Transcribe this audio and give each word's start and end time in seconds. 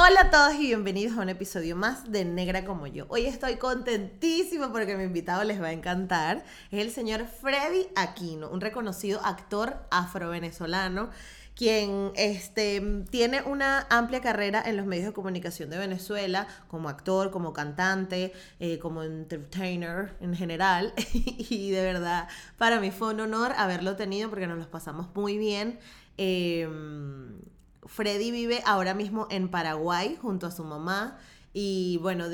Hola 0.00 0.20
a 0.20 0.30
todos 0.30 0.54
y 0.54 0.68
bienvenidos 0.68 1.18
a 1.18 1.22
un 1.22 1.28
episodio 1.28 1.74
más 1.74 2.12
de 2.12 2.24
Negra 2.24 2.64
como 2.64 2.86
yo. 2.86 3.06
Hoy 3.08 3.26
estoy 3.26 3.56
contentísima 3.56 4.70
porque 4.70 4.96
mi 4.96 5.02
invitado 5.02 5.42
les 5.42 5.60
va 5.60 5.66
a 5.66 5.72
encantar. 5.72 6.44
Es 6.70 6.82
el 6.82 6.92
señor 6.92 7.26
Freddy 7.26 7.88
Aquino, 7.96 8.48
un 8.48 8.60
reconocido 8.60 9.20
actor 9.24 9.76
afro-venezolano 9.90 11.10
quien 11.56 12.12
este, 12.14 12.80
tiene 13.10 13.42
una 13.42 13.88
amplia 13.90 14.20
carrera 14.20 14.62
en 14.64 14.76
los 14.76 14.86
medios 14.86 15.06
de 15.06 15.12
comunicación 15.12 15.68
de 15.68 15.78
Venezuela, 15.78 16.46
como 16.68 16.88
actor, 16.88 17.32
como 17.32 17.52
cantante, 17.52 18.32
eh, 18.60 18.78
como 18.78 19.02
entertainer 19.02 20.14
en 20.20 20.36
general. 20.36 20.94
y 21.12 21.72
de 21.72 21.82
verdad, 21.82 22.28
para 22.56 22.78
mí 22.78 22.92
fue 22.92 23.12
un 23.12 23.18
honor 23.18 23.52
haberlo 23.56 23.96
tenido 23.96 24.30
porque 24.30 24.46
nos 24.46 24.58
los 24.58 24.68
pasamos 24.68 25.08
muy 25.16 25.38
bien. 25.38 25.80
Em, 26.16 27.40
Freddy 27.88 28.30
vive 28.30 28.62
ahora 28.66 28.94
mismo 28.94 29.26
en 29.30 29.50
Paraguay 29.50 30.16
junto 30.20 30.46
a 30.46 30.50
su 30.50 30.62
mamá 30.62 31.18
y 31.52 31.98
bueno, 32.02 32.26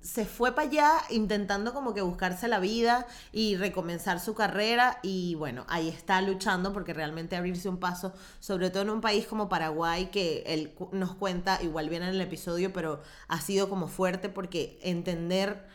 se 0.00 0.26
fue 0.26 0.54
para 0.54 0.68
allá 0.68 0.92
intentando 1.10 1.72
como 1.72 1.94
que 1.94 2.02
buscarse 2.02 2.46
la 2.46 2.60
vida 2.60 3.06
y 3.32 3.56
recomenzar 3.56 4.20
su 4.20 4.34
carrera 4.34 4.98
y 5.02 5.34
bueno, 5.34 5.64
ahí 5.68 5.88
está 5.88 6.20
luchando 6.20 6.72
porque 6.72 6.92
realmente 6.92 7.36
abrirse 7.36 7.68
un 7.68 7.78
paso, 7.78 8.12
sobre 8.38 8.70
todo 8.70 8.82
en 8.82 8.90
un 8.90 9.00
país 9.00 9.26
como 9.26 9.48
Paraguay 9.48 10.06
que 10.06 10.44
él 10.46 10.74
nos 10.92 11.14
cuenta, 11.14 11.58
igual 11.62 11.88
viene 11.88 12.06
en 12.06 12.14
el 12.14 12.20
episodio, 12.20 12.72
pero 12.72 13.02
ha 13.28 13.40
sido 13.40 13.68
como 13.70 13.88
fuerte 13.88 14.28
porque 14.28 14.78
entender 14.82 15.66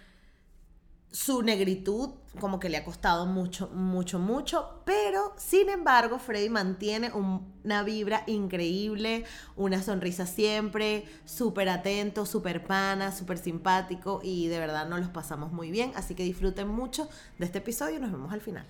su 1.12 1.42
negritud 1.42 2.12
como 2.40 2.60
que 2.60 2.70
le 2.70 2.78
ha 2.78 2.86
costado 2.86 3.26
mucho, 3.26 3.70
mucho, 3.70 4.20
mucho, 4.20 4.82
pero 4.86 5.34
sin 5.38 5.70
embargo 5.70 6.20
Freddy 6.20 6.50
mantiene 6.50 7.12
una 7.12 7.84
vibra 7.84 8.24
increíble, 8.28 9.26
una 9.56 9.82
sonrisa 9.82 10.26
siempre, 10.28 11.06
súper 11.26 11.70
atento, 11.70 12.26
súper 12.26 12.66
pana, 12.66 13.12
súper 13.12 13.40
simpático 13.40 14.20
y 14.24 14.48
de 14.48 14.60
verdad 14.60 14.88
nos 14.88 15.00
los 15.00 15.10
pasamos 15.10 15.52
muy 15.52 15.72
bien, 15.72 15.92
así 15.96 16.14
que 16.14 16.24
disfruten 16.24 16.68
mucho 16.68 17.10
de 17.40 17.46
este 17.46 17.58
episodio 17.58 17.98
y 17.98 18.00
nos 18.00 18.12
vemos 18.12 18.32
al 18.32 18.42
final. 18.42 18.66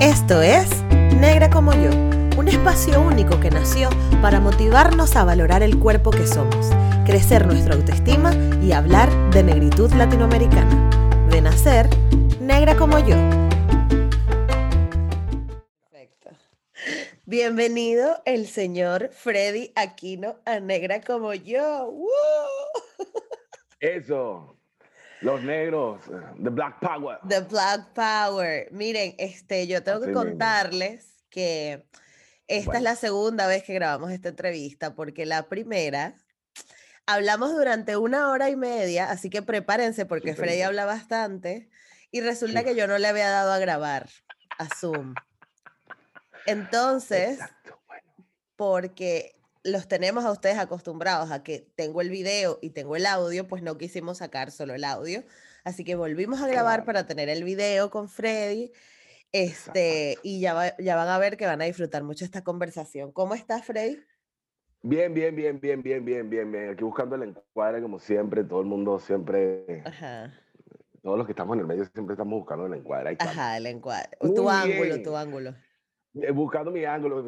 Esto 0.00 0.42
es 0.42 0.82
Negra 1.18 1.48
como 1.48 1.72
yo, 1.72 1.90
un 2.36 2.48
espacio 2.48 3.00
único 3.00 3.40
que 3.40 3.50
nació 3.50 3.88
para 4.20 4.40
motivarnos 4.40 5.16
a 5.16 5.24
valorar 5.24 5.62
el 5.62 5.78
cuerpo 5.78 6.10
que 6.10 6.26
somos 6.26 6.70
crecer 7.04 7.46
nuestra 7.46 7.74
autoestima 7.74 8.34
y 8.62 8.72
hablar 8.72 9.10
de 9.30 9.42
negritud 9.42 9.92
latinoamericana. 9.92 11.28
De 11.28 11.42
nacer, 11.42 11.88
negra 12.40 12.76
como 12.76 12.98
yo. 12.98 13.16
Perfecto. 15.90 16.30
Bienvenido 17.26 18.22
el 18.24 18.46
señor 18.46 19.10
Freddy 19.12 19.70
Aquino 19.76 20.40
a 20.46 20.60
Negra 20.60 21.02
como 21.02 21.34
yo. 21.34 21.92
Eso. 23.80 24.56
Los 25.20 25.42
negros, 25.42 26.00
the 26.42 26.50
Black 26.50 26.80
Power. 26.80 27.18
The 27.28 27.40
Black 27.40 27.92
Power. 27.92 28.68
Miren, 28.72 29.14
este, 29.18 29.66
yo 29.66 29.82
tengo 29.82 30.00
que 30.00 30.12
contarles 30.12 31.22
que 31.28 31.86
esta 32.46 32.78
es 32.78 32.82
la 32.82 32.96
segunda 32.96 33.46
vez 33.46 33.62
que 33.62 33.74
grabamos 33.74 34.10
esta 34.10 34.30
entrevista, 34.30 34.94
porque 34.94 35.26
la 35.26 35.48
primera 35.48 36.23
Hablamos 37.06 37.52
durante 37.52 37.96
una 37.96 38.30
hora 38.30 38.48
y 38.48 38.56
media, 38.56 39.10
así 39.10 39.28
que 39.28 39.42
prepárense 39.42 40.06
porque 40.06 40.34
Freddy 40.34 40.62
habla 40.62 40.86
bastante 40.86 41.68
y 42.10 42.20
resulta 42.20 42.64
que 42.64 42.74
yo 42.74 42.86
no 42.86 42.96
le 42.96 43.08
había 43.08 43.28
dado 43.28 43.52
a 43.52 43.58
grabar 43.58 44.08
a 44.58 44.68
Zoom. 44.74 45.14
Entonces, 46.46 47.38
porque 48.56 49.34
los 49.64 49.88
tenemos 49.88 50.24
a 50.24 50.30
ustedes 50.30 50.58
acostumbrados 50.58 51.30
a 51.30 51.42
que 51.42 51.66
tengo 51.74 52.00
el 52.00 52.10
video 52.10 52.58
y 52.62 52.70
tengo 52.70 52.96
el 52.96 53.06
audio, 53.06 53.48
pues 53.48 53.62
no 53.62 53.78
quisimos 53.78 54.18
sacar 54.18 54.50
solo 54.50 54.74
el 54.74 54.84
audio. 54.84 55.24
Así 55.64 55.84
que 55.84 55.96
volvimos 55.96 56.42
a 56.42 56.46
grabar 56.46 56.84
para 56.84 57.06
tener 57.06 57.28
el 57.30 57.44
video 57.44 57.90
con 57.90 58.08
Freddy. 58.08 58.72
Este, 59.32 60.18
y 60.22 60.38
ya, 60.40 60.76
ya 60.78 60.94
van 60.94 61.08
a 61.08 61.18
ver 61.18 61.36
que 61.36 61.46
van 61.46 61.60
a 61.60 61.64
disfrutar 61.64 62.04
mucho 62.04 62.24
esta 62.24 62.44
conversación. 62.44 63.10
¿Cómo 63.10 63.34
estás, 63.34 63.64
Freddy? 63.64 63.98
Bien, 64.86 65.14
bien, 65.14 65.34
bien, 65.34 65.58
bien, 65.58 65.82
bien, 65.82 66.04
bien, 66.04 66.28
bien, 66.28 66.52
bien. 66.52 66.68
Aquí 66.68 66.84
buscando 66.84 67.16
el 67.16 67.22
encuadre, 67.22 67.80
como 67.80 67.98
siempre, 67.98 68.44
todo 68.44 68.60
el 68.60 68.66
mundo 68.66 68.98
siempre. 68.98 69.82
Ajá. 69.82 70.30
Todos 71.02 71.16
los 71.16 71.26
que 71.26 71.32
estamos 71.32 71.54
en 71.54 71.60
el 71.60 71.66
medio 71.66 71.86
siempre 71.86 72.12
estamos 72.12 72.38
buscando 72.40 72.66
el 72.66 72.74
encuadre. 72.74 73.16
Ajá, 73.18 73.56
el 73.56 73.64
encuadre. 73.64 74.10
tu 74.20 74.50
ángulo, 74.50 75.02
tu 75.02 75.16
ángulo. 75.16 75.54
Eh, 76.12 76.30
buscando 76.32 76.70
mi 76.70 76.84
ángulo 76.84 77.24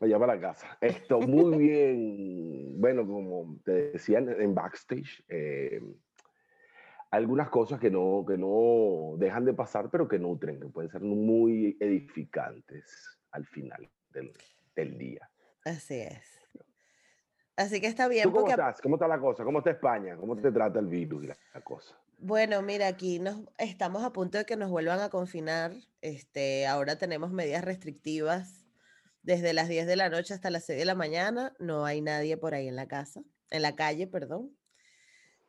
allá 0.00 0.18
para 0.18 0.34
la 0.34 0.40
casa. 0.40 0.78
Esto, 0.80 1.20
muy 1.20 1.58
bien. 1.58 2.80
Bueno, 2.80 3.06
como 3.06 3.60
te 3.66 3.90
decían 3.92 4.30
en 4.40 4.54
backstage, 4.54 5.22
eh, 5.28 5.82
algunas 7.10 7.50
cosas 7.50 7.78
que 7.78 7.90
no, 7.90 8.24
que 8.26 8.38
no 8.38 9.18
dejan 9.18 9.44
de 9.44 9.52
pasar, 9.52 9.90
pero 9.90 10.08
que 10.08 10.18
nutren, 10.18 10.58
que 10.58 10.68
pueden 10.68 10.90
ser 10.90 11.02
muy 11.02 11.76
edificantes 11.80 13.20
al 13.32 13.44
final 13.44 13.90
del, 14.08 14.32
del 14.74 14.96
día. 14.96 15.30
Así 15.66 16.00
es. 16.00 16.37
Así 17.58 17.80
que 17.80 17.88
está 17.88 18.06
bien. 18.06 18.30
cómo 18.30 18.48
estás? 18.48 18.80
¿Cómo 18.80 18.94
está 18.94 19.08
la 19.08 19.18
cosa? 19.18 19.42
¿Cómo 19.42 19.58
está 19.58 19.72
España? 19.72 20.16
¿Cómo 20.16 20.36
te 20.36 20.52
trata 20.52 20.78
el 20.78 20.86
virus 20.86 21.24
y 21.24 21.26
la, 21.26 21.36
cosa? 21.64 21.98
Bueno, 22.18 22.62
mira, 22.62 22.86
aquí 22.86 23.18
nos, 23.18 23.40
estamos 23.58 24.04
a 24.04 24.12
punto 24.12 24.38
de 24.38 24.44
que 24.44 24.54
nos 24.54 24.70
vuelvan 24.70 25.00
a 25.00 25.08
confinar. 25.08 25.72
Este, 26.00 26.68
ahora 26.68 26.98
tenemos 26.98 27.32
medidas 27.32 27.64
restrictivas 27.64 28.64
desde 29.22 29.52
las 29.54 29.68
10 29.68 29.88
de 29.88 29.96
la 29.96 30.08
noche 30.08 30.34
hasta 30.34 30.50
las 30.50 30.66
6 30.66 30.78
de 30.78 30.84
la 30.84 30.94
mañana. 30.94 31.52
No 31.58 31.84
hay 31.84 32.00
nadie 32.00 32.36
por 32.36 32.54
ahí 32.54 32.68
en 32.68 32.76
la 32.76 32.86
casa, 32.86 33.22
en 33.50 33.62
la 33.62 33.74
calle, 33.74 34.06
perdón. 34.06 34.56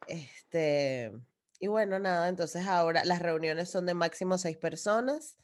Este, 0.08 1.12
y 1.60 1.68
bueno, 1.68 2.00
nada, 2.00 2.28
entonces 2.28 2.66
ahora 2.66 3.06
las 3.06 3.22
reuniones 3.22 3.70
son 3.70 3.86
de 3.86 3.94
máximo 3.94 4.40
seis 4.40 4.58
personas, 4.58 5.38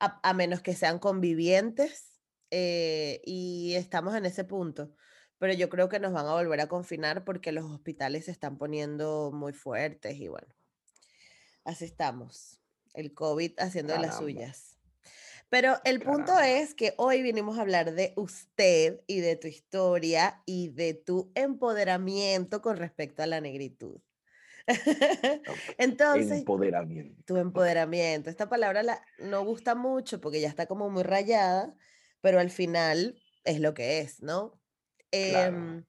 a, 0.00 0.34
menos 0.34 0.60
que 0.60 0.74
sean 0.74 0.98
convivientes, 0.98 2.20
eh, 2.50 3.22
y 3.24 3.72
estamos 3.76 4.14
en 4.14 4.26
ese 4.26 4.44
punto 4.44 4.94
pero 5.44 5.52
yo 5.52 5.68
creo 5.68 5.90
que 5.90 6.00
nos 6.00 6.14
van 6.14 6.24
a 6.24 6.32
volver 6.32 6.58
a 6.62 6.68
confinar 6.68 7.22
porque 7.22 7.52
los 7.52 7.66
hospitales 7.66 8.24
se 8.24 8.30
están 8.30 8.56
poniendo 8.56 9.30
muy 9.30 9.52
fuertes 9.52 10.16
y 10.16 10.28
bueno, 10.28 10.48
así 11.64 11.84
estamos. 11.84 12.62
El 12.94 13.12
COVID 13.12 13.52
haciendo 13.58 13.92
de 13.92 13.98
las 13.98 14.16
suyas. 14.16 14.78
Pero 15.50 15.76
el 15.84 16.00
punto 16.00 16.32
es 16.38 16.72
que 16.72 16.94
hoy 16.96 17.20
vinimos 17.20 17.58
a 17.58 17.60
hablar 17.60 17.92
de 17.92 18.14
usted 18.16 19.02
y 19.06 19.20
de 19.20 19.36
tu 19.36 19.46
historia 19.46 20.42
y 20.46 20.68
de 20.68 20.94
tu 20.94 21.30
empoderamiento 21.34 22.62
con 22.62 22.78
respecto 22.78 23.22
a 23.22 23.26
la 23.26 23.42
negritud. 23.42 24.00
Entonces, 25.76 26.38
empoderamiento. 26.38 27.22
Tu 27.26 27.36
empoderamiento. 27.36 28.30
Esta 28.30 28.48
palabra 28.48 28.82
la, 28.82 29.04
no 29.18 29.44
gusta 29.44 29.74
mucho 29.74 30.22
porque 30.22 30.40
ya 30.40 30.48
está 30.48 30.64
como 30.64 30.88
muy 30.88 31.02
rayada, 31.02 31.74
pero 32.22 32.40
al 32.40 32.48
final 32.48 33.20
es 33.44 33.60
lo 33.60 33.74
que 33.74 34.00
es, 34.00 34.22
¿no? 34.22 34.58
Em, 35.14 35.84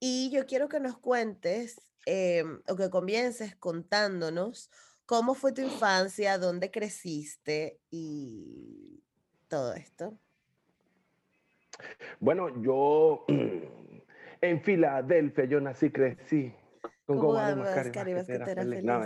y 0.00 0.30
yo 0.30 0.46
quiero 0.46 0.66
que 0.68 0.80
nos 0.80 0.96
cuentes 0.96 1.78
em, 2.06 2.60
o 2.66 2.74
que 2.74 2.88
comiences 2.88 3.54
contándonos 3.56 4.70
cómo 5.04 5.34
fue 5.34 5.52
tu 5.52 5.60
infancia, 5.60 6.38
dónde 6.38 6.70
creciste 6.70 7.78
y 7.90 9.02
todo 9.48 9.74
esto. 9.74 10.18
Bueno, 12.18 12.62
yo 12.62 13.26
en 14.40 14.62
Filadelfia, 14.62 15.44
yo 15.44 15.60
nací, 15.60 15.90
crecí. 15.90 16.54
Con 17.04 17.18
¿Cómo 17.18 17.34
No, 17.34 19.02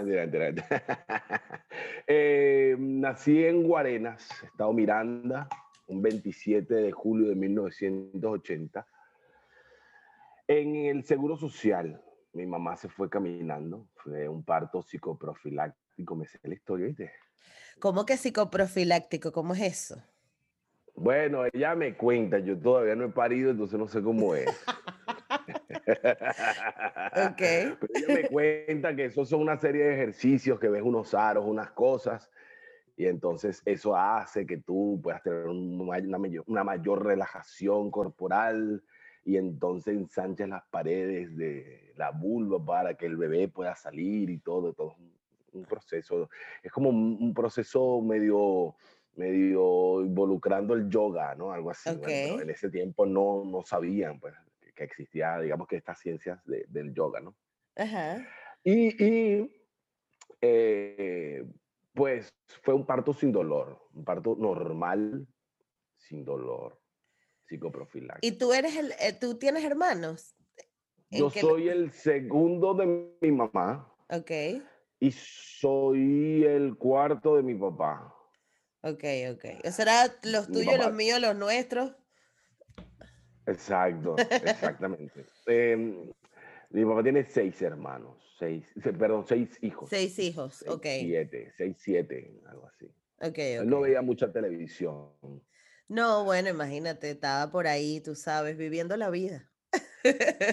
eh, 2.06 2.76
nací 2.78 3.44
en 3.44 3.64
Guarenas, 3.64 4.28
Estado 4.44 4.72
Miranda, 4.72 5.48
un 5.88 6.02
27 6.02 6.72
de 6.72 6.92
julio 6.92 7.30
de 7.30 7.34
1980 7.34 8.86
en 10.48 10.76
el 10.76 11.04
Seguro 11.04 11.36
Social, 11.36 12.00
mi 12.32 12.46
mamá 12.46 12.76
se 12.76 12.88
fue 12.88 13.08
caminando, 13.08 13.88
fue 13.96 14.28
un 14.28 14.44
parto 14.44 14.82
psicoprofiláctico, 14.82 16.14
me 16.14 16.26
sé 16.26 16.38
la 16.44 16.54
historia, 16.54 16.86
¿viste? 16.86 17.12
¿Cómo 17.80 18.06
que 18.06 18.16
psicoprofiláctico? 18.16 19.32
¿Cómo 19.32 19.54
es 19.54 19.60
eso? 19.62 20.02
Bueno, 20.94 21.44
ella 21.52 21.74
me 21.74 21.94
cuenta, 21.94 22.38
yo 22.38 22.58
todavía 22.58 22.94
no 22.94 23.04
he 23.04 23.08
parido, 23.10 23.50
entonces 23.50 23.78
no 23.78 23.86
sé 23.86 24.02
cómo 24.02 24.34
es. 24.34 24.48
ok. 27.12 27.36
Pero 27.38 27.78
ella 27.94 28.14
me 28.14 28.28
cuenta 28.28 28.96
que 28.96 29.06
eso 29.06 29.26
son 29.26 29.42
una 29.42 29.58
serie 29.58 29.84
de 29.84 29.94
ejercicios, 29.94 30.58
que 30.58 30.68
ves 30.68 30.82
unos 30.82 31.12
aros, 31.12 31.44
unas 31.44 31.70
cosas, 31.72 32.30
y 32.96 33.06
entonces 33.06 33.60
eso 33.66 33.94
hace 33.94 34.46
que 34.46 34.56
tú 34.58 34.98
puedas 35.02 35.22
tener 35.22 35.46
una, 35.46 36.18
mayor, 36.18 36.44
una 36.46 36.64
mayor 36.64 37.04
relajación 37.04 37.90
corporal 37.90 38.82
y 39.26 39.36
entonces 39.36 39.96
ensanchas 39.96 40.48
las 40.48 40.64
paredes 40.70 41.36
de 41.36 41.92
la 41.96 42.12
vulva 42.12 42.64
para 42.64 42.94
que 42.94 43.06
el 43.06 43.16
bebé 43.16 43.48
pueda 43.48 43.74
salir 43.74 44.30
y 44.30 44.38
todo, 44.38 44.72
todo 44.72 44.94
un 45.52 45.64
proceso, 45.64 46.30
es 46.62 46.70
como 46.70 46.90
un, 46.90 47.34
proceso 47.34 48.00
medio, 48.02 48.76
medio 49.16 50.02
involucrando 50.02 50.74
el 50.74 50.88
yoga, 50.88 51.34
¿no? 51.34 51.50
Algo 51.50 51.70
así. 51.70 51.90
en 52.06 52.50
ese 52.50 52.70
tiempo 52.70 53.04
no, 53.04 53.44
no 53.44 53.62
sabían, 53.64 54.20
pues, 54.20 54.34
que 54.76 54.84
existía, 54.84 55.40
digamos 55.40 55.66
que 55.66 55.76
estas 55.76 55.98
ciencias 55.98 56.40
del 56.44 56.94
yoga, 56.94 57.18
¿no? 57.18 57.34
Ajá. 57.74 58.24
Y, 58.62 59.04
y 59.04 59.50
eh, 60.40 61.44
pues 61.94 62.32
fue 62.62 62.74
un 62.74 62.86
parto 62.86 63.12
sin 63.12 63.32
dolor, 63.32 63.88
un 63.92 64.04
parto 64.04 64.36
normal, 64.38 65.26
sin 65.96 66.24
dolor, 66.24 66.78
psicoprofiláctico. 67.48 68.34
¿Y 68.34 68.38
tú 68.38 68.52
eres 68.52 68.76
el, 68.76 68.92
eh, 69.00 69.12
tú 69.18 69.38
tienes 69.38 69.64
hermanos? 69.64 70.34
Yo 71.10 71.30
soy 71.30 71.68
el 71.68 71.92
segundo 71.92 72.74
de 72.74 73.10
mi 73.20 73.32
mamá. 73.32 73.92
Ok. 74.10 74.30
Y 74.98 75.10
soy 75.12 76.44
el 76.44 76.76
cuarto 76.76 77.36
de 77.36 77.42
mi 77.42 77.54
papá. 77.54 78.12
Ok, 78.82 79.04
ok. 79.32 79.70
¿Será 79.70 80.06
los 80.22 80.50
tuyos, 80.50 80.78
los 80.78 80.92
míos, 80.92 81.20
los 81.20 81.36
nuestros? 81.36 81.92
Exacto, 83.46 84.16
exactamente. 84.44 85.26
Em, 85.46 86.10
mi 86.70 86.84
papá 86.84 87.02
tiene 87.02 87.24
seis 87.24 87.60
hermanos, 87.62 88.16
seis, 88.38 88.72
perdón, 88.82 89.24
seis 89.26 89.58
hijos. 89.62 89.88
Seis 89.88 90.18
hijos, 90.18 90.64
ok. 90.68 90.86
Siete, 91.00 91.52
seis, 91.56 91.76
siete, 91.78 92.40
algo 92.46 92.66
así. 92.66 92.86
Ok, 93.18 93.28
ok. 93.28 93.38
Él 93.38 93.68
no 93.68 93.80
veía 93.80 94.02
mucha 94.02 94.32
televisión. 94.32 95.10
No, 95.88 96.24
bueno, 96.24 96.48
imagínate, 96.48 97.10
estaba 97.10 97.50
por 97.50 97.66
ahí, 97.66 98.00
tú 98.00 98.14
sabes, 98.14 98.56
viviendo 98.56 98.96
la 98.96 99.10
vida. 99.10 99.50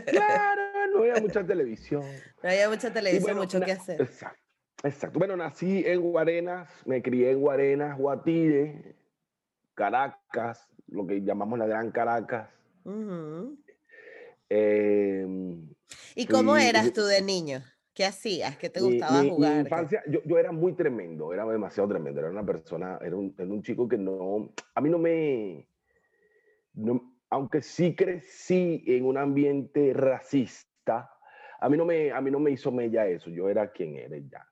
Claro, 0.08 0.62
no 0.92 1.00
había 1.00 1.22
mucha 1.22 1.46
televisión. 1.46 2.04
No 2.42 2.50
había 2.50 2.70
mucha 2.70 2.92
televisión, 2.92 3.38
mucho 3.38 3.62
que 3.62 3.72
hacer. 3.72 4.02
Exacto, 4.02 4.42
exacto. 4.84 5.20
Bueno, 5.20 5.36
nací 5.36 5.84
en 5.86 6.02
Guarenas, 6.02 6.70
me 6.86 7.02
crié 7.02 7.32
en 7.32 7.40
Guarenas, 7.40 7.98
Guatire, 7.98 8.96
Caracas, 9.76 10.68
lo 10.88 11.06
que 11.06 11.22
llamamos 11.22 11.60
la 11.60 11.68
Gran 11.68 11.92
Caracas. 11.92 12.50
Em, 14.50 15.70
¿Y 16.16 16.28
cómo 16.28 16.58
eras 16.58 16.94
tú 16.94 17.06
de 17.06 17.22
niño? 17.22 17.64
¿Qué 17.94 18.06
hacías? 18.06 18.58
¿Qué 18.58 18.70
te 18.70 18.82
gustaba 18.82 19.24
jugar? 19.24 19.54
Mi 19.54 19.60
infancia, 19.62 20.04
yo, 20.08 20.22
yo, 20.26 20.40
era 20.40 20.52
muy 20.52 20.74
tremendo, 20.74 21.32
era 21.32 21.46
demasiado 21.46 21.90
tremendo. 21.90 22.20
Era 22.20 22.32
una 22.32 22.46
persona, 22.46 22.98
era 23.02 23.16
un, 23.16 23.36
era 23.38 23.48
un 23.48 23.62
chico 23.62 23.88
que 23.88 23.98
no, 23.98 24.52
a 24.74 24.82
mí 24.82 24.90
no 24.90 24.98
me, 24.98 25.68
no, 26.74 27.14
aunque 27.30 27.62
sí 27.62 27.96
crecí 27.96 28.84
en 28.88 29.06
un 29.06 29.18
ambiente 29.18 29.94
racista, 29.94 31.12
a 31.60 31.70
mí 31.70 31.78
no 31.78 31.86
me, 31.86 32.12
a 32.12 32.20
mí 32.20 32.32
no 32.32 32.40
me 32.40 32.52
hizo 32.52 32.72
mella 32.72 33.08
eso. 33.08 33.30
Yo 33.30 33.50
era 33.50 33.72
quien 33.72 33.96
era 33.96 34.18
ya. 34.18 34.48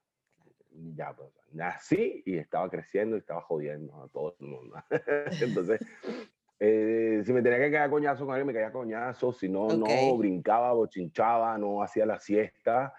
Ya, 0.96 1.14
pues, 1.14 1.30
nací 1.52 2.24
y 2.26 2.38
estaba 2.38 2.70
creciendo 2.70 3.16
y 3.16 3.20
estaba 3.20 3.42
jodiendo 3.42 4.02
a 4.04 4.08
todo 4.08 4.36
el 4.40 4.48
mundo. 4.48 4.76
Entonces, 5.42 5.82
eh, 6.60 7.22
si 7.26 7.34
me 7.34 7.42
tenía 7.42 7.60
que 7.60 7.72
caer 7.72 7.90
coñazo 7.90 8.26
con 8.26 8.34
alguien, 8.34 8.48
me 8.48 8.54
caía 8.54 8.72
coñazo. 8.72 9.34
Si 9.34 9.50
no, 9.50 9.68
no 9.68 10.18
brincaba, 10.18 10.74
bochinchaba, 10.74 11.58
no 11.58 11.84
hacía 11.84 12.06
la 12.06 12.20
siesta. 12.20 12.94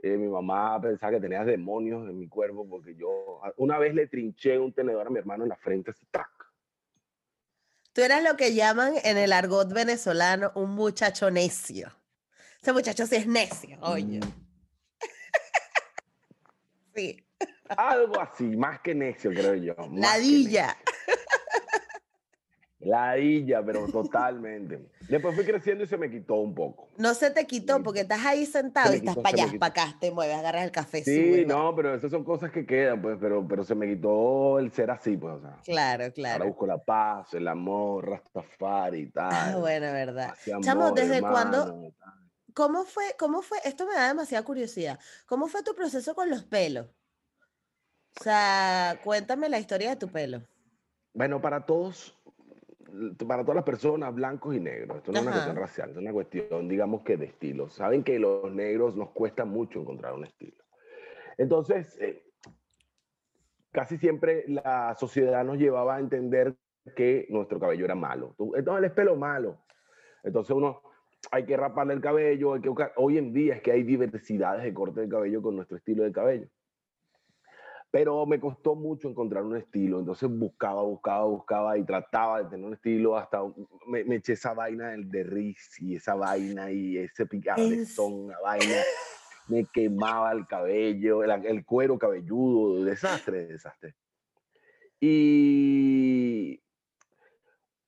Eh, 0.00 0.16
mi 0.16 0.28
mamá 0.28 0.80
pensaba 0.80 1.12
que 1.12 1.20
tenía 1.20 1.44
demonios 1.44 2.08
en 2.08 2.18
mi 2.18 2.28
cuerpo 2.28 2.68
porque 2.68 2.94
yo 2.94 3.40
una 3.56 3.78
vez 3.78 3.94
le 3.94 4.06
trinché 4.06 4.56
un 4.58 4.72
tenedor 4.72 5.08
a 5.08 5.10
mi 5.10 5.18
hermano 5.18 5.42
en 5.42 5.48
la 5.48 5.56
frente, 5.56 5.90
así, 5.90 6.06
¡tac! 6.10 6.30
Tú 7.92 8.02
eras 8.02 8.22
lo 8.22 8.36
que 8.36 8.54
llaman 8.54 8.94
en 9.02 9.18
el 9.18 9.32
argot 9.32 9.72
venezolano 9.72 10.52
un 10.54 10.70
muchacho 10.70 11.32
necio. 11.32 11.90
Ese 12.62 12.72
muchacho 12.72 13.06
sí 13.06 13.16
es 13.16 13.26
necio, 13.26 13.76
oye. 13.80 14.20
Mm. 14.20 14.32
sí. 16.94 17.26
Algo 17.68 18.20
así, 18.20 18.44
más 18.44 18.80
que 18.80 18.94
necio, 18.94 19.30
creo 19.30 19.54
yo. 19.56 19.74
Ladilla. 19.92 20.76
Ladilla, 22.80 23.64
pero 23.64 23.88
totalmente. 23.88 24.88
Después 25.08 25.34
fui 25.34 25.44
creciendo 25.44 25.82
y 25.82 25.86
se 25.88 25.96
me 25.96 26.08
quitó 26.08 26.36
un 26.36 26.54
poco. 26.54 26.88
No 26.96 27.12
se 27.14 27.30
te 27.32 27.44
quitó 27.44 27.82
porque 27.82 28.00
estás 28.00 28.24
ahí 28.24 28.46
sentado 28.46 28.94
y 28.94 28.98
estás 28.98 29.16
para 29.16 29.42
allá, 29.42 29.58
para 29.58 29.70
acá, 29.70 29.96
te 30.00 30.12
mueves, 30.12 30.36
agarras 30.36 30.62
el 30.62 30.70
café. 30.70 31.02
Sí, 31.02 31.44
no, 31.44 31.74
pero 31.74 31.94
esas 31.94 32.10
son 32.10 32.22
cosas 32.22 32.52
que 32.52 32.64
quedan, 32.64 33.02
pues, 33.02 33.18
pero, 33.20 33.46
pero 33.48 33.64
se 33.64 33.74
me 33.74 33.88
quitó 33.88 34.60
el 34.60 34.70
ser 34.70 34.92
así, 34.92 35.16
pues, 35.16 35.34
o 35.34 35.40
sea. 35.40 35.56
Claro, 35.64 36.12
claro. 36.12 36.34
Ahora 36.34 36.50
busco 36.50 36.66
la 36.66 36.78
paz, 36.78 37.34
el 37.34 37.48
amor, 37.48 38.10
Rastafari 38.10 39.00
y 39.00 39.10
tal. 39.10 39.32
Ah, 39.32 39.56
bueno, 39.58 39.92
verdad. 39.92 40.34
Chamo, 40.60 40.92
¿desde 40.92 41.20
cuándo? 41.20 41.92
¿Cómo 42.54 42.84
fue, 42.84 43.04
cómo 43.18 43.42
fue? 43.42 43.58
Esto 43.64 43.86
me 43.86 43.94
da 43.94 44.08
demasiada 44.08 44.44
curiosidad. 44.44 44.98
¿Cómo 45.26 45.48
fue 45.48 45.62
tu 45.62 45.74
proceso 45.74 46.14
con 46.14 46.30
los 46.30 46.44
pelos? 46.44 46.86
O 48.20 48.22
sea, 48.22 49.00
cuéntame 49.04 49.48
la 49.48 49.58
historia 49.58 49.90
de 49.90 49.96
tu 49.96 50.08
pelo. 50.08 50.42
Bueno, 51.14 51.40
para 51.40 51.64
todos 51.66 52.17
para 53.26 53.42
todas 53.42 53.56
las 53.56 53.64
personas, 53.64 54.14
blancos 54.14 54.54
y 54.54 54.60
negros. 54.60 54.98
Esto 54.98 55.12
no 55.12 55.18
es 55.18 55.22
una 55.22 55.32
cuestión 55.32 55.56
racial, 55.56 55.90
es 55.90 55.96
una 55.96 56.12
cuestión, 56.12 56.68
digamos 56.68 57.02
que 57.02 57.16
de 57.16 57.26
estilo. 57.26 57.68
Saben 57.68 58.02
que 58.02 58.18
los 58.18 58.52
negros 58.52 58.96
nos 58.96 59.10
cuesta 59.10 59.44
mucho 59.44 59.80
encontrar 59.80 60.14
un 60.14 60.24
estilo. 60.24 60.64
Entonces, 61.36 61.96
eh, 62.00 62.24
casi 63.70 63.98
siempre 63.98 64.44
la 64.48 64.94
sociedad 64.98 65.44
nos 65.44 65.58
llevaba 65.58 65.96
a 65.96 66.00
entender 66.00 66.56
que 66.96 67.26
nuestro 67.28 67.60
cabello 67.60 67.84
era 67.84 67.94
malo. 67.94 68.34
Entonces, 68.54 68.84
el 68.84 68.92
pelo 68.92 69.16
malo. 69.16 69.58
Entonces, 70.22 70.54
uno 70.56 70.82
hay 71.30 71.44
que 71.44 71.56
raparle 71.56 71.94
el 71.94 72.00
cabello. 72.00 72.54
Hay 72.54 72.60
que 72.60 72.72
Hoy 72.96 73.18
en 73.18 73.32
día 73.32 73.56
es 73.56 73.62
que 73.62 73.72
hay 73.72 73.82
diversidades 73.82 74.64
de 74.64 74.72
corte 74.72 75.02
de 75.02 75.08
cabello 75.08 75.42
con 75.42 75.56
nuestro 75.56 75.76
estilo 75.76 76.04
de 76.04 76.12
cabello 76.12 76.48
pero 77.90 78.26
me 78.26 78.38
costó 78.38 78.74
mucho 78.74 79.08
encontrar 79.08 79.44
un 79.44 79.56
estilo, 79.56 80.00
entonces 80.00 80.28
buscaba, 80.28 80.82
buscaba, 80.82 81.24
buscaba 81.24 81.78
y 81.78 81.84
trataba 81.84 82.42
de 82.42 82.50
tener 82.50 82.66
un 82.66 82.74
estilo, 82.74 83.16
hasta 83.16 83.40
me, 83.86 84.16
eché 84.16 84.34
esa 84.34 84.52
vaina 84.52 84.90
del 84.90 85.10
de 85.10 85.24
Riz 85.24 85.80
y 85.80 85.96
esa 85.96 86.14
vaina 86.14 86.70
y 86.70 86.98
ese 86.98 87.24
picabezón, 87.24 88.12
una 88.26 88.38
vaina, 88.40 88.82
me 89.48 89.64
quemaba 89.64 90.32
el 90.32 90.46
cabello, 90.46 91.22
el, 91.24 91.64
cuero 91.64 91.98
cabelludo, 91.98 92.84
desastre, 92.84 93.46
desastre. 93.46 93.94
Y 95.00 96.60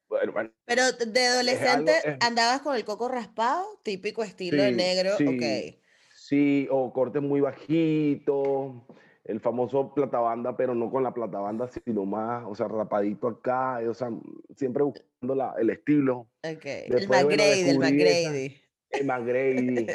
bueno, 0.09 0.33
Pero 0.65 0.93
de 0.93 1.27
adolescente 1.27 1.93
andabas 2.21 2.63
con 2.63 2.75
el 2.75 2.85
coco 2.87 3.09
raspado, 3.09 3.67
típico 3.83 4.23
estilo 4.23 4.63
de 4.63 4.73
negro, 4.73 5.17
sí, 5.19 5.27
ok. 5.27 5.77
Sí, 6.15 6.69
o 6.71 6.93
corte 6.93 7.21
muy 7.21 7.41
bajito 7.41 8.87
el 9.31 9.41
famoso 9.41 9.95
platabanda, 9.95 10.57
pero 10.57 10.75
no 10.75 10.91
con 10.91 11.05
la 11.05 11.15
platabanda, 11.15 11.69
sino 11.69 12.05
más, 12.05 12.45
o 12.47 12.55
sea, 12.55 12.67
rapadito 12.67 13.29
acá, 13.29 13.81
o 13.89 13.95
sea, 13.95 14.11
siempre 14.57 14.83
buscando 14.83 15.35
la, 15.35 15.55
el 15.59 15.71
estilo. 15.71 16.29
Ok, 16.43 16.65
el 16.65 17.09
McGrady, 17.09 17.71
el 17.71 17.79
McGrady. 17.79 18.57
El 18.91 19.07
McGrady. 19.07 19.87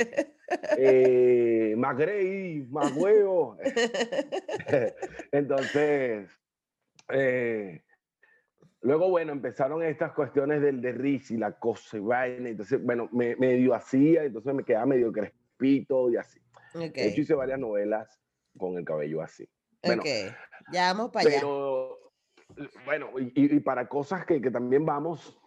eh, 0.77 1.75
McGrady, 1.77 2.67
más 2.69 2.93
huevo. 2.95 3.57
Entonces, 5.33 6.29
eh, 7.09 7.81
luego, 8.81 9.09
bueno, 9.09 9.33
empezaron 9.33 9.83
estas 9.83 10.13
cuestiones 10.13 10.61
del 10.61 10.81
de 10.81 10.93
Riz 10.93 11.29
y 11.31 11.37
la 11.37 11.59
cosa 11.59 11.97
y 11.97 11.99
vaina. 11.99 12.49
Entonces, 12.49 12.81
bueno, 12.81 13.09
me, 13.11 13.35
medio 13.35 13.73
hacía, 13.73 14.23
entonces 14.23 14.53
me 14.53 14.63
quedaba 14.63 14.85
medio 14.85 15.11
crespito 15.11 16.09
y 16.09 16.15
así. 16.15 16.39
Okay. 16.73 16.89
De 16.89 17.07
hecho, 17.09 17.21
hice 17.21 17.33
varias 17.33 17.59
novelas 17.59 18.24
con 18.57 18.77
el 18.77 18.85
cabello 18.85 19.21
así. 19.21 19.47
Bueno, 19.83 20.01
ok, 20.01 20.07
ya 20.71 20.93
vamos 20.93 21.11
para 21.11 21.29
pero, 21.29 21.99
Bueno, 22.85 23.11
y, 23.17 23.59
para 23.59 23.87
cosas 23.87 24.25
que, 24.25 24.41
que 24.41 24.51
también 24.51 24.85
vamos, 24.85 25.37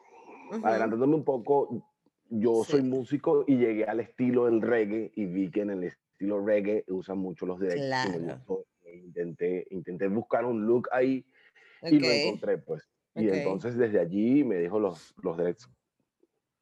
adelantándome 0.62 1.17
un 1.17 1.25
poco, 1.25 1.91
yo 2.31 2.62
soy 2.65 2.83
músico 2.83 3.45
y 3.47 3.57
llegué 3.57 3.85
al 3.85 4.00
estilo 4.00 4.45
del 4.45 4.61
reggae 4.61 5.11
y 5.15 5.27
vi 5.27 5.50
que 5.50 5.62
en 5.62 5.71
el 5.71 5.85
estilo 5.85 6.45
reggae 6.45 6.85
usan 6.88 7.19
mucho 7.19 7.47
los 7.47 7.59
derechos. 7.59 7.87
Claro. 7.87 8.65
E 8.83 8.97
intenté, 8.97 9.67
intenté 9.71 10.09
buscar 10.09 10.45
un 10.45 10.67
look 10.67 10.88
ahí 10.93 11.25
y 11.83 11.99
lo 11.99 12.07
encontré, 12.07 12.59
pues. 12.59 12.88
Y 13.15 13.29
entonces 13.29 13.77
desde 13.77 13.99
allí 13.99 14.45
me 14.45 14.57
dijo 14.59 14.79
los, 14.79 15.15
los 15.23 15.37
derechos. 15.37 15.71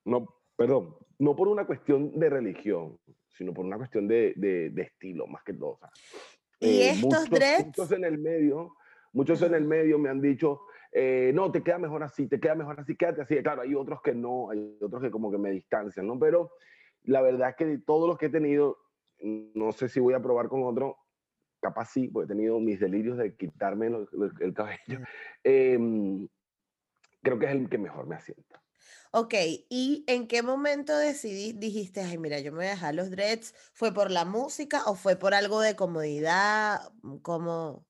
No, 0.05 0.26
perdón, 0.57 0.97
no 1.19 1.37
por 1.37 1.49
una 1.49 1.67
cuestión 1.67 2.19
de 2.19 2.31
religión, 2.31 2.99
sino 3.29 3.53
por 3.53 3.65
una 3.65 3.76
cuestión 3.76 4.09
de, 4.09 4.33
de, 4.37 4.83
estilo, 4.83 5.26
más 5.26 5.43
que 5.45 5.53
todo. 5.53 5.71
O 5.71 5.79
sea, 5.79 5.91
¿Y 6.61 6.81
eh, 6.81 6.91
estos 6.91 7.29
dreads? 7.29 7.67
Muchos 7.67 7.93
en 7.93 8.05
el 8.05 8.19
medio, 8.19 8.75
muchos 9.13 9.43
en 9.43 9.55
el 9.55 9.65
medio 9.65 9.99
me 9.99 10.09
han 10.09 10.21
dicho, 10.21 10.63
eh, 10.93 11.31
no, 11.35 11.53
te 11.53 11.63
queda 11.63 11.79
mejor 11.79 12.03
así, 12.03 12.27
te 12.27 12.41
queda 12.41 12.55
mejor 12.55 12.81
así, 12.81 12.97
quédate 12.97 13.23
así. 13.23 13.37
Claro, 13.43 13.63
hay 13.63 13.75
otros 13.75 14.01
que 14.03 14.15
no, 14.15 14.51
hay 14.51 14.79
otros 14.81 15.03
que 15.03 15.11
como 15.11 15.31
que 15.31 15.39
me 15.39 15.51
distancian, 15.51 16.07
¿no? 16.07 16.19
Pero 16.19 16.53
la 17.03 17.21
verdad 17.21 17.51
es 17.51 17.57
que 17.57 17.67
de 17.67 17.79
todos 17.79 18.09
los 18.09 18.19
que 18.19 18.27
he 18.27 18.31
tenido, 18.31 18.79
no 19.21 19.73
sé 19.73 19.89
si 19.89 20.01
voy 20.01 20.15
a 20.15 20.23
probar 20.23 20.49
con 20.49 20.65
otro, 20.65 20.97
capaz 21.61 21.91
sí, 21.91 22.09
porque 22.09 22.33
he 22.33 22.37
tenido 22.37 22.61
mis 22.61 22.81
delirios 22.81 23.19
de 23.19 23.37
quitarme 23.37 23.89
el 24.41 24.55
cabello. 24.55 25.01
Em, 25.45 26.27
creo 27.23 27.39
que 27.39 27.47
es 27.47 27.53
el 27.53 27.69
que 27.69 27.79
mejor 27.79 28.07
me 28.07 28.17
asienta. 28.17 28.63
Ok, 29.12 29.35
¿y 29.71 30.05
en 30.07 30.26
qué 30.28 30.43
momento 30.43 30.97
decidí, 30.97 31.52
dijiste, 31.52 32.02
ay, 32.02 32.19
mira, 32.19 32.38
yo 32.40 32.52
me 32.52 32.59
voy 32.59 32.66
a 32.66 32.71
dejar 32.71 32.95
los 32.95 33.11
dreads? 33.11 33.55
¿Fue 33.73 33.93
por 33.93 34.11
la 34.11 34.25
música 34.25 34.83
o 34.87 34.95
fue 34.95 35.16
por 35.16 35.33
algo 35.33 35.61
de 35.61 35.75
comodidad? 35.75 36.81
¿Cómo? 37.23 37.87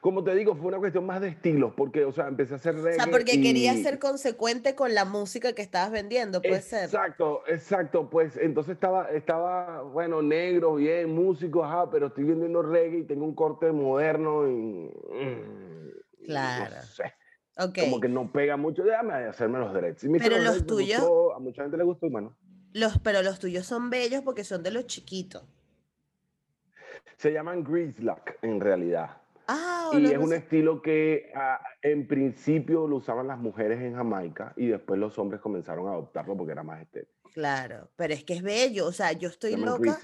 Como 0.00 0.22
te 0.22 0.34
digo, 0.34 0.54
fue 0.54 0.66
una 0.66 0.78
cuestión 0.78 1.06
más 1.06 1.22
de 1.22 1.28
estilos, 1.28 1.72
porque, 1.74 2.04
o 2.04 2.12
sea, 2.12 2.28
empecé 2.28 2.52
a 2.52 2.56
hacer 2.56 2.74
reggae. 2.74 2.90
O 2.90 3.02
sea, 3.04 3.10
porque 3.10 3.40
querías 3.40 3.80
ser 3.80 3.98
consecuente 3.98 4.74
con 4.74 4.94
la 4.94 5.06
música 5.06 5.54
que 5.54 5.62
estabas 5.62 5.90
vendiendo, 5.90 6.42
puede 6.42 6.60
ser. 6.60 6.84
Exacto, 6.84 7.42
exacto. 7.46 8.10
Pues 8.10 8.36
entonces 8.36 8.74
estaba, 8.74 9.08
estaba, 9.10 9.80
bueno, 9.80 10.20
negro, 10.20 10.74
bien, 10.74 11.14
músico, 11.14 11.64
ajá, 11.64 11.90
pero 11.90 12.08
estoy 12.08 12.24
vendiendo 12.24 12.60
reggae 12.60 12.98
y 12.98 13.04
tengo 13.04 13.24
un 13.24 13.34
corte 13.34 13.72
moderno 13.72 14.46
y. 14.46 14.92
Mm, 15.10 15.90
claro. 16.26 16.76
No 16.76 16.82
sé. 16.82 17.14
Como 17.56 18.00
que 18.00 18.08
no 18.08 18.32
pega 18.32 18.56
mucho, 18.56 18.82
déjame 18.82 19.14
hacerme 19.14 19.58
los 19.58 19.72
dreads. 19.72 20.04
pero 20.18 20.38
los 20.38 20.66
tuyos. 20.66 21.02
a 21.36 21.38
mucha 21.38 21.62
gente 21.62 21.76
le 21.76 21.84
gustó 21.84 22.06
y 22.06 22.10
bueno. 22.10 22.36
Los, 22.72 22.98
pero 22.98 23.22
los 23.22 23.38
tuyos 23.38 23.64
son 23.64 23.90
bellos 23.90 24.22
porque 24.22 24.42
son 24.42 24.62
de 24.64 24.72
los 24.72 24.86
chiquitos. 24.86 25.44
Se 27.16 27.32
llaman 27.32 27.62
Greaselock 27.62 28.32
en 28.42 28.60
realidad. 28.60 29.18
Ah, 29.46 29.90
y 29.92 30.06
es 30.06 30.18
un 30.18 30.32
estilo 30.32 30.82
que 30.82 31.30
ah, 31.36 31.60
en 31.82 32.08
principio 32.08 32.88
lo 32.88 32.96
usaban 32.96 33.28
las 33.28 33.38
mujeres 33.38 33.80
en 33.80 33.94
Jamaica 33.94 34.52
y 34.56 34.66
después 34.68 34.98
los 34.98 35.16
hombres 35.18 35.40
comenzaron 35.40 35.86
a 35.86 35.92
adoptarlo 35.92 36.36
porque 36.36 36.52
era 36.52 36.62
más 36.62 36.80
estético. 36.80 37.30
Claro, 37.30 37.90
pero 37.94 38.14
es 38.14 38.24
que 38.24 38.34
es 38.34 38.42
bello. 38.42 38.86
O 38.86 38.92
sea, 38.92 39.12
yo 39.12 39.28
estoy 39.28 39.56
loca 39.56 40.00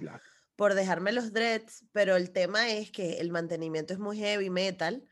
por 0.54 0.74
dejarme 0.74 1.10
los 1.10 1.32
dreads, 1.32 1.86
pero 1.90 2.16
el 2.16 2.30
tema 2.30 2.70
es 2.70 2.92
que 2.92 3.14
el 3.14 3.30
mantenimiento 3.30 3.94
es 3.94 3.98
muy 3.98 4.18
heavy 4.18 4.50
metal 4.50 5.02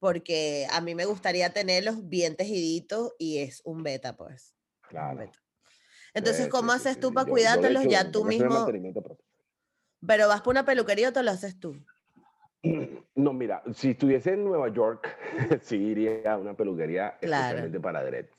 porque 0.00 0.66
a 0.72 0.80
mí 0.80 0.94
me 0.94 1.04
gustaría 1.04 1.52
tenerlos 1.52 2.08
bien 2.08 2.34
tejiditos 2.34 3.12
y 3.18 3.38
es 3.38 3.60
un 3.64 3.82
beta, 3.82 4.16
pues. 4.16 4.56
Claro. 4.88 5.30
Entonces, 6.14 6.48
¿cómo 6.48 6.72
haces 6.72 6.98
tú 6.98 7.12
para 7.12 7.30
cuidártelos 7.30 7.84
ya 7.86 8.10
tú 8.10 8.24
mismo? 8.24 8.66
Pero 10.04 10.28
vas 10.28 10.40
por 10.40 10.52
una 10.52 10.64
peluquería 10.64 11.10
o 11.10 11.12
te 11.12 11.22
lo 11.22 11.30
haces 11.30 11.60
tú. 11.60 11.76
No, 13.16 13.32
mira, 13.34 13.62
si 13.74 13.90
estuviese 13.90 14.32
en 14.32 14.44
Nueva 14.44 14.72
York, 14.72 15.14
sí 15.62 15.76
iría 15.76 16.32
a 16.32 16.38
una 16.38 16.54
peluquería 16.54 17.18
especialmente 17.20 17.80
para 17.80 18.02
dreads. 18.02 18.30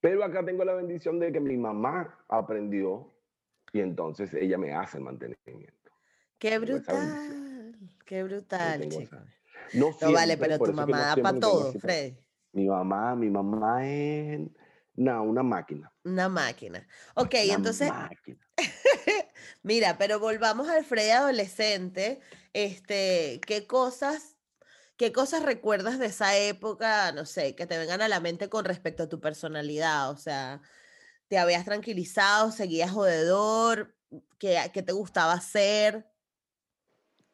Pero 0.00 0.22
acá 0.22 0.44
tengo 0.44 0.64
la 0.64 0.74
bendición 0.74 1.18
de 1.18 1.32
que 1.32 1.40
mi 1.40 1.56
mamá 1.56 2.18
aprendió 2.28 3.14
y 3.72 3.80
entonces 3.80 4.34
ella 4.34 4.58
me 4.58 4.74
hace 4.74 4.98
el 4.98 5.04
mantenimiento. 5.04 5.90
Qué 6.38 6.58
brutal, 6.58 7.74
qué 8.04 8.22
brutal, 8.22 8.88
chicos. 8.88 9.37
No, 9.72 9.94
vale, 10.12 10.36
pero 10.36 10.58
tu 10.58 10.72
mamá 10.72 11.14
da 11.14 11.16
para 11.16 11.40
todo, 11.40 11.72
Freddy. 11.74 12.16
Mi 12.52 12.66
mamá, 12.66 13.14
mi 13.14 13.30
mamá 13.30 13.86
es 13.86 14.40
no, 14.98 15.22
una 15.22 15.44
máquina. 15.44 15.92
Una 16.02 16.28
máquina. 16.28 16.84
Ok, 17.14 17.34
entonces. 17.34 17.88
Mira, 19.62 19.96
pero 19.96 20.18
volvamos 20.18 20.68
al 20.68 20.84
Freddy 20.84 21.10
adolescente. 21.10 22.20
Este, 22.52 23.40
¿qué 23.46 23.68
cosas, 23.68 24.36
qué 24.96 25.12
cosas 25.12 25.44
recuerdas 25.44 26.00
de 26.00 26.06
esa 26.06 26.36
época? 26.36 27.12
No 27.12 27.26
sé, 27.26 27.54
que 27.54 27.64
te 27.64 27.78
vengan 27.78 28.02
a 28.02 28.08
la 28.08 28.18
mente 28.18 28.48
con 28.48 28.64
respecto 28.64 29.04
a 29.04 29.08
tu 29.08 29.20
personalidad. 29.20 30.10
O 30.10 30.16
sea, 30.16 30.62
¿te 31.28 31.38
habías 31.38 31.64
tranquilizado? 31.64 32.50
¿Seguías 32.50 32.90
jodedor? 32.90 33.94
¿Qué, 34.40 34.58
qué 34.74 34.82
te 34.82 34.92
gustaba 34.92 35.34
hacer? 35.34 36.10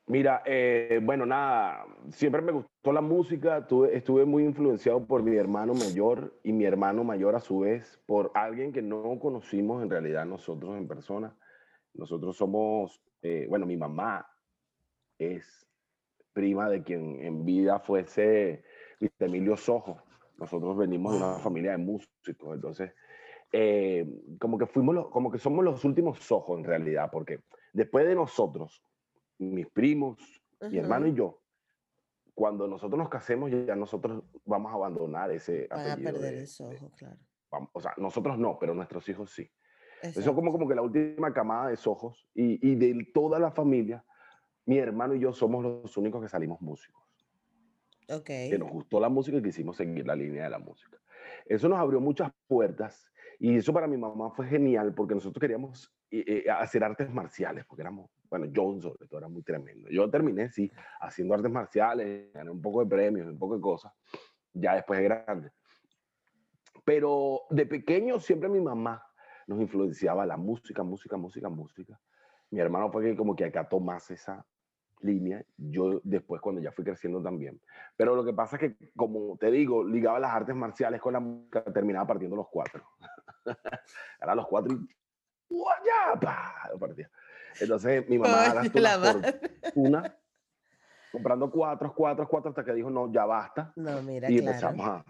Mira, 0.07 0.43
eh, 0.45 1.01
bueno, 1.03 1.25
nada, 1.25 1.87
siempre 2.11 2.43
me 2.43 2.53
gustó 2.53 2.93
la 2.93 3.01
música, 3.01 3.67
estuve 3.91 4.27
muy 4.27 4.45
influenciado 4.45 5.07
por 5.07 5.23
mi 5.23 5.35
hermano 5.35 5.73
mayor 5.73 6.39
y 6.43 6.53
mi 6.53 6.67
hermano 6.67 7.05
mayor 7.05 7.35
a 7.35 7.41
su 7.41 7.61
vez 7.61 7.99
por 8.05 8.31
alguien 8.35 8.71
que 8.71 8.83
no 8.83 9.19
conocimos 9.19 9.83
en 9.83 9.89
realidad 9.89 10.27
nosotros 10.27 10.77
en 10.77 10.87
persona. 10.87 11.35
Nosotros 11.95 12.37
somos, 12.37 13.01
eh, 13.23 13.47
bueno, 13.49 13.65
mi 13.65 13.79
mamá 13.79 14.29
es 15.19 15.67
prima 16.35 16.69
de 16.69 16.83
quien 16.83 17.23
en 17.23 17.47
vida 17.47 17.79
fuese 17.79 18.63
Emilio 19.19 19.57
Sojo. 19.57 20.03
Nosotros 20.37 20.77
venimos 20.77 21.13
de 21.13 21.19
una 21.25 21.39
familia 21.39 21.71
de 21.71 21.79
músicos, 21.79 22.55
entonces, 22.55 22.93
eh, 23.53 24.05
como 24.39 24.59
que 24.59 24.67
fuimos, 24.67 25.09
como 25.09 25.31
que 25.31 25.39
somos 25.39 25.65
los 25.65 25.83
últimos 25.85 26.19
Sojo 26.19 26.59
en 26.59 26.65
realidad, 26.65 27.09
porque 27.11 27.41
después 27.73 28.05
de 28.07 28.17
nosotros, 28.17 28.83
mis 29.39 29.67
primos, 29.69 30.19
mi 30.61 30.79
hermano 30.79 31.07
y 31.07 31.15
yo, 31.15 31.41
cuando 32.35 32.67
nosotros 32.67 32.99
nos 32.99 33.09
casemos, 33.09 33.51
ya 33.51 33.77
nosotros 33.77 34.23
vamos 34.45 34.73
a 34.73 34.75
abandonar 34.75 35.31
ese 35.31 35.69
Van 35.71 35.91
a 35.91 35.97
perder 35.97 36.35
ese 36.35 36.65
ojo, 36.65 36.91
claro. 36.97 37.17
o 37.73 37.81
sea, 37.81 37.95
nosotros 37.97 38.39
no, 38.39 38.59
pero 38.59 38.75
nuestros 38.75 39.09
hijos 39.09 39.31
sí. 39.31 39.49
Eso 40.03 40.21
es 40.21 40.27
como, 40.27 40.53
como 40.53 40.69
que 40.69 40.75
la 40.75 40.83
última 40.83 41.33
camada 41.33 41.69
de 41.69 41.79
ojos 41.87 42.29
y, 42.35 42.69
y 42.69 42.75
de 42.75 43.09
toda 43.15 43.39
la 43.39 43.51
familia, 43.51 44.05
mi 44.67 44.79
hermano 44.79 45.15
y 45.15 45.21
yo 45.21 45.33
somos 45.33 45.63
los 45.63 45.97
únicos 45.97 46.23
que 46.23 46.29
salimos 46.29 46.61
músicos. 46.61 47.03
Okay. 48.09 48.51
Que 48.51 48.59
nos 48.59 48.71
gustó 48.71 49.01
la 49.01 49.09
música 49.09 49.39
y 49.39 49.43
quisimos 49.43 49.77
seguir 49.77 50.07
la 50.07 50.15
línea 50.15 50.45
de 50.45 50.51
la 50.51 50.59
música. 50.59 50.99
Eso 51.47 51.69
nos 51.69 51.79
abrió 51.79 52.01
muchas 52.01 52.31
puertas 52.47 53.11
y 53.39 53.57
eso 53.57 53.73
para 53.73 53.87
mi 53.87 53.97
mamá 53.97 54.31
fue 54.31 54.47
genial 54.47 54.95
porque 54.95 55.15
nosotros 55.15 55.41
queríamos 55.41 55.91
eh, 56.11 56.45
hacer 56.51 56.85
artes 56.85 57.11
marciales, 57.13 57.65
porque 57.65 57.83
éramos 57.83 58.11
bueno, 58.37 58.53
John 58.53 58.83
sobre 58.83 59.07
todo 59.07 59.19
era 59.19 59.29
muy 59.29 59.43
tremendo. 59.43 59.89
Yo 59.91 60.11
terminé, 60.11 60.51
sí, 60.51 60.73
haciendo 61.01 61.35
artes 61.35 61.53
marciales, 61.53 62.33
gané 62.33 62.51
un 62.51 62.61
poco 62.61 62.81
de 62.81 62.87
premios, 62.91 63.29
un 63.29 63.39
poco 63.39 63.55
de 63.55 63.61
cosas, 63.61 63.93
ya 64.53 64.75
después 64.75 64.99
de 64.99 65.05
grande. 65.05 65.53
Pero 66.85 67.43
de 67.51 67.65
pequeño 67.65 68.19
siempre 68.19 68.49
mi 68.49 68.61
mamá 68.61 69.07
nos 69.47 69.61
influenciaba 69.61 70.27
la 70.27 70.37
música, 70.37 70.83
música, 70.83 71.17
música, 71.17 71.49
música. 71.49 72.01
Mi 72.51 72.59
hermano 72.59 72.91
fue 72.91 73.05
que 73.05 73.17
como 73.17 73.37
que 73.37 73.45
acató 73.45 73.79
más 73.79 74.11
esa 74.11 74.45
línea, 74.99 75.41
yo 75.57 76.01
después 76.03 76.41
cuando 76.41 76.61
ya 76.61 76.73
fui 76.73 76.85
creciendo 76.85 77.23
también. 77.23 77.61
Pero 77.97 78.17
lo 78.17 78.25
que 78.25 78.33
pasa 78.33 78.57
es 78.57 78.63
que, 78.63 78.91
como 78.97 79.37
te 79.37 79.49
digo, 79.53 79.85
ligaba 79.85 80.19
las 80.19 80.33
artes 80.33 80.57
marciales 80.57 81.01
con 81.01 81.13
la 81.13 81.21
música, 81.21 81.63
terminaba 81.73 82.09
partiendo 82.09 82.35
los 82.35 82.49
cuatro. 82.49 82.83
Era 84.21 84.35
los 84.35 84.49
cuatro 84.49 84.75
y... 84.75 84.89
¡Guayapa! 85.49 86.71
Partía. 86.81 87.09
Entonces 87.61 88.09
mi 88.09 88.19
mamá 88.19 88.53
gastó 88.55 88.79
una 88.79 89.35
una, 89.75 90.19
comprando 91.13 91.51
cuatro, 91.51 91.95
cuatro, 91.95 92.29
cuatro, 92.29 92.51
hasta 92.51 92.65
que 92.65 92.75
dijo, 92.75 92.91
no, 92.91 93.13
ya 93.13 93.25
basta. 93.25 93.73
No, 93.77 94.03
mira, 94.03 94.31
y 94.31 94.39
empezamos 94.39 94.87
a... 94.87 95.05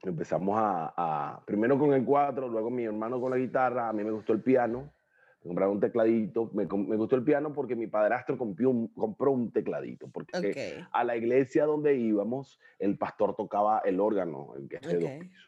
Empezamos 0.00 0.54
a, 0.56 1.42
primero 1.44 1.76
con 1.76 1.92
el 1.92 2.04
cuatro, 2.04 2.48
luego 2.48 2.70
mi 2.70 2.84
hermano 2.84 3.20
con 3.20 3.30
la 3.32 3.36
guitarra, 3.36 3.88
a 3.88 3.92
mí 3.92 4.04
me 4.04 4.12
gustó 4.12 4.32
el 4.32 4.42
piano, 4.42 4.92
me 5.42 5.48
compraron 5.48 5.74
un 5.74 5.80
tecladito, 5.80 6.50
me, 6.54 6.66
me, 6.66 6.96
gustó 6.96 7.16
el 7.16 7.24
piano 7.24 7.52
porque 7.52 7.74
mi 7.74 7.88
padrastro 7.88 8.38
compró 8.38 8.70
un, 8.70 8.88
compró 8.88 9.32
un 9.32 9.50
tecladito, 9.52 10.08
porque 10.08 10.84
a 10.92 11.04
la 11.04 11.16
iglesia 11.16 11.64
donde 11.64 11.96
íbamos, 11.96 12.60
el 12.78 12.96
pastor 12.96 13.34
tocaba 13.34 13.80
el 13.84 13.98
órgano, 13.98 14.54
el 14.56 14.68
que 14.68 14.76
es 14.76 14.82
de 14.82 14.98
dos 14.98 15.10
pisos. 15.18 15.47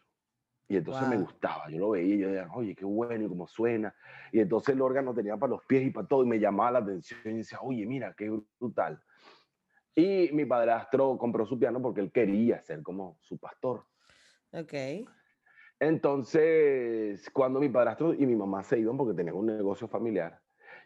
Y 0.71 0.77
entonces 0.77 1.05
me 1.09 1.17
gustaba, 1.17 1.69
yo 1.69 1.79
lo 1.79 1.89
veía 1.89 2.15
yo 2.15 2.27
decía, 2.29 2.49
oye, 2.53 2.73
qué 2.73 2.85
bueno 2.85 3.25
y 3.25 3.27
cómo 3.27 3.45
suena. 3.45 3.93
Y 4.31 4.39
entonces 4.39 4.73
el 4.73 4.81
órgano 4.81 5.13
tenía 5.13 5.35
para 5.35 5.49
los 5.49 5.65
pies 5.65 5.85
y 5.85 5.89
para 5.89 6.07
todo 6.07 6.23
y 6.23 6.27
me 6.27 6.39
llamaba 6.39 6.71
la 6.71 6.79
atención 6.79 7.19
y 7.25 7.39
decía, 7.39 7.59
oye, 7.61 7.85
mira, 7.85 8.13
qué 8.17 8.29
brutal. 8.57 9.03
Y 9.93 10.29
mi 10.31 10.45
padrastro 10.45 11.17
compró 11.17 11.45
su 11.45 11.59
piano 11.59 11.81
porque 11.81 11.99
él 11.99 12.09
quería 12.09 12.61
ser 12.61 12.81
como 12.83 13.17
su 13.19 13.37
pastor. 13.37 13.83
Ok. 14.53 14.73
Entonces, 15.77 17.29
cuando 17.31 17.59
mi 17.59 17.67
padrastro 17.67 18.13
y 18.13 18.25
mi 18.25 18.37
mamá 18.37 18.63
se 18.63 18.79
iban 18.79 18.95
porque 18.95 19.13
tenían 19.13 19.35
un 19.35 19.47
negocio 19.47 19.89
familiar, 19.89 20.39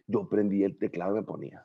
yo 0.07 0.27
prendí 0.27 0.63
el 0.63 0.79
teclado 0.79 1.11
y 1.11 1.19
me 1.19 1.23
ponía. 1.23 1.63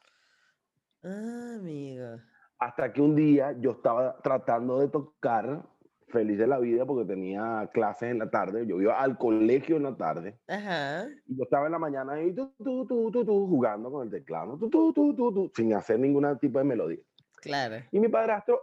Ah, 1.02 1.54
amigo. 1.56 2.18
Hasta 2.58 2.92
que 2.92 3.00
un 3.00 3.16
día 3.16 3.56
yo 3.58 3.70
estaba 3.70 4.18
tratando 4.18 4.78
de 4.78 4.88
tocar 4.88 5.66
feliz 6.10 6.38
de 6.38 6.46
la 6.46 6.58
vida 6.58 6.84
porque 6.84 7.06
tenía 7.06 7.68
clases 7.72 8.10
en 8.10 8.18
la 8.18 8.30
tarde. 8.30 8.66
Yo 8.66 8.80
iba 8.80 9.00
al 9.00 9.16
colegio 9.16 9.76
en 9.76 9.84
la 9.84 9.96
tarde. 9.96 10.38
Ajá. 10.48 11.08
Y 11.26 11.36
yo 11.36 11.44
estaba 11.44 11.66
en 11.66 11.72
la 11.72 11.78
mañana 11.78 12.14
ahí 12.14 12.34
tú, 12.34 12.52
tú, 12.58 12.86
tú, 12.86 13.10
tú, 13.10 13.46
jugando 13.48 13.90
con 13.90 14.04
el 14.04 14.10
teclado, 14.10 14.58
tú, 14.58 14.68
tú, 14.68 14.92
tú, 14.92 15.14
tú, 15.14 15.52
sin 15.54 15.72
hacer 15.74 15.98
ningún 15.98 16.38
tipo 16.38 16.58
de 16.58 16.64
melodía. 16.64 17.00
Claro. 17.36 17.76
Y 17.90 18.00
mi 18.00 18.08
padrastro 18.08 18.60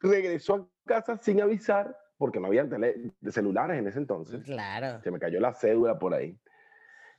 regresó 0.00 0.54
a 0.54 0.68
casa 0.86 1.18
sin 1.20 1.40
avisar 1.40 1.96
porque 2.16 2.40
no 2.40 2.46
había 2.48 2.68
tele 2.68 3.12
celulares 3.30 3.78
en 3.78 3.86
ese 3.86 3.98
entonces. 3.98 4.44
Claro. 4.44 5.00
Se 5.02 5.10
me 5.10 5.18
cayó 5.18 5.40
la 5.40 5.52
cédula 5.52 5.98
por 5.98 6.14
ahí. 6.14 6.38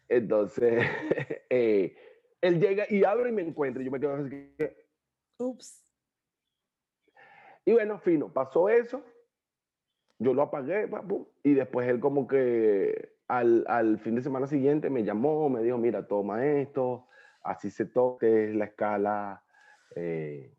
Entonces, 0.07 0.83
eh, 1.49 1.95
él 2.41 2.59
llega 2.59 2.85
y 2.89 3.03
abre 3.03 3.29
y 3.29 3.33
me 3.33 3.41
encuentra. 3.41 3.81
Y 3.81 3.85
yo 3.85 3.91
me 3.91 3.99
quedo 3.99 4.15
así 4.15 4.29
que... 4.57 4.87
Ups. 5.37 5.85
Y 7.65 7.73
bueno, 7.73 7.99
fino, 7.99 8.33
pasó 8.33 8.67
eso 8.67 9.03
yo 10.19 10.33
lo 10.33 10.43
apagué, 10.43 10.89
y 11.43 11.53
después 11.53 11.87
él 11.87 11.99
como 11.99 12.27
que 12.27 13.13
al, 13.27 13.63
al, 13.67 13.99
fin 13.99 14.15
de 14.15 14.21
semana 14.21 14.47
siguiente 14.47 14.89
me 14.89 15.03
llamó, 15.03 15.49
me 15.49 15.63
dijo, 15.63 15.77
mira, 15.77 16.07
toma 16.07 16.45
esto, 16.45 17.07
así 17.43 17.69
se 17.71 17.85
toque 17.85 18.53
la 18.53 18.65
escala 18.65 19.43
eh, 19.95 20.53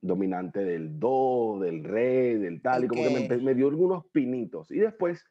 dominante 0.00 0.64
del 0.64 0.98
do, 0.98 1.58
del 1.60 1.84
re, 1.84 2.38
del 2.38 2.62
tal, 2.62 2.84
y 2.84 2.88
como 2.88 3.02
que 3.02 3.28
me, 3.28 3.36
me, 3.36 3.54
dio 3.54 3.68
algunos 3.68 4.06
pinitos. 4.06 4.70
Y 4.70 4.78
después 4.78 5.26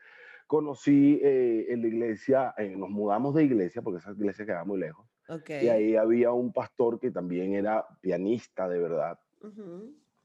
conocí 0.48 1.20
eh, 1.24 1.66
en 1.70 1.82
la 1.82 1.88
iglesia, 1.88 2.54
eh, 2.58 2.76
nos 2.78 2.90
mudamos 2.90 3.34
de 3.36 3.44
iglesia, 3.44 3.82
porque 3.82 4.00
esa 4.00 4.12
iglesia 4.12 4.46
quedaba 4.46 4.66
muy 4.66 4.80
lejos. 4.80 5.08
Y 5.50 5.70
ahí 5.70 5.96
había 5.96 6.32
un 6.32 6.54
pastor 6.54 7.00
que 7.00 7.10
también 7.10 7.54
era 7.54 7.84
pianista 8.02 8.70
de 8.70 8.80
verdad. 8.80 9.20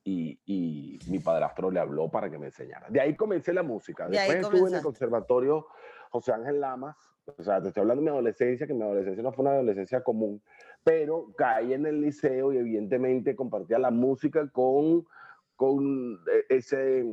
Y, 0.04 0.38
y, 0.46 0.98
mi 1.08 1.18
padrastro 1.18 1.70
le 1.70 1.80
habló 1.80 2.10
para 2.10 2.30
que 2.30 2.38
me 2.38 2.46
enseñara. 2.46 2.88
De 2.88 3.00
ahí 3.00 3.14
comencé 3.14 3.52
la 3.52 3.62
música. 3.62 4.08
Después 4.08 4.38
estuve 4.38 4.68
en 4.68 4.76
el 4.76 4.82
conservatorio 4.82 5.66
José 6.10 6.32
Ángel 6.32 6.60
Lamas. 6.60 6.96
O 7.38 7.42
sea, 7.42 7.60
te 7.60 7.68
estoy 7.68 7.82
hablando 7.82 8.00
de 8.00 8.04
mi 8.04 8.10
adolescencia, 8.10 8.66
que 8.66 8.74
mi 8.74 8.82
adolescencia 8.82 9.22
no 9.22 9.32
fue 9.32 9.44
una 9.44 9.52
adolescencia 9.54 10.02
común, 10.02 10.42
pero 10.82 11.32
caí 11.36 11.74
en 11.74 11.86
el 11.86 12.00
liceo 12.00 12.52
y 12.52 12.58
evidentemente 12.58 13.36
compartía 13.36 13.78
la 13.78 13.90
música 13.90 14.48
con, 14.48 15.06
con 15.54 16.14
eh, 16.32 16.44
ese, 16.48 17.04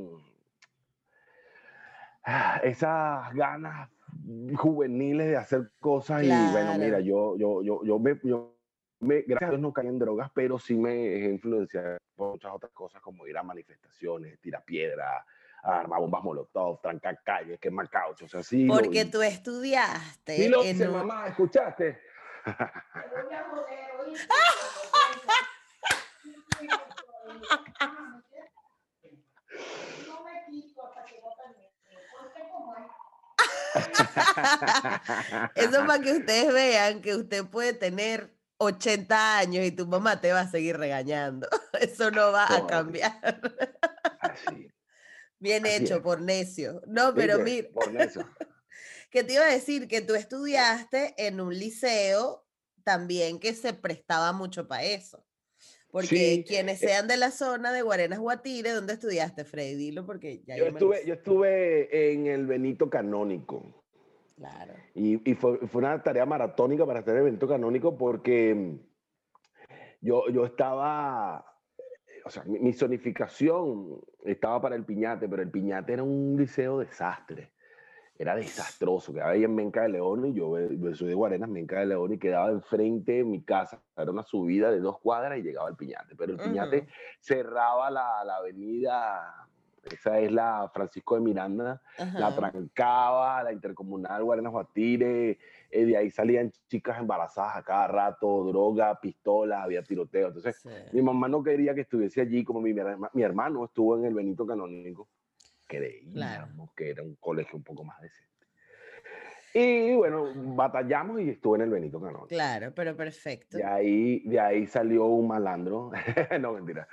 ah, 2.24 2.60
esas 2.64 3.34
ganas 3.34 3.90
juveniles 4.56 5.28
de 5.28 5.38
hacer 5.38 5.72
cosas 5.80 6.24
y 6.24 6.30
bueno, 6.52 6.78
mira, 6.80 7.00
yo, 7.00 7.38
yo, 7.38 7.62
yo, 7.62 7.84
yo 7.84 8.00
me, 8.00 8.20
yo 8.24 8.56
me, 9.02 9.22
gracias 9.22 9.50
a 9.50 9.52
Dios 9.52 9.62
no 9.62 9.74
caí 9.74 9.88
en 9.88 10.00
drogas, 10.00 10.32
pero 10.34 10.58
sí 10.58 10.76
me 10.76 10.94
he 10.94 11.30
influenciado 11.30 11.98
por 12.18 12.32
muchas 12.32 12.52
otras 12.52 12.74
cosas 12.74 13.02
como 13.02 13.26
ir 13.28 13.38
a 13.38 13.44
manifestaciones, 13.44 14.42
tirar 14.42 14.66
piedra, 14.66 15.26
armar 15.64 16.00
bombas 16.00 16.24
molotov, 16.24 16.82
trancar 16.82 17.22
calles, 17.24 17.60
quemar 17.60 17.90
cauchos, 17.90 18.34
así. 18.36 18.66
Porque 18.66 19.06
tú 19.06 19.22
estudiaste. 19.22 20.36
Sí 20.36 20.50
lo 20.50 20.66
hice, 20.66 20.90
mamá, 20.90 21.28
¿escuchaste? 21.28 22.02
Eso 35.56 35.86
para 35.86 36.02
que 36.02 36.14
ustedes 36.14 36.54
vean 36.54 37.02
que 37.02 37.16
usted 37.16 37.46
puede 37.46 37.74
tener 37.74 38.37
80 38.58 39.38
años 39.38 39.66
y 39.66 39.72
tu 39.72 39.86
mamá 39.86 40.20
te 40.20 40.32
va 40.32 40.42
a 40.42 40.52
seguir 40.52 40.78
regañando. 40.78 41.48
Eso 41.80 42.12
no 42.12 42.32
va 42.32 42.46
a 42.56 42.68
cambiar. 42.68 43.42
Bien 45.40 45.66
hecho, 45.66 46.02
por 46.02 46.22
necio. 46.22 46.82
No, 46.88 47.14
pero 47.14 47.40
mira. 47.40 47.68
Por 47.74 47.92
necio. 47.94 48.28
que 49.12 49.24
te 49.24 49.34
iba 49.34 49.44
a 49.44 49.52
decir 49.52 49.88
que 49.88 50.02
tú 50.02 50.16
estudiaste 50.16 51.14
en 51.18 51.40
un 51.40 51.58
liceo 51.58 52.46
también 52.84 53.40
que 53.40 53.54
se 53.54 53.74
prestaba 53.74 54.34
mucho 54.34 54.68
para 54.68 54.84
eso. 54.84 55.24
Porque 55.90 56.44
quienes 56.46 56.84
eh 56.84 56.88
sean 56.88 57.08
de 57.08 57.18
la 57.18 57.32
zona 57.32 57.72
de 57.72 57.82
Guarenas 57.82 58.20
Guatire, 58.20 58.72
¿dónde 58.72 58.94
estudiaste, 58.94 59.46
Freddy? 59.46 59.76
Dilo 59.76 60.06
porque 60.06 60.44
ya 60.46 60.58
yo, 60.58 60.68
estuve, 60.68 61.06
yo 61.06 61.14
estuve 61.14 62.12
en 62.12 62.28
el 62.28 62.46
Benito 62.46 62.90
Canónico. 62.90 63.84
Claro. 64.38 64.74
Y, 64.94 65.30
y 65.30 65.36
fue, 65.36 65.58
fue, 65.68 65.80
una 65.80 66.02
tarea 66.02 66.26
maratónica 66.26 66.86
para 66.86 67.00
en 67.00 67.10
el 67.10 67.24
Benito 67.24 67.48
Canónico 67.48 67.98
porque 67.98 68.78
yo, 70.00 70.30
yo 70.30 70.46
estaba, 70.46 71.44
o 72.24 72.30
sea, 72.30 72.44
mi, 72.44 72.60
mi, 72.60 72.72
zonificación 72.72 74.00
estaba 74.24 74.62
para 74.62 74.76
el 74.76 74.86
Piñate, 74.86 75.28
pero 75.28 75.42
el 75.42 75.50
Piñate 75.50 75.94
era 75.94 76.04
un 76.04 76.36
liceo 76.38 76.80
desastre 76.80 77.52
era 78.18 78.36
desastroso. 78.36 79.14
Quedaba 79.14 79.32
ahí 79.32 79.44
en 79.44 79.56
Menca 79.56 79.84
de 79.84 79.90
León 79.90 80.26
y 80.26 80.34
yo, 80.34 80.56
soy 80.96 81.10
de 81.10 81.14
Guarenas, 81.14 81.50
Menca 81.50 81.80
de 81.80 81.88
León, 81.88 82.14
y 82.14 82.18
quedaba 82.18 82.50
enfrente 82.50 83.14
de 83.14 83.24
mi 83.24 83.44
casa. 83.44 83.82
Era 83.96 84.12
una 84.12 84.24
subida 84.24 84.72
de 84.72 84.80
dos 84.80 85.00
cuadras 85.00 85.38
y 85.38 85.44
llegaba 85.44 85.68
al 85.68 85.76
Piñate. 85.76 86.16
Pero 86.16 86.34
el 86.34 86.40
Piñate 86.40 86.88
cerraba 87.20 87.92
la, 87.92 88.24
la, 88.26 88.38
avenida, 88.38 89.47
esa 89.92 90.20
es 90.20 90.32
la 90.32 90.70
Francisco 90.74 91.16
de 91.16 91.22
Miranda, 91.22 91.82
la 92.14 92.36
trancaba, 92.36 93.44
la 93.44 93.52
intercomunal 93.52 94.24
Guarenas 94.24 94.52
Guatire. 94.52 95.38
Eh, 95.70 95.86
de 95.86 95.98
ahí 95.98 96.10
salían 96.10 96.52
chicas 96.70 97.00
embarazadas 97.00 97.58
a 97.58 97.64
cada 97.64 97.88
rato, 97.88 98.46
droga, 98.46 99.00
pistola, 99.00 99.64
había 99.64 99.84
tiroteo. 99.84 100.28
Entonces, 100.28 100.64
mi 100.92 101.02
mamá 101.02 101.28
no 101.28 101.44
quería 101.44 101.76
que 101.76 101.82
estuviese 101.82 102.22
allí, 102.22 102.44
como 102.44 102.62
mi, 102.62 102.74
mi 102.74 103.22
hermano 103.22 103.66
estuvo 103.66 103.98
en 103.98 104.06
el 104.06 104.14
Benito 104.14 104.46
Canónico 104.46 105.08
creíamos 105.68 106.72
que 106.74 106.90
era 106.90 107.04
un 107.04 107.16
colegio 107.16 107.58
un 107.58 107.64
poco 107.64 107.84
más 107.84 108.02
decente. 108.02 108.37
Y 109.60 109.96
bueno, 109.96 110.32
batallamos 110.36 111.20
y 111.20 111.32
estuve 111.32 111.58
en 111.58 111.64
el 111.64 111.70
Benito 111.72 112.00
Canón. 112.00 112.28
Claro, 112.28 112.72
pero 112.76 112.96
perfecto. 112.96 113.58
De 113.58 113.64
ahí, 113.64 114.20
de 114.20 114.40
ahí 114.40 114.68
salió 114.68 115.06
un 115.06 115.30
malandro. 115.30 115.90
no, 116.40 116.54
mentira. 116.54 116.88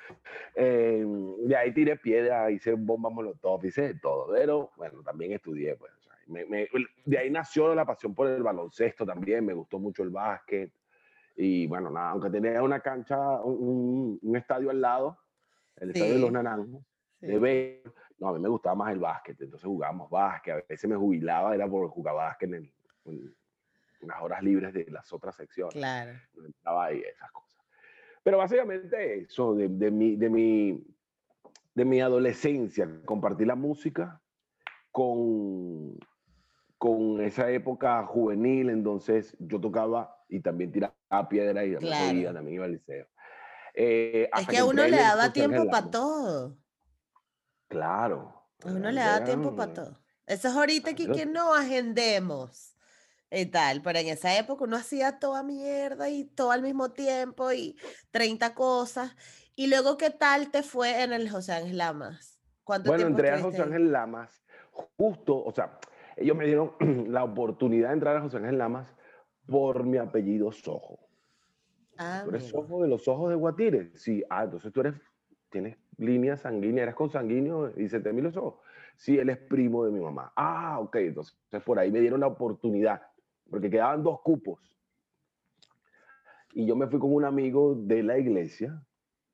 Em, 0.54 1.36
de 1.42 1.56
ahí 1.56 1.74
tiré 1.74 1.98
piedra, 1.98 2.50
hice 2.50 2.72
bombas 2.72 3.12
molotov, 3.12 3.62
hice 3.66 3.94
todo. 4.00 4.32
Pero 4.32 4.70
bueno, 4.78 5.02
también 5.02 5.32
estudié. 5.32 5.76
Pues, 5.76 5.92
de 7.04 7.18
ahí 7.18 7.30
nació 7.30 7.74
la 7.74 7.84
pasión 7.84 8.14
por 8.14 8.28
el 8.28 8.42
baloncesto 8.42 9.04
también. 9.04 9.44
Me 9.44 9.52
gustó 9.52 9.78
mucho 9.78 10.02
el 10.02 10.08
básquet. 10.08 10.72
Y 11.36 11.66
bueno, 11.66 11.90
nada, 11.90 12.10
aunque 12.12 12.30
tenía 12.30 12.62
una 12.62 12.80
cancha, 12.80 13.42
un, 13.42 14.18
un 14.22 14.36
estadio 14.36 14.70
al 14.70 14.80
lado, 14.80 15.18
el 15.76 15.90
estadio 15.90 16.14
de 16.14 16.18
los 16.18 16.32
Naranjos, 16.32 16.82
de 17.20 17.38
béisbol 17.38 17.92
no, 18.24 18.30
a 18.30 18.32
mí 18.32 18.40
me 18.40 18.48
gustaba 18.48 18.74
más 18.74 18.92
el 18.92 18.98
básquet, 18.98 19.40
entonces 19.40 19.66
jugábamos 19.66 20.08
básquet, 20.08 20.54
a 20.54 20.62
veces 20.66 20.88
me 20.88 20.96
jubilaba, 20.96 21.54
era 21.54 21.68
por 21.68 21.88
jugar 21.88 22.14
básquet 22.14 22.52
en, 22.52 22.72
en, 23.04 23.34
las 24.00 24.20
horas 24.20 24.42
libres 24.42 24.72
de 24.74 24.86
las 24.90 25.10
otras 25.12 25.34
secciones. 25.36 25.74
Claro. 25.74 26.12
Estaba 26.46 26.86
ahí, 26.86 27.00
esas 27.00 27.30
cosas. 27.32 27.62
Pero 28.22 28.38
básicamente 28.38 29.20
eso, 29.20 29.54
de, 29.54 29.68
de, 29.68 29.90
mi, 29.90 30.16
de, 30.16 30.28
mi, 30.28 30.86
de 31.74 31.84
mi 31.84 32.00
adolescencia, 32.00 32.88
compartí 33.04 33.44
la 33.46 33.54
música 33.54 34.20
con, 34.90 35.98
con 36.76 37.20
esa 37.22 37.50
época 37.50 38.04
juvenil, 38.04 38.70
entonces 38.70 39.34
yo 39.38 39.58
tocaba 39.60 40.22
y 40.28 40.40
también 40.40 40.70
tiraba 40.70 40.94
piedra 41.30 41.64
y 41.64 41.74
también, 41.74 42.34
también 42.34 42.54
iba 42.54 42.64
al 42.64 42.72
liceo. 42.72 43.06
Eh, 43.74 44.30
es 44.38 44.46
que 44.46 44.58
a 44.58 44.64
uno 44.64 44.86
le 44.86 44.96
daba 44.96 45.32
tiempo 45.32 45.68
para 45.70 45.90
todo. 45.90 46.56
Claro. 47.74 48.42
Uno 48.64 48.90
le 48.90 49.00
da 49.00 49.24
tiempo 49.24 49.54
para 49.54 49.74
todo. 49.74 49.98
Eso 50.26 50.48
es 50.48 50.54
ahorita 50.54 50.94
que, 50.94 51.10
que 51.10 51.26
no 51.26 51.54
agendemos 51.54 52.74
y 53.30 53.46
tal, 53.46 53.82
pero 53.82 53.98
en 53.98 54.08
esa 54.08 54.38
época 54.38 54.64
uno 54.64 54.76
hacía 54.76 55.18
toda 55.18 55.42
mierda 55.42 56.08
y 56.08 56.24
todo 56.24 56.50
al 56.50 56.62
mismo 56.62 56.92
tiempo 56.92 57.52
y 57.52 57.76
30 58.10 58.54
cosas. 58.54 59.14
Y 59.54 59.66
luego, 59.66 59.98
¿qué 59.98 60.10
tal 60.10 60.50
te 60.50 60.62
fue 60.62 61.02
en 61.02 61.12
el 61.12 61.28
José 61.30 61.52
Ángel 61.52 61.78
Lamas? 61.78 62.40
¿Cuánto 62.62 62.90
bueno, 62.90 63.06
entré 63.06 63.30
a 63.30 63.40
José 63.40 63.62
Ángel 63.62 63.92
Lamas 63.92 64.44
justo, 64.96 65.42
o 65.42 65.52
sea, 65.52 65.78
ellos 66.16 66.36
me 66.36 66.46
dieron 66.46 66.72
la 67.08 67.24
oportunidad 67.24 67.88
de 67.88 67.94
entrar 67.94 68.16
a 68.16 68.20
José 68.20 68.38
Ángel 68.38 68.58
Lamas 68.58 68.88
por 69.46 69.84
mi 69.84 69.98
apellido 69.98 70.52
Sojo. 70.52 70.98
Ah, 71.96 72.22
tú 72.24 72.30
eres 72.30 72.44
Sojo 72.44 72.82
de 72.82 72.88
los 72.88 73.06
ojos 73.06 73.30
de 73.30 73.36
Guatire. 73.36 73.96
Sí, 73.96 74.24
ah, 74.28 74.44
entonces 74.44 74.72
tú 74.72 74.80
eres, 74.80 74.94
tienes 75.50 75.76
línea 75.98 76.36
sanguínea, 76.36 76.82
eres 76.82 76.94
consanguíneo 76.94 77.72
y 77.76 77.88
se 77.88 78.00
te 78.00 78.12
los 78.12 78.36
ojos. 78.36 78.60
Sí, 78.96 79.18
él 79.18 79.28
es 79.30 79.38
primo 79.38 79.84
de 79.84 79.90
mi 79.90 80.00
mamá. 80.00 80.32
Ah, 80.36 80.78
ok, 80.80 80.96
entonces 80.96 81.36
por 81.64 81.78
ahí 81.78 81.90
me 81.90 82.00
dieron 82.00 82.20
la 82.20 82.26
oportunidad, 82.26 83.02
porque 83.50 83.70
quedaban 83.70 84.02
dos 84.02 84.20
cupos. 84.20 84.60
Y 86.52 86.66
yo 86.66 86.76
me 86.76 86.86
fui 86.86 87.00
con 87.00 87.12
un 87.12 87.24
amigo 87.24 87.74
de 87.74 88.02
la 88.02 88.18
iglesia, 88.18 88.80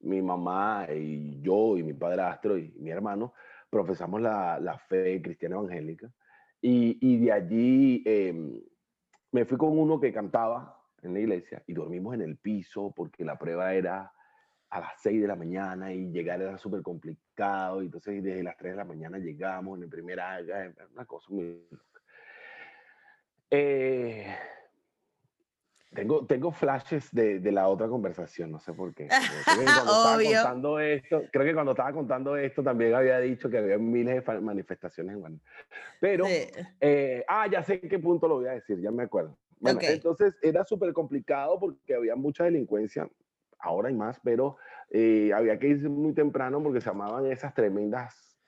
mi 0.00 0.22
mamá 0.22 0.86
y 0.90 1.40
yo 1.42 1.76
y 1.76 1.82
mi 1.82 1.92
padrastro 1.92 2.56
y 2.56 2.72
mi 2.78 2.90
hermano, 2.90 3.34
profesamos 3.68 4.22
la, 4.22 4.58
la 4.58 4.78
fe 4.78 5.20
cristiana 5.20 5.56
evangélica. 5.56 6.10
Y, 6.62 6.98
y 7.00 7.18
de 7.18 7.32
allí 7.32 8.02
em, 8.06 8.60
me 9.32 9.44
fui 9.44 9.58
con 9.58 9.78
uno 9.78 10.00
que 10.00 10.12
cantaba 10.12 10.78
en 11.02 11.14
la 11.14 11.20
iglesia 11.20 11.62
y 11.66 11.72
dormimos 11.72 12.14
en 12.14 12.22
el 12.22 12.36
piso 12.36 12.92
porque 12.94 13.24
la 13.24 13.38
prueba 13.38 13.74
era 13.74 14.12
a 14.70 14.80
las 14.80 14.92
6 15.02 15.20
de 15.20 15.28
la 15.28 15.36
mañana 15.36 15.92
y 15.92 16.10
llegar 16.10 16.40
era 16.40 16.56
súper 16.56 16.82
complicado. 16.82 17.82
Y 17.82 17.86
entonces 17.86 18.22
desde 18.22 18.42
las 18.42 18.56
3 18.56 18.72
de 18.72 18.76
la 18.76 18.84
mañana 18.84 19.18
llegamos 19.18 19.76
en 19.78 19.84
el 19.84 19.90
primer 19.90 20.20
año, 20.20 20.54
una 20.92 21.04
cosa 21.04 21.26
muy 21.30 21.66
loca. 21.70 22.00
Eh, 23.50 24.26
tengo, 25.92 26.24
tengo 26.24 26.52
flashes 26.52 27.10
de, 27.10 27.40
de, 27.40 27.50
la 27.50 27.66
otra 27.66 27.88
conversación, 27.88 28.52
no 28.52 28.60
sé 28.60 28.72
por 28.72 28.94
qué. 28.94 29.08
Creo 29.44 29.58
que 29.58 29.64
cuando 29.64 29.92
estaba 29.92 30.22
contando 30.22 30.78
esto, 30.78 31.22
creo 31.32 31.44
que 31.44 31.54
cuando 31.54 31.72
estaba 31.72 31.92
contando 31.92 32.36
esto 32.36 32.62
también 32.62 32.94
había 32.94 33.18
dicho 33.18 33.50
que 33.50 33.58
había 33.58 33.76
miles 33.76 34.24
de 34.24 34.40
manifestaciones 34.40 35.14
en 35.14 35.20
Guanajuato. 35.20 35.52
Pero, 36.00 36.26
eh, 36.28 37.24
ah, 37.26 37.48
ya 37.50 37.64
sé 37.64 37.80
en 37.82 37.88
qué 37.88 37.98
punto 37.98 38.28
lo 38.28 38.36
voy 38.36 38.46
a 38.46 38.52
decir, 38.52 38.80
ya 38.80 38.92
me 38.92 39.02
acuerdo. 39.02 39.36
Bueno, 39.58 39.80
entonces 39.82 40.38
era 40.40 40.64
súper 40.64 40.92
complicado 40.92 41.58
porque 41.58 41.94
había 41.94 42.14
mucha 42.14 42.44
delincuencia 42.44 43.08
ahora 43.62 43.88
hay 43.88 43.94
más, 43.94 44.20
pero 44.22 44.56
eh, 44.90 45.32
había 45.34 45.58
que 45.58 45.68
irse 45.68 45.88
muy 45.88 46.14
temprano 46.14 46.62
porque 46.62 46.80
se 46.80 46.90
llamaban 46.90 47.26
esas 47.26 47.54
tremendas 47.54 48.38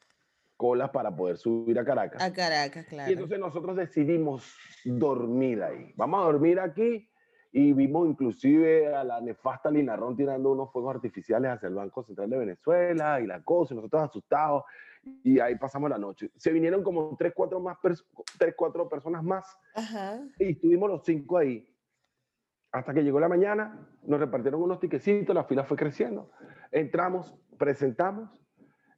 colas 0.56 0.90
para 0.90 1.14
poder 1.14 1.38
subir 1.38 1.78
a 1.78 1.84
Caracas. 1.84 2.22
A 2.22 2.32
Caracas, 2.32 2.86
claro. 2.86 3.10
Y 3.10 3.14
entonces 3.14 3.38
nosotros 3.38 3.76
decidimos 3.76 4.54
dormir 4.84 5.62
ahí. 5.62 5.92
Vamos 5.96 6.22
a 6.22 6.24
dormir 6.24 6.60
aquí 6.60 7.08
y 7.52 7.72
vimos 7.72 8.08
inclusive 8.08 8.94
a 8.94 9.04
la 9.04 9.20
nefasta 9.20 9.70
Linarrón 9.70 10.16
tirando 10.16 10.52
unos 10.52 10.72
fuegos 10.72 10.94
artificiales 10.94 11.50
hacia 11.50 11.68
el 11.68 11.74
Banco 11.74 12.02
Central 12.02 12.30
de 12.30 12.38
Venezuela 12.38 13.20
y 13.20 13.26
la 13.26 13.42
cosa, 13.42 13.74
y 13.74 13.76
nosotros 13.76 14.02
asustados, 14.04 14.64
y 15.22 15.38
ahí 15.38 15.56
pasamos 15.56 15.90
la 15.90 15.98
noche. 15.98 16.30
Se 16.36 16.50
vinieron 16.50 16.82
como 16.82 17.14
tres, 17.18 17.32
cuatro, 17.34 17.60
más 17.60 17.76
tres, 17.82 18.54
cuatro 18.56 18.88
personas 18.88 19.22
más, 19.22 19.44
Ajá. 19.74 20.20
y 20.38 20.52
estuvimos 20.52 20.88
los 20.88 21.04
cinco 21.04 21.38
ahí. 21.38 21.68
Hasta 22.72 22.94
que 22.94 23.02
llegó 23.04 23.20
la 23.20 23.28
mañana, 23.28 23.86
nos 24.02 24.18
repartieron 24.18 24.62
unos 24.62 24.80
tiquecitos, 24.80 25.34
la 25.34 25.44
fila 25.44 25.64
fue 25.64 25.76
creciendo. 25.76 26.30
Entramos, 26.70 27.34
presentamos, 27.58 28.30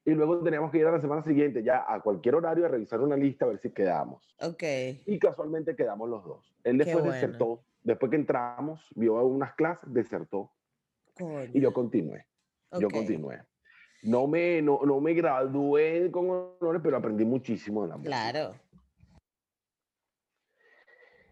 y 0.04 0.12
luego 0.12 0.42
teníamos 0.42 0.70
que 0.70 0.78
ir 0.78 0.86
a 0.86 0.92
la 0.92 1.00
semana 1.00 1.22
siguiente 1.22 1.62
ya 1.62 1.84
a 1.88 2.00
cualquier 2.00 2.36
horario 2.36 2.66
a 2.66 2.68
revisar 2.68 3.00
una 3.00 3.16
lista 3.16 3.46
a 3.46 3.48
ver 3.48 3.58
si 3.58 3.70
quedamos. 3.70 4.36
Ok. 4.40 4.62
Y 5.06 5.18
casualmente 5.18 5.74
quedamos 5.74 6.08
los 6.08 6.24
dos. 6.24 6.54
Él 6.62 6.78
después 6.78 7.02
bueno. 7.02 7.12
desertó, 7.12 7.64
después 7.82 8.10
que 8.10 8.16
entramos, 8.16 8.86
vio 8.94 9.14
unas 9.24 9.54
clases, 9.54 9.92
desertó 9.92 10.52
y 11.52 11.60
yo 11.60 11.72
continué. 11.72 12.26
Yo 12.78 12.88
Ok. 12.88 12.92
continué. 12.92 13.42
No 14.02 14.26
me, 14.26 14.60
no, 14.60 14.80
no 14.84 15.00
me 15.00 15.14
gradué 15.14 16.10
con 16.10 16.28
honores, 16.60 16.82
pero 16.82 16.98
aprendí 16.98 17.24
muchísimo 17.24 17.82
de 17.82 17.88
la 17.88 17.96
música. 17.96 18.10
Claro. 18.30 18.54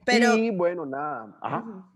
Pero. 0.06 0.34
Y 0.34 0.50
bueno, 0.50 0.86
nada. 0.86 1.36
Ajá. 1.42 1.92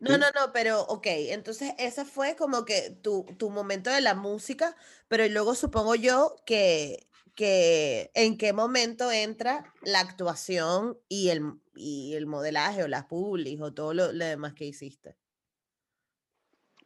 No, 0.00 0.16
no, 0.16 0.26
no, 0.34 0.52
pero 0.52 0.80
ok, 0.82 1.06
entonces 1.06 1.72
ese 1.78 2.06
fue 2.06 2.34
como 2.34 2.64
que 2.64 2.90
tu, 3.02 3.26
tu 3.36 3.50
momento 3.50 3.90
de 3.90 4.00
la 4.00 4.14
música, 4.14 4.74
pero 5.08 5.26
luego 5.28 5.54
supongo 5.54 5.94
yo 5.94 6.36
que, 6.46 7.06
que 7.34 8.10
en 8.14 8.38
qué 8.38 8.54
momento 8.54 9.12
entra 9.12 9.72
la 9.82 10.00
actuación 10.00 10.98
y 11.08 11.28
el, 11.28 11.52
y 11.74 12.14
el 12.14 12.26
modelaje 12.26 12.82
o 12.82 12.88
las 12.88 13.04
publis 13.04 13.60
o 13.60 13.74
todo 13.74 13.92
lo, 13.92 14.12
lo 14.12 14.24
demás 14.24 14.54
que 14.54 14.64
hiciste. 14.64 15.16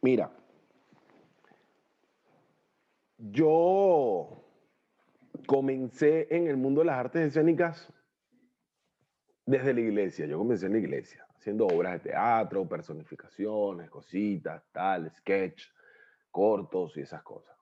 Mira, 0.01 0.31
yo 3.17 4.43
comencé 5.47 6.27
en 6.35 6.47
el 6.47 6.57
mundo 6.57 6.81
de 6.81 6.87
las 6.87 6.97
artes 6.97 7.27
escénicas 7.27 7.87
desde 9.45 9.73
la 9.73 9.79
iglesia. 9.79 10.25
Yo 10.25 10.37
comencé 10.37 10.65
en 10.65 10.73
la 10.73 10.79
iglesia, 10.79 11.24
haciendo 11.45 11.67
obras 11.67 12.01
de 12.01 12.09
teatro, 12.09 12.67
personificaciones, 12.67 13.87
cositas, 13.91 14.63
tal, 14.71 15.11
sketch, 15.11 15.61
cortos 16.31 16.97
y 16.97 17.01
esas 17.01 17.21
cosas. 17.21 17.55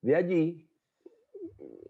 De 0.00 0.16
allí, 0.16 0.66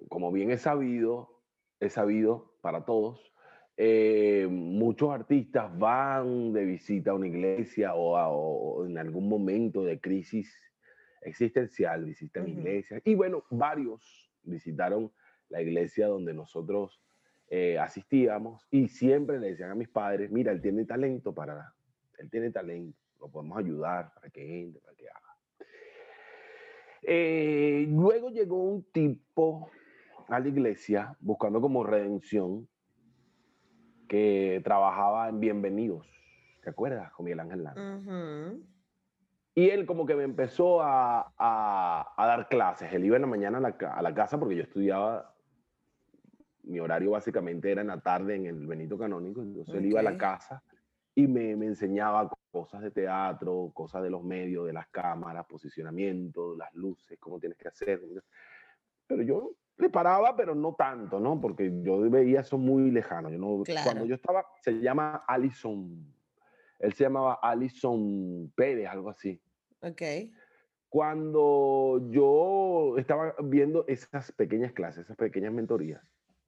como 0.08 0.32
bien 0.32 0.50
he 0.50 0.58
sabido, 0.58 1.44
he 1.78 1.90
sabido 1.90 2.56
para 2.60 2.84
todos, 2.84 3.32
eh, 3.76 4.48
muchos 4.50 5.10
artistas 5.10 5.70
van 5.78 6.52
de 6.52 6.64
visita 6.64 7.12
a 7.12 7.14
una 7.14 7.28
iglesia 7.28 7.94
o, 7.94 8.16
a- 8.16 8.28
o 8.28 8.84
en 8.84 8.98
algún 8.98 9.28
momento 9.28 9.84
de 9.84 10.00
crisis 10.00 10.52
existencial 11.22 12.04
visitan 12.04 12.42
Ujú. 12.50 12.58
iglesias. 12.62 13.00
Y 13.04 13.14
bueno, 13.14 13.44
varios 13.48 14.28
visitaron 14.42 15.12
la 15.50 15.62
iglesia 15.62 16.08
donde 16.08 16.34
nosotros 16.34 17.00
eh, 17.50 17.78
asistíamos 17.78 18.66
y 18.70 18.86
siempre 18.88 19.38
le 19.38 19.48
decían 19.50 19.70
a 19.72 19.74
mis 19.74 19.88
padres, 19.88 20.30
mira, 20.30 20.52
él 20.52 20.62
tiene 20.62 20.84
talento 20.84 21.34
para, 21.34 21.74
él 22.18 22.30
tiene 22.30 22.50
talento, 22.50 22.96
lo 23.18 23.28
podemos 23.28 23.58
ayudar 23.58 24.14
para 24.14 24.30
que 24.30 24.62
entre, 24.62 24.80
para 24.80 24.96
que 24.96 25.08
haga. 25.08 25.34
Eh, 27.02 27.86
luego 27.90 28.30
llegó 28.30 28.62
un 28.62 28.84
tipo 28.92 29.68
a 30.28 30.38
la 30.38 30.48
iglesia 30.48 31.16
buscando 31.20 31.60
como 31.60 31.82
redención 31.82 32.68
que 34.08 34.60
trabajaba 34.64 35.28
en 35.28 35.40
Bienvenidos, 35.40 36.06
¿te 36.62 36.70
acuerdas? 36.70 37.10
Con 37.12 37.24
Miguel 37.24 37.40
Ángel 37.40 37.64
Landa. 37.64 37.80
Y 39.54 39.68
él 39.70 39.86
como 39.86 40.06
que 40.06 40.14
me 40.14 40.22
empezó 40.24 40.80
a, 40.82 41.32
a- 41.36 42.14
a 42.16 42.26
dar 42.26 42.48
clases. 42.48 42.92
Él 42.92 43.04
iba 43.04 43.16
en 43.16 43.22
la 43.22 43.28
mañana 43.28 43.58
a 43.58 43.60
la, 43.60 43.68
a 43.68 44.02
la 44.02 44.14
casa 44.14 44.38
porque 44.38 44.56
yo 44.56 44.62
estudiaba, 44.62 45.29
mi 46.70 46.80
horario 46.80 47.10
básicamente 47.10 47.70
era 47.70 47.80
en 47.80 47.88
la 47.88 48.00
tarde 48.00 48.36
en 48.36 48.46
el 48.46 48.66
Benito 48.66 48.96
Canónico, 48.96 49.42
entonces 49.42 49.74
él 49.74 49.86
iba 49.86 50.00
a 50.00 50.04
la 50.04 50.16
casa 50.16 50.62
y 51.14 51.26
me, 51.26 51.56
me 51.56 51.66
enseñaba 51.66 52.30
cosas 52.50 52.82
de 52.82 52.90
teatro, 52.90 53.70
cosas 53.74 54.02
de 54.02 54.10
los 54.10 54.22
medios, 54.22 54.66
de 54.66 54.72
las 54.72 54.88
cámaras, 54.88 55.46
posicionamiento, 55.46 56.56
las 56.56 56.72
luces, 56.74 57.18
cómo 57.18 57.38
tienes 57.38 57.58
que 57.58 57.68
hacer. 57.68 58.00
Pero 59.06 59.22
yo 59.22 59.52
le 59.76 59.88
paraba, 59.90 60.36
pero 60.36 60.54
no 60.54 60.74
tanto, 60.74 61.18
¿no? 61.18 61.40
Porque 61.40 61.82
yo 61.82 62.00
veía 62.08 62.40
eso 62.40 62.58
muy 62.58 62.90
lejano. 62.90 63.30
Yo 63.30 63.38
no, 63.38 63.62
Claro. 63.64 63.84
Cuando 63.84 64.06
yo 64.06 64.14
estaba, 64.14 64.46
se 64.62 64.80
llama 64.80 65.24
Alison, 65.26 66.14
él 66.78 66.92
se 66.92 67.04
llamaba 67.04 67.38
Alison 67.42 68.52
Pérez, 68.54 68.88
algo 68.88 69.10
así 69.10 69.40
Ok. 69.82 70.02
cuando 70.88 72.08
yo 72.10 72.96
estaba 72.98 73.34
viendo 73.42 73.84
esas 73.86 74.32
pequeñas 74.32 74.72
clases, 74.72 75.04
esas 75.04 75.16
pequeñas 75.16 75.52
mentorías, 75.52 76.02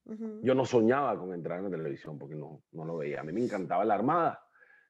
Yo 0.04 0.54
no 0.54 0.64
soñaba 0.64 1.16
con 1.16 1.32
entrar 1.32 1.58
en 1.58 1.64
la 1.66 1.70
televisión 1.70 2.18
porque 2.18 2.34
no, 2.34 2.64
no 2.72 2.84
lo 2.84 2.96
veía. 2.96 3.20
A 3.20 3.24
mí 3.24 3.32
me 3.32 3.44
encantaba 3.44 3.84
la 3.84 3.94
Armada. 3.94 4.44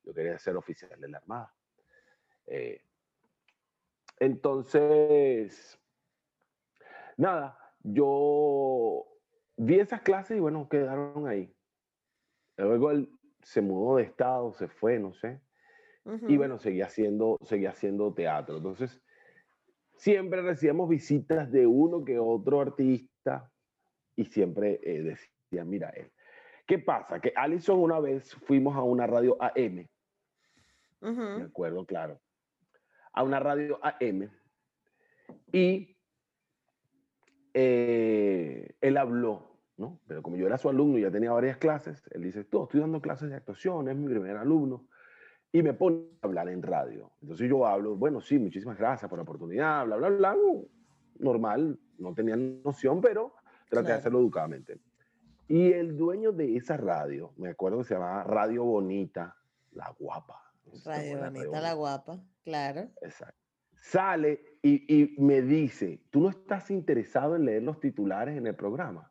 Yo 0.05 0.14
quería 0.14 0.38
ser 0.38 0.57
oficial 0.57 0.98
de 0.98 1.09
la 1.09 1.18
Armada. 1.18 1.55
Eh, 2.46 2.83
entonces, 4.18 5.79
nada, 7.16 7.59
yo 7.81 9.07
vi 9.57 9.81
esas 9.81 10.01
clases 10.01 10.38
y 10.38 10.40
bueno, 10.40 10.68
quedaron 10.68 11.27
ahí. 11.29 11.55
Luego 12.57 12.90
él 12.90 13.11
se 13.42 13.61
mudó 13.61 13.96
de 13.96 14.05
estado, 14.05 14.53
se 14.55 14.68
fue, 14.68 14.98
no 14.98 15.12
sé. 15.12 15.40
Y 16.05 16.11
Ujú. 16.11 16.37
bueno, 16.37 16.59
seguía 16.59 16.87
haciendo, 16.87 17.38
seguía 17.42 17.70
haciendo 17.70 18.12
teatro. 18.14 18.57
Entonces, 18.57 19.01
siempre 19.94 20.42
recibíamos 20.42 20.88
visitas 20.88 21.51
de 21.53 21.66
uno 21.66 22.05
que 22.05 22.18
otro 22.18 22.61
artista 22.61 23.52
y 24.16 24.25
siempre 24.25 24.81
eh, 24.83 25.03
decían, 25.03 25.68
mira 25.68 25.90
él. 25.90 26.11
¿Qué 26.66 26.79
pasa? 26.79 27.20
Que 27.20 27.33
Alison 27.35 27.79
una 27.81 28.01
vez 28.01 28.35
fuimos 28.46 28.77
a 28.77 28.83
una 28.83 29.07
radio 29.07 29.37
AM, 29.40 29.88
me 31.01 31.11
Ujú. 31.11 31.42
acuerdo, 31.44 31.85
claro, 31.85 32.20
a 33.12 33.22
una 33.22 33.40
radio 33.40 33.79
AM 33.83 34.31
y 35.53 35.96
eh, 37.55 38.75
él 38.81 38.96
habló, 38.96 39.59
¿no? 39.77 40.01
Pero 40.07 40.22
como 40.22 40.37
yo 40.37 40.46
era 40.46 40.57
su 40.57 40.68
alumno 40.68 40.98
y 40.98 41.03
ya 41.03 41.11
tenía 41.11 41.33
varias 41.33 41.59
clases, 41.59 42.09
él 42.12 42.22
dice, 42.22 42.44
tú, 42.44 42.62
estoy 42.62 42.81
dando 42.81 43.01
clases 43.01 43.29
de 43.31 43.37
actuación, 43.37 43.88
es 43.88 43.96
mi 43.96 44.07
primer 44.07 44.37
alumno, 44.37 44.87
y 45.51 45.62
me 45.62 45.75
pone 45.75 46.07
a 46.22 46.27
hablar 46.27 46.48
en 46.48 46.62
radio. 46.62 47.12
Entonces 47.20 47.48
yo 47.48 47.66
hablo, 47.66 47.96
bueno, 47.96 48.20
sí, 48.20 48.38
muchísimas 48.38 48.79
gracias 48.79 49.09
por 49.09 49.18
la 49.18 49.25
oportunidad, 49.25 49.85
bla, 49.85 49.96
bla, 49.96 50.09
bla, 50.09 50.37
normal, 51.18 51.79
no 51.98 52.14
tenía 52.14 52.37
noción, 52.37 53.01
pero 53.01 53.35
traté 53.72 53.88
de 53.88 53.98
hacerlo 53.98 54.20
educadamente. 54.20 54.78
Y 55.48 55.72
el 55.72 55.96
dueño 55.96 56.32
de 56.32 56.56
esa 56.56 56.76
radio, 56.76 57.32
me 57.37 57.48
acuerdo 57.48 57.78
que 57.78 57.85
se 57.85 57.94
llamaba 57.94 58.22
Radio 58.24 58.64
Bonita, 58.64 59.35
La 59.72 59.94
Guapa. 59.98 60.40
Radio 60.85 61.18
Bonita, 61.18 61.61
la 61.61 61.72
guapa, 61.74 62.20
claro. 62.44 62.88
Exacto. 63.00 63.40
Sale 63.80 64.58
y, 64.62 65.02
y 65.02 65.20
me 65.20 65.42
dice, 65.42 66.02
¿tú 66.11 66.20
no 66.20 66.28
estás 66.28 66.70
interesado 66.70 67.35
en 67.37 67.46
leer 67.46 67.62
los 67.62 67.80
titulares 67.80 68.37
en 68.37 68.46
el 68.46 68.54
programa? 68.54 69.11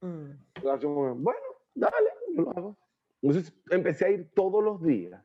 Mm. 0.00 0.32
Bueno, 0.62 1.40
dale, 1.74 2.08
yo 2.34 2.42
lo 2.42 2.50
hago. 2.50 2.78
Entonces 3.22 3.54
empecé 3.70 4.04
a 4.04 4.10
ir 4.10 4.32
todos 4.34 4.62
los 4.62 4.82
días 4.82 5.22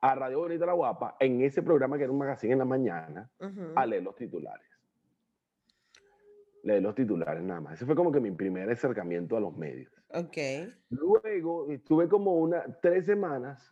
a 0.00 0.14
Radio 0.14 0.40
Bonita 0.40 0.66
La 0.66 0.74
Guapa, 0.74 1.16
en 1.18 1.40
ese 1.40 1.62
programa 1.62 1.96
que 1.96 2.04
era 2.04 2.12
un 2.12 2.18
magazine 2.18 2.52
en 2.52 2.58
la 2.58 2.66
mañana, 2.66 3.30
a 3.74 3.86
leer 3.86 4.02
los 4.02 4.14
titulares. 4.14 4.73
Leer 6.64 6.82
los 6.82 6.94
titulares 6.94 7.42
nada 7.42 7.60
más. 7.60 7.74
Ese 7.74 7.84
fue 7.86 7.94
como 7.94 8.10
que 8.10 8.20
mi 8.20 8.30
primer 8.30 8.70
acercamiento 8.70 9.36
a 9.36 9.40
los 9.40 9.54
medios. 9.56 9.92
Ok. 10.08 10.36
Luego 10.88 11.70
estuve 11.70 12.08
como 12.08 12.36
una, 12.36 12.64
tres 12.80 13.04
semanas 13.04 13.70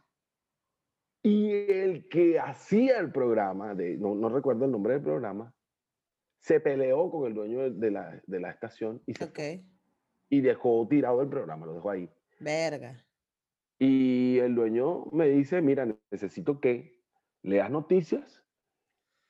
y 1.23 1.51
el 1.51 2.09
que 2.09 2.39
hacía 2.39 2.99
el 2.99 3.11
programa, 3.11 3.75
de, 3.75 3.97
no, 3.97 4.15
no 4.15 4.29
recuerdo 4.29 4.67
el 4.67 4.73
nombre 4.73 4.95
del 4.95 5.03
programa, 5.03 5.55
se 6.39 6.61
peleó 6.61 7.11
con 7.11 7.27
el 7.27 7.35
dueño 7.35 7.71
de, 7.71 7.91
la, 7.91 8.21
de 8.27 8.41
la 8.41 8.51
estación 8.51 9.03
y, 9.07 9.15
se 9.15 9.25
Ok. 9.25 9.35
fue. 9.37 9.65
y 10.29 10.41
dejó 10.43 10.87
tirado 10.89 11.23
el 11.23 11.29
programa, 11.29 11.65
lo 11.67 11.75
dejó 11.75 11.91
ahí. 11.91 12.11
Verga. 12.41 13.07
Y 13.79 14.39
el 14.39 14.55
dueño 14.55 15.07
me 15.13 15.29
dice, 15.29 15.63
mira, 15.63 15.87
necesito 16.11 16.61
que 16.61 17.01
leas 17.43 17.71
noticias 17.71 18.45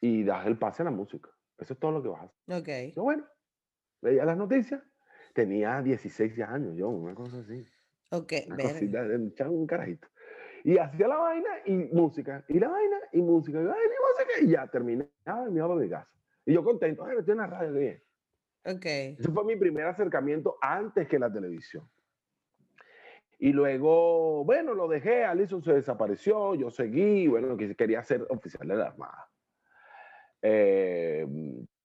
y 0.01 0.25
das 0.25 0.47
el 0.47 0.59
pase 0.59 0.83
a 0.83 0.87
la 0.87 0.91
música. 0.91 1.31
Eso 1.59 1.75
es 1.75 1.79
todo 1.79 1.93
lo 1.93 2.03
que 2.03 2.09
vas 2.09 2.23
a 2.23 2.25
hacer. 2.25 2.89
Ok. 2.89 2.95
Yo, 2.97 3.03
bueno, 3.03 3.25
leía 4.03 4.25
las 4.25 4.37
noticias. 4.37 4.83
Tenía 5.33 5.81
16 5.81 6.39
años 6.41 6.77
yo, 6.77 6.89
una 6.89 7.15
cosa 7.15 7.39
así. 7.39 7.65
Ok. 8.11 8.33
Una 8.47 8.57
cosita, 8.57 9.49
un 9.49 9.67
carajito. 9.67 10.09
Y 10.65 10.79
hacía 10.79 11.09
la 11.09 11.17
vaina 11.17 11.49
y 11.65 11.73
música, 11.93 12.45
y 12.47 12.59
la 12.59 12.69
vaina 12.69 12.97
y 13.13 13.21
música, 13.21 13.61
y 13.61 13.65
vaina 13.65 13.75
y 13.75 14.23
música, 14.23 14.41
y 14.43 14.51
ya 14.51 14.67
terminaba 14.69 15.49
y 15.49 15.51
me 15.51 15.57
iba 15.57 15.73
a 15.73 15.77
mi 15.77 15.89
casa. 15.89 16.09
Y 16.45 16.53
yo 16.53 16.63
contento, 16.63 17.05
ay, 17.05 17.17
estoy 17.19 17.33
en 17.33 17.39
la 17.39 17.47
radio, 17.47 17.73
bien. 17.73 18.03
Ok. 18.65 18.85
Ese 18.85 19.31
fue 19.33 19.45
mi 19.45 19.57
primer 19.57 19.87
acercamiento 19.87 20.57
antes 20.61 21.09
que 21.09 21.19
la 21.19 21.33
televisión. 21.33 21.89
Y 23.39 23.53
luego, 23.53 24.45
bueno, 24.45 24.73
lo 24.73 24.87
dejé, 24.87 25.25
Alison 25.25 25.65
se 25.65 25.73
desapareció, 25.73 26.55
yo 26.55 26.71
seguí, 26.71 27.27
bueno, 27.27 27.57
quería 27.57 28.05
ser 28.05 28.25
oficial 28.29 28.69
de 28.69 28.77
la 28.77 28.87
Armada. 28.87 29.29
Eh, 30.43 31.27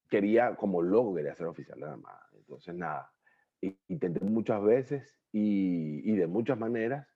quería, 0.10 0.56
como 0.56 0.82
loco, 0.82 1.16
quería 1.16 1.36
ser 1.36 1.48
oficial 1.48 1.80
de 1.80 1.86
la 1.86 1.94
Armada. 1.94 2.28
Entonces, 2.34 2.76
nada, 2.76 3.12
intenté 3.62 4.20
muchas 4.22 4.62
veces 4.64 5.20
y, 5.32 6.12
y 6.12 6.16
de 6.16 6.28
muchas 6.28 6.58
maneras 6.58 7.08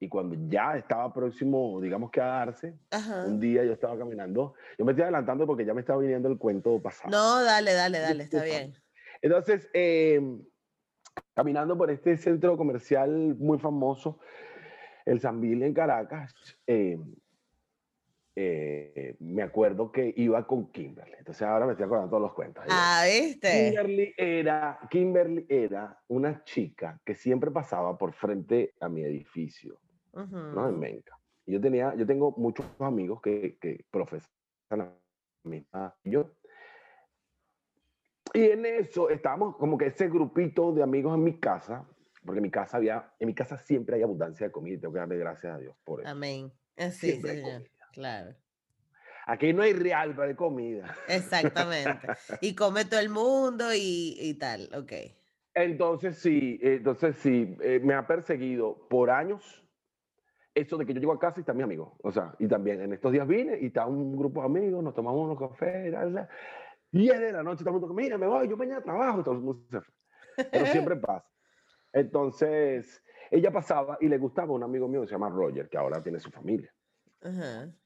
y 0.00 0.08
cuando 0.08 0.36
ya 0.48 0.76
estaba 0.76 1.12
próximo, 1.12 1.80
digamos 1.80 2.10
que 2.10 2.20
a 2.20 2.26
darse, 2.26 2.78
un 3.26 3.40
día 3.40 3.64
yo 3.64 3.72
estaba 3.72 3.98
caminando, 3.98 4.54
yo 4.78 4.84
me 4.84 4.92
estoy 4.92 5.02
adelantando 5.02 5.44
porque 5.46 5.64
ya 5.64 5.74
me 5.74 5.80
estaba 5.80 6.00
viniendo 6.00 6.28
el 6.28 6.38
cuento 6.38 6.80
pasado. 6.80 7.10
No, 7.10 7.42
dale, 7.42 7.72
dale, 7.72 7.98
dale, 7.98 8.24
está 8.24 8.44
bien. 8.44 8.74
Entonces, 9.20 9.68
em, 9.72 10.40
caminando 11.34 11.76
por 11.76 11.90
este 11.90 12.16
centro 12.16 12.56
comercial 12.56 13.34
muy 13.36 13.58
famoso, 13.58 14.20
el 15.04 15.20
Sambil 15.20 15.64
en 15.64 15.74
Caracas, 15.74 16.32
em, 16.66 17.16
eh, 18.40 19.16
me 19.18 19.42
acuerdo 19.42 19.90
que 19.90 20.14
iba 20.16 20.46
con 20.46 20.70
Kimberly. 20.70 21.14
Entonces 21.18 21.42
ahora 21.42 21.66
me 21.66 21.72
estoy 21.72 21.86
acordando 21.86 22.10
todos 22.10 22.22
los 22.22 22.34
cuentos. 22.34 22.62
Ah, 22.68 23.04
¿viste? 23.04 23.70
Kimberly 23.70 24.14
era, 24.16 24.78
Kimberly 24.88 25.44
era 25.48 25.98
una 26.06 26.44
chica 26.44 27.00
que 27.04 27.16
siempre 27.16 27.50
pasaba 27.50 27.98
por 27.98 28.12
frente 28.12 28.74
a 28.80 28.88
mi 28.88 29.02
edificio. 29.02 29.80
¿no? 30.12 30.68
En 30.68 30.78
Menca. 30.78 31.18
yo, 31.46 31.60
tenía, 31.60 31.96
yo 31.96 32.06
tengo 32.06 32.32
muchos 32.36 32.64
amigos 32.78 33.20
que, 33.20 33.58
que 33.60 33.84
profesan 33.90 34.30
a 35.72 35.96
yo. 36.04 36.30
Y 38.34 38.44
en 38.50 38.66
eso 38.66 39.10
estábamos 39.10 39.56
como 39.56 39.76
que 39.76 39.86
ese 39.86 40.08
grupito 40.08 40.72
de 40.72 40.84
amigos 40.84 41.12
en 41.16 41.24
mi 41.24 41.40
casa, 41.40 41.84
porque 42.24 42.38
en 42.38 42.44
mi 42.44 42.50
casa 42.52 42.76
había, 42.76 43.12
en 43.18 43.26
mi 43.26 43.34
casa 43.34 43.58
siempre 43.58 43.96
hay 43.96 44.02
abundancia 44.02 44.46
de 44.46 44.52
comida 44.52 44.74
y 44.74 44.78
tengo 44.78 44.94
que 44.94 45.00
darle 45.00 45.18
gracias 45.18 45.56
a 45.56 45.58
Dios 45.58 45.74
por 45.82 46.02
eso. 46.02 46.08
Amén. 46.08 46.52
Así, 46.76 47.20
sí, 47.20 47.22
claro. 47.98 48.34
Aquí 49.26 49.52
no 49.52 49.62
hay 49.62 49.72
real, 49.74 50.14
pero 50.14 50.28
hay 50.28 50.34
comida. 50.34 50.96
Exactamente. 51.08 52.06
y 52.40 52.54
come 52.54 52.84
todo 52.84 53.00
el 53.00 53.10
mundo 53.10 53.74
y, 53.74 54.16
y 54.18 54.34
tal, 54.34 54.70
ok. 54.74 54.92
Entonces 55.54 56.16
sí, 56.18 56.58
entonces 56.62 57.16
sí, 57.16 57.56
eh, 57.60 57.80
me 57.82 57.94
ha 57.94 58.06
perseguido 58.06 58.86
por 58.88 59.10
años 59.10 59.64
eso 60.54 60.76
de 60.76 60.86
que 60.86 60.94
yo 60.94 61.00
llego 61.00 61.12
a 61.12 61.18
casa 61.18 61.40
y 61.40 61.40
está 61.40 61.52
mi 61.52 61.62
amigo. 61.62 61.96
O 62.02 62.10
sea, 62.10 62.34
y 62.38 62.46
también 62.46 62.80
en 62.80 62.92
estos 62.92 63.12
días 63.12 63.26
vine 63.26 63.58
y 63.60 63.66
está 63.66 63.86
un 63.86 64.16
grupo 64.16 64.40
de 64.40 64.46
amigos, 64.46 64.82
nos 64.82 64.94
tomamos 64.94 65.24
unos 65.24 65.38
cafés, 65.38 65.92
y 66.90 67.10
es 67.10 67.20
de 67.20 67.32
la 67.32 67.42
noche, 67.42 67.64
todo 67.64 67.74
el 67.74 67.80
mundo, 67.80 67.94
mira, 67.94 68.16
me 68.16 68.26
voy, 68.26 68.48
yo 68.48 68.56
mañana 68.56 68.82
trabajo, 68.82 69.22
todo 69.22 69.34
el 69.34 69.40
mundo 69.40 69.62
se 69.70 69.80
fue. 69.80 69.94
Pero 70.50 70.66
siempre 70.66 70.96
pasa. 70.96 71.28
Entonces, 71.92 73.02
ella 73.30 73.50
pasaba 73.50 73.98
y 74.00 74.08
le 74.08 74.18
gustaba 74.18 74.52
un 74.52 74.62
amigo 74.62 74.88
mío 74.88 75.02
que 75.02 75.08
se 75.08 75.12
llama 75.12 75.28
Roger, 75.28 75.68
que 75.68 75.76
ahora 75.76 76.02
tiene 76.02 76.18
su 76.18 76.30
familia. 76.30 76.72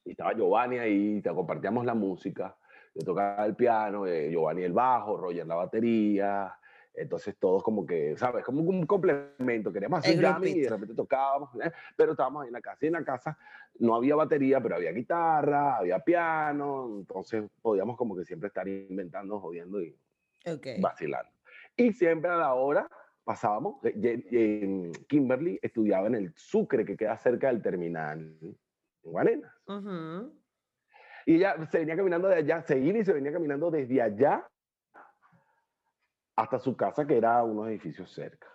Y 0.05 0.11
estaba 0.11 0.33
Giovanni 0.33 0.77
ahí, 0.77 1.21
te 1.21 1.29
compartíamos 1.31 1.85
la 1.85 1.93
música. 1.93 2.55
Yo 2.93 3.03
tocaba 3.03 3.45
el 3.45 3.55
piano, 3.55 4.05
eh, 4.05 4.29
Giovanni 4.29 4.63
el 4.63 4.73
bajo, 4.73 5.17
Roger 5.17 5.47
la 5.47 5.55
batería, 5.55 6.55
entonces 6.93 7.35
todos 7.39 7.63
como 7.63 7.85
que, 7.85 8.15
¿sabes? 8.17 8.45
Como 8.45 8.61
un 8.61 8.85
complemento. 8.85 9.73
Queríamos 9.73 9.99
hacer 9.99 10.21
jamming 10.21 10.57
y 10.57 10.61
de 10.61 10.69
repente 10.69 10.93
tocábamos, 10.93 11.49
¿eh? 11.55 11.71
pero 11.97 12.11
estábamos 12.11 12.43
ahí 12.43 12.47
en 12.47 12.53
la 12.53 12.61
casa. 12.61 12.77
Y 12.81 12.87
en 12.87 12.93
la 12.93 13.03
casa 13.03 13.37
no 13.79 13.95
había 13.95 14.15
batería, 14.15 14.61
pero 14.61 14.75
había 14.75 14.91
guitarra, 14.91 15.77
había 15.77 15.99
piano. 15.99 16.97
Entonces 16.99 17.43
podíamos 17.61 17.97
como 17.97 18.15
que 18.15 18.25
siempre 18.25 18.47
estar 18.47 18.67
inventando, 18.67 19.39
jodiendo 19.39 19.81
y 19.81 19.97
vacilando. 20.79 21.31
Y 21.75 21.93
siempre 21.93 22.29
a 22.29 22.35
la 22.35 22.53
hora 22.53 22.87
pasábamos. 23.23 23.77
Eh, 23.83 24.91
Kimberly 25.07 25.59
estudiaba 25.63 26.07
en 26.07 26.15
el 26.15 26.33
Sucre, 26.35 26.85
que 26.85 26.95
queda 26.95 27.17
cerca 27.17 27.47
del 27.47 27.63
terminal 27.63 28.37
en 29.03 29.11
Guarenas. 29.11 29.53
Y 31.25 31.35
ella 31.35 31.55
se 31.67 31.79
venía 31.79 31.95
caminando 31.95 32.27
de 32.27 32.35
allá, 32.35 32.61
se 32.61 32.77
iba 32.79 32.97
y 32.97 33.05
se 33.05 33.13
venía 33.13 33.31
caminando 33.31 33.71
desde 33.71 34.01
allá 34.01 34.47
hasta 36.35 36.59
su 36.59 36.75
casa, 36.75 37.05
que 37.05 37.17
era 37.17 37.43
unos 37.43 37.67
edificios 37.69 38.11
cerca. 38.11 38.47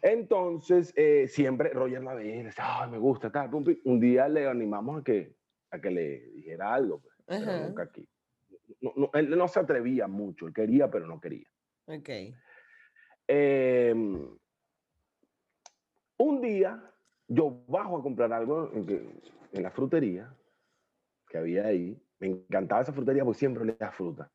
Entonces, 0.00 0.92
eh, 0.96 1.28
siempre 1.28 1.70
Roger 1.70 2.02
la 2.02 2.14
veía 2.14 2.36
y 2.36 2.42
decía, 2.42 2.86
me 2.90 2.98
gusta, 2.98 3.30
tal, 3.30 3.50
Un 3.52 4.00
día 4.00 4.28
le 4.28 4.48
animamos 4.48 5.00
a 5.00 5.04
que, 5.04 5.36
a 5.70 5.80
que 5.80 5.90
le 5.90 6.30
dijera 6.30 6.74
algo, 6.74 7.00
pues, 7.00 7.14
pero 7.26 7.68
nunca 7.68 7.84
aquí. 7.84 8.08
No, 8.80 9.10
él 9.14 9.30
no 9.36 9.46
se 9.46 9.60
atrevía 9.60 10.08
mucho, 10.08 10.48
él 10.48 10.52
quería, 10.52 10.90
pero 10.90 11.06
no 11.06 11.20
quería. 11.20 11.46
Ok. 11.86 12.08
Em, 13.28 14.38
un 16.18 16.40
día, 16.40 16.91
yo 17.28 17.64
bajo 17.68 17.98
a 17.98 18.02
comprar 18.02 18.32
algo 18.32 18.70
en, 18.72 19.20
en 19.52 19.62
la 19.62 19.70
frutería 19.70 20.34
que 21.28 21.38
había 21.38 21.66
ahí. 21.66 22.00
Me 22.18 22.28
encantaba 22.28 22.82
esa 22.82 22.92
frutería 22.92 23.24
porque 23.24 23.38
siempre 23.38 23.64
le 23.64 23.74
da 23.74 23.90
fruta. 23.90 24.30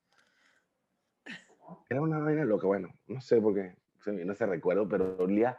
Era 1.90 2.02
una 2.02 2.20
vaina 2.20 2.44
loca, 2.44 2.68
bueno, 2.68 2.90
no 3.08 3.22
sé 3.22 3.42
por 3.42 3.54
qué 3.54 3.76
se 4.02 4.12
me 4.12 4.32
ese 4.32 4.46
recuerdo, 4.46 4.88
pero 4.88 5.18
olía, 5.18 5.58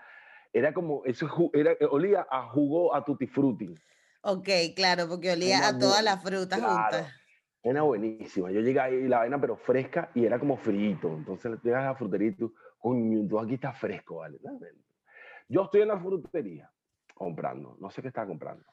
era 0.52 0.72
como, 0.72 1.04
eso 1.04 1.28
era, 1.52 1.76
olía 1.90 2.26
a 2.30 2.48
jugo 2.48 2.94
a 2.94 3.04
tutti 3.04 3.26
frutti. 3.26 3.74
Ok, 4.22 4.48
claro, 4.74 5.08
porque 5.08 5.32
olía 5.32 5.68
a 5.68 5.78
todas 5.78 6.02
las 6.02 6.22
frutas 6.22 6.60
juntas. 6.60 7.12
Era 7.62 7.82
buenísima. 7.82 8.50
Yo 8.50 8.60
llegué 8.60 8.80
ahí 8.80 9.08
la 9.08 9.18
vaina, 9.18 9.40
pero 9.40 9.56
fresca 9.56 10.10
y 10.14 10.24
era 10.24 10.38
como 10.38 10.56
frito. 10.56 11.08
Entonces 11.08 11.50
le 11.50 11.58
llegas 11.62 11.82
a 11.82 11.88
la 11.88 11.94
frutería 11.94 12.28
y 12.28 12.32
tú, 12.32 12.54
coño, 12.78 13.26
tú 13.28 13.38
aquí 13.38 13.54
está 13.54 13.72
fresco, 13.72 14.16
¿vale? 14.16 14.38
Yo 15.48 15.64
estoy 15.64 15.82
en 15.82 15.88
la 15.88 15.98
frutería 15.98 16.70
comprando, 17.18 17.76
no 17.80 17.90
sé 17.90 18.00
qué 18.00 18.08
estaba 18.08 18.26
comprando. 18.26 18.64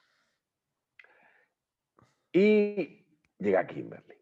Y 2.31 3.05
llega 3.39 3.65
Kimberly. 3.65 4.15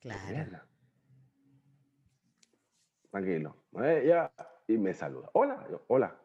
Claro 0.00 0.70
tranquilo. 3.10 3.56
Ella, 3.74 4.32
y 4.66 4.78
me 4.78 4.94
saluda. 4.94 5.28
Hola, 5.32 5.66
hola. 5.88 6.16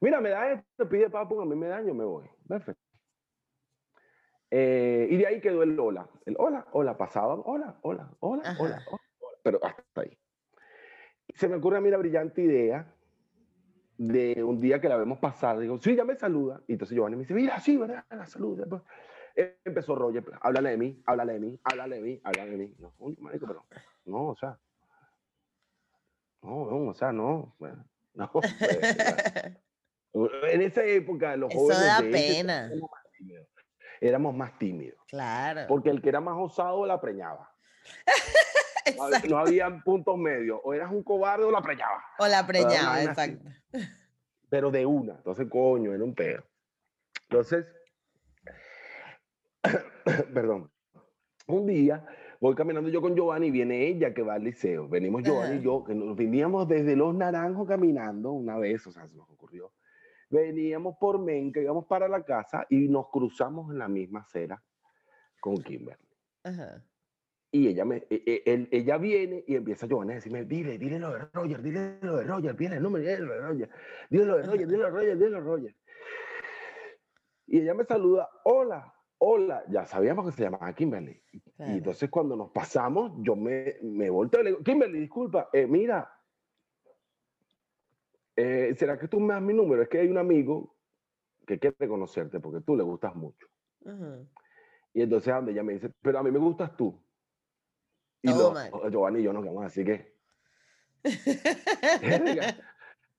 Mira, 0.00 0.20
me 0.20 0.30
da 0.30 0.52
esto, 0.52 0.88
pide 0.88 1.06
a 1.06 1.24
mí 1.24 1.56
me 1.56 1.68
da, 1.68 1.82
yo 1.82 1.94
me 1.94 2.04
voy. 2.04 2.28
Perfecto. 2.46 2.82
Eh, 4.50 5.08
y 5.10 5.16
de 5.16 5.26
ahí 5.26 5.40
quedó 5.40 5.62
el 5.62 5.78
hola. 5.78 6.08
El 6.24 6.36
hola, 6.38 6.66
hola, 6.72 6.96
pasaba, 6.96 7.34
hola, 7.34 7.78
hola, 7.82 8.10
hola, 8.20 8.56
hola, 8.58 8.84
hola, 8.90 9.02
pero 9.42 9.64
hasta 9.64 10.02
ahí. 10.02 10.18
Se 11.34 11.48
me 11.48 11.56
ocurre 11.56 11.78
a 11.78 11.80
mí 11.80 11.90
la 11.90 11.96
brillante 11.96 12.42
idea 12.42 12.94
de 13.98 14.42
un 14.42 14.60
día 14.60 14.80
que 14.80 14.88
la 14.88 14.96
vemos 14.96 15.18
pasar, 15.18 15.58
digo, 15.58 15.78
sí, 15.78 15.96
ya 15.96 16.04
me 16.04 16.16
saluda. 16.16 16.60
Y 16.66 16.72
entonces 16.72 16.94
Giovanni 16.94 17.16
me 17.16 17.22
dice, 17.22 17.34
mira, 17.34 17.58
sí, 17.60 17.76
¿verdad? 17.76 18.04
La 18.10 18.26
saluda. 18.26 18.64
Pues, 18.68 18.82
empezó 19.64 19.94
Roger, 19.94 20.24
háblale 20.40 20.70
de 20.70 20.76
mí, 20.76 21.02
háblale 21.06 21.34
de 21.34 21.40
mí, 21.40 21.60
háblale 21.64 21.96
de 21.96 22.02
mí, 22.02 22.20
háblale 22.24 22.50
de 22.50 22.56
mí. 22.56 22.74
No, 22.78 22.92
pero, 22.98 23.66
no, 24.04 24.28
o 24.28 24.36
sea, 24.36 24.58
no, 26.42 26.70
no, 26.70 26.90
o 26.90 26.94
sea, 26.94 27.12
no. 27.12 27.54
no 28.14 28.30
en 30.48 30.62
esa 30.62 30.84
época 30.84 31.36
los 31.36 31.52
jóvenes... 31.52 31.78
Eso 31.78 31.86
da 31.86 32.00
pena. 32.00 32.70
Éramos 34.00 34.34
más, 34.34 34.58
tímidos, 34.58 34.98
Claro. 35.08 35.62
Porque 35.68 35.90
el 35.90 36.00
que 36.02 36.08
era 36.10 36.20
más 36.20 36.36
osado 36.38 36.86
la 36.86 37.00
preñaba. 37.00 37.52
no 39.28 39.38
había 39.38 39.78
puntos 39.84 40.16
medios. 40.18 40.60
O 40.64 40.74
eras 40.74 40.90
un 40.92 41.02
cobarde 41.02 41.44
o 41.44 41.50
la 41.50 41.62
preñaba. 41.62 42.02
O 42.18 42.26
la 42.26 42.46
preñaba, 42.46 43.02
exacto. 43.02 43.48
Pero 44.48 44.70
de 44.70 44.86
una. 44.86 45.14
Entonces, 45.14 45.48
coño, 45.50 45.92
era 45.92 46.04
un 46.04 46.14
pedo. 46.14 46.44
Entonces, 47.28 47.66
perdón. 50.34 50.70
Un 51.48 51.66
día 51.66 52.04
voy 52.40 52.54
caminando 52.54 52.90
yo 52.90 53.00
con 53.00 53.14
Giovanni, 53.14 53.50
viene 53.50 53.86
ella 53.86 54.12
que 54.12 54.22
va 54.22 54.34
al 54.34 54.44
liceo. 54.44 54.88
Venimos 54.88 55.22
Giovanni 55.22 55.56
y 55.56 55.62
yo, 55.62 55.84
que 55.84 55.94
nos 55.94 56.16
veníamos 56.16 56.68
desde 56.68 56.96
Los 56.96 57.14
Naranjos 57.14 57.66
caminando 57.68 58.32
una 58.32 58.58
vez, 58.58 58.86
o 58.86 58.92
sea, 58.92 59.06
se 59.06 59.16
nos 59.16 59.28
ocurrió. 59.30 59.72
Veníamos 60.28 60.96
por 60.98 61.20
Menca, 61.20 61.60
íbamos 61.60 61.86
para 61.86 62.08
la 62.08 62.24
casa 62.24 62.66
y 62.68 62.88
nos 62.88 63.08
cruzamos 63.10 63.70
en 63.70 63.78
la 63.78 63.88
misma 63.88 64.20
acera 64.20 64.62
con 65.40 65.56
Kimberly. 65.56 66.04
Y 67.50 67.68
ella, 67.68 67.84
me, 67.84 68.06
e, 68.10 68.42
e, 68.44 68.68
ella 68.70 68.98
viene 68.98 69.44
y 69.46 69.54
empieza 69.54 69.86
Giovanni 69.86 70.12
a 70.12 70.14
decirme, 70.16 70.44
dile, 70.44 70.78
dile 70.78 70.98
lo 70.98 71.12
de 71.12 71.20
Roger, 71.32 71.62
dile 71.62 71.98
lo 72.02 72.16
de 72.16 72.24
Roger, 72.24 72.56
dile 72.56 72.76
el 72.76 72.82
nombre, 72.82 73.02
dile 73.02 73.18
lo 73.18 73.32
de 73.32 73.40
Roger, 73.40 73.70
dile 74.10 74.24
lo 74.24 74.36
de 74.36 74.42
Roger, 74.42 74.66
dile 74.66 74.78
lo 74.78 74.84
de 74.84 74.90
Roger, 74.90 75.16
dile 75.16 75.30
lo 75.30 75.36
de 75.36 75.44
Roger. 75.44 75.76
Y 77.46 77.60
ella 77.60 77.74
me 77.74 77.84
saluda, 77.84 78.28
hola, 78.44 78.92
hola, 79.18 79.64
ya 79.68 79.86
sabíamos 79.86 80.26
que 80.26 80.32
se 80.32 80.42
llamaba 80.42 80.72
Kimberly. 80.74 81.22
Y 81.32 81.42
entonces 81.58 82.10
cuando 82.10 82.36
nos 82.36 82.50
pasamos, 82.50 83.12
yo 83.18 83.36
me, 83.36 83.76
me 83.82 84.10
volteo 84.10 84.40
y 84.40 84.44
le 84.44 84.50
digo, 84.50 84.62
Kimberly, 84.62 85.00
disculpa, 85.00 85.48
eh, 85.52 85.66
mira, 85.66 86.12
eh, 88.34 88.74
¿será 88.76 88.98
que 88.98 89.08
tú 89.08 89.20
me 89.20 89.34
das 89.34 89.42
mi 89.42 89.54
número? 89.54 89.82
Es 89.82 89.88
que 89.88 89.98
hay 89.98 90.08
un 90.08 90.18
amigo 90.18 90.76
que 91.46 91.58
quiere 91.58 91.88
conocerte 91.88 92.40
porque 92.40 92.60
tú 92.60 92.76
le 92.76 92.82
gustas 92.82 93.14
mucho. 93.14 93.46
Y 94.92 95.02
entonces 95.02 95.32
ella 95.48 95.62
me 95.62 95.74
dice, 95.74 95.92
pero 96.02 96.18
a 96.18 96.22
mí 96.22 96.30
me 96.30 96.38
gustas 96.38 96.76
tú. 96.76 97.00
Y 98.22 98.30
oh, 98.30 98.88
Giovanni 98.90 99.20
y 99.20 99.22
yo 99.22 99.32
nos 99.32 99.42
quedamos 99.42 99.64
así 99.64 99.84
que... 99.84 100.14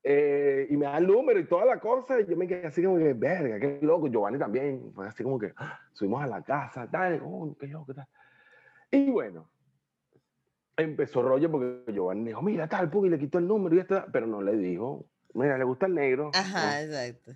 Eh, 0.09 0.67
y 0.69 0.77
me 0.77 0.85
da 0.85 0.99
el 0.99 1.07
número 1.07 1.37
y 1.37 1.45
toda 1.45 1.65
la 1.65 1.81
cosa, 1.81 2.17
y 2.21 2.25
yo 2.25 2.37
me 2.37 2.47
quedé 2.47 2.65
así 2.65 2.81
como 2.81 2.97
que, 2.97 3.11
verga, 3.11 3.59
qué 3.59 3.79
loco, 3.81 4.07
Giovanni 4.07 4.39
también, 4.39 4.93
fue 4.93 5.05
así 5.05 5.21
como 5.21 5.37
que, 5.37 5.51
¡ah! 5.57 5.81
subimos 5.91 6.23
a 6.23 6.27
la 6.27 6.41
casa, 6.43 6.89
tal, 6.89 7.19
oh, 7.25 7.53
qué 7.59 7.67
loco, 7.67 7.93
tal. 7.93 8.07
Y 8.89 9.09
bueno, 9.09 9.49
empezó 10.77 11.21
rollo 11.21 11.51
porque 11.51 11.91
Giovanni 11.91 12.23
dijo, 12.27 12.41
mira, 12.41 12.69
tal, 12.69 12.89
y 13.03 13.09
le 13.09 13.19
quitó 13.19 13.39
el 13.39 13.47
número 13.47 13.75
y 13.75 13.79
está, 13.79 14.05
pero 14.09 14.27
no 14.27 14.41
le 14.41 14.55
dijo, 14.55 15.05
mira, 15.33 15.57
le 15.57 15.65
gusta 15.65 15.87
el 15.87 15.95
negro. 15.95 16.31
Ajá, 16.33 16.81
exacto. 16.81 17.33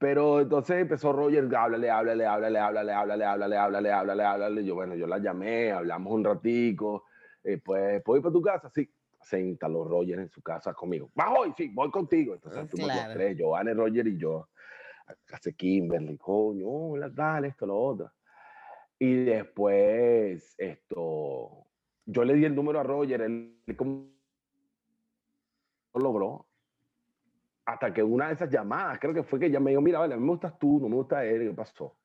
Pero 0.00 0.40
entonces 0.40 0.78
empezó 0.78 1.12
Roger, 1.12 1.44
háblale, 1.54 1.90
háblale, 1.90 2.26
háblale, 2.26 2.58
háblale, 2.58 2.92
háblale, 2.92 3.24
háblale, 3.24 3.56
háblale, 3.56 3.92
háblale, 3.92 4.24
háblale. 4.24 4.64
Yo, 4.64 4.74
bueno, 4.74 4.96
yo 4.96 5.06
la 5.06 5.18
llamé, 5.18 5.70
hablamos 5.70 6.12
un 6.12 6.24
ratico, 6.24 7.04
eh, 7.44 7.60
pues, 7.64 8.02
¿puedo 8.02 8.16
ir 8.16 8.22
para 8.22 8.32
tu 8.32 8.42
casa? 8.42 8.68
Sí 8.74 8.90
se 9.22 9.40
instaló 9.40 9.84
Roger 9.84 10.18
en 10.18 10.30
su 10.30 10.42
casa 10.42 10.74
conmigo. 10.74 11.10
Bajo 11.14 11.46
y 11.46 11.52
sí, 11.56 11.70
voy 11.72 11.90
contigo. 11.90 12.34
Entonces 12.34 12.70
fuimos 12.70 12.94
los 12.94 13.12
tres, 13.12 13.36
Joanne, 13.38 13.74
Roger 13.74 14.06
y 14.06 14.18
yo. 14.18 14.48
Hace 15.32 15.54
Kimberly, 15.54 16.16
coño, 16.16 16.66
hola, 16.66 17.08
dale, 17.08 17.48
esto, 17.48 17.66
lo 17.66 17.78
otro. 17.78 18.12
Y 18.98 19.24
después, 19.24 20.54
esto, 20.58 21.66
yo 22.06 22.24
le 22.24 22.34
di 22.34 22.44
el 22.44 22.54
número 22.54 22.80
a 22.80 22.82
Roger, 22.82 23.22
él 23.22 23.56
como 23.76 24.10
lo 25.94 26.00
logró. 26.00 26.46
Hasta 27.72 27.94
que 27.94 28.02
una 28.02 28.26
de 28.28 28.34
esas 28.34 28.50
llamadas, 28.50 28.98
creo 28.98 29.14
que 29.14 29.22
fue 29.22 29.38
que 29.38 29.46
ella 29.46 29.60
me 29.60 29.70
dijo, 29.70 29.80
mira, 29.80 30.00
vale, 30.00 30.14
a 30.14 30.16
mí 30.16 30.24
me 30.24 30.30
gustas 30.30 30.58
tú, 30.58 30.80
no 30.80 30.88
me 30.88 30.96
gusta 30.96 31.24
él, 31.24 31.48
¿qué 31.48 31.54
pasó? 31.54 31.96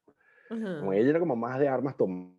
Como 0.47 0.93
ella 0.93 1.09
era 1.09 1.19
como 1.19 1.35
más 1.35 1.59
de 1.59 1.67
armas 1.67 1.97
tomar. 1.97 2.35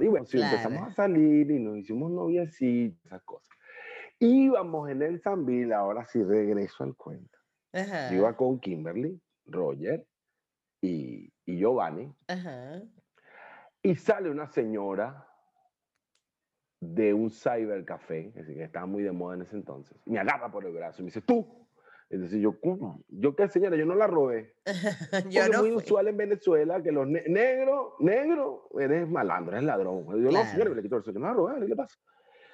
Y 0.00 0.06
bueno, 0.06 0.26
si 0.26 0.40
empezamos 0.40 0.82
a 0.82 0.92
salir 0.92 1.50
y 1.50 1.58
nos 1.58 1.78
hicimos 1.78 2.10
novias 2.10 2.60
y 2.62 2.96
esas 3.04 3.22
cosas. 3.24 3.48
Íbamos 4.20 4.90
en 4.90 5.02
el 5.02 5.20
Sanville, 5.20 5.72
ahora 5.74 6.04
sí 6.04 6.22
regreso 6.22 6.84
al 6.84 6.94
cuento. 6.94 7.38
Iba 8.12 8.36
con 8.36 8.60
Kimberly, 8.60 9.20
Roger 9.46 10.06
y, 10.80 11.32
y 11.46 11.58
Giovanni. 11.58 12.12
Y 13.82 13.96
sale 13.96 14.30
una 14.30 14.46
señora 14.46 15.26
de 16.80 17.12
un 17.12 17.30
cybercafé, 17.30 18.32
que 18.32 18.62
estaba 18.62 18.86
muy 18.86 19.02
de 19.02 19.10
moda 19.10 19.34
en 19.34 19.42
ese 19.42 19.56
entonces. 19.56 20.00
Me 20.06 20.20
agarra 20.20 20.48
por 20.50 20.64
el 20.64 20.72
brazo 20.72 21.02
y 21.02 21.04
me 21.04 21.06
dice, 21.06 21.22
tú. 21.22 21.67
Es 22.10 22.20
decir, 22.22 22.40
yo, 22.40 22.56
¿Yo 23.08 23.36
qué 23.36 23.48
señora? 23.48 23.76
Yo 23.76 23.84
no 23.84 23.94
la 23.94 24.06
robé. 24.06 24.54
yo 25.30 25.46
no 25.48 25.54
es 25.54 25.60
muy 25.60 25.72
usual 25.72 26.08
en 26.08 26.16
Venezuela 26.16 26.82
que 26.82 26.90
los 26.90 27.06
negros, 27.06 27.92
negro, 27.98 28.68
eres 28.78 29.08
malandro, 29.08 29.52
eres 29.52 29.64
ladrón. 29.64 30.06
Yo 30.06 30.30
no, 30.30 30.44
señora, 30.46 30.70
le 30.70 30.82
quito 30.82 30.96
el 30.96 31.02
yo 31.02 31.12
no 31.12 31.26
la 31.26 31.34
robé, 31.34 31.60
¿qué 31.60 31.68
le 31.68 31.76
pasa? 31.76 31.98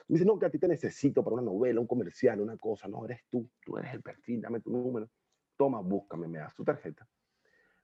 Me 0.08 0.14
dice, 0.14 0.24
no, 0.24 0.38
que 0.38 0.46
a 0.46 0.50
ti 0.50 0.58
te 0.58 0.66
necesito 0.66 1.22
para 1.22 1.34
una 1.34 1.44
novela, 1.44 1.80
un 1.80 1.86
comercial, 1.86 2.40
una 2.40 2.58
cosa. 2.58 2.88
No, 2.88 3.04
eres 3.04 3.22
tú, 3.30 3.48
tú 3.64 3.78
eres 3.78 3.94
el 3.94 4.02
perfil, 4.02 4.40
dame 4.40 4.60
tu 4.60 4.70
número. 4.70 5.08
Toma, 5.56 5.80
búscame, 5.80 6.26
me 6.26 6.38
das 6.38 6.54
tu 6.56 6.64
tarjeta. 6.64 7.08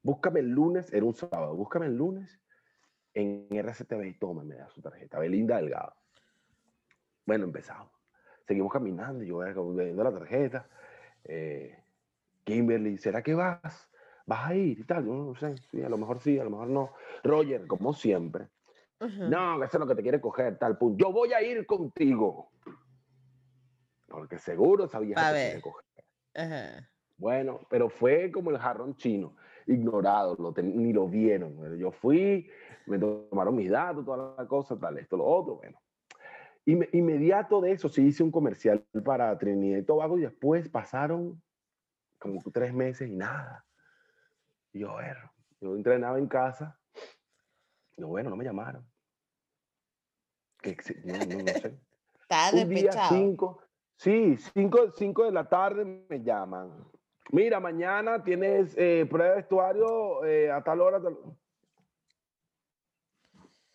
Búscame 0.02 0.40
el 0.40 0.48
lunes, 0.48 0.92
era 0.92 1.04
un 1.04 1.14
sábado, 1.14 1.54
búscame 1.54 1.86
el 1.86 1.96
lunes 1.96 2.40
en 3.14 3.46
RCTV 3.50 4.06
y 4.06 4.18
toma, 4.18 4.42
me 4.42 4.56
da 4.56 4.68
su 4.70 4.82
tarjeta. 4.82 5.20
Belinda 5.20 5.56
Delgado. 5.56 5.94
Bueno, 7.24 7.44
empezamos. 7.44 7.92
Seguimos 8.46 8.72
caminando, 8.72 9.22
yo 9.22 9.36
voy 9.36 9.76
viendo 9.76 10.02
la 10.02 10.12
tarjeta. 10.12 10.68
Eh, 11.24 11.76
Kimberly, 12.44 12.98
¿será 12.98 13.22
que 13.22 13.34
vas? 13.34 13.88
¿Vas 14.26 14.50
a 14.50 14.54
ir 14.54 14.78
y 14.78 14.84
tal? 14.84 15.06
no 15.06 15.34
sé, 15.34 15.56
sí, 15.70 15.82
a 15.82 15.88
lo 15.88 15.98
mejor 15.98 16.20
sí, 16.20 16.38
a 16.38 16.44
lo 16.44 16.50
mejor 16.50 16.68
no. 16.68 16.90
Roger, 17.24 17.66
como 17.66 17.92
siempre, 17.92 18.48
no, 19.00 19.62
eso 19.64 19.76
es 19.76 19.80
lo 19.80 19.86
que 19.86 19.94
te 19.94 20.02
quiere 20.02 20.20
coger, 20.20 20.58
tal 20.58 20.76
punto. 20.76 21.02
Yo 21.02 21.12
voy 21.12 21.32
a 21.32 21.42
ir 21.42 21.64
contigo. 21.64 22.50
Porque 24.08 24.38
seguro 24.38 24.88
sabía 24.88 25.14
que 25.14 25.20
te 25.22 25.44
quiere 25.46 25.62
coger. 25.62 25.84
Bueno, 27.16 27.60
pero 27.68 27.88
fue 27.88 28.30
como 28.30 28.50
el 28.50 28.58
jarrón 28.58 28.96
chino, 28.96 29.34
ignorado, 29.66 30.36
ni 30.62 30.92
lo 30.92 31.08
vieron. 31.08 31.78
Yo 31.78 31.90
fui, 31.92 32.48
me 32.86 32.98
tomaron 32.98 33.56
mis 33.56 33.70
datos, 33.70 34.04
toda 34.04 34.34
la 34.36 34.46
cosa, 34.46 34.78
tal, 34.78 34.98
esto, 34.98 35.16
lo 35.16 35.24
otro, 35.24 35.56
bueno. 35.56 35.78
Inmediato 36.66 37.60
de 37.60 37.72
eso 37.72 37.88
sí 37.88 38.06
hice 38.06 38.22
un 38.22 38.30
comercial 38.30 38.84
para 39.04 39.36
Trinidad 39.38 39.78
y 39.78 39.82
Tobago 39.82 40.18
y 40.18 40.22
después 40.22 40.68
pasaron 40.68 41.42
como 42.18 42.40
tres 42.52 42.72
meses 42.72 43.08
y 43.08 43.16
nada. 43.16 43.64
Y 44.72 44.80
yo, 44.80 44.92
bueno, 44.92 45.32
yo 45.60 45.74
entrenaba 45.74 46.18
en 46.18 46.28
casa. 46.28 46.78
Y 47.96 48.02
bueno, 48.02 48.30
no 48.30 48.36
me 48.36 48.44
llamaron 48.44 48.84
que 50.60 50.76
no, 51.04 51.14
no, 51.14 51.52
sé. 51.52 51.78
Está 52.20 52.50
Un 52.52 52.68
día, 52.68 52.92
cinco, 53.08 53.60
sí, 53.96 54.36
cinco, 54.54 54.92
cinco 54.92 55.24
de 55.24 55.32
la 55.32 55.48
tarde 55.48 55.84
me 55.84 56.22
llaman. 56.22 56.70
Mira, 57.32 57.60
mañana 57.60 58.22
tienes 58.22 58.74
eh, 58.76 59.06
prueba 59.08 59.30
de 59.30 59.36
vestuario 59.36 60.24
eh, 60.24 60.50
a 60.50 60.62
tal 60.62 60.80
hora. 60.80 61.00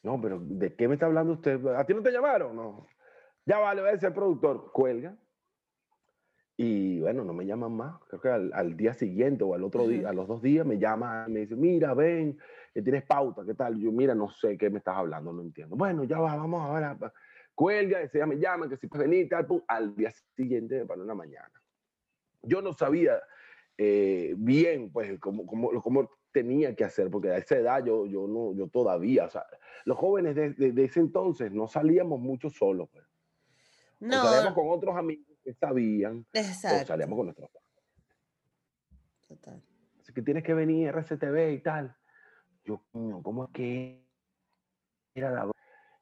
No, 0.06 0.22
pero 0.22 0.40
¿de 0.40 0.76
qué 0.76 0.88
me 0.88 0.94
está 0.94 1.08
hablando 1.08 1.34
usted? 1.34 1.66
¿A 1.66 1.84
ti 1.84 1.96
no 1.96 2.04
te 2.04 2.12
llamaron? 2.12 2.56
No. 2.56 2.86
Ya 3.44 3.58
vale, 3.58 3.82
voy 3.82 3.90
a 3.90 3.94
decir 3.94 4.10
el 4.10 4.14
productor. 4.14 4.72
Cuelga. 4.72 5.18
Y 6.58 7.00
bueno, 7.00 7.24
no 7.24 7.34
me 7.34 7.44
llaman 7.44 7.72
más. 7.72 8.00
Creo 8.08 8.22
que 8.22 8.30
al, 8.30 8.78
día 8.78 8.94
siguiente 8.94 9.44
o 9.44 9.56
al 9.56 9.64
otro 9.64 9.88
día, 9.88 10.10
a 10.10 10.14
los 10.14 10.28
dos 10.28 10.44
días 10.44 10.64
me 10.64 10.78
llama 10.78 11.26
y 11.28 11.32
me 11.32 11.40
dice, 11.40 11.56
mira, 11.56 11.96
ven, 11.96 12.38
tienes 12.72 13.04
pauta, 13.04 13.44
¿qué 13.48 13.56
tal? 13.56 13.80
Yo, 13.80 13.92
mira, 13.92 14.14
no 14.14 14.30
sé 14.30 14.56
qué 14.60 14.70
me 14.70 14.78
estás 14.78 14.96
hablando, 14.96 15.34
no 15.34 15.42
entiendo. 15.42 15.76
Bueno, 15.76 16.04
ya 16.04 16.20
va, 16.20 16.36
vamos 16.36 16.70
a 16.70 16.80
ver. 16.80 17.12
Cuelga, 17.56 18.00
ese 18.00 18.20
día 18.20 18.28
me 18.28 18.38
llama, 18.38 18.70
que 18.70 18.78
si 18.78 18.86
puedes 18.86 19.10
venir, 19.10 19.28
tal, 19.28 19.48
al 19.68 19.96
día 19.96 20.12
siguiente 20.36 20.86
para 20.86 21.02
una 21.02 21.16
mañana. 21.16 21.52
Yo 22.44 22.62
no 22.62 22.74
sabía 22.74 23.20
eh, 23.76 24.36
bien, 24.38 24.92
pues, 24.92 25.20
cómo, 25.20 25.48
cómo, 25.48 25.82
cómo, 25.82 26.12
tenía 26.36 26.76
que 26.76 26.84
hacer, 26.84 27.10
porque 27.10 27.30
a 27.30 27.38
esa 27.38 27.56
edad 27.56 27.86
yo, 27.86 28.06
yo, 28.06 28.28
no, 28.28 28.54
yo 28.54 28.68
todavía, 28.68 29.24
o 29.24 29.30
sea, 29.30 29.46
los 29.86 29.98
jóvenes 29.98 30.36
de, 30.36 30.50
de, 30.52 30.84
ese 30.84 31.00
entonces 31.00 31.50
no 31.50 31.66
salíamos 31.70 32.20
mucho 32.20 32.50
solos, 32.50 32.90
pues. 32.92 33.06
No. 34.02 34.22
salíamos 34.22 34.54
con 34.54 34.70
otros 34.70 34.98
amigos 34.98 35.26
que 35.42 35.54
sabían, 35.54 36.26
Exacto. 36.34 36.84
o 36.84 36.86
salíamos 36.86 37.16
con 37.16 37.28
nuestros 37.28 37.50
Total. 39.30 39.64
Así 40.02 40.12
que 40.12 40.22
tienes 40.22 40.44
que 40.44 40.54
venir 40.54 40.90
RCTV 40.90 41.54
y 41.54 41.60
tal. 41.62 41.96
Yo, 42.66 42.82
¿cómo 42.92 43.46
es 43.46 43.52
que 43.52 44.06
era 45.16 45.32
la... 45.32 45.52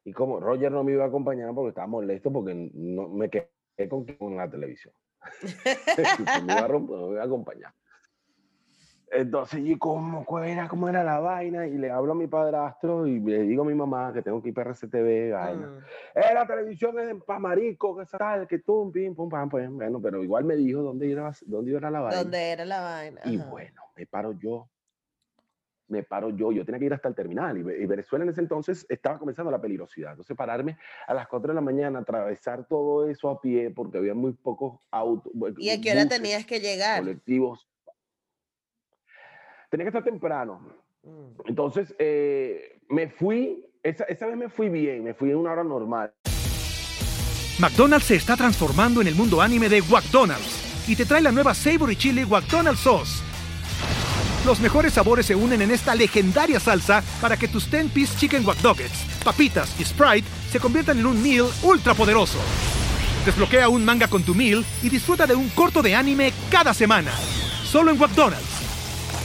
Y 0.04 0.14
como 0.14 0.40
Roger 0.40 0.72
no 0.72 0.84
me 0.84 0.94
iba 0.94 1.06
a 1.06 1.08
acompañar 1.10 1.54
porque 1.54 1.70
estaba 1.70 1.88
molesto 1.88 2.34
porque 2.34 2.72
no 2.74 3.08
me 3.08 3.30
quedé 3.30 3.52
con, 3.88 4.04
con 4.06 4.36
la 4.36 4.50
televisión. 4.50 4.96
me 6.46 6.54
iba 6.54 6.66
a 6.66 6.68
romper, 6.68 6.98
no 6.98 7.08
me 7.10 7.14
iba 7.14 7.22
a 7.22 7.26
acompañar. 7.26 7.74
Entonces, 9.14 9.62
¿y 9.64 9.78
cómo, 9.78 10.26
era, 10.40 10.68
cómo 10.68 10.90
era 10.90 11.04
la 11.04 11.20
vaina? 11.20 11.68
Y 11.68 11.78
le 11.78 11.92
hablo 11.92 12.14
a 12.14 12.16
mi 12.16 12.28
padrastro 12.28 13.06
y 13.08 13.20
le 13.20 13.44
digo 13.44 13.64
a 13.64 13.66
mi 13.66 13.76
mamá 13.76 14.12
que 14.14 14.22
tengo 14.22 14.42
que 14.42 14.50
ir 14.50 14.54
para 14.56 14.72
RCTV, 14.72 15.32
vaina. 15.34 15.68
Mm. 15.68 15.78
Eh, 16.16 16.34
la 16.34 16.48
televisión 16.48 17.00
es 17.00 17.10
en 17.10 17.22
Pamarico, 17.22 17.96
que 17.96 18.06
tal, 18.06 18.48
que 18.48 18.60
tú, 18.60 18.92
pim, 18.92 19.14
pum, 19.14 19.30
pam, 19.30 19.50
pues, 19.50 19.70
bueno, 19.70 20.02
pero 20.02 20.24
igual 20.24 20.46
me 20.46 20.56
dijo 20.56 20.82
dónde 20.82 21.08
iba, 21.08 21.32
dónde 21.46 21.76
era 21.76 21.92
la 21.92 22.00
vaina. 22.02 22.18
¿Dónde 22.22 22.52
era 22.52 22.66
la 22.66 22.82
vaina? 22.82 23.22
Y 23.26 23.38
bueno, 23.38 23.82
me 23.96 24.06
paro 24.06 24.34
yo 24.34 24.68
me 25.88 26.04
paro 26.04 26.30
yo, 26.30 26.52
yo 26.52 26.66
tenía 26.66 26.80
que 26.80 26.86
ir 26.86 26.94
hasta 26.94 27.08
el 27.08 27.16
terminal 27.16 27.58
y, 27.58 27.62
Venezuela 27.62 28.24
en 28.24 28.32
ese 28.32 28.42
entonces 28.42 28.86
estaba 28.90 29.20
comenzando 29.20 29.52
la 29.52 29.62
peligrosidad. 29.62 30.12
Entonces 30.12 30.36
pararme 30.36 30.78
a 31.08 31.14
las 31.14 31.28
4 31.28 31.50
de 31.50 31.56
la 31.56 31.62
mañana, 31.62 32.00
atravesar 32.00 32.66
todo 32.68 33.08
eso 33.08 33.30
a 33.30 33.40
pie 33.40 33.70
porque 33.70 33.98
había 33.98 34.14
muy 34.14 34.34
pocos 34.34 34.80
autos. 34.92 35.32
¿Y 35.58 35.70
a 35.70 35.80
qué 35.80 35.92
hora 35.92 36.08
tenías 36.08 36.46
que 36.46 36.60
llegar? 36.60 37.02
Colectivos. 37.02 37.68
Tenía 39.74 39.86
que 39.86 39.98
estar 39.98 40.04
temprano. 40.04 40.62
Mm. 41.02 41.48
Entonces 41.48 41.96
eh, 41.98 42.80
me 42.90 43.10
fui, 43.10 43.66
esa, 43.82 44.04
esa 44.04 44.28
vez 44.28 44.38
me 44.38 44.48
fui 44.48 44.70
bien, 44.70 45.04
me 45.04 45.16
fui 45.16 45.32
en 45.32 45.38
una 45.38 45.54
hora 45.54 45.64
normal. 45.64 46.14
McDonald's 47.58 48.06
se 48.06 48.16
está 48.18 48.38
transformando 48.38 49.02
en 49.02 49.08
el 49.08 49.16
mundo 49.16 49.42
anime 49.42 49.70
de 49.70 49.82
McDonald's 49.82 50.88
y 50.88 50.96
te 50.96 51.08
trae 51.08 51.24
la 51.24 51.32
nueva 51.32 51.56
Savory 51.56 51.96
Chili 51.96 52.24
McDonald's 52.24 52.82
Sauce 52.82 53.24
los 54.46 54.60
mejores 54.60 54.94
sabores 54.94 55.26
se 55.26 55.36
unen 55.36 55.64
en 55.64 55.72
esta 55.72 55.96
legendaria 55.96 56.60
salsa 56.60 57.02
para 57.20 57.36
que 57.36 57.48
tus 57.48 57.72
10-piece 57.72 58.16
chicken 58.20 58.46
wack 58.46 58.58
papitas 59.24 59.74
y 59.80 59.86
Sprite 59.86 60.28
se 60.52 60.60
conviertan 60.60 61.00
en 61.00 61.08
un 61.08 61.24
meal 61.24 61.48
ultra 61.64 61.96
poderoso. 61.96 62.38
Desbloquea 63.26 63.70
un 63.70 63.84
manga 63.84 64.08
con 64.08 64.22
tu 64.22 64.36
meal 64.36 64.64
y 64.84 64.90
disfruta 64.90 65.26
de 65.26 65.34
un 65.34 65.50
corto 65.50 65.82
de 65.82 65.96
anime 65.96 66.32
cada 66.52 66.76
semana. 66.76 67.12
Solo 67.64 67.90
en 67.90 67.98
McDonald's. 67.98 68.63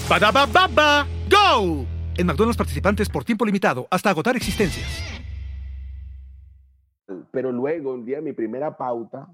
Ba 0.08 0.46
baba 0.46 1.06
go! 1.30 1.84
En 2.16 2.26
McDonald's 2.26 2.56
participantes 2.56 3.08
por 3.08 3.24
tiempo 3.24 3.44
limitado 3.44 3.86
hasta 3.90 4.10
agotar 4.10 4.36
existencias. 4.36 5.02
Pero 7.30 7.52
luego, 7.52 7.94
el 7.94 8.04
día 8.04 8.16
de 8.16 8.22
mi 8.22 8.32
primera 8.32 8.76
pauta, 8.76 9.28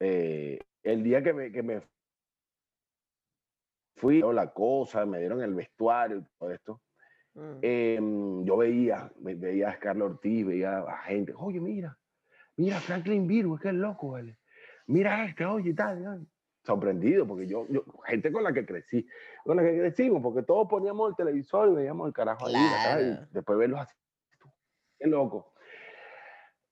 eh, 0.00 0.60
el 0.82 1.02
día 1.02 1.22
que 1.22 1.32
me, 1.32 1.50
que 1.50 1.62
me 1.62 1.82
fui, 3.96 4.20
la 4.20 4.52
cosa, 4.52 5.04
me 5.06 5.18
dieron 5.18 5.42
el 5.42 5.54
vestuario 5.54 6.18
y 6.18 6.24
todo 6.38 6.50
esto. 6.50 6.80
Mm. 7.34 7.58
Em, 7.62 8.44
yo 8.44 8.56
veía, 8.58 9.10
veía 9.16 9.70
a 9.70 9.74
Scarlett 9.74 10.04
Ortiz, 10.04 10.46
veía 10.46 10.78
a 10.78 10.98
gente, 11.04 11.32
oye, 11.36 11.60
mira, 11.60 11.98
Mira, 12.56 12.80
Franklin 12.80 13.26
Virgo, 13.26 13.56
es 13.56 13.62
que 13.62 13.68
es 13.68 13.74
loco, 13.74 14.10
¿vale? 14.10 14.38
Mira 14.86 15.24
este, 15.24 15.46
oye, 15.46 15.72
tal, 15.74 16.26
sorprendido, 16.62 17.26
porque 17.26 17.46
yo, 17.46 17.66
yo, 17.68 17.84
gente 18.04 18.30
con 18.30 18.44
la 18.44 18.52
que 18.52 18.64
crecí, 18.64 19.06
con 19.44 19.56
la 19.56 19.62
que 19.62 19.78
crecimos, 19.78 20.22
porque 20.22 20.42
todos 20.42 20.68
poníamos 20.68 21.10
el 21.10 21.16
televisor 21.16 21.70
y 21.70 21.74
veíamos 21.74 22.06
el 22.06 22.12
carajo 22.12 22.46
ahí, 22.46 22.54
y 22.54 23.34
después 23.34 23.58
verlos 23.58 23.80
así, 23.80 23.94
qué 24.98 25.06
loco. 25.06 25.52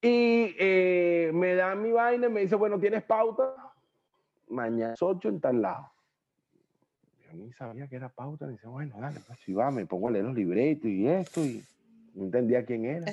Y 0.01 0.55
eh, 0.59 1.31
me 1.35 1.55
da 1.55 1.75
mi 1.75 1.93
vaina 1.93 2.27
y 2.27 2.31
me 2.31 2.41
dice, 2.41 2.55
bueno, 2.55 2.79
¿tienes 2.79 3.03
pauta? 3.03 3.55
Mañana 4.49 4.95
es 4.95 5.03
8 5.03 5.29
en 5.29 5.41
tal 5.41 5.61
lado. 5.61 5.93
Yo 7.25 7.35
ni 7.35 7.53
sabía 7.53 7.87
que 7.87 7.97
era 7.97 8.09
pauta, 8.09 8.47
y 8.47 8.53
dice, 8.53 8.67
bueno, 8.67 8.97
dale, 8.99 9.21
pues 9.27 9.39
si 9.41 9.53
va, 9.53 9.71
me 9.71 9.87
pongo 9.87 10.09
a 10.09 10.13
leer 10.13 10.25
los 10.25 10.35
libretos 10.35 10.87
y 10.87 11.07
esto, 11.07 11.45
y 11.45 11.63
no 12.15 12.25
entendía 12.25 12.65
quién 12.65 12.85
era. 12.85 13.13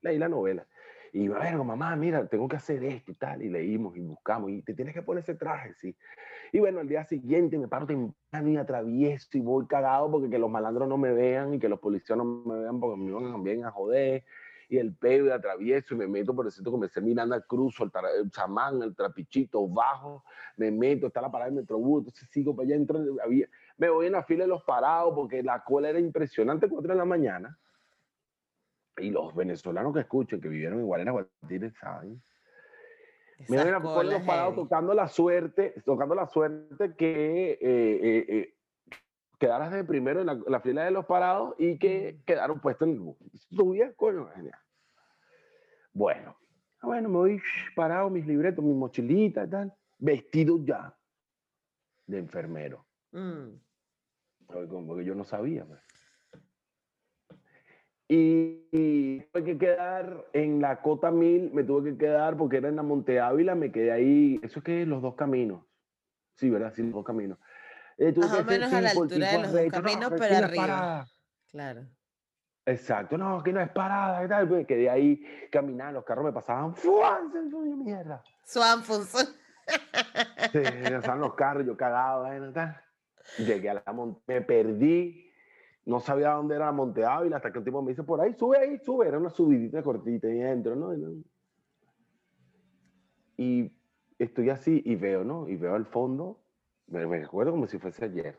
Leí 0.00 0.18
la 0.18 0.28
novela. 0.28 0.66
Y 1.12 1.26
a 1.30 1.38
ver, 1.38 1.58
mamá, 1.58 1.94
mira, 1.94 2.26
tengo 2.26 2.48
que 2.48 2.56
hacer 2.56 2.82
esto 2.84 3.10
y 3.12 3.14
tal. 3.14 3.42
Y 3.42 3.50
leímos 3.50 3.94
y 3.96 4.00
buscamos. 4.00 4.50
Y 4.50 4.62
te 4.62 4.72
tienes 4.72 4.94
que 4.94 5.02
poner 5.02 5.22
ese 5.22 5.34
traje, 5.34 5.74
sí. 5.74 5.94
Y 6.52 6.58
bueno, 6.58 6.80
al 6.80 6.88
día 6.88 7.04
siguiente 7.04 7.58
me 7.58 7.68
paro 7.68 7.86
temprano 7.86 8.48
y 8.48 8.56
atravieso 8.56 9.28
y 9.36 9.40
voy 9.40 9.66
cagado 9.66 10.10
porque 10.10 10.30
que 10.30 10.38
los 10.38 10.50
malandros 10.50 10.88
no 10.88 10.96
me 10.96 11.12
vean 11.12 11.54
y 11.54 11.58
que 11.58 11.68
los 11.68 11.80
policías 11.80 12.16
no 12.16 12.24
me 12.24 12.60
vean 12.60 12.80
porque 12.80 13.00
me 13.00 13.12
van 13.12 13.30
también 13.30 13.64
a 13.66 13.70
joder. 13.70 14.24
Y 14.70 14.78
el 14.78 14.94
pelo 14.94 15.26
y 15.26 15.30
atravieso 15.30 15.94
y 15.94 15.98
me 15.98 16.06
meto 16.06 16.34
por 16.34 16.46
el 16.46 16.52
sitio 16.52 16.72
que 16.72 16.78
me 16.78 17.06
mirando 17.06 17.34
al 17.34 17.46
cruzo, 17.46 17.84
el, 17.84 17.90
el, 18.22 18.30
chamán, 18.30 18.82
el 18.82 18.96
trapichito, 18.96 19.68
bajo, 19.68 20.24
me 20.56 20.70
meto, 20.70 21.08
está 21.08 21.20
la 21.20 21.30
parada 21.30 21.50
del 21.50 21.60
metrobús, 21.60 22.00
entonces 22.00 22.26
sigo 22.30 22.56
para 22.56 22.68
allá, 22.68 22.76
entro, 22.76 22.98
había, 23.22 23.48
me 23.76 23.90
voy 23.90 24.06
en 24.06 24.12
la 24.12 24.22
fila 24.22 24.44
de 24.44 24.48
los 24.48 24.62
parados 24.62 25.12
porque 25.14 25.42
la 25.42 25.62
cola 25.62 25.90
era 25.90 26.00
impresionante, 26.00 26.70
4 26.70 26.90
de 26.90 26.98
la 26.98 27.04
mañana 27.04 27.58
y 28.98 29.10
los 29.10 29.34
venezolanos 29.34 29.94
que 29.94 30.00
escuchen, 30.00 30.40
que 30.40 30.48
vivieron 30.48 30.78
en 30.80 30.86
Guarena, 30.86 31.12
Guatire, 31.12 31.70
saben. 31.72 32.22
Me 33.48 33.56
ven 33.56 33.74
a 33.74 33.78
los 33.78 34.22
parados 34.22 34.54
tocando 34.54 34.94
la 34.94 35.08
suerte, 35.08 35.74
tocando 35.84 36.14
la 36.14 36.26
suerte 36.26 36.94
que 36.94 37.52
eh, 37.52 37.58
eh, 37.60 38.26
eh, 38.28 38.54
quedaras 39.38 39.72
de 39.72 39.84
primero 39.84 40.20
en 40.20 40.26
la, 40.26 40.60
fila 40.60 40.84
de 40.84 40.92
los 40.92 41.06
parados 41.06 41.54
y 41.58 41.78
que 41.78 42.20
quedaron 42.24 42.60
puestos 42.60 42.86
en 42.86 42.94
el 42.94 43.00
bus. 43.00 43.16
Subía, 43.50 43.92
coño, 43.94 44.28
genial. 44.28 44.58
Bueno, 45.92 46.36
ah, 46.80 46.86
bueno, 46.86 47.08
me 47.08 47.16
voy 47.16 47.42
parado, 47.74 48.08
mis 48.10 48.26
libretos, 48.26 48.64
mis 48.64 48.76
mochilitas 48.76 49.48
y 49.48 49.50
tal, 49.50 49.74
vestido 49.98 50.64
ya 50.64 50.96
de 52.06 52.18
enfermero. 52.18 52.86
Mm. 53.10 53.56
Porque 54.46 55.04
yo 55.04 55.14
no 55.14 55.24
sabía. 55.24 55.64
Pues. 55.64 55.80
Y, 58.14 59.20
tuve 59.32 59.42
que 59.42 59.58
quedar 59.58 60.26
en 60.34 60.60
la 60.60 60.82
Cota 60.82 61.10
1000, 61.10 61.50
me 61.54 61.64
tuve 61.64 61.92
que 61.92 61.98
quedar 61.98 62.36
porque 62.36 62.58
era 62.58 62.68
en 62.68 62.76
la 62.76 62.82
Monte 62.82 63.18
Ávila, 63.18 63.54
me 63.54 63.72
quedé 63.72 63.90
ahí. 63.90 64.38
¿Eso 64.42 64.58
es 64.58 64.64
que 64.64 64.84
Los 64.84 65.00
dos 65.00 65.14
caminos. 65.14 65.64
Sí, 66.36 66.50
¿verdad? 66.50 66.74
Sí, 66.74 66.82
los 66.82 66.92
dos 66.92 67.06
caminos. 67.06 67.38
Eh, 67.96 68.12
Más 68.14 68.34
o 68.34 68.44
menos 68.44 68.70
a 68.70 68.80
la 68.82 68.90
altura 68.90 69.30
de 69.32 69.38
los 69.38 69.52
dos 69.52 69.62
caminos, 69.70 70.12
pero 70.18 70.36
arriba. 70.36 71.06
Claro. 71.50 71.86
Exacto, 72.66 73.16
no, 73.16 73.38
aquí 73.38 73.50
no 73.50 73.60
es 73.62 73.70
parada 73.70 74.22
y 74.22 74.28
tal. 74.28 74.46
Pues 74.46 74.66
quedé 74.66 74.90
ahí 74.90 75.24
caminando, 75.50 75.94
los 75.94 76.04
carros 76.04 76.26
me 76.26 76.32
pasaban. 76.32 76.74
¡Fuan! 76.74 77.32
mierda! 77.82 78.22
Suanfus. 78.44 79.08
sí, 80.52 80.60
pasaban 80.92 81.20
los 81.20 81.34
carros, 81.34 81.64
yo 81.64 81.78
cagado, 81.78 82.30
¿eh? 82.30 82.52
tal. 82.52 82.78
Llegué 83.38 83.70
a 83.70 83.82
la 83.86 83.92
monte, 83.94 84.20
me 84.26 84.42
perdí 84.42 85.31
no 85.84 86.00
sabía 86.00 86.30
dónde 86.30 86.54
era 86.54 86.70
Monte 86.70 87.04
Ávila 87.04 87.36
hasta 87.36 87.52
que 87.52 87.58
el 87.58 87.64
tipo 87.64 87.82
me 87.82 87.90
dice, 87.90 88.04
por 88.04 88.20
ahí, 88.20 88.34
sube 88.34 88.58
ahí, 88.58 88.78
sube. 88.78 89.08
Era 89.08 89.18
una 89.18 89.30
subidita 89.30 89.82
cortita 89.82 90.28
y 90.28 90.40
entro, 90.40 90.76
¿no? 90.76 90.94
Y 93.36 93.72
estoy 94.18 94.50
así 94.50 94.82
y 94.84 94.94
veo, 94.94 95.24
¿no? 95.24 95.48
Y 95.48 95.56
veo 95.56 95.74
al 95.74 95.86
fondo, 95.86 96.40
me, 96.86 97.04
recuerdo 97.04 97.52
como 97.52 97.66
si 97.66 97.78
fuese 97.78 98.04
ayer, 98.04 98.38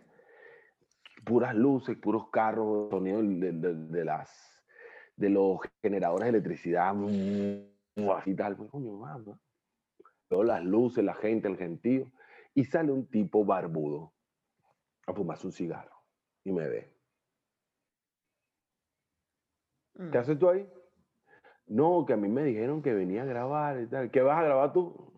puras 1.26 1.54
luces, 1.54 1.98
puros 1.98 2.30
carros, 2.30 2.90
sonido 2.90 3.22
de, 3.22 3.52
de, 3.52 4.06
las, 4.06 4.64
de 5.18 5.30
los 5.30 5.60
generadores 5.82 6.26
de 6.26 6.30
electricidad, 6.30 6.96
y 8.26 8.36
tal. 8.36 8.56
Pues, 8.56 8.70
coño, 8.70 8.94
mamá. 8.94 9.22
Veo 10.30 10.44
las 10.44 10.64
luces, 10.64 11.04
la 11.04 11.14
gente, 11.14 11.48
el 11.50 11.58
gentío, 11.58 12.10
y 12.54 12.64
sale 12.64 12.92
un 12.92 13.08
tipo 13.08 13.44
barbudo 13.44 14.14
a 15.06 15.14
fumarse 15.14 15.46
un 15.46 15.54
cigarro 15.54 15.96
y 16.44 16.52
me 16.52 16.68
ve. 16.68 16.93
¿Qué 19.96 20.04
mm. 20.04 20.18
haces 20.18 20.40
tú 20.40 20.50
ahí? 20.50 20.68
No, 21.68 22.06
que 22.06 22.14
a 22.14 22.18
mí 22.18 22.28
me 22.28 22.44
dijeron 22.44 22.82
que 22.82 22.94
venía 22.94 23.24
a 23.24 23.26
grabar 23.26 23.80
y 23.82 23.88
tal. 23.88 24.12
¿Qué 24.12 24.22
vas 24.22 24.40
a 24.40 24.44
grabar 24.44 24.74
tú? 24.74 25.14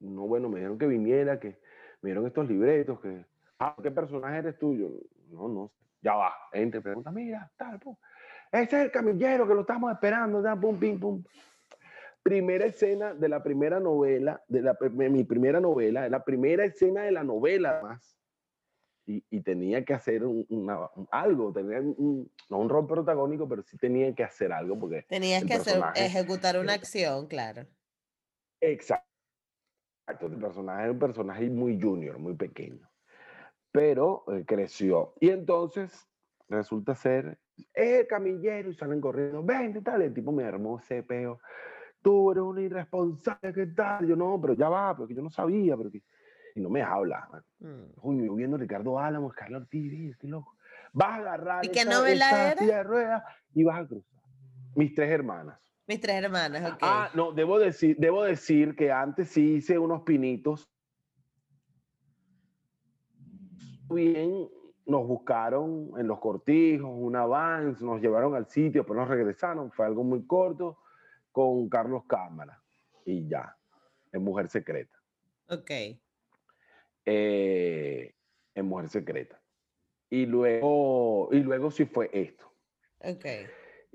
No, 0.00 0.26
bueno, 0.26 0.48
me 0.48 0.56
dijeron 0.56 0.78
que 0.78 0.86
viniera, 0.86 1.40
que 1.40 1.58
me 2.02 2.10
dieron 2.10 2.26
estos 2.26 2.48
libretos, 2.48 3.00
que... 3.00 3.24
Ah, 3.58 3.74
¿qué 3.82 3.90
personaje 3.90 4.38
eres 4.38 4.58
tú? 4.58 4.76
Yo, 4.76 4.88
no, 5.30 5.48
no, 5.48 5.72
ya 6.00 6.14
va. 6.14 6.32
Entre, 6.52 6.80
pregunta, 6.80 7.10
mira, 7.10 7.50
tal, 7.56 7.80
pum. 7.80 7.96
Ese 8.52 8.78
es 8.78 8.84
el 8.84 8.90
camillero 8.92 9.46
que 9.48 9.54
lo 9.54 9.62
estamos 9.62 9.92
esperando, 9.92 10.42
pum, 10.60 10.78
pim, 10.78 11.00
pum. 11.00 11.24
Primera 12.22 12.66
escena 12.66 13.14
de 13.14 13.28
la 13.28 13.42
primera 13.42 13.80
novela, 13.80 14.42
de, 14.46 14.62
la, 14.62 14.76
mi 15.10 15.24
primera 15.24 15.60
novela, 15.60 16.08
la 16.08 16.24
primera 16.24 16.64
escena 16.64 17.02
de 17.02 17.12
la 17.12 17.24
novela 17.24 17.80
más 17.82 18.17
y, 19.08 19.40
tenía 19.40 19.84
que 19.84 19.94
hacer 19.94 20.22
algo, 21.10 21.52
tenía 21.52 21.80
un, 21.80 22.30
no 22.50 22.58
un 22.58 22.68
rol 22.68 22.86
protagónico, 22.86 23.48
pero 23.48 23.62
sí 23.62 23.78
tenía 23.78 24.14
que 24.14 24.22
hacer 24.22 24.52
algo 24.52 24.78
porque... 24.78 25.06
Tenías 25.08 25.44
que 25.44 25.54
hacer, 25.54 25.82
ejecutar 25.94 26.58
una 26.58 26.74
acción, 26.74 27.26
claro. 27.26 27.66
Exacto. 28.60 29.06
El 30.20 30.38
personaje 30.38 30.84
es 30.84 30.90
un 30.90 30.98
personaje 30.98 31.48
muy 31.48 31.80
junior, 31.80 32.18
muy 32.18 32.34
pequeño, 32.34 32.88
pero 33.72 34.24
eh, 34.28 34.44
creció. 34.46 35.14
Y 35.20 35.30
entonces 35.30 36.06
resulta 36.48 36.94
ser 36.94 37.38
el 37.74 38.06
camillero 38.06 38.70
y 38.70 38.74
salen 38.74 39.00
corriendo, 39.00 39.42
ven, 39.42 39.82
tal, 39.82 40.02
el 40.02 40.14
tipo 40.14 40.32
me 40.32 40.44
armó 40.44 40.78
ese 40.78 41.02
peo. 41.02 41.40
Tú 42.02 42.30
eres 42.30 42.42
un 42.42 42.58
irresponsable, 42.58 43.52
¿qué 43.52 43.66
tal? 43.66 44.06
Yo 44.06 44.16
no, 44.16 44.40
pero 44.40 44.54
ya 44.54 44.68
va, 44.68 44.96
porque 44.96 45.14
yo 45.14 45.22
no 45.22 45.30
sabía, 45.30 45.76
pero 45.76 45.90
que 45.90 46.02
y 46.58 46.60
no 46.60 46.68
me 46.68 46.82
habla. 46.82 47.28
Mm. 47.60 48.36
viendo 48.36 48.56
Ricardo 48.56 48.98
Álamo, 48.98 49.30
Carlos 49.30 49.62
Ortiz, 49.62 50.16
qué 50.18 50.26
loco. 50.26 50.56
Vas 50.92 51.10
a 51.10 51.14
agarrar 51.16 51.64
¿Y 51.64 51.68
qué 51.68 51.84
novela 51.84 52.52
era? 52.52 52.66
de 52.66 52.82
ruedas 52.82 53.22
y 53.54 53.64
vas 53.64 53.80
a 53.80 53.86
cruzar. 53.86 54.20
Mis 54.74 54.94
tres 54.94 55.10
hermanas. 55.10 55.58
Mis 55.86 56.00
tres 56.00 56.22
hermanas, 56.22 56.72
ok. 56.72 56.78
Ah, 56.82 57.10
no, 57.14 57.32
debo 57.32 57.58
decir, 57.58 57.96
debo 57.98 58.24
decir 58.24 58.76
que 58.76 58.92
antes 58.92 59.28
sí 59.28 59.54
hice 59.54 59.78
unos 59.78 60.02
pinitos. 60.02 60.68
Bien, 63.90 64.48
nos 64.84 65.06
buscaron 65.06 65.92
en 65.96 66.06
los 66.06 66.18
cortijos, 66.18 66.90
un 66.92 67.16
avance, 67.16 67.82
nos 67.84 68.02
llevaron 68.02 68.34
al 68.34 68.46
sitio, 68.48 68.84
pero 68.84 69.00
nos 69.00 69.08
regresaron. 69.08 69.70
Fue 69.70 69.86
algo 69.86 70.04
muy 70.04 70.26
corto 70.26 70.78
con 71.32 71.68
Carlos 71.68 72.02
Cámara 72.06 72.60
y 73.06 73.26
ya, 73.26 73.56
en 74.12 74.22
Mujer 74.22 74.48
Secreta. 74.48 74.98
Ok. 75.48 75.70
Eh, 77.10 78.14
en 78.54 78.66
Mujer 78.66 78.90
Secreta. 78.90 79.40
Y 80.10 80.26
luego, 80.26 81.30
y 81.32 81.38
luego 81.38 81.70
sí 81.70 81.86
fue 81.86 82.10
esto. 82.12 82.52
Ok. 82.98 83.24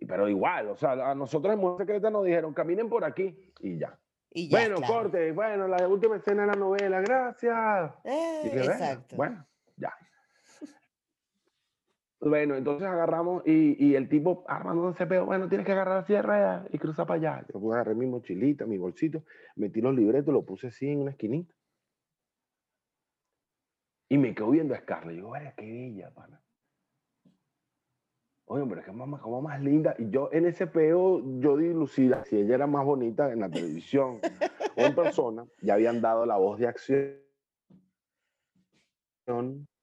Pero 0.08 0.28
igual, 0.28 0.70
o 0.70 0.76
sea, 0.76 1.12
a 1.12 1.14
nosotros 1.14 1.54
en 1.54 1.60
Mujer 1.60 1.86
Secreta 1.86 2.10
nos 2.10 2.26
dijeron, 2.26 2.56
caminen 2.56 2.90
por 2.90 3.06
aquí 3.06 3.54
y 3.60 3.78
ya. 3.78 4.00
Y 4.32 4.50
bueno, 4.50 4.78
corte, 4.82 5.32
bueno, 5.32 5.68
la 5.68 5.88
última 5.88 6.16
escena 6.16 6.42
de 6.42 6.48
la 6.48 6.56
novela, 6.56 7.02
gracias. 7.02 7.92
Eh, 8.04 8.52
exacto. 8.52 9.16
Bueno, 9.16 9.46
ya. 9.78 9.94
Bueno, 12.20 12.56
entonces 12.56 12.88
agarramos 12.88 13.44
y, 13.46 13.76
y 13.86 13.96
el 13.96 14.08
tipo 14.08 14.46
armando 14.48 14.90
ese 14.92 15.06
pedo, 15.06 15.26
bueno, 15.26 15.50
tienes 15.50 15.66
que 15.66 15.74
agarrar 15.74 15.98
la 15.98 16.06
sierra 16.06 16.66
y 16.72 16.80
cruzar 16.80 17.06
para 17.06 17.18
allá. 17.20 17.46
Yo 17.54 17.74
agarré 17.74 17.96
mi 17.96 18.06
mochilita, 18.06 18.66
mi 18.66 18.78
bolsito, 18.78 19.24
metí 19.58 19.82
los 19.82 19.94
libretos, 19.94 20.34
lo 20.34 20.46
puse 20.46 20.68
así 20.68 20.88
en 20.88 21.02
una 21.02 21.12
esquinita. 21.12 21.54
Y 24.10 24.18
me 24.18 24.36
quedo 24.36 24.52
viendo 24.52 24.74
a 24.74 24.80
Scarlett. 24.80 25.14
Y 25.14 25.16
digo, 25.18 25.30
vaya, 25.30 25.54
qué 25.56 25.66
bella, 25.66 26.12
pana. 26.12 26.40
Oye, 28.46 28.66
pero 28.68 28.82
es 28.82 28.86
que 28.86 28.92
mamá 28.92 29.20
como 29.20 29.42
más 29.42 29.62
linda. 29.62 29.96
Y 29.98 30.10
yo 30.10 30.30
en 30.32 30.46
ese 30.46 30.68
peo, 30.68 31.22
yo 31.40 31.58
di 31.58 31.74
lucida, 31.74 32.24
si 32.26 32.38
ella 32.38 32.56
era 32.56 32.68
más 32.68 32.86
bonita 32.86 33.32
en 33.32 33.40
la 33.40 33.50
televisión 33.50 34.20
o 34.76 34.82
en 34.82 34.94
persona, 34.94 35.46
ya 35.62 35.76
habían 35.76 36.02
dado 36.02 36.26
la 36.26 36.38
voz 36.38 36.60
de 36.60 36.68
acción. 36.68 37.24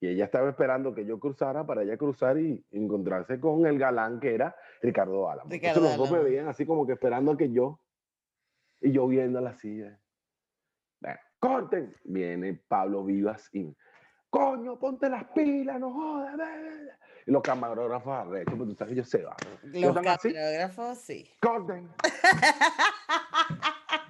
Y 0.01 0.09
ella 0.09 0.27
estaba 0.27 0.51
esperando 0.51 0.95
que 0.95 1.07
yo 1.07 1.19
cruzara 1.19 1.67
para 1.67 1.83
ella 1.83 1.97
cruzar 1.97 2.39
y 2.39 2.65
encontrarse 2.71 3.41
con 3.41 3.65
el 3.67 3.79
galán 3.79 4.21
que 4.21 4.35
era 4.35 4.55
Ricardo 4.83 5.31
Álamo. 5.31 5.51
Entonces 5.51 5.83
los 5.83 5.97
dos 5.97 6.13
me 6.13 6.21
veían 6.21 6.47
así 6.47 6.67
como 6.67 6.87
que 6.87 6.93
esperando 6.93 7.37
que 7.37 7.51
yo, 7.51 7.81
y 8.81 8.93
yo 8.93 9.07
viéndola 9.09 9.51
así. 9.51 9.83
Bueno, 11.01 11.19
corten. 11.39 11.95
Viene 12.05 12.63
Pablo 12.69 13.05
Vivas 13.05 13.49
y 13.55 13.75
coño, 14.31 14.79
ponte 14.79 15.09
las 15.11 15.25
pilas, 15.35 15.79
no 15.81 15.93
jodas. 15.93 16.35
Y 17.27 17.31
los 17.33 17.43
camarógrafos 17.43 18.13
arrechos, 18.27 18.55
porque 18.57 18.73
tú 18.73 18.77
sabes 18.79 18.89
que 18.95 19.01
ellos 19.01 19.09
se 19.11 19.23
van. 19.23 19.37
Los 19.65 19.97
están 19.97 20.09
así? 20.09 20.33
camarógrafos, 20.33 20.99
sí. 20.99 21.31
¡Corten! 21.41 21.89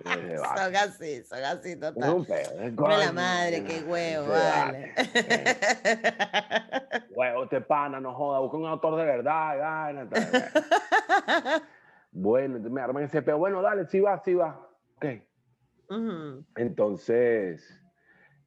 Eh. 0.03 0.37
Son 0.39 0.77
así, 0.77 1.23
son 1.25 1.45
así, 1.45 1.71
Es 1.73 1.81
total. 1.81 2.15
un 2.15 2.25
pedo. 2.25 2.61
es 2.63 2.73
Por 2.73 2.89
la 2.91 3.13
madre, 3.13 3.63
qué 3.65 3.83
huevo, 3.83 4.29
vale. 4.29 4.95
eh, 4.97 5.57
Huevo, 7.11 7.45
este 7.45 7.61
pana, 7.61 8.01
no 8.01 8.15
joda, 8.15 8.39
busca 8.41 8.57
un 8.57 8.67
autor 8.67 8.97
de 8.97 9.05
verdad. 9.05 10.09
tal, 10.11 11.63
bueno. 12.13 12.59
Me 12.71 12.81
arman 12.81 13.05
ese 13.05 13.21
pedo. 13.23 13.39
Bueno, 13.39 13.61
dale, 13.63 13.87
sí 13.87 14.01
va, 14.01 14.19
sí 14.25 14.35
va. 14.35 14.69
Ok. 14.97 15.05
Entonces, 16.57 17.63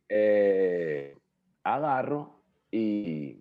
eh, 0.09 1.17
agarro 1.63 2.39
y 2.71 3.39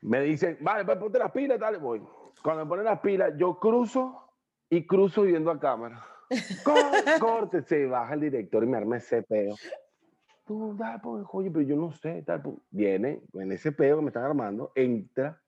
me 0.00 0.20
dicen, 0.22 0.58
vale, 0.60 0.84
pues 0.84 0.98
ponte 0.98 1.18
las 1.18 1.30
pilas, 1.32 1.58
dale, 1.58 1.78
voy. 1.78 2.02
Cuando 2.42 2.64
me 2.64 2.68
ponen 2.68 2.84
las 2.84 3.00
pilas, 3.00 3.32
yo 3.36 3.58
cruzo 3.58 4.28
y 4.68 4.86
cruzo 4.86 5.22
viendo 5.22 5.50
a 5.50 5.60
cámara. 5.60 6.04
Corte, 7.20 7.62
se 7.62 7.86
baja 7.86 8.14
el 8.14 8.20
director 8.20 8.64
y 8.64 8.66
me 8.66 8.78
arma 8.78 8.96
ese 8.96 9.22
peo. 9.22 9.54
Tú, 10.44 10.74
dale, 10.76 10.98
pues, 11.00 11.24
oye, 11.32 11.50
pero 11.50 11.62
yo 11.64 11.76
no 11.76 11.92
sé, 11.92 12.22
tal. 12.22 12.42
pues. 12.42 12.56
Viene, 12.70 13.22
en 13.34 13.52
ese 13.52 13.70
peo 13.70 13.96
que 13.96 14.02
me 14.02 14.08
están 14.08 14.24
armando, 14.24 14.72
entra 14.74 15.40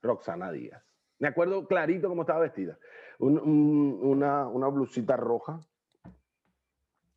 Roxana 0.00 0.50
Díaz. 0.50 0.82
Me 1.18 1.28
acuerdo 1.28 1.66
clarito 1.68 2.08
cómo 2.08 2.22
estaba 2.22 2.40
vestida. 2.40 2.78
Un- 3.18 3.38
un- 3.38 3.98
una, 4.02 4.48
una 4.48 4.68
blusita 4.68 5.16
roja, 5.16 5.60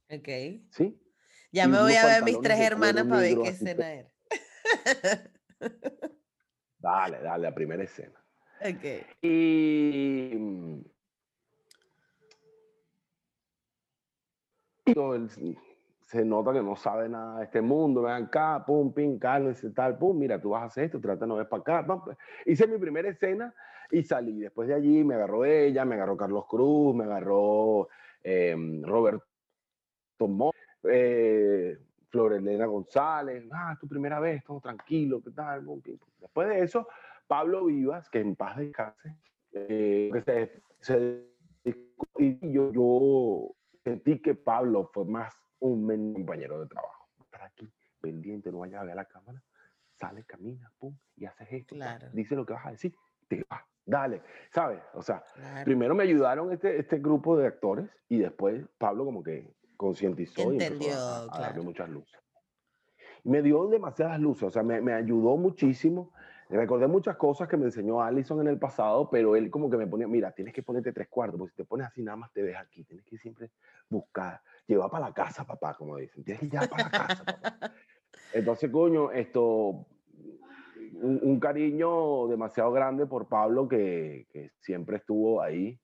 Ok. 0.09 0.27
¿sí? 0.71 1.01
Ya 1.51 1.67
me 1.67 1.79
voy 1.79 1.95
a 1.95 2.05
ver 2.05 2.23
mis 2.23 2.39
tres 2.41 2.59
hermanas 2.59 3.05
para 3.07 3.21
ver 3.21 3.37
qué 3.41 3.49
escena 3.49 3.93
era. 3.93 4.09
Dale, 6.79 7.19
dale, 7.21 7.43
la 7.43 7.55
primera 7.55 7.83
escena. 7.83 8.13
Ok. 8.59 8.83
Y. 9.21 10.31
mm, 10.35 10.81
el- 14.87 15.57
se 16.01 16.23
nota 16.25 16.53
que 16.53 16.63
no 16.63 16.75
sabe 16.75 17.07
nada 17.09 17.39
de 17.39 17.43
este 17.45 17.61
mundo. 17.61 18.01
Ven 18.01 18.23
acá, 18.23 18.63
pum, 18.65 18.93
pim, 18.93 19.19
cálmense, 19.19 19.69
tal, 19.71 19.97
pum. 19.97 20.17
Mira, 20.17 20.41
tú 20.41 20.49
vas 20.51 20.63
a 20.63 20.65
hacer 20.67 20.85
esto, 20.85 20.99
trata 21.01 21.25
de 21.25 21.27
no 21.27 21.35
ver 21.35 21.47
para 21.49 21.61
acá. 21.61 21.85
pam, 21.85 22.03
pam. 22.03 22.15
Hice 22.45 22.65
mi 22.65 22.77
primera 22.79 23.09
escena 23.09 23.53
y 23.91 24.01
salí. 24.03 24.39
Después 24.39 24.67
de 24.69 24.73
allí 24.75 25.03
me 25.03 25.15
agarró 25.15 25.43
ella, 25.45 25.85
me 25.85 25.95
agarró 25.95 26.15
Carlos 26.17 26.45
Cruz, 26.47 26.95
me 26.95 27.03
agarró 27.03 27.89
eh, 28.23 28.55
Roberto 28.83 29.23
Mo, 30.19 30.51
eh, 30.83 31.77
Florelena 32.09 32.65
González. 32.65 33.45
Ah, 33.51 33.71
es 33.73 33.79
tu 33.79 33.87
primera 33.87 34.19
vez, 34.19 34.43
todo 34.43 34.59
tranquilo, 34.61 35.21
¿qué 35.21 35.31
tal? 35.31 35.65
Después 36.19 36.47
de 36.47 36.61
eso, 36.63 36.87
Pablo 37.27 37.65
Vivas, 37.65 38.09
que 38.09 38.19
en 38.19 38.35
paz 38.35 38.57
descanse, 38.57 39.17
eh, 39.51 40.11
se, 40.25 40.61
se- 40.79 41.27
y 42.19 42.51
yo, 42.51 42.71
yo 42.71 43.55
sentí 43.83 44.19
que 44.21 44.35
Pablo 44.35 44.89
fue 44.93 45.05
más 45.05 45.33
un 45.59 46.13
compañero 46.13 46.59
de 46.61 46.67
trabajo. 46.67 47.07
Estar 47.21 47.41
aquí, 47.43 47.69
pendiente, 47.99 48.51
no 48.51 48.59
vayas 48.59 48.81
a 48.81 48.85
ver 48.85 48.95
la 48.95 49.05
cámara, 49.05 49.43
sale, 49.95 50.23
camina, 50.23 50.71
pum, 50.77 50.95
y 51.15 51.25
haces 51.25 51.47
esto, 51.51 51.75
Claro. 51.75 52.07
dice 52.13 52.35
lo 52.35 52.45
que 52.45 52.53
vas 52.53 52.65
a 52.67 52.71
decir, 52.71 52.93
te 53.27 53.43
vas, 53.49 53.63
dale, 53.85 54.21
¿sabes? 54.51 54.79
O 54.93 55.01
sea, 55.01 55.23
Claro. 55.35 55.65
primero 55.65 55.95
me 55.95 56.03
ayudaron 56.03 56.51
este, 56.51 56.79
este 56.79 56.99
grupo 56.99 57.35
de 57.37 57.47
actores 57.47 57.89
y 58.07 58.19
después 58.19 58.65
Pablo 58.77 59.03
como 59.05 59.23
que 59.23 59.53
concientizó 59.77 60.51
y 60.51 60.61
empezó 60.61 60.99
a, 60.99 61.17
a 61.19 61.25
darme 61.25 61.37
claro. 61.37 61.63
muchas 61.63 61.89
luces. 61.89 62.19
Y 63.23 63.29
me 63.29 63.41
dio 63.41 63.67
demasiadas 63.67 64.19
luces, 64.19 64.43
o 64.43 64.51
sea, 64.51 64.63
me, 64.63 64.81
me 64.81 64.93
ayudó 64.93 65.37
muchísimo. 65.37 66.11
Recordé 66.49 66.87
muchas 66.87 67.17
cosas 67.17 67.47
que 67.49 67.57
me 67.57 67.65
enseñó 67.65 68.01
Allison 68.01 68.39
en 68.39 68.47
el 68.47 68.57
pasado, 68.57 69.09
pero 69.09 69.35
él 69.35 69.49
como 69.49 69.69
que 69.69 69.75
me 69.75 69.85
ponía, 69.85 70.07
mira, 70.07 70.31
tienes 70.31 70.53
que 70.53 70.63
ponerte 70.63 70.93
tres 70.93 71.09
cuartos, 71.09 71.37
porque 71.37 71.51
si 71.51 71.57
te 71.57 71.65
pones 71.65 71.87
así 71.87 72.01
nada 72.01 72.15
más 72.15 72.31
te 72.31 72.41
ves 72.41 72.55
aquí, 72.57 72.83
tienes 72.85 73.05
que 73.05 73.17
siempre 73.17 73.51
buscar, 73.89 74.41
llevar 74.65 74.89
para 74.89 75.07
la 75.07 75.13
casa, 75.13 75.45
papá, 75.45 75.75
como 75.75 75.97
dicen, 75.97 76.23
tienes 76.23 76.41
que 76.41 76.49
llevar 76.49 76.69
para 76.69 76.83
la 76.83 76.89
casa, 76.89 77.23
papá. 77.25 77.73
Entonces, 78.33 78.71
coño, 78.71 79.11
esto, 79.11 79.85
un, 81.01 81.19
un 81.21 81.39
cariño 81.39 82.27
demasiado 82.27 82.71
grande 82.71 83.05
por 83.05 83.27
Pablo 83.27 83.67
que, 83.67 84.25
que 84.31 84.51
siempre 84.61 84.97
estuvo 84.97 85.41
ahí 85.41 85.77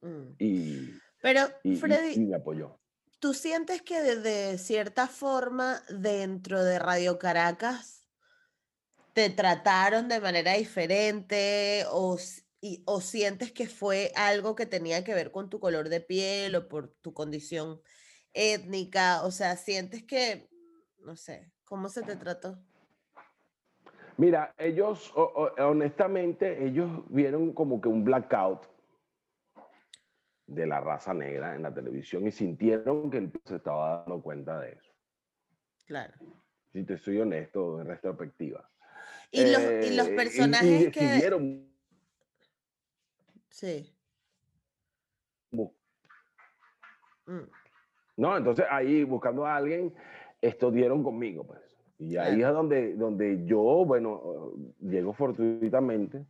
Mm. 0.00 0.34
y, 0.38 0.90
Pero, 1.20 1.40
y- 1.62 1.76
Freddy, 1.76 2.14
y 2.14 2.20
me 2.26 2.36
apoyó. 2.36 2.78
¿tú 3.18 3.34
sientes 3.34 3.82
que 3.82 4.00
de, 4.00 4.16
de 4.16 4.58
cierta 4.58 5.08
forma 5.08 5.82
dentro 5.88 6.62
de 6.62 6.78
Radio 6.78 7.18
Caracas 7.18 8.06
te 9.12 9.30
trataron 9.30 10.08
de 10.08 10.20
manera 10.20 10.52
diferente 10.52 11.84
o, 11.90 12.16
y- 12.60 12.82
o 12.86 13.00
sientes 13.00 13.50
que 13.52 13.66
fue 13.66 14.12
algo 14.14 14.54
que 14.54 14.66
tenía 14.66 15.02
que 15.02 15.14
ver 15.14 15.32
con 15.32 15.50
tu 15.50 15.58
color 15.58 15.88
de 15.88 16.00
piel 16.00 16.54
o 16.54 16.68
por 16.68 16.88
tu 17.00 17.12
condición 17.12 17.80
étnica? 18.32 19.22
O 19.24 19.32
sea, 19.32 19.56
sientes 19.56 20.04
que, 20.04 20.48
no 21.00 21.16
sé, 21.16 21.50
¿cómo 21.64 21.88
se 21.88 22.02
te 22.02 22.14
trató? 22.14 22.58
Mira, 24.16 24.52
ellos, 24.58 25.12
honestamente, 25.14 26.64
ellos 26.64 26.88
vieron 27.08 27.52
como 27.52 27.80
que 27.80 27.88
un 27.88 28.04
blackout 28.04 28.66
de 30.48 30.66
la 30.66 30.80
raza 30.80 31.12
negra 31.14 31.54
en 31.54 31.62
la 31.62 31.72
televisión 31.72 32.26
y 32.26 32.32
sintieron 32.32 33.10
que 33.10 33.18
él 33.18 33.32
se 33.44 33.56
estaba 33.56 33.98
dando 33.98 34.20
cuenta 34.22 34.58
de 34.60 34.72
eso. 34.72 34.92
Claro. 35.86 36.14
Si 36.72 36.84
te 36.84 36.96
soy 36.98 37.20
honesto, 37.20 37.80
en 37.80 37.86
retrospectiva. 37.86 38.68
Y 39.30 39.44
los, 39.52 39.62
y 39.82 39.94
los 39.94 40.08
Eh, 40.08 40.16
personajes 40.16 40.90
que... 40.90 41.00
decidieron 41.04 41.68
Sí. 43.50 43.94
mm, 45.50 45.64
No, 48.16 48.36
entonces 48.36 48.64
ahí 48.70 49.04
buscando 49.04 49.46
a 49.46 49.56
alguien, 49.56 49.94
esto 50.40 50.70
dieron 50.70 51.02
conmigo, 51.04 51.46
pues. 51.46 51.60
Y 51.98 52.16
ahí 52.16 52.36
Claro. 52.36 52.48
es 52.48 52.54
donde, 52.54 52.94
donde 52.94 53.44
yo, 53.44 53.84
bueno, 53.84 54.52
llego 54.80 55.12
fortuitamente. 55.12 56.24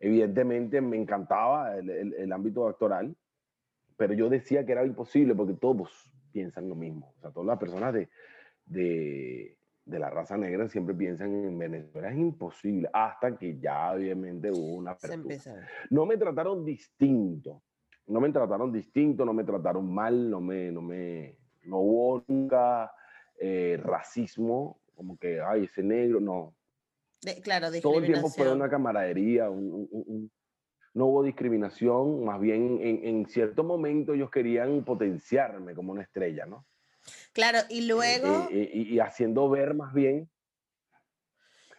Evidentemente 0.00 0.80
me 0.80 0.96
encantaba 0.96 1.76
el, 1.76 1.88
el- 1.90 2.14
el 2.14 2.32
ámbito 2.32 2.68
actoral, 2.68 3.16
pero 3.98 4.14
yo 4.14 4.30
decía 4.30 4.64
que 4.64 4.72
era 4.72 4.86
imposible 4.86 5.34
porque 5.34 5.54
todos 5.54 6.10
piensan 6.32 6.68
lo 6.68 6.74
mismo. 6.76 7.12
O 7.16 7.20
sea, 7.20 7.30
todas 7.32 7.48
las 7.48 7.58
personas 7.58 7.92
de, 7.92 8.08
de, 8.64 9.58
de 9.84 9.98
la 9.98 10.08
raza 10.08 10.36
negra 10.36 10.68
siempre 10.68 10.94
piensan 10.94 11.34
en 11.34 11.58
Venezuela. 11.58 12.10
Es 12.10 12.16
imposible, 12.16 12.88
hasta 12.92 13.36
que 13.36 13.58
ya 13.58 13.92
obviamente 13.92 14.50
hubo 14.50 14.74
una 14.76 14.92
apertura. 14.92 15.36
no 15.90 16.06
me 16.06 16.16
trataron 16.16 16.64
distinto. 16.64 17.62
No 18.06 18.20
me 18.20 18.30
trataron 18.32 18.72
distinto, 18.72 19.24
no 19.26 19.34
me 19.34 19.44
trataron 19.44 19.92
mal, 19.92 20.30
no 20.30 20.40
me, 20.40 20.70
no 20.72 20.80
me, 20.80 21.36
no 21.64 21.78
hubo 21.80 22.24
nunca 22.26 22.90
eh, 23.38 23.78
racismo, 23.82 24.80
como 24.94 25.18
que, 25.18 25.40
ay, 25.42 25.64
ese 25.64 25.82
negro, 25.82 26.18
no. 26.20 26.54
De- 27.20 27.40
claro, 27.42 27.66
Todo 27.82 27.98
el 27.98 28.06
tiempo 28.06 28.28
fue 28.28 28.50
una 28.54 28.70
camaradería, 28.70 29.50
un- 29.50 29.72
un- 29.74 29.88
un- 29.90 30.04
un- 30.06 30.30
no 30.94 31.06
hubo 31.06 31.22
discriminación, 31.22 32.24
más 32.24 32.40
bien 32.40 32.78
en, 32.82 33.04
en 33.04 33.26
cierto 33.26 33.64
momento 33.64 34.14
ellos 34.14 34.30
querían 34.30 34.84
potenciarme 34.84 35.74
como 35.74 35.92
una 35.92 36.02
estrella, 36.02 36.46
¿no? 36.46 36.66
Claro, 37.32 37.60
y 37.70 37.80
Eh, 37.80 37.86
luego, 37.88 38.48
eh, 38.50 38.70
y, 38.72 38.94
y 38.94 38.98
haciendo 39.00 39.48
ver 39.50 39.74
más 39.74 39.92
bien, 39.94 40.30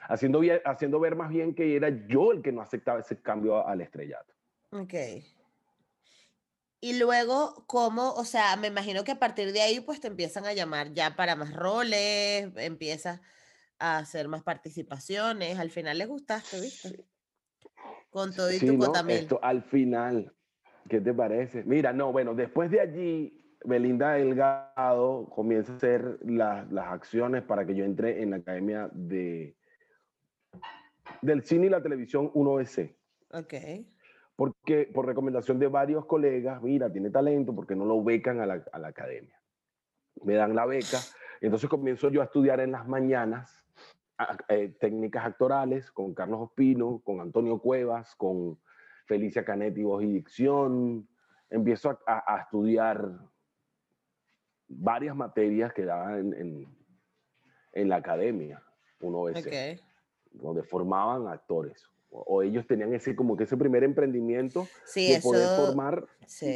haciendo, 0.09 0.41
haciendo 0.65 0.99
ver 0.99 1.15
más 1.15 1.29
bien 1.29 1.53
que 1.55 1.75
era 1.75 1.89
yo 2.07 2.31
el 2.31 2.41
que 2.41 2.51
no 2.51 2.61
aceptaba 2.61 2.99
ese 2.99 3.21
cambio 3.21 3.65
al 3.65 3.81
estrellato. 3.81 4.33
ok. 4.71 4.93
Y 6.81 6.97
luego, 6.97 7.65
¿cómo? 7.67 8.13
O 8.13 8.23
sea, 8.25 8.55
me 8.55 8.67
imagino 8.67 9.03
que 9.03 9.11
a 9.11 9.19
partir 9.19 9.51
de 9.51 9.61
ahí, 9.61 9.81
pues 9.81 9.99
te 9.99 10.07
empiezan 10.07 10.45
a 10.45 10.53
llamar 10.53 10.93
ya 10.93 11.15
para 11.15 11.35
más 11.35 11.53
roles, 11.53 12.49
empiezas 12.55 13.21
a 13.79 13.97
hacer 13.99 14.27
más 14.29 14.43
participaciones. 14.43 15.59
Al 15.59 15.71
final 15.71 15.97
les 15.97 16.07
gustaste, 16.07 16.61
¿viste? 16.61 17.05
Con 18.09 18.33
todo 18.33 18.49
y 18.51 18.55
Sí, 18.57 18.67
tu 18.67 18.77
¿no? 18.77 18.91
Esto 19.07 19.39
al 19.41 19.61
final, 19.63 20.33
¿qué 20.89 20.99
te 20.99 21.13
parece? 21.13 21.63
Mira, 21.63 21.93
no, 21.93 22.11
bueno, 22.11 22.33
después 22.33 22.71
de 22.71 22.81
allí, 22.81 23.35
Belinda 23.63 24.13
Delgado 24.13 25.29
comienza 25.29 25.73
a 25.73 25.75
hacer 25.75 26.17
la- 26.25 26.65
las 26.71 26.87
acciones 26.87 27.43
para 27.43 27.65
que 27.65 27.75
yo 27.75 27.85
entre 27.85 28.21
en 28.23 28.31
la 28.31 28.37
academia 28.37 28.89
de, 28.93 29.55
del 31.21 31.43
cine 31.43 31.67
y 31.67 31.69
la 31.69 31.83
televisión 31.83 32.31
1S. 32.33 32.95
Ok. 33.31 33.53
Porque 34.35 34.89
por 34.93 35.05
recomendación 35.05 35.59
de 35.59 35.67
varios 35.67 36.05
colegas, 36.05 36.61
mira, 36.61 36.91
tiene 36.91 37.09
talento, 37.09 37.53
porque 37.53 37.75
no 37.75 37.85
lo 37.85 38.01
becan 38.03 38.39
a 38.39 38.45
la, 38.45 38.63
a 38.71 38.79
la 38.79 38.87
academia? 38.87 39.37
Me 40.23 40.33
dan 40.35 40.55
la 40.55 40.65
beca, 40.65 40.99
entonces 41.41 41.69
comienzo 41.69 42.09
yo 42.09 42.21
a 42.21 42.25
estudiar 42.25 42.59
en 42.61 42.71
las 42.71 42.87
mañanas 42.87 43.63
eh, 44.49 44.75
técnicas 44.79 45.25
actorales 45.25 45.91
con 45.91 46.13
Carlos 46.13 46.39
Ospino, 46.41 46.99
con 47.03 47.21
Antonio 47.21 47.59
Cuevas, 47.59 48.15
con 48.15 48.59
Felicia 49.05 49.45
Canetti, 49.45 49.83
voz 49.83 50.03
y 50.03 50.11
dicción. 50.11 51.07
Empiezo 51.49 51.89
a, 51.91 51.99
a- 52.05 52.35
a 52.35 52.41
estudiar 52.41 53.19
varias 54.67 55.15
materias 55.15 55.73
que 55.73 55.85
daban 55.85 56.19
en, 56.19 56.33
en- 56.33 56.67
en 57.73 57.89
la 57.89 57.97
academia. 57.97 58.61
uno 59.01 59.23
veces, 59.23 59.45
donde 60.31 60.61
formaban 60.63 61.27
actores. 61.27 61.89
O, 62.11 62.41
ellos 62.43 62.67
tenían 62.67 62.93
ese 62.93 63.15
como 63.15 63.37
que 63.37 63.45
ese 63.45 63.55
primer 63.55 63.83
emprendimiento 63.85 64.67
de 65.13 65.21
poder 65.21 65.47
formar 65.55 66.05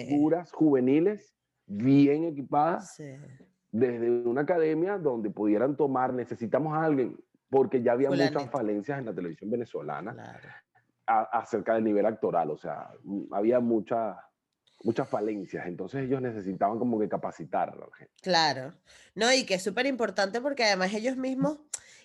figuras 0.08 0.52
juveniles 0.52 1.34
bien 1.66 2.26
equipadas 2.26 2.96
desde 3.72 4.10
una 4.12 4.42
academia 4.42 4.98
donde 4.98 5.30
pudieran 5.30 5.78
tomar, 5.78 6.14
necesitamos 6.14 6.74
a 6.74 6.84
alguien, 6.84 7.18
porque 7.54 7.84
ya 7.84 7.92
había 7.92 8.10
muchas 8.10 8.50
falencias 8.50 8.98
en 8.98 9.06
la 9.06 9.14
televisión 9.14 9.52
venezolana 9.52 10.42
acerca 11.06 11.76
del 11.76 11.84
nivel 11.84 12.04
actoral, 12.04 12.50
o 12.50 12.58
sea, 12.58 12.90
había 13.32 13.60
muchas 13.60 14.18
muchas 14.82 15.08
falencias, 15.08 15.68
entonces 15.68 16.04
ellos 16.04 16.20
necesitaban 16.20 16.80
como 16.80 17.00
que 17.00 17.08
capacitar 17.08 17.70
a 17.70 17.76
la 17.76 17.86
gente. 17.96 18.12
Claro, 18.24 18.74
no, 19.14 19.32
y 19.32 19.46
que 19.46 19.54
es 19.54 19.64
súper 19.64 19.86
importante 19.86 20.42
porque 20.42 20.64
además 20.64 20.96
ellos 20.96 21.16
mismos, 21.16 21.60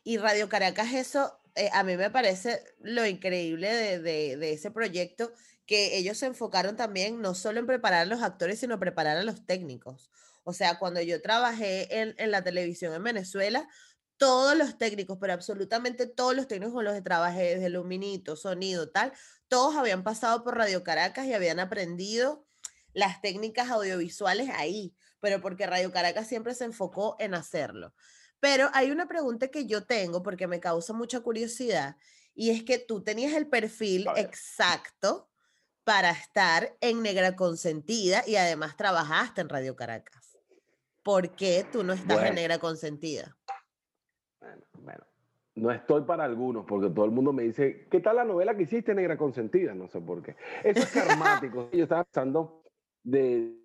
y 0.04 0.18
Radio 0.18 0.50
Caracas 0.50 0.92
eso, 0.92 1.40
eh, 1.54 1.70
a 1.72 1.82
mí 1.82 1.96
me 1.96 2.10
parece 2.10 2.62
lo 2.80 3.06
increíble 3.06 3.72
de, 3.72 4.00
de, 4.00 4.36
de, 4.36 4.52
ese 4.52 4.70
proyecto, 4.70 5.32
que 5.64 5.96
ellos 5.96 6.18
se 6.18 6.26
enfocaron 6.26 6.76
también 6.76 7.22
no 7.22 7.34
solo 7.34 7.58
en 7.58 7.66
preparar 7.66 8.02
a 8.02 8.04
los 8.04 8.22
actores, 8.22 8.60
sino 8.60 8.78
preparar 8.78 9.16
a 9.16 9.22
los 9.22 9.46
técnicos. 9.46 10.10
O 10.44 10.52
sea, 10.52 10.78
cuando 10.78 11.00
yo 11.00 11.20
trabajé 11.22 12.00
en, 12.00 12.14
en 12.18 12.30
la 12.30 12.44
televisión 12.44 12.94
en 12.94 13.02
Venezuela, 13.02 13.66
todos 14.18 14.56
los 14.56 14.76
técnicos, 14.76 15.16
pero 15.20 15.32
absolutamente 15.32 16.06
todos 16.06 16.34
los 16.34 16.48
técnicos 16.48 16.74
con 16.74 16.84
los 16.84 16.94
que 16.94 17.02
trabajé, 17.02 17.54
desde 17.54 17.70
Luminito, 17.70 18.36
sonido, 18.36 18.90
tal, 18.90 19.12
todos 19.48 19.76
habían 19.76 20.02
pasado 20.02 20.44
por 20.44 20.56
Radio 20.56 20.82
Caracas 20.82 21.26
y 21.26 21.32
habían 21.32 21.60
aprendido 21.60 22.44
las 22.92 23.20
técnicas 23.22 23.70
audiovisuales 23.70 24.50
ahí, 24.50 24.94
pero 25.20 25.40
porque 25.40 25.66
Radio 25.66 25.92
Caracas 25.92 26.26
siempre 26.26 26.54
se 26.54 26.64
enfocó 26.64 27.16
en 27.18 27.34
hacerlo. 27.34 27.94
Pero 28.40 28.70
hay 28.74 28.90
una 28.90 29.08
pregunta 29.08 29.48
que 29.48 29.66
yo 29.66 29.84
tengo 29.84 30.22
porque 30.22 30.46
me 30.46 30.60
causa 30.60 30.92
mucha 30.92 31.20
curiosidad 31.20 31.96
y 32.34 32.50
es 32.50 32.62
que 32.64 32.78
tú 32.78 33.02
tenías 33.02 33.32
el 33.34 33.48
perfil 33.48 34.06
exacto 34.16 35.30
para 35.84 36.10
estar 36.10 36.76
en 36.80 37.02
Negra 37.02 37.34
Consentida 37.34 38.22
y 38.26 38.36
además 38.36 38.76
trabajaste 38.76 39.40
en 39.40 39.48
Radio 39.48 39.74
Caracas. 39.74 40.36
¿Por 41.02 41.34
qué 41.34 41.66
tú 41.72 41.82
no 41.82 41.94
estás 41.94 42.24
en 42.24 42.34
Negra 42.34 42.58
Consentida? 42.58 43.37
No 45.58 45.72
estoy 45.72 46.02
para 46.02 46.22
algunos 46.24 46.64
porque 46.66 46.88
todo 46.88 47.04
el 47.04 47.10
mundo 47.10 47.32
me 47.32 47.42
dice, 47.42 47.88
¿qué 47.90 47.98
tal 48.00 48.16
la 48.16 48.24
novela 48.24 48.56
que 48.56 48.62
hiciste 48.62 48.94
Negra 48.94 49.16
Consentida? 49.16 49.74
No 49.74 49.88
sé 49.88 50.00
por 50.00 50.22
qué. 50.22 50.36
Eso 50.62 50.84
es 50.84 50.92
karmático. 50.92 51.68
yo 51.72 51.82
estaba 51.82 52.04
pensando 52.04 52.62
de, 53.02 53.56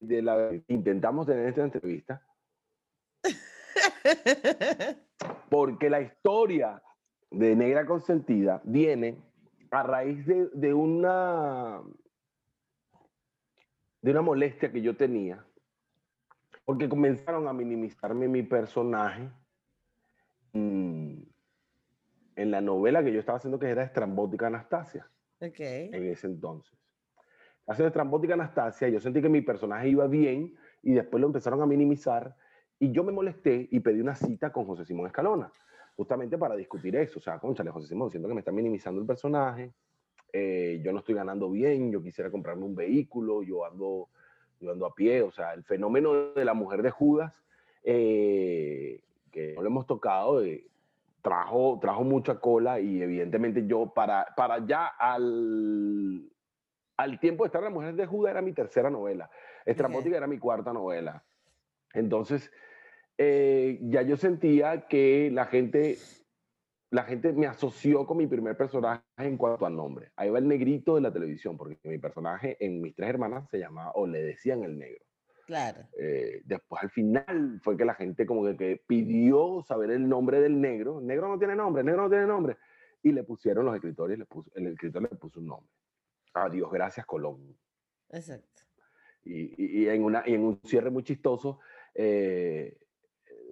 la 0.00 0.50
intentamos 0.68 1.26
tener 1.26 1.46
esta 1.48 1.62
entrevista. 1.62 2.22
Porque 5.48 5.88
la 5.88 6.02
historia 6.02 6.82
de 7.30 7.56
Negra 7.56 7.86
Consentida 7.86 8.60
viene 8.64 9.16
a 9.70 9.82
raíz 9.82 10.26
de, 10.26 10.50
de, 10.52 10.74
una 10.74 11.80
de 14.02 14.10
una 14.10 14.20
molestia 14.20 14.70
que 14.70 14.82
yo 14.82 14.94
tenía, 14.94 15.42
porque 16.66 16.86
comenzaron 16.86 17.48
a 17.48 17.54
minimizarme 17.54 18.28
mi 18.28 18.42
personaje 18.42 19.30
en 22.36 22.50
la 22.50 22.60
novela 22.60 23.02
que 23.02 23.12
yo 23.12 23.20
estaba 23.20 23.38
haciendo 23.38 23.58
que 23.58 23.68
era 23.68 23.82
Estrambótica 23.82 24.46
Anastasia. 24.46 25.08
En 25.92 26.04
ese 26.06 26.26
entonces 26.26 26.78
hace 27.66 27.82
de 27.82 27.90
Trambótica 27.90 28.34
Anastasia, 28.34 28.88
yo 28.88 29.00
sentí 29.00 29.22
que 29.22 29.28
mi 29.28 29.40
personaje 29.40 29.88
iba 29.88 30.06
bien 30.06 30.54
y 30.82 30.92
después 30.92 31.20
lo 31.20 31.26
empezaron 31.26 31.62
a 31.62 31.66
minimizar 31.66 32.34
y 32.78 32.92
yo 32.92 33.04
me 33.04 33.12
molesté 33.12 33.68
y 33.70 33.80
pedí 33.80 34.00
una 34.00 34.14
cita 34.14 34.52
con 34.52 34.66
José 34.66 34.84
Simón 34.84 35.06
Escalona, 35.06 35.50
justamente 35.96 36.36
para 36.36 36.56
discutir 36.56 36.96
eso. 36.96 37.18
O 37.18 37.22
sea, 37.22 37.38
conchale, 37.38 37.70
José 37.70 37.88
Simón, 37.88 38.10
siento 38.10 38.28
que 38.28 38.34
me 38.34 38.40
está 38.40 38.52
minimizando 38.52 39.00
el 39.00 39.06
personaje, 39.06 39.72
eh, 40.32 40.80
yo 40.84 40.92
no 40.92 40.98
estoy 40.98 41.14
ganando 41.14 41.50
bien, 41.50 41.92
yo 41.92 42.02
quisiera 42.02 42.30
comprarme 42.30 42.64
un 42.64 42.74
vehículo, 42.74 43.42
yo 43.42 43.64
ando, 43.64 44.08
yo 44.60 44.72
ando 44.72 44.86
a 44.86 44.94
pie, 44.94 45.22
o 45.22 45.30
sea, 45.30 45.54
el 45.54 45.62
fenómeno 45.62 46.32
de 46.32 46.44
la 46.44 46.54
mujer 46.54 46.82
de 46.82 46.90
Judas, 46.90 47.42
eh, 47.84 49.00
que 49.30 49.54
no 49.54 49.62
lo 49.62 49.68
hemos 49.68 49.86
tocado, 49.86 50.44
eh, 50.44 50.66
trajo, 51.24 51.78
trajo 51.80 52.04
mucha 52.04 52.38
cola 52.38 52.78
y 52.80 53.00
evidentemente 53.00 53.66
yo 53.66 53.94
para, 53.94 54.26
para 54.36 54.64
ya 54.66 54.86
al, 54.86 56.30
al 56.98 57.18
tiempo 57.18 57.44
de 57.44 57.48
estar 57.48 57.62
La 57.62 57.70
Mujer 57.70 57.94
de 57.94 58.04
Judá 58.04 58.30
era 58.30 58.42
mi 58.42 58.52
tercera 58.52 58.90
novela. 58.90 59.30
Estrambótica 59.64 60.18
era 60.18 60.26
mi 60.26 60.38
cuarta 60.38 60.74
novela. 60.74 61.24
Entonces, 61.94 62.52
eh, 63.16 63.78
ya 63.84 64.02
yo 64.02 64.18
sentía 64.18 64.86
que 64.86 65.30
la 65.32 65.46
gente, 65.46 65.96
la 66.90 67.04
gente 67.04 67.32
me 67.32 67.46
asoció 67.46 68.06
con 68.06 68.18
mi 68.18 68.26
primer 68.26 68.54
personaje 68.58 69.02
en 69.16 69.38
cuanto 69.38 69.64
al 69.64 69.74
nombre. 69.74 70.12
Ahí 70.16 70.28
va 70.28 70.38
el 70.38 70.46
negrito 70.46 70.96
de 70.96 71.00
la 71.00 71.12
televisión, 71.12 71.56
porque 71.56 71.78
mi 71.84 71.96
personaje 71.96 72.58
en 72.62 72.82
Mis 72.82 72.94
Tres 72.94 73.08
Hermanas 73.08 73.48
se 73.48 73.58
llamaba, 73.58 73.92
o 73.94 74.06
le 74.06 74.22
decían 74.22 74.62
el 74.62 74.78
negro. 74.78 75.06
Claro. 75.46 75.86
Eh, 75.98 76.42
después 76.44 76.82
al 76.82 76.90
final 76.90 77.60
fue 77.62 77.76
que 77.76 77.84
la 77.84 77.94
gente 77.94 78.26
como 78.26 78.44
que, 78.56 78.82
pidió 78.86 79.62
saber 79.62 79.90
el 79.90 80.08
nombre 80.08 80.40
del 80.40 80.60
negro. 80.60 81.00
Negro 81.00 81.28
no 81.28 81.38
tiene 81.38 81.54
nombre, 81.54 81.84
negro 81.84 82.02
no 82.02 82.08
tiene 82.08 82.26
nombre. 82.26 82.56
Y 83.02 83.12
le 83.12 83.24
pusieron 83.24 83.66
los 83.66 83.74
escritores, 83.74 84.18
le 84.18 84.24
puso, 84.24 84.50
el 84.54 84.68
escritor 84.68 85.02
le 85.02 85.08
puso 85.08 85.40
un 85.40 85.46
nombre. 85.46 85.70
Adiós, 86.34 86.70
gracias 86.72 87.04
Colón. 87.06 87.56
Exacto. 88.10 88.62
Y, 89.24 89.82
y, 89.82 89.88
en, 89.88 90.04
una, 90.04 90.22
y 90.26 90.34
en 90.34 90.42
un 90.42 90.60
cierre 90.64 90.90
muy 90.90 91.02
chistoso, 91.02 91.60
eh, 91.94 92.78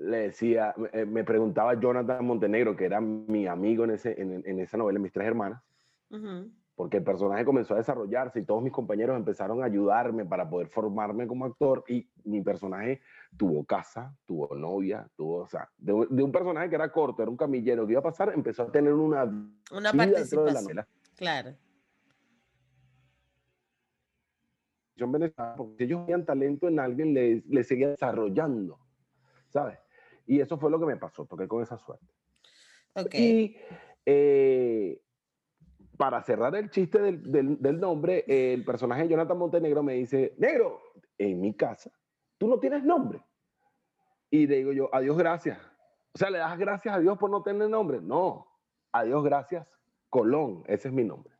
le 0.00 0.16
decía, 0.18 0.74
eh, 0.92 1.04
me 1.04 1.24
preguntaba 1.24 1.78
Jonathan 1.78 2.24
Montenegro, 2.24 2.76
que 2.76 2.84
era 2.84 3.00
mi 3.00 3.46
amigo 3.46 3.84
en, 3.84 3.92
ese, 3.92 4.20
en, 4.20 4.42
en 4.44 4.60
esa 4.60 4.76
novela, 4.76 4.98
Mis 4.98 5.12
Tres 5.12 5.28
Hermanas, 5.28 5.62
porque 6.82 6.96
el 6.96 7.04
personaje 7.04 7.44
comenzó 7.44 7.74
a 7.74 7.76
desarrollarse 7.76 8.40
y 8.40 8.44
todos 8.44 8.60
mis 8.60 8.72
compañeros 8.72 9.16
empezaron 9.16 9.62
a 9.62 9.66
ayudarme 9.66 10.24
para 10.24 10.50
poder 10.50 10.66
formarme 10.66 11.28
como 11.28 11.44
actor 11.44 11.84
y 11.86 12.10
mi 12.24 12.42
personaje 12.42 13.00
tuvo 13.36 13.64
casa, 13.64 14.12
tuvo 14.26 14.52
novia, 14.56 15.08
tuvo, 15.14 15.42
o 15.42 15.46
sea, 15.46 15.70
de, 15.78 15.92
un 15.92 16.32
personaje 16.32 16.68
que 16.68 16.74
era 16.74 16.90
corto, 16.90 17.22
era 17.22 17.30
un 17.30 17.36
camillero 17.36 17.86
que 17.86 17.92
iba 17.92 18.00
a 18.00 18.02
pasar, 18.02 18.32
empezó 18.34 18.64
a 18.64 18.72
tener 18.72 18.94
una, 18.94 19.22
una 19.70 19.92
vida 19.92 20.18
dentro 20.18 20.42
de 20.42 20.52
la 20.52 20.60
novela. 20.60 20.88
Claro. 21.14 21.54
porque 25.56 25.84
ellos 25.84 26.04
veían 26.04 26.26
talento 26.26 26.66
en 26.66 26.80
alguien, 26.80 27.14
le, 27.14 27.44
le 27.48 27.62
seguía 27.62 27.90
desarrollando, 27.90 28.80
¿sabes? 29.50 29.78
Y 30.26 30.40
eso 30.40 30.58
fue 30.58 30.68
lo 30.68 30.80
que 30.80 30.86
me 30.86 30.96
pasó, 30.96 31.26
toqué 31.26 31.46
con 31.46 31.62
esa 31.62 31.78
suerte. 31.78 32.12
Okay. 32.92 33.22
Y 33.22 33.56
eh, 34.04 35.00
para 35.96 36.22
cerrar 36.22 36.54
el 36.56 36.70
chiste 36.70 37.00
del, 37.00 37.30
del, 37.30 37.60
del, 37.60 37.80
nombre, 37.80 38.24
el 38.26 38.64
personaje 38.64 39.02
de 39.02 39.08
Jonathan 39.08 39.38
Montenegro 39.38 39.82
me 39.82 39.94
dice, 39.94 40.34
negro, 40.38 40.80
en 41.18 41.40
mi 41.40 41.54
casa, 41.54 41.90
tú 42.38 42.48
no 42.48 42.58
tienes 42.58 42.82
nombre. 42.84 43.22
Y 44.30 44.46
le 44.46 44.56
digo 44.56 44.72
yo, 44.72 44.88
adiós, 44.92 45.16
gracias. 45.16 45.58
O 46.14 46.18
sea, 46.18 46.30
¿le 46.30 46.38
das 46.38 46.58
gracias 46.58 46.94
a 46.94 46.98
Dios 46.98 47.18
por 47.18 47.30
no 47.30 47.42
tener 47.42 47.68
nombre? 47.68 48.00
No, 48.00 48.46
adiós, 48.92 49.22
gracias, 49.22 49.66
Colón, 50.08 50.64
ese 50.66 50.88
es 50.88 50.94
mi 50.94 51.04
nombre. 51.04 51.34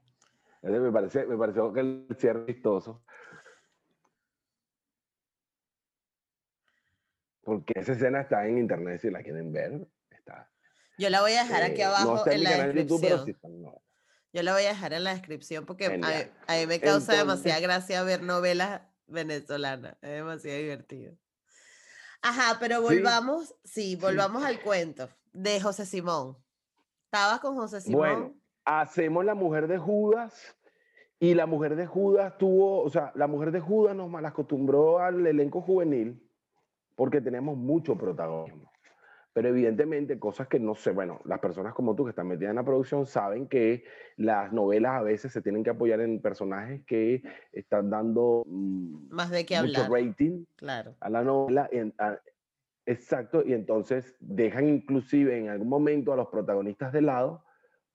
me, 0.63 0.93
parece, 0.93 1.27
me 1.27 1.37
pareció 1.37 1.73
que 1.73 1.81
el 1.81 2.07
cierre 2.19 2.45
vistoso. 2.45 3.03
porque 7.43 7.75
esa 7.77 7.93
escena 7.93 8.21
está 8.21 8.47
en 8.47 8.59
internet 8.59 9.01
si 9.01 9.11
la 9.11 9.23
quieren 9.23 9.53
ver. 9.53 9.87
Está, 10.11 10.49
Yo 10.99 11.11
la 11.11 11.21
voy 11.21 11.33
a 11.33 11.45
dejar 11.45 11.63
aquí 11.63 11.83
abajo 11.83 12.27
en, 12.31 12.45
la 12.45 12.67
descripción. 12.67 13.37
Yo 14.33 14.43
la 14.43 14.55
voy 14.55 14.63
a 14.65 14.69
dejar 14.69 14.95
en 14.95 15.05
la 15.05 15.13
descripción 15.13 15.67
porque 15.67 15.87
a, 15.87 15.91
mí 15.91 16.67
me 16.67 16.81
causa 16.81 17.15
demasiada 17.15 17.61
gracia 17.61 18.03
ver 18.03 18.23
novelas 18.23 18.81
venezolanas. 19.07 19.97
Es 20.01 20.11
demasiado 20.11 20.59
divertido. 20.59 21.15
Ajá, 22.23 22.57
pero 22.59 22.81
volvamos, 22.81 23.55
sí, 23.65 23.97
volvamos 23.97 24.45
al 24.45 24.61
cuento 24.61 25.09
de 25.33 25.61
José 25.61 25.85
Simón. 25.85 26.37
¿Estabas 27.05 27.41
con 27.41 27.57
José 27.57 27.81
Simón? 27.83 27.99
Bueno, 27.99 28.35
hacemos 28.65 29.25
La 29.25 29.35
Mujer 29.35 29.69
de 29.69 29.77
Judas 29.77 30.57
y 31.19 31.35
La 31.35 31.47
Mujer 31.47 31.77
de 31.77 31.87
Judas 31.87 32.39
tuvo, 32.39 32.83
o 32.83 32.89
sea, 32.89 33.13
La 33.15 33.27
Mujer 33.27 33.51
de 33.51 33.61
Judas 33.61 33.95
nos 33.95 34.09
malacostumbró 34.09 35.01
al 35.01 35.27
elenco 35.27 35.61
juvenil 35.61 36.27
porque 36.97 37.21
tenemos 37.21 37.57
mucho 37.57 37.99
protagonismo. 37.99 38.72
Pero 39.33 39.49
evidentemente 39.49 40.19
cosas 40.19 40.47
que 40.49 40.61
no 40.61 40.75
sé, 40.75 40.91
bueno, 40.91 41.21
las 41.25 41.41
personas 41.41 41.73
como 41.73 41.95
tú 41.95 42.05
que 42.05 42.11
están 42.11 42.29
metidas 42.29 42.51
en 42.51 42.57
la 42.57 42.65
producción 42.65 43.07
saben 43.07 43.49
que 43.49 43.85
las 44.17 44.53
novelas 44.53 44.93
a 44.93 45.03
veces 45.03 45.33
se 45.33 45.41
tienen 45.41 45.65
que 45.65 45.71
apoyar 45.71 46.01
en 46.01 46.21
personajes 46.21 46.85
que 46.85 47.23
están 47.53 47.89
dando 47.89 48.45
mm, 48.47 49.09
más 49.11 49.31
de 49.31 49.47
que 49.47 49.61
mucho 49.61 49.89
rating 49.89 50.45
claro. 50.57 50.95
a 51.01 51.09
la 51.09 51.23
novela. 51.23 51.71
exacto, 52.85 53.43
y 53.47 53.55
entonces 53.55 54.17
dejan 54.21 54.69
inclusive 54.69 55.39
en 55.39 55.49
algún 55.49 55.69
momento 55.69 56.13
a 56.13 56.17
los 56.17 56.29
protagonistas 56.29 56.93
de 56.93 57.01
lado 57.01 57.45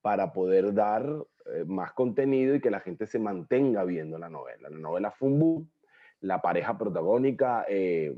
para 0.01 0.33
poder 0.33 0.73
dar 0.73 1.05
eh, 1.53 1.65
más 1.65 1.93
contenido 1.93 2.55
y 2.55 2.61
que 2.61 2.71
la 2.71 2.79
gente 2.79 3.05
se 3.05 3.19
mantenga 3.19 3.83
viendo 3.83 4.17
la 4.17 4.29
novela. 4.29 4.69
La 4.69 4.77
novela 4.77 5.11
fue 5.11 5.29
un 5.29 5.39
boom, 5.39 5.71
la 6.21 6.41
pareja 6.41 6.77
protagónica 6.77 7.65
eh, 7.69 8.15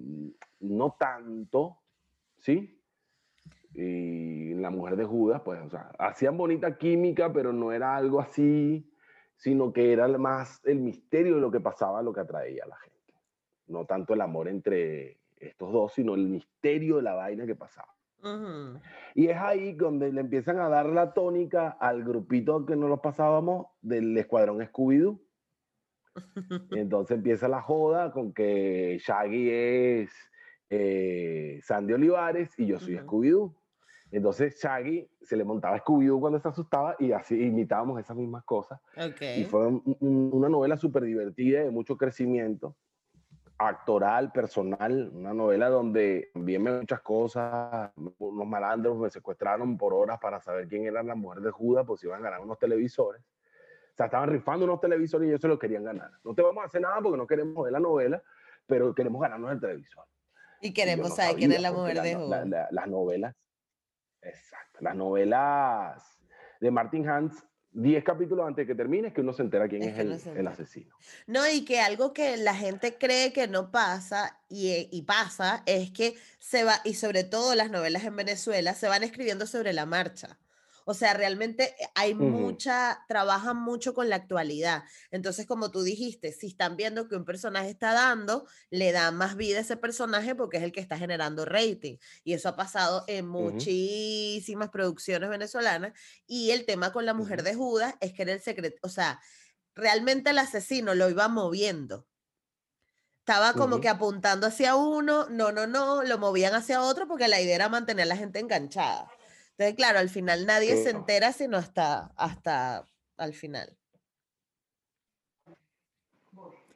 no 0.61 0.95
tanto, 0.97 1.79
¿sí? 2.37 2.78
Y 3.73 4.53
La 4.55 4.69
Mujer 4.69 4.95
de 4.95 5.05
Judas, 5.05 5.41
pues, 5.43 5.61
o 5.61 5.69
sea, 5.69 5.91
hacían 5.99 6.37
bonita 6.37 6.77
química, 6.77 7.31
pero 7.31 7.53
no 7.53 7.71
era 7.71 7.95
algo 7.95 8.19
así, 8.19 8.89
sino 9.35 9.71
que 9.71 9.93
era 9.93 10.07
más 10.17 10.61
el 10.65 10.79
misterio 10.79 11.35
de 11.35 11.41
lo 11.41 11.51
que 11.51 11.59
pasaba, 11.59 12.01
lo 12.01 12.13
que 12.13 12.21
atraía 12.21 12.63
a 12.65 12.67
la 12.67 12.77
gente. 12.77 13.13
No 13.67 13.85
tanto 13.85 14.13
el 14.13 14.21
amor 14.21 14.47
entre 14.47 15.19
estos 15.37 15.71
dos, 15.71 15.93
sino 15.93 16.15
el 16.15 16.27
misterio 16.27 16.97
de 16.97 17.03
la 17.03 17.13
vaina 17.13 17.45
que 17.45 17.55
pasaba. 17.55 17.93
Y 19.15 19.27
es 19.27 19.37
ahí 19.37 19.73
donde 19.73 20.11
le 20.11 20.21
empiezan 20.21 20.59
a 20.59 20.67
dar 20.67 20.87
la 20.87 21.13
tónica 21.13 21.69
al 21.69 22.03
grupito 22.03 22.65
que 22.65 22.75
nos 22.75 22.89
lo 22.89 23.01
pasábamos 23.01 23.67
del 23.81 24.17
escuadrón 24.17 24.59
Scooby-Doo. 24.59 25.19
Entonces 26.71 27.17
empieza 27.17 27.47
la 27.47 27.61
joda 27.61 28.11
con 28.11 28.33
que 28.33 28.97
Shaggy 28.99 29.49
es 29.51 30.11
eh, 30.69 31.59
Sandy 31.63 31.93
Olivares 31.93 32.49
y 32.57 32.65
yo 32.67 32.79
soy 32.79 32.97
Scooby-Doo. 32.97 33.55
Entonces 34.11 34.59
Shaggy 34.61 35.07
se 35.21 35.35
le 35.37 35.43
montaba 35.43 35.77
Scooby-Doo 35.77 36.19
cuando 36.19 36.39
se 36.39 36.47
asustaba 36.47 36.95
y 36.99 37.11
así 37.11 37.39
imitábamos 37.39 37.99
esas 37.99 38.17
mismas 38.17 38.43
cosas. 38.43 38.79
Y 39.37 39.43
fue 39.45 39.67
una 39.99 40.49
novela 40.49 40.77
súper 40.77 41.03
divertida 41.03 41.63
de 41.63 41.69
mucho 41.69 41.95
crecimiento 41.97 42.75
actoral, 43.59 44.31
personal, 44.31 45.11
una 45.13 45.33
novela 45.33 45.69
donde 45.69 46.31
vi 46.33 46.57
muchas 46.57 47.01
cosas, 47.01 47.91
unos 48.17 48.47
malandros 48.47 48.97
me 48.97 49.09
secuestraron 49.09 49.77
por 49.77 49.93
horas 49.93 50.17
para 50.19 50.39
saber 50.39 50.67
quién 50.69 50.85
era 50.85 51.03
la 51.03 51.13
mujer 51.13 51.41
de 51.41 51.51
Judas, 51.51 51.83
pues 51.85 52.01
iban 52.05 52.21
a 52.21 52.23
ganar 52.23 52.39
unos 52.39 52.57
televisores. 52.57 53.21
O 53.21 53.95
sea, 53.97 54.05
estaban 54.05 54.29
rifando 54.29 54.63
unos 54.63 54.79
televisores 54.79 55.27
y 55.27 55.29
ellos 55.31 55.41
se 55.41 55.49
lo 55.49 55.59
querían 55.59 55.83
ganar. 55.83 56.09
No 56.23 56.33
te 56.33 56.41
vamos 56.41 56.63
a 56.63 56.67
hacer 56.67 56.79
nada 56.81 57.01
porque 57.01 57.17
no 57.17 57.27
queremos 57.27 57.61
ver 57.61 57.73
la 57.73 57.81
novela, 57.81 58.23
pero 58.65 58.95
queremos 58.95 59.21
ganarnos 59.21 59.51
el 59.51 59.59
televisor. 59.59 60.05
Y 60.61 60.71
queremos 60.71 61.15
saber 61.15 61.35
quién 61.35 61.51
es 61.51 61.61
la 61.61 61.73
mujer 61.73 62.01
de 62.01 62.15
Judas. 62.15 62.47
las 62.71 62.87
novelas, 62.87 63.35
exacto, 64.21 64.79
las 64.81 64.95
novelas 64.95 66.19
de 66.59 66.71
Martin 66.71 67.07
Hans 67.07 67.43
10 67.71 68.03
capítulos 68.03 68.47
antes 68.47 68.65
de 68.65 68.73
que 68.73 68.75
termine, 68.75 69.13
que 69.13 69.21
uno 69.21 69.31
se 69.31 69.43
entera 69.43 69.67
quién 69.67 69.83
es, 69.83 70.25
el, 70.25 70.47
asesino. 70.47 70.95
No, 71.27 71.47
y 71.47 71.63
que 71.65 71.79
algo 71.79 72.13
que 72.13 72.35
la 72.37 72.55
gente 72.55 72.97
cree 72.97 73.31
que 73.31 73.47
no 73.47 73.69
pasa 73.71 74.39
y, 74.49 74.69
eh, 74.71 74.89
y, 74.91 75.03
pasa 75.03 75.61
es 75.65 75.91
que 75.91 76.15
se 76.39 76.63
va, 76.63 76.81
y 76.83 76.95
sobre 76.95 77.23
todo 77.23 77.53
las 77.55 77.69
novelas 77.69 78.03
en 78.05 78.15
Venezuela, 78.15 78.73
se 78.73 78.87
van 78.87 79.03
escribiendo 79.03 79.45
sobre 79.45 79.73
la 79.73 79.85
marcha. 79.85 80.39
O 80.89 80.95
sea, 80.95 81.13
realmente 81.13 81.75
eh, 81.79 81.87
hay 81.93 82.15
mucha, 82.15 83.05
trabajan 83.07 83.57
mucho 83.57 83.93
con 83.93 84.09
la 84.09 84.15
actualidad. 84.15 84.85
Entonces, 85.11 85.45
como 85.45 85.69
tú 85.69 85.83
dijiste, 85.83 86.31
si 86.31 86.47
están 86.47 86.77
viendo 86.77 87.07
que 87.07 87.15
un 87.15 87.25
personaje 87.25 87.69
está 87.69 87.93
dando, 87.93 88.47
le 88.71 88.91
da 88.91 89.11
más 89.11 89.35
vida 89.35 89.59
a 89.59 89.61
ese 89.61 89.77
personaje 89.77 90.33
porque 90.33 90.57
es 90.57 90.63
el 90.63 90.71
que 90.71 90.79
está 90.79 90.97
generando 90.97 91.45
rating. 91.45 91.97
Y 92.23 92.33
eso 92.33 92.49
ha 92.49 92.55
pasado 92.55 93.03
en 93.05 93.27
muchísimas 93.27 94.69
producciones 94.69 95.29
venezolanas. 95.29 95.93
Y 96.25 96.49
el 96.49 96.65
tema 96.65 96.91
con 96.91 97.05
la 97.05 97.13
mujer 97.13 97.43
de 97.43 97.53
Judas 97.53 97.93
es 98.01 98.13
que 98.13 98.23
era 98.23 98.33
el 98.33 98.41
secreto, 98.41 98.79
o 98.81 98.89
sea, 98.89 99.21
realmente 99.75 100.31
el 100.31 100.39
asesino 100.39 100.95
lo 100.95 101.07
iba 101.07 101.27
moviendo 101.27 102.07
estaba 103.19 103.53
como 103.53 103.79
que 103.79 103.89
apuntando 103.89 104.47
hacia 104.47 104.75
uno, 104.75 105.27
no, 105.29 105.51
no, 105.51 105.67
no, 105.67 106.01
lo 106.01 106.17
movían 106.17 106.55
hacia 106.55 106.81
otro 106.81 107.07
porque 107.07 107.27
la 107.27 107.39
idea 107.39 107.53
era 107.53 107.69
mantener 107.69 108.05
a 108.05 108.07
la 108.07 108.17
gente 108.17 108.39
enganchada. 108.39 109.07
Entonces, 109.59 109.75
claro, 109.75 109.99
al 109.99 110.07
final 110.07 110.45
nadie 110.45 110.77
se 110.77 110.91
entera 110.91 111.33
sino 111.33 111.57
hasta, 111.57 112.13
hasta 112.15 112.85
al 113.17 113.33
final. 113.33 113.75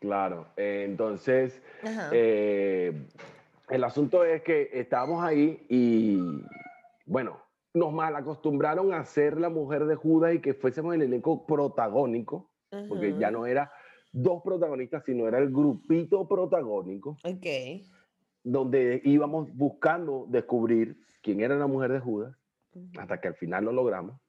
Claro, 0.02 0.48
eh, 0.58 0.84
entonces, 0.86 1.62
eh, 2.12 3.08
el 3.70 3.84
asunto 3.86 4.26
es 4.26 4.42
que 4.42 4.70
estábamos 4.74 5.24
ahí 5.24 5.66
y, 5.70 6.44
bueno, 7.06 7.42
nos 7.74 7.94
mal 7.94 8.18
acostumbraron 8.18 8.94
a 8.94 9.06
ser 9.06 9.40
la 9.40 9.48
mujer 9.48 9.86
de 9.86 9.96
Judas 9.96 10.36
y 10.36 10.42
que 10.42 10.54
fuésemos 10.54 10.94
el 10.94 11.04
elenco 11.04 11.46
protagónico, 11.46 12.52
porque 12.90 13.16
ya 13.18 13.32
no 13.32 13.46
era 13.46 13.72
dos 14.12 14.44
protagonistas, 14.44 15.06
sino 15.06 15.26
era 15.26 15.38
el 15.38 15.54
grupito 15.54 16.28
protagónico. 16.28 17.12
Ok. 17.24 17.86
Donde 18.44 19.02
íbamos 19.06 19.56
buscando 19.56 20.26
descubrir 20.28 20.98
quién 21.22 21.40
era 21.40 21.56
la 21.56 21.68
mujer 21.68 21.94
de 21.94 22.02
Judas 22.02 22.36
hasta 22.98 23.20
que 23.20 23.28
al 23.28 23.36
final 23.36 23.66
lo 23.66 23.72
logramos. 23.72 24.20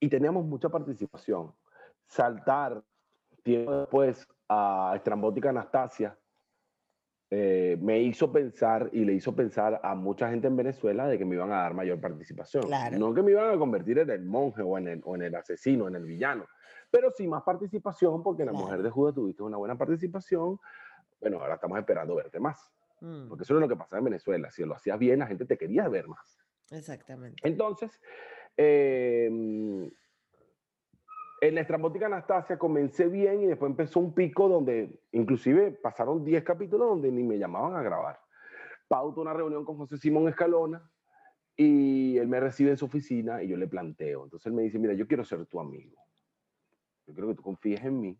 Y 0.00 0.08
teníamos 0.08 0.44
mucha 0.44 0.68
participación. 0.68 1.52
Saltar 2.06 2.82
tiempo 3.42 3.80
después 3.80 4.26
a 4.48 4.92
Estrambótica 4.96 5.50
Anastasia 5.50 6.16
eh, 7.28 7.76
me 7.80 8.00
hizo 8.00 8.30
pensar 8.30 8.88
y 8.92 9.04
le 9.04 9.14
hizo 9.14 9.34
pensar 9.34 9.80
a 9.82 9.96
mucha 9.96 10.30
gente 10.30 10.46
en 10.46 10.56
Venezuela 10.56 11.08
de 11.08 11.18
que 11.18 11.24
me 11.24 11.34
iban 11.34 11.52
a 11.52 11.56
dar 11.56 11.74
mayor 11.74 12.00
participación. 12.00 12.64
No 12.92 13.12
que 13.12 13.22
me 13.22 13.32
iban 13.32 13.52
a 13.52 13.58
convertir 13.58 13.98
en 13.98 14.10
el 14.10 14.24
monje 14.24 14.62
o 14.62 14.78
en 14.78 14.86
el, 14.88 15.02
o 15.04 15.16
en 15.16 15.22
el 15.22 15.34
asesino, 15.34 15.88
en 15.88 15.96
el 15.96 16.04
villano, 16.04 16.46
pero 16.90 17.10
sí 17.10 17.26
más 17.26 17.42
participación 17.42 18.22
porque 18.22 18.44
la 18.44 18.52
mujer 18.52 18.82
de 18.82 18.90
Judas 18.90 19.14
tuviste 19.14 19.42
una 19.42 19.56
buena 19.56 19.76
participación. 19.76 20.58
Bueno, 21.20 21.40
ahora 21.40 21.54
estamos 21.54 21.78
esperando 21.78 22.14
verte 22.14 22.38
más. 22.38 22.70
Mm. 23.00 23.28
Porque 23.28 23.42
eso 23.42 23.54
es 23.54 23.60
lo 23.60 23.68
que 23.68 23.76
pasa 23.76 23.98
en 23.98 24.04
Venezuela. 24.04 24.50
Si 24.50 24.64
lo 24.64 24.76
hacías 24.76 24.98
bien, 24.98 25.18
la 25.18 25.26
gente 25.26 25.46
te 25.46 25.58
quería 25.58 25.88
ver 25.88 26.06
más. 26.06 26.38
Exactamente. 26.70 27.36
Entonces, 27.46 28.00
em, 28.56 29.90
en 31.40 31.54
la 31.54 31.60
estrambótica 31.60 32.06
Anastasia 32.06 32.58
comencé 32.58 33.08
bien 33.08 33.42
y 33.42 33.46
después 33.46 33.70
empezó 33.70 34.00
un 34.00 34.14
pico 34.14 34.48
donde 34.48 35.00
inclusive 35.12 35.72
pasaron 35.72 36.24
10 36.24 36.42
capítulos 36.42 36.88
donde 36.88 37.10
ni 37.10 37.22
me 37.22 37.38
llamaban 37.38 37.74
a 37.76 37.82
grabar. 37.82 38.20
Pauto 38.88 39.20
una 39.20 39.32
reunión 39.32 39.64
con 39.64 39.76
José 39.76 39.98
Simón 39.98 40.28
Escalona 40.28 40.90
y 41.56 42.18
él 42.18 42.28
me 42.28 42.40
recibe 42.40 42.70
en 42.70 42.76
su 42.76 42.86
oficina 42.86 43.42
y 43.42 43.48
yo 43.48 43.56
le 43.56 43.66
planteo. 43.66 44.24
Entonces 44.24 44.46
él 44.46 44.52
me 44.52 44.62
dice, 44.62 44.78
mira, 44.78 44.94
yo 44.94 45.06
quiero 45.06 45.24
ser 45.24 45.44
tu 45.46 45.60
amigo. 45.60 45.96
Yo 47.06 47.14
quiero 47.14 47.28
que 47.28 47.34
tú 47.34 47.42
confíes 47.42 47.82
en 47.84 48.00
mí. 48.00 48.18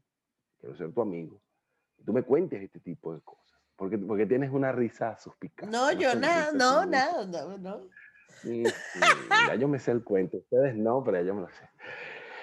Quiero 0.58 0.76
ser 0.76 0.92
tu 0.92 1.00
amigo. 1.00 1.40
Y 1.98 2.04
tú 2.04 2.12
me 2.12 2.22
cuentes 2.22 2.62
este 2.62 2.80
tipo 2.80 3.14
de 3.14 3.20
cosas. 3.20 3.58
Porque, 3.76 3.98
porque 3.98 4.26
tienes 4.26 4.50
una 4.50 4.72
risa 4.72 5.18
suspicaz. 5.18 5.68
No, 5.68 5.92
yo 5.92 6.14
nada, 6.14 6.50
no, 6.52 6.86
nada, 6.86 7.26
no, 7.26 7.58
no. 7.58 7.88
Ya 8.44 9.54
yo 9.54 9.68
me 9.68 9.78
sé 9.78 9.92
el 9.92 10.02
cuento. 10.04 10.38
Ustedes 10.38 10.74
no, 10.74 11.02
pero 11.04 11.22
yo 11.22 11.34
me 11.34 11.42
lo 11.42 11.48
sé. 11.48 11.68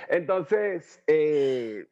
Entonces, 0.10 1.02
eh, 1.08 1.88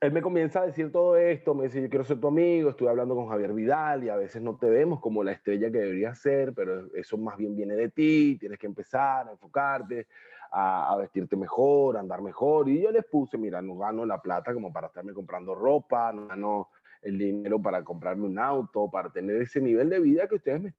él 0.00 0.12
me 0.12 0.22
comienza 0.22 0.60
a 0.60 0.66
decir 0.66 0.90
todo 0.90 1.16
esto, 1.16 1.54
me 1.54 1.64
dice, 1.64 1.80
yo 1.80 1.88
quiero 1.88 2.04
ser 2.04 2.18
tu 2.18 2.26
amigo, 2.28 2.70
estuve 2.70 2.88
hablando 2.88 3.14
con 3.14 3.28
Javier 3.28 3.52
Vidal 3.52 4.02
y 4.02 4.08
a 4.08 4.16
veces 4.16 4.42
no 4.42 4.56
te 4.56 4.68
vemos 4.68 5.00
como 5.00 5.22
la 5.22 5.32
estrella 5.32 5.70
que 5.70 5.78
deberías 5.78 6.18
ser, 6.18 6.52
pero 6.54 6.92
eso 6.94 7.16
más 7.18 7.36
bien 7.36 7.54
viene 7.54 7.76
de 7.76 7.88
ti, 7.88 8.36
tienes 8.38 8.58
que 8.58 8.66
empezar 8.66 9.28
a 9.28 9.32
enfocarte, 9.32 10.08
a, 10.50 10.92
a, 10.92 10.96
vestirte 10.96 11.36
mejor, 11.36 11.96
a 11.96 12.00
andar 12.00 12.20
mejor. 12.20 12.68
Y 12.68 12.82
yo 12.82 12.90
les 12.90 13.04
puse, 13.04 13.38
mira, 13.38 13.62
no 13.62 13.76
gano 13.76 14.04
la 14.04 14.20
plata 14.20 14.52
como 14.52 14.72
para 14.72 14.88
estarme 14.88 15.12
comprando 15.12 15.54
ropa, 15.54 16.12
no 16.12 16.26
gano 16.26 16.68
el 17.02 17.18
dinero 17.18 17.60
para 17.60 17.84
comprarme 17.84 18.26
un 18.26 18.38
auto, 18.38 18.90
para 18.90 19.10
tener 19.10 19.36
ese 19.42 19.60
nivel 19.60 19.88
de 19.88 20.00
vida 20.00 20.26
que 20.26 20.36
ustedes 20.36 20.60
me 20.60 20.70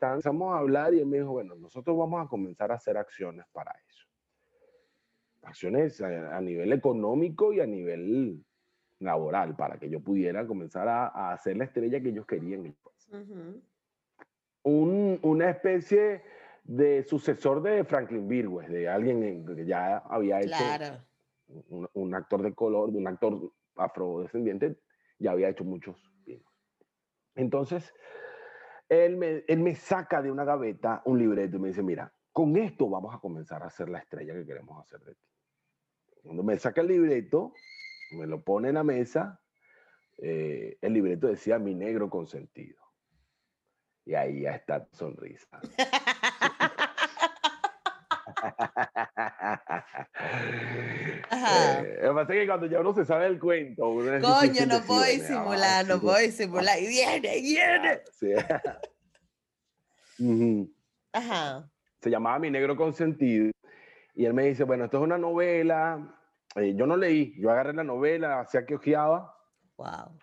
empezamos 0.00 0.54
a 0.54 0.58
hablar 0.58 0.94
y 0.94 1.00
él 1.00 1.06
me 1.06 1.18
dijo, 1.18 1.30
bueno, 1.30 1.54
nosotros 1.54 1.96
vamos 1.96 2.24
a 2.24 2.28
comenzar 2.28 2.70
a 2.70 2.74
hacer 2.74 2.96
acciones 2.96 3.44
para 3.52 3.72
eso. 3.88 4.06
Acciones 5.42 6.00
a, 6.00 6.40
nivel 6.40 6.72
económico 6.72 7.52
y 7.52 7.60
a 7.60 7.66
nivel 7.66 8.44
laboral, 9.00 9.56
para 9.56 9.78
que 9.78 9.88
yo 9.88 10.00
pudiera 10.00 10.46
comenzar 10.46 10.88
a, 10.88 11.32
hacer 11.32 11.56
la 11.56 11.64
estrella 11.64 12.00
que 12.00 12.10
ellos 12.10 12.26
querían. 12.26 12.76
un, 14.62 15.18
una 15.22 15.50
especie 15.50 16.22
de 16.64 17.02
sucesor 17.04 17.62
de 17.62 17.84
Franklin 17.84 18.28
Virgües, 18.28 18.68
de 18.68 18.88
alguien 18.88 19.46
que 19.46 19.64
ya 19.64 19.98
había 19.98 20.40
hecho 20.40 21.02
un, 21.70 21.88
un, 21.94 22.14
actor 22.14 22.42
de 22.42 22.54
color, 22.54 22.92
de 22.92 22.98
un 22.98 23.06
actor 23.06 23.52
afrodescendiente, 23.76 24.76
ya 25.18 25.32
había 25.32 25.48
hecho 25.48 25.64
muchos 25.64 25.96
Entonces, 27.34 27.94
él 28.88 29.16
me, 29.16 29.44
él 29.46 29.60
me 29.60 29.74
saca 29.74 30.22
de 30.22 30.30
una 30.30 30.44
gaveta 30.44 31.02
un 31.04 31.18
libreto 31.18 31.56
y 31.56 31.60
me 31.60 31.68
dice, 31.68 31.82
mira, 31.82 32.12
con 32.32 32.56
esto 32.56 32.88
vamos 32.88 33.14
a 33.14 33.18
comenzar 33.18 33.62
a 33.62 33.66
hacer 33.66 33.88
la 33.88 33.98
estrella 33.98 34.34
que 34.34 34.46
queremos 34.46 34.80
hacer 34.80 35.00
de 35.00 35.14
ti. 35.14 35.26
Cuando 36.22 36.42
me 36.42 36.58
saca 36.58 36.80
el 36.80 36.88
libreto, 36.88 37.52
me 38.12 38.26
lo 38.26 38.42
pone 38.42 38.68
en 38.68 38.74
la 38.74 38.84
mesa, 38.84 39.40
eh, 40.18 40.78
el 40.80 40.92
libreto 40.92 41.26
decía 41.26 41.58
mi 41.58 41.74
negro 41.74 42.10
consentido. 42.10 42.82
Y 44.04 44.14
ahí 44.14 44.42
ya 44.42 44.52
está 44.52 44.88
sonrisa. 44.92 45.60
Ajá. 51.30 51.80
Eh, 51.80 51.98
lo 52.02 52.08
que 52.08 52.14
pasa 52.14 52.34
es 52.34 52.40
que 52.40 52.46
cuando 52.46 52.66
ya 52.66 52.80
uno 52.80 52.94
se 52.94 53.04
sabe 53.04 53.26
el 53.26 53.38
cuento, 53.38 53.82
coño, 53.82 54.66
no 54.66 54.80
puedo 54.86 55.02
disimular, 55.04 55.86
no 55.86 56.00
puedo 56.00 56.18
disimular. 56.18 56.78
Y 56.80 56.86
viene, 56.86 57.40
viene. 57.40 58.00
Sí. 58.12 58.32
Ajá. 61.12 61.70
Se 62.00 62.10
llamaba 62.10 62.38
Mi 62.38 62.50
Negro 62.50 62.76
Consentido. 62.76 63.50
Y 64.14 64.24
él 64.24 64.34
me 64.34 64.44
dice, 64.44 64.64
bueno, 64.64 64.84
esto 64.84 64.98
es 64.98 65.04
una 65.04 65.18
novela. 65.18 66.14
Eh, 66.56 66.74
yo 66.74 66.86
no 66.86 66.96
leí, 66.96 67.34
yo 67.40 67.50
agarré 67.50 67.72
la 67.72 67.84
novela, 67.84 68.40
hacía 68.40 68.66
que 68.66 68.74
ojeaba. 68.76 69.36
Wow. 69.76 70.18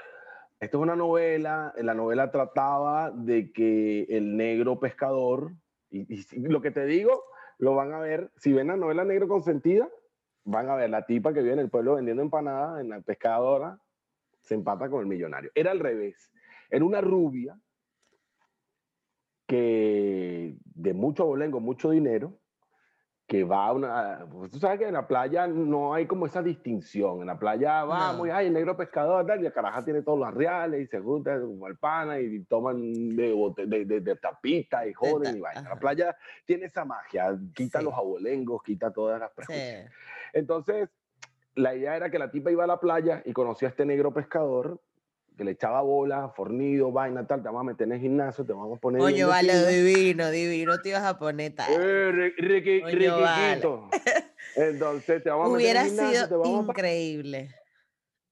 Esto 0.60 0.78
es 0.78 0.82
una 0.82 0.96
novela, 0.96 1.74
la 1.78 1.94
novela 1.94 2.32
trataba 2.32 3.12
de 3.12 3.52
que 3.52 4.04
el 4.10 4.36
negro 4.36 4.80
pescador, 4.80 5.52
y, 5.90 6.14
y 6.14 6.40
lo 6.48 6.62
que 6.62 6.72
te 6.72 6.86
digo, 6.86 7.24
lo 7.58 7.76
van 7.76 7.94
a 7.94 8.00
ver, 8.00 8.32
si 8.38 8.54
ven 8.54 8.68
la 8.68 8.78
novela 8.78 9.04
Negro 9.04 9.28
Consentida, 9.28 9.90
van 10.44 10.70
a 10.70 10.76
ver 10.76 10.90
la 10.90 11.06
tipa 11.06 11.34
que 11.34 11.42
vive 11.42 11.54
en 11.54 11.60
el 11.60 11.70
pueblo 11.70 11.96
vendiendo 11.96 12.22
empanadas 12.22 12.82
en 12.82 12.90
la 12.90 13.02
pescadora, 13.02 13.80
se 14.42 14.54
empata 14.54 14.90
con 14.90 15.02
el 15.02 15.08
millonario. 15.08 15.52
Era 15.56 15.72
al 15.72 15.80
revés, 15.80 16.32
era 16.70 16.86
una 16.86 17.02
rubia 17.02 17.60
que 19.48 20.56
de 20.64 20.94
mucho 20.94 21.26
bolengo, 21.26 21.60
mucho 21.60 21.92
dinero, 21.92 22.40
que 23.28 23.44
va 23.44 23.68
a 23.68 23.72
una... 23.74 24.26
Pues 24.32 24.52
tú 24.52 24.60
sabes 24.60 24.80
que 24.80 24.88
en 24.88 24.94
la 24.94 25.08
playa 25.08 25.48
no 25.48 25.94
hay 25.94 26.06
como 26.06 26.28
esa 26.28 26.44
distinción. 26.44 27.22
En 27.22 27.28
la 27.28 27.40
playa 27.40 27.84
vamos, 27.84 28.28
y 28.28 28.32
hay 28.32 28.48
el 28.48 28.54
negro 28.54 28.78
pescador, 28.78 29.26
tal, 29.26 29.42
y 29.42 29.48
el 29.48 29.54
caraja 29.54 29.84
tiene 29.84 30.04
todos 30.04 30.20
los 30.20 30.34
reales, 30.34 30.82
y 30.82 30.88
se 30.88 31.00
junta 31.00 31.40
como 31.40 31.68
el 31.68 31.76
pana, 31.78 32.20
y 32.20 32.44
toman 32.44 33.16
de, 33.16 33.34
de, 33.66 34.00
de, 34.02 34.16
tapita, 34.16 34.86
y 34.88 34.94
joden, 34.94 35.38
y 35.38 35.40
vaina. 35.40 35.70
La 35.70 35.76
playa 35.76 36.16
tiene 36.46 36.66
esa 36.66 36.86
magia, 36.86 37.36
quita 37.56 37.82
los 37.82 37.94
abolengos, 37.94 38.62
quita 38.62 38.92
todas 38.92 39.20
las 39.20 39.32
prejuicios. 39.32 39.92
Entonces, 40.32 40.90
la 41.56 41.74
idea 41.74 41.96
era 41.96 42.12
que 42.12 42.20
la 42.20 42.30
tipa 42.30 42.52
iba 42.52 42.66
a 42.66 42.68
la 42.68 42.80
playa 42.80 43.24
y 43.26 43.34
conocía 43.34 43.70
a 43.70 43.72
este 43.72 43.86
negro 43.86 44.14
pescador, 44.14 44.80
que 45.36 45.44
le 45.44 45.52
echaba 45.52 45.82
bola, 45.82 46.30
fornido, 46.30 46.92
vaina, 46.92 47.26
tal, 47.28 47.42
te 47.42 47.48
vamos 47.48 47.62
a 47.62 47.64
meter 47.64 47.88
en 47.88 47.94
el 47.94 48.00
gimnasio, 48.00 48.46
te 48.46 48.54
vamos 48.54 48.78
a 48.78 48.80
poner... 48.80 49.02
Coño, 49.02 49.28
vale, 49.28 49.54
divino, 49.68 50.30
divino, 50.32 50.80
te 50.82 50.90
ibas 50.90 51.04
a 51.04 51.18
poner 51.18 51.54
tal. 51.54 51.68
Eh, 51.72 52.34
riquiquito. 52.38 53.90
Entonces, 54.56 55.24
te 55.24 55.30
vamos 55.30 55.54
a 55.54 55.58
meter 55.58 55.76
en 55.76 55.82
el 55.82 55.88
gimnasio, 55.90 56.28
sido 56.28 56.62
increíble. 56.64 57.50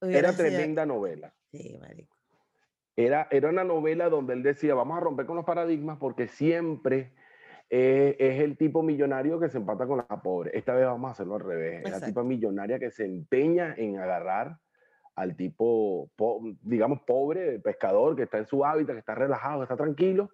Era 0.01 0.35
tremenda 0.35 0.85
novela. 0.85 1.33
Sí, 1.51 1.77
marico. 1.79 2.15
Era, 2.95 3.27
era 3.31 3.49
una 3.49 3.63
novela 3.63 4.09
donde 4.09 4.33
él 4.33 4.43
decía, 4.43 4.75
vamos 4.75 4.97
a 4.97 5.01
romper 5.01 5.25
con 5.25 5.35
los 5.35 5.45
paradigmas 5.45 5.97
porque 5.97 6.27
siempre 6.27 7.13
es, 7.69 8.15
es 8.19 8.41
el 8.41 8.55
tipo 8.55 8.83
millonario 8.83 9.39
que 9.39 9.49
se 9.49 9.57
empata 9.57 9.87
con 9.87 9.97
la 9.97 10.21
pobre. 10.21 10.51
Esta 10.53 10.75
vez 10.75 10.85
vamos 10.85 11.09
a 11.09 11.11
hacerlo 11.13 11.35
al 11.35 11.41
revés. 11.41 11.83
Es 11.85 11.91
la 11.91 12.01
tipa 12.01 12.23
millonaria 12.23 12.77
que 12.77 12.91
se 12.91 13.05
empeña 13.05 13.73
en 13.77 13.97
agarrar 13.97 14.59
al 15.15 15.35
tipo, 15.35 16.09
digamos, 16.61 17.01
pobre, 17.01 17.59
pescador, 17.59 18.15
que 18.15 18.23
está 18.23 18.39
en 18.39 18.45
su 18.45 18.65
hábitat, 18.65 18.95
que 18.95 18.99
está 18.99 19.15
relajado, 19.15 19.59
que 19.59 19.63
está 19.63 19.77
tranquilo, 19.77 20.31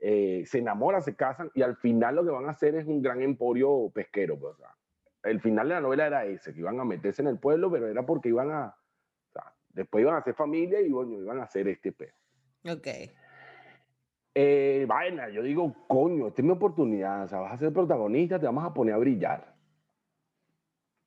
eh, 0.00 0.42
se 0.46 0.58
enamoran, 0.58 1.02
se 1.02 1.14
casan 1.14 1.50
y 1.54 1.62
al 1.62 1.76
final 1.76 2.16
lo 2.16 2.24
que 2.24 2.30
van 2.30 2.46
a 2.46 2.50
hacer 2.50 2.74
es 2.74 2.86
un 2.86 3.00
gran 3.00 3.22
emporio 3.22 3.90
pesquero. 3.94 4.38
Pues, 4.38 4.56
el 5.22 5.40
final 5.40 5.68
de 5.68 5.74
la 5.74 5.80
novela 5.80 6.06
era 6.06 6.24
ese, 6.24 6.52
que 6.52 6.60
iban 6.60 6.80
a 6.80 6.84
meterse 6.84 7.22
en 7.22 7.28
el 7.28 7.38
pueblo, 7.38 7.70
pero 7.70 7.86
era 7.86 8.04
porque 8.04 8.28
iban 8.28 8.50
a, 8.50 8.74
después 9.68 10.02
iban 10.02 10.16
a 10.16 10.18
hacer 10.18 10.34
familia 10.34 10.80
y 10.80 10.90
bueno, 10.90 11.20
iban 11.20 11.38
a 11.38 11.44
hacer 11.44 11.68
este 11.68 11.92
peo. 11.92 12.12
Ok. 12.68 12.88
Eh, 14.34 14.86
vaina, 14.88 15.28
yo 15.28 15.42
digo, 15.42 15.74
coño, 15.86 16.28
esta 16.28 16.40
es 16.40 16.46
mi 16.46 16.52
oportunidad, 16.52 17.24
o 17.24 17.28
sea, 17.28 17.40
vas 17.40 17.52
a 17.52 17.58
ser 17.58 17.72
protagonista, 17.72 18.38
te 18.40 18.46
vamos 18.46 18.64
a 18.64 18.72
poner 18.72 18.94
a 18.94 18.98
brillar. 18.98 19.54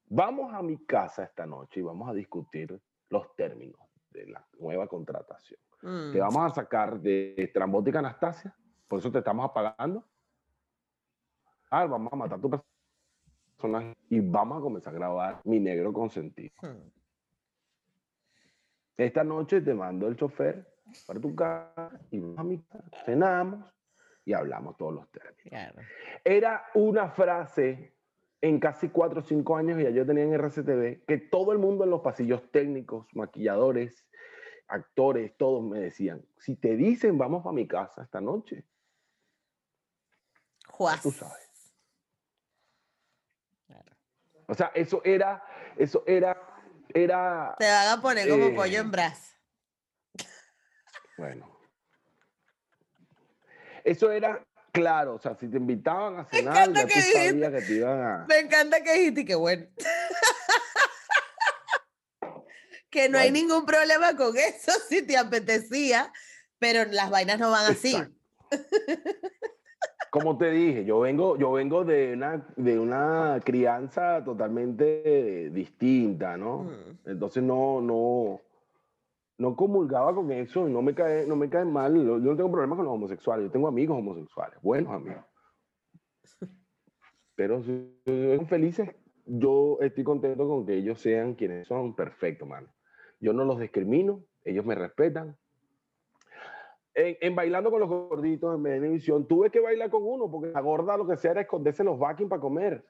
Vamos 0.07 0.53
a 0.53 0.61
mi 0.61 0.77
casa 0.85 1.23
esta 1.23 1.45
noche 1.45 1.79
y 1.79 1.83
vamos 1.83 2.07
a 2.07 2.13
discutir 2.13 2.79
los 3.09 3.35
términos 3.35 3.79
de 4.09 4.27
la 4.27 4.45
nueva 4.59 4.87
contratación. 4.87 5.59
Te 5.81 5.87
mm. 5.87 6.17
vamos 6.17 6.51
a 6.51 6.55
sacar 6.55 6.99
de 6.99 7.35
Estrambótica 7.37 7.99
Anastasia, 7.99 8.55
por 8.87 8.99
eso 8.99 9.11
te 9.11 9.19
estamos 9.19 9.49
apagando. 9.49 10.03
Ah, 11.69 11.85
vamos 11.85 12.11
a 12.13 12.15
matar 12.15 12.39
tu 12.39 12.49
personaje 13.57 13.93
y 14.09 14.19
vamos 14.19 14.59
a 14.59 14.61
comenzar 14.61 14.93
a 14.93 14.97
grabar 14.97 15.41
Mi 15.43 15.59
Negro 15.59 15.91
Consentido. 15.91 16.53
Hmm. 16.61 16.89
Esta 18.97 19.23
noche 19.23 19.61
te 19.61 19.73
mando 19.73 20.07
el 20.07 20.15
chofer 20.15 20.65
para 21.05 21.19
tu 21.19 21.35
casa 21.35 21.91
y 22.11 22.19
vamos 22.19 22.39
a 22.39 22.43
mi 22.43 22.61
casa, 22.61 22.89
cenamos 23.03 23.65
y 24.23 24.33
hablamos 24.33 24.77
todos 24.77 24.93
los 24.93 25.11
términos. 25.11 25.85
Era 26.23 26.65
una 26.75 27.09
frase 27.09 27.94
en 28.47 28.59
casi 28.59 28.89
cuatro 28.89 29.21
o 29.21 29.23
cinco 29.23 29.57
años, 29.57 29.81
ya 29.81 29.89
yo 29.89 30.05
tenía 30.05 30.23
en 30.23 30.33
RCTV, 30.33 31.05
que 31.07 31.17
todo 31.17 31.51
el 31.51 31.57
mundo 31.57 31.83
en 31.83 31.89
los 31.89 32.01
pasillos 32.01 32.51
técnicos, 32.51 33.07
maquilladores, 33.15 34.05
actores, 34.67 35.35
todos 35.35 35.63
me 35.63 35.79
decían, 35.79 36.23
si 36.37 36.55
te 36.55 36.75
dicen 36.75 37.17
vamos 37.17 37.43
a 37.47 37.51
mi 37.51 37.67
casa 37.67 38.03
esta 38.03 38.21
noche, 38.21 38.63
Juaz. 40.67 41.01
tú 41.01 41.11
sabes. 41.11 41.73
O 44.47 44.53
sea, 44.53 44.67
eso 44.75 45.01
era, 45.03 45.43
eso 45.75 46.03
era, 46.05 46.39
era... 46.89 47.55
Te 47.57 47.67
van 47.67 47.97
a 47.97 47.99
poner 47.99 48.29
como 48.29 48.53
pollo 48.53 48.79
en 48.79 48.85
eh, 48.85 48.91
brazo. 48.91 49.33
Bueno. 51.17 51.59
Eso 53.83 54.11
era 54.11 54.45
Claro, 54.75 55.15
o 55.15 55.19
sea, 55.19 55.33
si 55.35 55.47
te 55.47 55.57
invitaban 55.57 56.19
a 56.19 56.25
cenar, 56.29 56.71
ya 56.73 56.85
tú 56.85 56.99
sabías 56.99 57.51
que 57.51 57.61
te 57.61 57.73
iban 57.73 58.01
a... 58.01 58.25
Me 58.27 58.39
encanta 58.39 58.83
que 58.83 58.93
dijiste 58.93 59.25
que 59.25 59.35
bueno. 59.35 59.65
que 62.89 63.09
no 63.09 63.17
hay 63.17 63.31
ningún 63.31 63.65
problema 63.65 64.15
con 64.15 64.37
eso 64.37 64.71
si 64.89 65.01
te 65.01 65.17
apetecía, 65.17 66.13
pero 66.59 66.85
las 66.91 67.09
vainas 67.09 67.39
no 67.39 67.51
van 67.51 67.71
así. 67.71 67.95
Como 70.09 70.37
te 70.37 70.51
dije, 70.51 70.85
yo 70.85 70.99
vengo, 70.99 71.37
yo 71.37 71.53
vengo 71.53 71.83
de 71.83 72.13
una, 72.13 72.47
de 72.55 72.79
una 72.79 73.41
crianza 73.43 74.23
totalmente 74.23 75.49
distinta, 75.51 76.37
¿no? 76.37 76.63
Mm. 76.63 76.99
Entonces 77.05 77.43
no, 77.43 77.81
no, 77.81 78.39
no 79.37 79.55
comulgaba 79.55 80.13
con 80.15 80.31
eso 80.31 80.67
y 80.67 80.71
no 80.71 80.81
me 80.81 80.93
cae, 80.93 81.25
no 81.25 81.35
me 81.35 81.49
cae 81.49 81.65
mal. 81.65 81.95
Yo 81.95 82.17
no 82.17 82.35
tengo 82.35 82.51
problemas 82.51 82.77
con 82.77 82.85
los 82.85 82.93
homosexuales, 82.93 83.45
yo 83.45 83.51
tengo 83.51 83.67
amigos 83.67 83.97
homosexuales, 83.97 84.59
buenos 84.61 84.93
amigos. 84.93 85.23
Pero 87.35 87.61
si 87.63 88.01
son 88.05 88.47
felices, 88.47 88.95
yo 89.25 89.77
estoy 89.81 90.03
contento 90.03 90.47
con 90.47 90.65
que 90.65 90.75
ellos 90.75 91.01
sean 91.01 91.35
quienes 91.35 91.67
son, 91.67 91.95
perfecto, 91.95 92.45
mano. 92.45 92.69
Yo 93.19 93.33
no 93.33 93.43
los 93.43 93.59
discrimino, 93.59 94.23
ellos 94.43 94.65
me 94.65 94.75
respetan. 94.75 95.37
En, 96.93 97.35
Bailando 97.35 97.71
con 97.71 97.81
los 97.81 97.89
Gorditos 97.89 98.55
en 98.55 98.63
Venevisión, 98.63 99.27
tuve 99.27 99.49
que 99.49 99.59
bailar 99.59 99.89
con 99.89 100.03
uno, 100.03 100.31
porque 100.31 100.51
la 100.51 100.61
gorda 100.61 100.95
lo 100.95 101.05
que 101.05 101.17
sea 101.17 101.31
era 101.31 101.41
esconderse 101.41 101.83
los 101.83 101.99
backing 101.99 102.29
para 102.29 102.39
comer. 102.39 102.85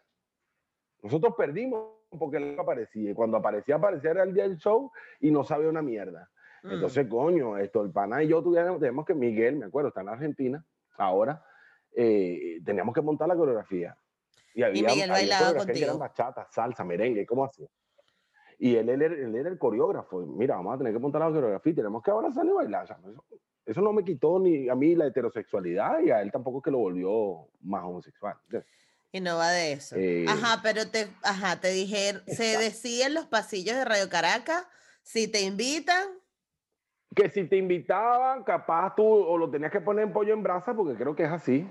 Nosotros 1.02 1.34
perdimos 1.36 1.96
porque 2.20 2.38
él 2.38 2.56
aparecía. 2.60 3.12
Y 3.12 3.14
cuando 3.16 3.38
aparecía, 3.38 3.76
aparecía 3.76 4.12
era 4.12 4.24
el 4.24 4.34
día 4.34 4.44
del 4.44 4.58
show 4.58 4.92
y 5.20 5.32
no 5.32 5.44
sabía 5.44 5.70
una 5.70 5.82
mierda. 5.82 6.30
Entonces, 6.70 7.06
mm. 7.06 7.10
coño, 7.10 7.58
esto, 7.58 7.84
el 7.84 7.92
pana 7.92 8.24
y 8.24 8.28
yo 8.28 8.42
tuvimos, 8.42 8.80
tenemos 8.80 9.06
que, 9.06 9.14
Miguel, 9.14 9.58
me 9.58 9.66
acuerdo, 9.66 9.90
está 9.90 10.02
en 10.02 10.10
Argentina, 10.10 10.66
ahora, 10.98 11.44
eh, 11.96 12.60
teníamos 12.66 12.94
que 12.94 13.02
montar 13.02 13.28
la 13.28 13.36
coreografía. 13.36 13.98
Y, 14.54 14.64
había, 14.64 14.82
y 14.82 14.86
Miguel 14.86 15.10
bailaba 15.10 15.54
contigo. 15.54 15.74
Que 15.74 15.84
eran 15.84 16.00
bachata, 16.00 16.48
salsa, 16.50 16.84
merengue, 16.84 17.26
¿cómo 17.26 17.46
hacía? 17.46 17.68
Y 18.58 18.76
él, 18.76 18.90
él, 18.90 19.02
él, 19.02 19.36
era 19.36 19.50
el 19.50 19.58
coreógrafo. 19.58 20.26
Mira, 20.26 20.56
vamos 20.56 20.76
a 20.76 20.78
tener 20.78 20.94
que 20.94 21.00
montar 21.00 21.22
la 21.22 21.28
coreografía 21.28 21.72
y 21.74 21.76
tenemos 21.76 22.02
que 22.02 22.12
ahora 22.12 22.32
salir 22.32 22.52
a 22.52 22.56
bailar. 22.56 22.98
eso, 23.66 23.82
no 23.82 23.92
me 23.92 24.04
quitó 24.04 24.40
ni 24.40 24.70
a 24.70 24.76
mí 24.76 24.96
la 24.96 25.08
heterosexualidad 25.08 26.00
y 26.02 26.12
a 26.12 26.22
él 26.22 26.32
tampoco 26.32 26.62
que 26.62 26.72
lo 26.72 26.78
volvió 26.80 27.48
más 27.62 27.84
homosexual. 27.84 28.38
Y 29.12 29.20
no 29.20 29.38
va 29.38 29.52
de 29.52 29.74
eso. 29.74 29.96
Eh, 29.98 30.26
ajá, 30.28 30.62
pero 30.64 30.90
te, 30.90 31.08
ajá, 31.24 31.60
te 31.60 31.70
dije, 31.70 32.14
se 32.28 32.58
decía 32.58 33.08
en 33.08 33.14
los 33.14 33.26
pasillos 33.26 33.76
de 33.76 33.86
Radio 33.86 34.10
Caracas, 34.10 34.66
si 35.04 35.28
te 35.28 35.42
invitan, 35.42 36.06
que 37.16 37.30
si 37.30 37.48
te 37.48 37.58
invitaban, 37.58 38.44
capaz 38.44 38.96
tú 38.96 39.06
o 39.06 39.38
lo 39.38 39.50
tenías 39.50 39.72
que 39.72 39.82
poner 39.82 40.06
en 40.06 40.14
pollo 40.14 40.34
en 40.34 40.44
brasa, 40.44 40.74
porque 40.76 40.96
creo 40.96 41.16
que 41.16 41.24
es 41.24 41.32
así. 41.32 41.68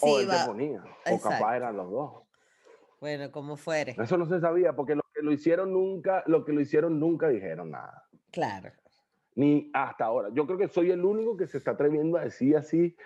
o 0.00 0.18
él 0.18 0.28
te 0.28 0.46
ponía, 0.46 0.82
o 1.10 1.20
capaz 1.20 1.56
eran 1.56 1.76
los 1.76 1.90
dos. 1.90 2.22
Bueno, 3.00 3.30
como 3.32 3.56
fuere. 3.56 3.96
Eso 3.98 4.16
no 4.16 4.26
se 4.26 4.40
sabía, 4.40 4.74
porque 4.74 4.94
los 4.94 5.04
que 5.14 5.22
lo 5.22 5.32
hicieron 5.32 5.72
nunca, 5.72 6.22
lo 6.26 6.44
que 6.44 6.52
lo 6.52 6.60
hicieron 6.60 7.00
nunca 7.00 7.28
dijeron 7.28 7.70
nada. 7.70 8.08
Claro. 8.30 8.70
Ni 9.34 9.70
hasta 9.72 10.04
ahora. 10.04 10.28
Yo 10.32 10.46
creo 10.46 10.58
que 10.58 10.68
soy 10.68 10.90
el 10.90 11.04
único 11.04 11.36
que 11.36 11.46
se 11.46 11.58
está 11.58 11.72
atreviendo 11.72 12.18
a 12.18 12.24
decir 12.24 12.56
así. 12.56 12.96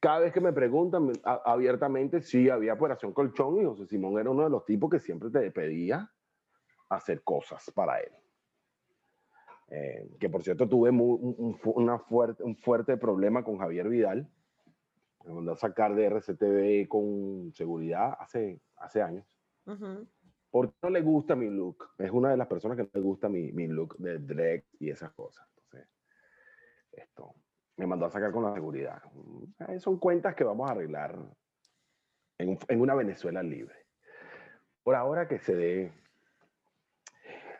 Cada 0.00 0.20
vez 0.20 0.32
que 0.32 0.40
me 0.40 0.52
preguntan 0.52 1.12
abiertamente, 1.24 2.22
sí, 2.22 2.48
había 2.48 2.72
operación 2.72 3.12
colchón 3.12 3.60
y 3.60 3.64
José 3.64 3.86
Simón 3.86 4.18
era 4.18 4.30
uno 4.30 4.44
de 4.44 4.50
los 4.50 4.64
tipos 4.64 4.88
que 4.90 4.98
siempre 4.98 5.30
te 5.30 5.50
pedía 5.50 6.10
hacer 6.88 7.22
cosas 7.22 7.70
para 7.74 8.00
él. 8.00 8.12
Eh, 9.68 10.16
que 10.20 10.28
por 10.28 10.42
cierto 10.42 10.68
tuve 10.68 10.90
un, 10.90 11.58
una 11.64 11.98
fuerte, 11.98 12.42
un 12.42 12.56
fuerte 12.56 12.96
problema 12.96 13.42
con 13.42 13.58
Javier 13.58 13.88
Vidal. 13.88 14.28
Me 15.24 15.32
mandó 15.32 15.52
a 15.52 15.56
sacar 15.56 15.94
de 15.94 16.04
RCTV 16.06 16.86
con 16.88 17.52
seguridad 17.54 18.14
hace, 18.18 18.60
hace 18.76 19.02
años. 19.02 19.26
Porque 20.50 20.74
no 20.82 20.90
le 20.90 21.00
gusta 21.00 21.34
mi 21.34 21.48
look. 21.48 21.88
Es 21.98 22.10
una 22.10 22.30
de 22.30 22.36
las 22.36 22.46
personas 22.46 22.76
que 22.76 22.84
no 22.84 22.90
le 22.92 23.00
gusta 23.00 23.28
mi, 23.28 23.50
mi 23.52 23.66
look 23.66 23.96
de 23.96 24.18
drag 24.18 24.64
y 24.78 24.90
esas 24.90 25.12
cosas. 25.12 25.48
Entonces, 25.48 25.88
esto 26.92 27.34
me 27.76 27.86
mandó 27.86 28.06
a 28.06 28.10
sacar 28.10 28.30
con 28.30 28.44
la 28.44 28.54
seguridad. 28.54 29.02
Eh, 29.68 29.80
son 29.80 29.98
cuentas 29.98 30.34
que 30.34 30.44
vamos 30.44 30.68
a 30.68 30.72
arreglar 30.72 31.18
en, 32.38 32.58
en 32.68 32.80
una 32.80 32.94
Venezuela 32.94 33.42
libre. 33.42 33.74
Por 34.82 34.94
ahora 34.94 35.26
que 35.26 35.38
se 35.38 35.56
dé 35.56 35.92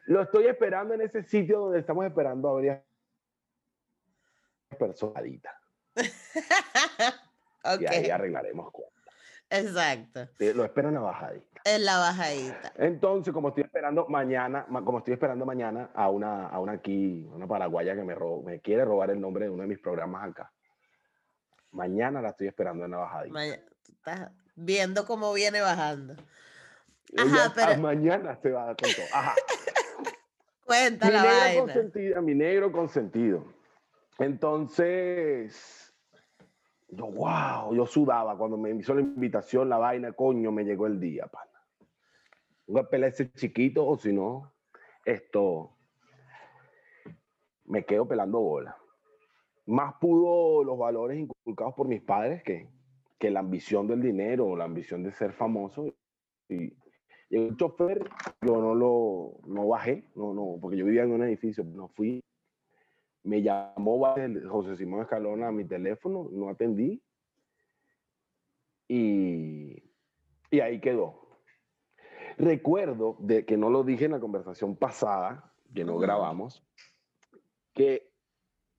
Lo 0.06 0.22
estoy 0.22 0.46
esperando 0.46 0.94
en 0.94 1.00
ese 1.00 1.22
sitio 1.22 1.60
donde 1.60 1.80
estamos 1.80 2.04
esperando 2.04 2.48
a 2.48 2.52
varias 2.54 2.82
personaditas. 4.78 5.54
Y 7.80 7.86
ahí 7.86 8.10
arreglaremos 8.10 8.70
cuentas. 8.70 8.94
Exacto. 9.48 10.28
Lo 10.38 10.64
espero 10.64 10.88
en 10.88 10.94
la 10.94 11.00
bajadita. 11.00 11.60
En 11.64 11.84
la 11.84 11.98
bajadita. 11.98 12.72
Entonces, 12.76 13.32
como 13.32 13.48
estoy 13.48 13.64
esperando 13.64 14.06
mañana, 14.06 14.66
como 14.84 14.98
estoy 14.98 15.14
esperando 15.14 15.46
mañana 15.46 15.90
a 15.94 16.10
una, 16.10 16.48
a 16.48 16.58
una 16.58 16.72
aquí, 16.72 17.26
una 17.32 17.46
paraguaya 17.46 17.94
que 17.94 18.02
me, 18.02 18.14
me 18.44 18.60
quiere 18.60 18.84
robar 18.84 19.10
el 19.10 19.20
nombre 19.20 19.46
de 19.46 19.50
uno 19.50 19.62
de 19.62 19.68
mis 19.68 19.78
programas 19.78 20.28
acá. 20.28 20.52
Mañana 21.70 22.20
la 22.20 22.30
estoy 22.30 22.48
esperando 22.48 22.84
en 22.84 22.90
la 22.90 22.98
bajadita. 22.98 23.44
estás 23.88 24.30
viendo 24.54 25.06
cómo 25.06 25.32
viene 25.32 25.60
bajando. 25.60 26.16
Ajá, 27.16 27.52
pero... 27.54 27.80
Mañana 27.80 28.38
se 28.42 28.50
va 28.50 28.64
a 28.64 28.66
dar 28.66 28.76
con 28.76 28.90
todo. 28.92 29.06
Ajá. 29.12 29.34
Cuenta 30.64 31.06
mi 31.06 31.12
negro 31.12 31.62
consentido, 31.62 32.22
mi 32.22 32.34
negro 32.34 32.72
consentido. 32.72 33.44
Entonces, 34.18 35.94
yo, 36.88 37.06
wow, 37.06 37.74
yo 37.74 37.86
sudaba 37.86 38.38
cuando 38.38 38.56
me 38.56 38.70
hizo 38.70 38.94
la 38.94 39.00
invitación, 39.00 39.68
la 39.68 39.78
vaina, 39.78 40.12
coño, 40.12 40.52
me 40.52 40.64
llegó 40.64 40.86
el 40.86 41.00
día, 41.00 41.26
pana. 41.26 41.50
Voy 42.66 42.80
a 42.80 42.88
pelar 42.88 43.10
ese 43.10 43.30
chiquito 43.32 43.86
o 43.86 43.98
si 43.98 44.12
no, 44.12 44.54
esto, 45.04 45.76
me 47.64 47.84
quedo 47.84 48.08
pelando 48.08 48.40
bola. 48.40 48.76
Más 49.66 49.94
pudo 50.00 50.64
los 50.64 50.78
valores 50.78 51.18
inculcados 51.18 51.74
por 51.74 51.88
mis 51.88 52.02
padres 52.02 52.42
que, 52.42 52.70
que 53.18 53.30
la 53.30 53.40
ambición 53.40 53.86
del 53.86 54.00
dinero 54.00 54.46
o 54.46 54.56
la 54.56 54.64
ambición 54.64 55.02
de 55.02 55.12
ser 55.12 55.32
famoso. 55.32 55.94
Y, 56.48 56.72
el 57.36 57.56
chofer, 57.56 58.08
yo 58.42 58.60
no 58.60 58.74
lo 58.74 59.38
no 59.46 59.68
bajé, 59.68 60.04
no, 60.14 60.32
no, 60.34 60.58
porque 60.60 60.76
yo 60.76 60.84
vivía 60.84 61.02
en 61.02 61.12
un 61.12 61.22
edificio, 61.24 61.64
no 61.64 61.88
fui 61.88 62.22
me 63.24 63.42
llamó 63.42 64.14
José 64.48 64.76
Simón 64.76 65.00
Escalona 65.00 65.48
a 65.48 65.52
mi 65.52 65.64
teléfono, 65.64 66.28
no 66.30 66.50
atendí. 66.50 67.02
Y, 68.86 69.82
y 70.50 70.60
ahí 70.60 70.78
quedó. 70.80 71.40
Recuerdo 72.36 73.16
de 73.20 73.46
que 73.46 73.56
no 73.56 73.70
lo 73.70 73.82
dije 73.82 74.04
en 74.04 74.12
la 74.12 74.20
conversación 74.20 74.76
pasada, 74.76 75.52
que 75.74 75.84
no 75.84 75.96
grabamos, 75.98 76.62
que 77.72 78.12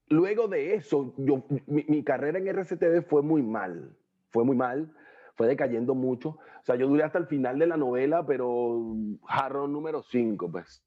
luego 0.09 0.47
de 0.47 0.75
eso, 0.75 1.15
yo, 1.17 1.43
mi, 1.65 2.03
carrera 2.03 2.37
en 2.37 2.47
RCTV 2.47 3.01
fue 3.01 3.23
muy 3.23 3.41
mal, 3.41 3.97
fue 4.29 4.43
muy 4.43 4.55
mal, 4.55 4.95
fue 5.36 5.47
decayendo 5.47 5.93
mucho. 5.93 6.29
O 6.29 6.63
sea, 6.63 6.75
yo 6.75 6.88
duré 6.88 7.03
hasta 7.03 7.19
el 7.19 7.27
final 7.27 7.59
de 7.59 7.67
la 7.67 7.77
novela, 7.77 8.25
pero 8.25 8.95
jarrón 9.27 9.71
número 9.71 10.01
5, 10.01 10.51
pues, 10.51 10.83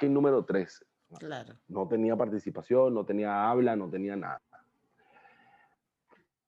en 0.00 0.14
número 0.14 0.44
3. 0.44 0.86
Claro. 1.18 1.54
No 1.68 1.88
tenía 1.88 2.16
participación, 2.16 2.94
no 2.94 3.04
tenía 3.04 3.50
habla, 3.50 3.74
no 3.74 3.90
tenía 3.90 4.16
nada. 4.16 4.40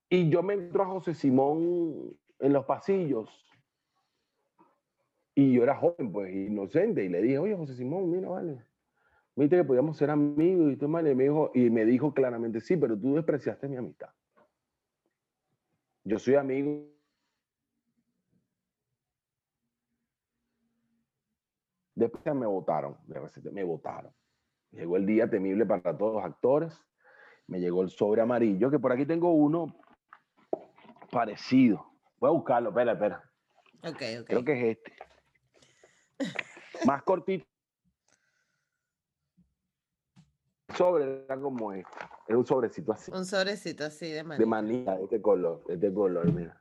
Y 0.09 0.29
yo 0.29 0.43
me 0.43 0.55
entró 0.55 0.85
a 0.85 0.87
José 0.87 1.15
Simón 1.15 2.17
en 2.39 2.53
los 2.53 2.65
pasillos. 2.65 3.31
Y 5.35 5.55
yo 5.55 5.63
era 5.63 5.75
joven, 5.75 6.13
pues, 6.13 6.33
inocente. 6.33 7.05
Y 7.05 7.09
le 7.09 7.23
dije, 7.23 7.39
oye, 7.39 7.57
José 7.57 7.75
Simón, 7.75 8.11
mira, 8.11 8.29
vale. 8.29 8.63
Viste 9.35 9.57
que 9.57 9.65
podíamos 9.65 9.97
ser 9.97 10.11
amigos 10.11 10.73
y 10.73 10.77
todo 10.77 10.91
mal. 10.91 11.09
Y 11.09 11.15
me, 11.15 11.25
dijo, 11.25 11.51
y 11.55 11.71
me 11.71 11.85
dijo 11.85 12.13
claramente, 12.13 12.61
sí, 12.61 12.77
pero 12.77 12.97
tú 12.97 13.15
despreciaste 13.15 13.67
mi 13.69 13.77
amistad. 13.77 14.11
Yo 16.05 16.19
soy 16.19 16.35
amigo 16.35 16.92
Después 22.03 22.35
me 22.35 22.47
votaron, 22.47 22.97
me 23.53 23.63
votaron. 23.63 24.13
Llegó 24.73 24.97
el 24.97 25.07
día 25.07 25.31
temible 25.31 25.65
para 25.65 25.97
todos 25.97 26.15
los 26.15 26.25
actores. 26.25 26.77
Me 27.47 27.61
llegó 27.61 27.83
el 27.83 27.91
sobre 27.91 28.21
amarillo, 28.21 28.73
que 28.73 28.81
por 28.81 28.91
aquí 28.91 29.07
tengo 29.07 29.33
uno 29.33 29.79
parecido. 31.13 31.87
Voy 32.19 32.31
a 32.31 32.33
buscarlo, 32.33 32.71
espera, 32.71 32.93
espera. 32.95 33.31
Ok, 33.85 34.03
ok. 34.21 34.27
Creo 34.27 34.45
que 34.45 34.53
es 34.71 34.79
este. 34.79 34.97
Más 36.87 37.05
cortito. 37.05 37.47
Sobre 40.75 41.25
era 41.25 41.39
como 41.39 41.73
este. 41.73 41.99
Es 42.27 42.35
un 42.35 42.47
sobrecito 42.47 42.93
así. 42.93 43.13
Un 43.13 43.25
sobrecito 43.25 43.85
así 43.85 44.11
de 44.11 44.25
manita. 44.25 44.43
De 44.43 44.47
manita, 44.47 44.99
este 44.99 45.23
color, 45.23 45.63
este 45.69 45.95
color, 45.95 46.33
mira. 46.33 46.61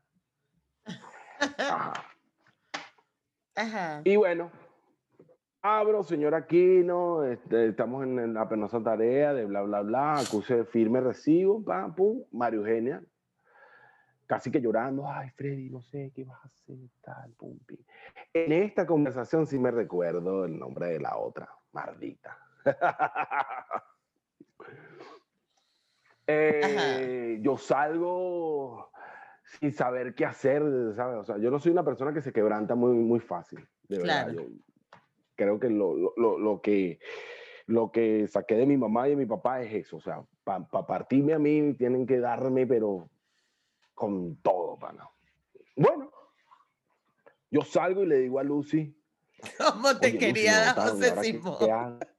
Ajá. 1.57 1.93
Ajá. 3.55 4.01
Y 4.03 4.15
bueno, 4.15 4.51
abro, 5.61 6.03
señor 6.03 6.33
Aquino, 6.33 7.23
este, 7.23 7.67
estamos 7.67 8.03
en 8.03 8.33
la 8.33 8.49
penosa 8.49 8.81
tarea 8.81 9.33
de 9.33 9.45
bla, 9.45 9.61
bla, 9.61 9.81
bla, 9.81 10.19
acuse 10.19 10.65
firme 10.65 11.01
recibo, 11.01 11.63
pam, 11.63 11.93
pum, 11.93 12.23
Mario 12.31 12.61
Eugenia, 12.61 13.03
casi 14.25 14.51
que 14.51 14.61
llorando, 14.61 15.07
ay, 15.07 15.29
Freddy, 15.31 15.69
no 15.69 15.81
sé 15.81 16.11
qué 16.15 16.23
vas 16.23 16.43
a 16.43 16.47
hacer, 16.47 16.77
tal, 17.01 17.31
pum, 17.33 17.59
pim. 17.65 17.77
En 18.33 18.51
esta 18.51 18.85
conversación 18.85 19.45
sí 19.45 19.59
me 19.59 19.71
recuerdo 19.71 20.45
el 20.45 20.57
nombre 20.57 20.87
de 20.87 20.99
la 20.99 21.17
otra, 21.17 21.49
Mardita. 21.71 22.37
Eh, 26.33 27.39
yo 27.41 27.57
salgo 27.57 28.89
sin 29.43 29.73
saber 29.73 30.15
qué 30.15 30.23
hacer, 30.23 30.63
¿sabes? 30.95 31.17
O 31.17 31.23
sea, 31.25 31.37
yo 31.39 31.51
no 31.51 31.59
soy 31.59 31.73
una 31.73 31.83
persona 31.83 32.13
que 32.13 32.21
se 32.21 32.31
quebranta 32.31 32.73
muy, 32.73 32.93
muy 32.93 33.19
fácil, 33.19 33.67
de 33.89 33.97
verdad. 33.97 34.31
Yo, 34.31 34.43
creo 35.41 35.59
que 35.59 35.69
lo, 35.69 35.95
lo, 35.95 36.37
lo, 36.37 36.61
que 36.61 36.99
lo 37.65 37.91
que 37.91 38.27
saqué 38.27 38.55
de 38.55 38.67
mi 38.67 38.77
mamá 38.77 39.07
y 39.07 39.11
de 39.11 39.15
mi 39.15 39.25
papá 39.25 39.61
es 39.61 39.73
eso. 39.73 39.97
O 39.97 40.01
sea, 40.01 40.23
para 40.43 40.85
partirme 40.85 41.33
a 41.33 41.39
mí 41.39 41.73
tienen 41.73 42.05
que 42.05 42.19
darme, 42.19 42.67
pero 42.67 43.09
con 43.95 44.35
todo, 44.37 44.77
pana. 44.77 45.09
Bueno, 45.75 46.11
yo 47.49 47.61
salgo 47.63 48.03
y 48.03 48.07
le 48.07 48.19
digo 48.19 48.37
a 48.39 48.43
Lucy. 48.43 48.95
¿Cómo 49.57 49.97
te 49.97 50.15
quería 50.17 50.73
José 50.73 51.19
Simón? 51.23 51.57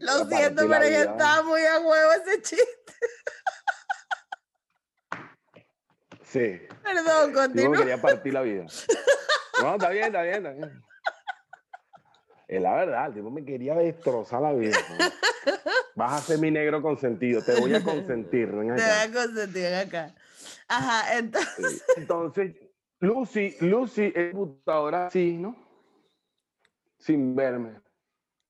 Lo 0.00 0.26
siento, 0.26 0.68
pero 0.68 0.88
ya 0.88 1.02
estaba 1.02 1.42
muy 1.44 1.60
a 1.62 1.80
huevo 1.80 2.12
ese 2.12 2.42
chiste. 2.42 2.92
Sí. 6.28 6.60
Perdón, 6.82 7.32
continúa. 7.32 7.70
me 7.70 7.78
quería 7.78 8.00
partir 8.00 8.34
la 8.34 8.42
vida. 8.42 8.66
No, 9.60 9.74
está 9.74 9.90
bien, 9.90 10.04
está 10.04 10.22
bien, 10.22 10.36
está 10.36 10.52
bien. 10.52 10.82
Es 12.46 12.62
la 12.62 12.74
verdad, 12.76 13.08
el 13.08 13.14
tipo 13.14 13.28
me 13.28 13.44
quería 13.44 13.74
destrozar 13.74 14.40
la 14.40 14.52
vida. 14.52 14.76
Vas 15.96 16.12
a 16.12 16.18
ser 16.18 16.38
mi 16.38 16.52
negro 16.52 16.80
consentido, 16.80 17.42
te 17.42 17.60
voy 17.60 17.74
a 17.74 17.82
consentir. 17.82 18.50
Te 18.50 18.54
voy 18.54 18.70
a 18.70 19.12
consentir 19.12 19.74
acá. 19.74 20.14
Ajá, 20.68 21.18
entonces. 21.18 21.84
Entonces, 21.96 22.54
Lucy, 23.00 23.56
Lucy 23.60 24.12
es 24.14 24.32
computadora 24.32 25.08
así, 25.08 25.36
¿no? 25.36 25.56
Sin 26.98 27.34
verme. 27.34 27.80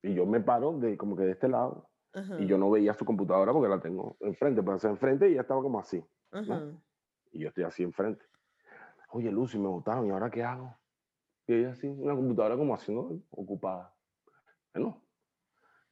Y 0.03 0.13
yo 0.13 0.27
me 0.27 0.41
paro 0.41 0.77
de, 0.77 0.95
como 0.95 1.15
que 1.17 1.23
de 1.23 1.31
este 1.31 1.47
lado. 1.47 1.89
Y 2.37 2.45
yo 2.45 2.59
no 2.59 2.69
veía 2.69 2.93
su 2.93 3.03
computadora 3.03 3.51
porque 3.51 3.69
la 3.69 3.79
tengo 3.79 4.15
enfrente, 4.19 4.61
pero 4.61 4.75
hacer 4.75 4.91
enfrente 4.91 5.27
y 5.27 5.33
ya 5.33 5.41
estaba 5.41 5.61
como 5.61 5.79
así. 5.79 6.03
¿no? 6.31 6.81
Y 7.31 7.39
yo 7.39 7.49
estoy 7.49 7.63
así 7.63 7.83
enfrente. 7.83 8.23
Oye, 9.11 9.31
Lucy, 9.31 9.57
me 9.57 9.67
gustaron, 9.67 10.05
¿y 10.05 10.11
ahora 10.11 10.29
qué 10.29 10.43
hago? 10.43 10.75
Y 11.47 11.53
ella 11.53 11.71
así, 11.71 11.87
una 11.87 12.15
computadora 12.15 12.55
como 12.55 12.75
haciendo 12.75 13.21
ocupada. 13.31 13.93
Bueno, 14.73 15.01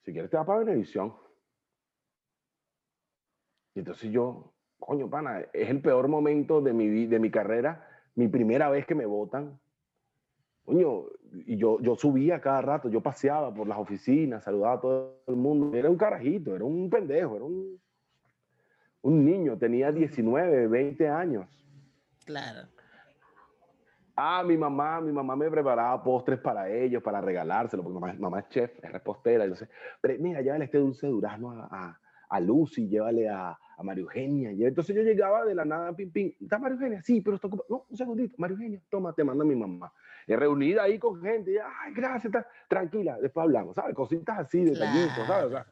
si 0.04 0.12
quieres 0.12 0.30
te 0.30 0.38
va 0.38 0.46
para 0.46 0.60
Venevisión. 0.60 1.16
Y 3.74 3.80
entonces 3.80 4.12
yo, 4.12 4.54
coño, 4.80 5.10
pana, 5.10 5.42
es 5.54 5.70
el 5.70 5.82
peor 5.82 6.08
momento 6.08 6.62
de 6.62 6.74
mi, 6.74 7.08
de 7.08 7.20
mi 7.20 7.32
carrera, 7.32 7.88
mi 8.16 8.28
primera 8.28 8.70
vez 8.70 8.86
que 8.86 8.96
me 8.96 9.06
votan. 9.06 9.60
Coño, 10.64 11.06
y 11.46 11.58
yo, 11.58 11.80
yo 11.82 11.96
subía 11.96 12.40
cada 12.40 12.62
rato, 12.62 12.90
yo 12.90 13.02
paseaba 13.02 13.54
por 13.54 13.68
las 13.68 13.78
oficinas, 13.78 14.44
saludaba 14.44 14.74
a 14.74 14.82
todo 14.82 15.24
el 15.28 15.36
mundo. 15.36 15.76
Era 15.76 15.90
un 15.90 15.98
carajito, 15.98 16.56
era 16.56 16.66
un 16.66 16.90
pendejo, 16.90 17.36
era 17.36 17.46
un, 17.46 17.80
un 19.02 19.26
niño, 19.26 19.58
tenía 19.58 19.92
19, 19.92 20.68
20 20.68 21.10
años. 21.10 21.48
Claro. 22.26 22.68
Ah, 24.16 24.44
mi 24.44 24.58
mamá, 24.58 25.00
mi 25.00 25.12
mamá 25.12 25.36
me 25.36 25.50
preparaba 25.50 26.02
postres 26.04 26.40
para 26.40 26.70
ellos, 26.70 27.04
para 27.04 27.22
regalárselo, 27.22 27.84
porque 27.84 28.00
mamá, 28.00 28.16
mamá 28.18 28.40
es 28.40 28.50
chef, 28.50 28.72
es 28.84 28.92
repostera. 28.92 29.46
Y 29.46 29.56
sé, 29.56 29.70
pero 30.02 30.16
mira, 30.20 30.42
llévale 30.42 30.66
este 30.66 30.80
dulce 30.80 31.06
de 31.06 31.14
durazno 31.14 31.52
a, 31.52 32.00
a, 32.28 32.40
Lucy, 32.40 32.88
llévale 32.88 33.30
a, 33.30 33.50
a 33.78 33.84
María 33.84 34.02
Eugenia. 34.02 34.50
Entonces 34.50 34.96
yo 34.96 35.04
llegaba 35.04 35.46
de 35.46 35.54
la 35.54 35.66
nada, 35.66 35.94
pim, 35.96 36.12
pim. 36.12 36.34
¿Está 36.42 36.58
María 36.58 36.76
Eugenia? 36.78 37.02
Sí, 37.04 37.22
pero 37.22 37.36
está 37.36 37.48
ocupado. 37.48 37.68
No, 37.70 37.86
un 37.88 37.96
segundito. 37.96 38.36
María 38.40 38.56
Eugenia, 38.56 38.82
toma, 38.90 39.14
te 39.14 39.24
manda 39.24 39.46
mi 39.46 39.56
mamá. 39.56 39.94
Y 40.26 40.36
reunida 40.36 40.84
ahí 40.84 40.98
con 40.98 41.22
gente, 41.22 41.52
y, 41.52 41.58
ay, 41.58 41.94
gracias, 41.94 42.34
tranquila, 42.68 43.18
después 43.22 43.44
hablamos, 43.44 43.76
¿sabes? 43.76 43.96
Cositas 43.96 44.40
así, 44.40 44.66
detallitos, 44.66 45.26
¿sabes? 45.26 45.64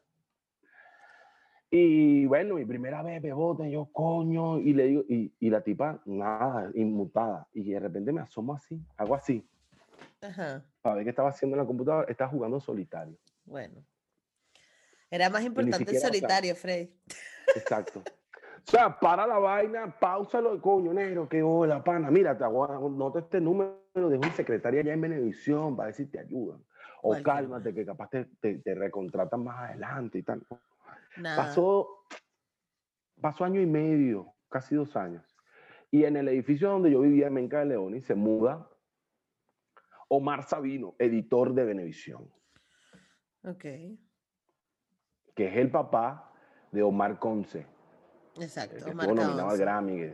Y 1.78 2.26
bueno, 2.26 2.56
mi 2.56 2.64
primera 2.64 3.04
vez 3.04 3.22
me 3.22 3.34
botan, 3.34 3.70
yo 3.70 3.90
coño, 3.92 4.60
y 4.60 4.74
le 4.74 4.86
digo, 4.86 5.04
y, 5.10 5.30
y 5.42 5.50
la 5.50 5.60
tipa, 5.60 6.00
nada, 6.06 6.72
inmutada. 6.74 7.50
Y 7.52 7.70
de 7.70 7.82
repente 7.82 8.14
me 8.14 8.22
asomo 8.22 8.54
así, 8.54 8.82
hago 8.96 9.14
así, 9.14 9.46
Ajá. 10.22 10.64
para 10.82 10.96
ver 10.96 11.04
qué 11.04 11.10
estaba 11.10 11.32
haciendo 11.32 11.58
en 11.58 11.64
la 11.64 11.68
computadora, 11.68 12.10
estaba 12.10 12.30
jugando 12.32 12.62
solitario. 12.62 13.18
Bueno. 13.44 13.84
Era 15.12 15.30
más 15.30 15.44
importante 15.44 15.76
el 15.76 15.80
siquiera, 15.80 15.98
o 15.98 16.00
sea, 16.00 16.10
solitario, 16.12 16.56
Freddy. 16.56 16.90
Exacto. 17.58 18.02
O 18.06 18.72
sea, 18.72 18.98
para 18.98 19.28
la 19.28 19.38
vaina, 19.38 20.00
pausalo, 20.00 20.62
coño, 20.62 20.94
negro, 20.94 21.28
que 21.28 21.44
hola, 21.44 21.84
pana. 21.84 22.10
Mira, 22.10 22.38
te 22.38 22.46
aguanto, 22.46 22.88
nota 22.88 23.20
este 23.20 23.42
número 23.42 23.76
de 23.94 24.18
un 24.18 24.32
secretaria 24.32 24.82
ya 24.82 24.94
en 24.94 25.02
Venevisión 25.02 25.76
para 25.76 25.88
ver 25.88 25.96
si 25.96 26.06
te 26.06 26.20
ayudan. 26.20 26.64
O 27.02 27.10
Cualquier 27.10 27.36
cálmate, 27.36 27.74
que 27.74 27.86
capaz 27.86 28.10
te, 28.12 28.26
te, 28.40 28.60
te 28.60 28.76
recontratan 28.76 29.44
más 29.44 29.72
adelante 29.72 30.20
y 30.20 30.24
tal. 30.24 30.42
Nada. 31.18 31.36
Pasó, 31.38 31.88
pasó 33.22 33.46
año 33.46 33.62
y 33.62 33.66
medio, 33.66 34.34
casi 34.50 34.76
dos 34.76 34.96
años. 34.96 35.24
Y 35.92 36.04
en 36.04 36.18
el 36.18 36.28
edificio 36.28 36.70
donde 36.70 36.92
yo 36.92 37.02
vivía, 37.02 37.28
en 37.28 37.34
Menca 37.34 37.60
de 37.60 37.66
León, 37.66 38.00
se 38.02 38.16
muda 38.16 38.70
Omar 40.10 40.44
Sabino, 40.44 40.96
editor 41.00 41.54
de 41.54 41.64
Venevisión, 41.66 42.30
Ok. 43.44 43.62
que 45.36 45.48
es 45.48 45.56
el 45.58 45.72
papá 45.72 46.32
de 46.72 46.84
Omar 46.84 47.20
Conce, 47.20 47.66
Exacto. 48.40 48.84
que 48.84 48.92
Omar 48.92 49.08
nominado 49.08 49.50
al. 49.50 49.58
Grammy. 49.58 50.14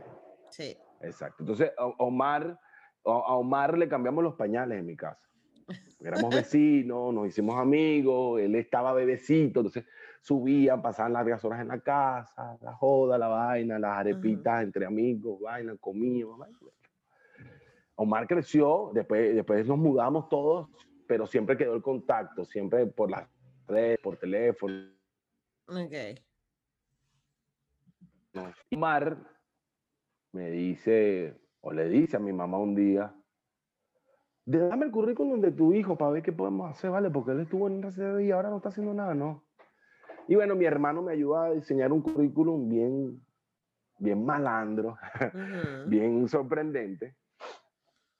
Sí. 0.50 0.76
Exacto. 1.00 1.42
Entonces, 1.42 1.72
a 1.76 1.86
Omar, 1.86 2.58
a 3.04 3.34
Omar 3.36 3.76
le 3.76 3.88
cambiamos 3.88 4.22
los 4.22 4.34
pañales 4.34 4.78
en 4.78 4.86
mi 4.86 4.96
casa. 4.96 5.20
Éramos 6.00 6.34
vecinos, 6.34 7.12
nos 7.12 7.26
hicimos 7.26 7.56
amigos, 7.56 8.40
él 8.40 8.54
estaba 8.54 8.92
bebecito, 8.92 9.60
entonces 9.60 9.84
subían, 10.22 10.80
pasaban 10.80 11.12
largas 11.14 11.44
horas 11.44 11.60
en 11.60 11.68
la 11.68 11.80
casa, 11.80 12.56
la 12.62 12.72
joda, 12.74 13.18
la 13.18 13.26
vaina, 13.26 13.78
las 13.78 13.98
arepitas 13.98 14.62
entre 14.62 14.86
amigos, 14.86 15.40
vaina, 15.40 15.76
comíamos. 15.80 16.38
vaina. 16.38 16.58
Omar 17.96 18.26
creció, 18.26 18.90
después, 18.94 19.34
después 19.34 19.66
nos 19.66 19.78
mudamos 19.78 20.28
todos, 20.28 20.68
pero 21.08 21.26
siempre 21.26 21.56
quedó 21.56 21.74
el 21.74 21.82
contacto, 21.82 22.44
siempre 22.44 22.86
por 22.86 23.10
las 23.10 23.28
redes, 23.66 23.98
por 24.00 24.16
teléfono. 24.16 24.90
Ok. 25.66 26.20
Omar 28.72 29.16
me 30.32 30.50
dice, 30.50 31.36
o 31.60 31.72
le 31.72 31.88
dice 31.88 32.16
a 32.16 32.20
mi 32.20 32.32
mamá 32.32 32.58
un 32.58 32.74
día, 32.74 33.12
"De- 34.46 34.68
dame 34.68 34.86
el 34.86 34.90
currículum 34.92 35.40
de 35.40 35.52
tu 35.52 35.74
hijo 35.74 35.96
para 35.98 36.12
ver 36.12 36.22
qué 36.22 36.32
podemos 36.32 36.70
hacer, 36.70 36.90
¿vale? 36.90 37.10
Porque 37.10 37.32
él 37.32 37.40
estuvo 37.40 37.66
en 37.68 37.82
RCD 37.82 38.24
y 38.24 38.30
ahora 38.30 38.50
no 38.50 38.56
está 38.56 38.70
haciendo 38.70 38.94
nada, 38.94 39.14
¿no? 39.14 39.44
Y 40.28 40.34
bueno, 40.34 40.54
mi 40.54 40.64
hermano 40.64 41.02
me 41.02 41.12
ayuda 41.12 41.46
a 41.46 41.50
diseñar 41.52 41.92
un 41.92 42.00
currículum 42.00 42.68
bien, 42.68 43.24
bien 43.98 44.24
malandro, 44.24 44.96
Ujú. 45.34 45.90
bien 45.90 46.28
sorprendente. 46.28 47.16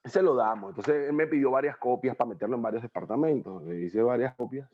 Se 0.05 0.21
lo 0.21 0.35
damos. 0.35 0.71
Entonces 0.71 1.09
él 1.09 1.13
me 1.15 1.27
pidió 1.29 1.53
varias 1.53 1.77
copias 1.77 2.17
para 2.17 2.31
meterlo 2.31 2.57
en 2.57 2.63
varios 2.63 2.83
departamentos. 2.83 3.63
Le 3.63 3.83
hice 3.83 4.03
varias 4.03 4.35
copias. 4.35 4.69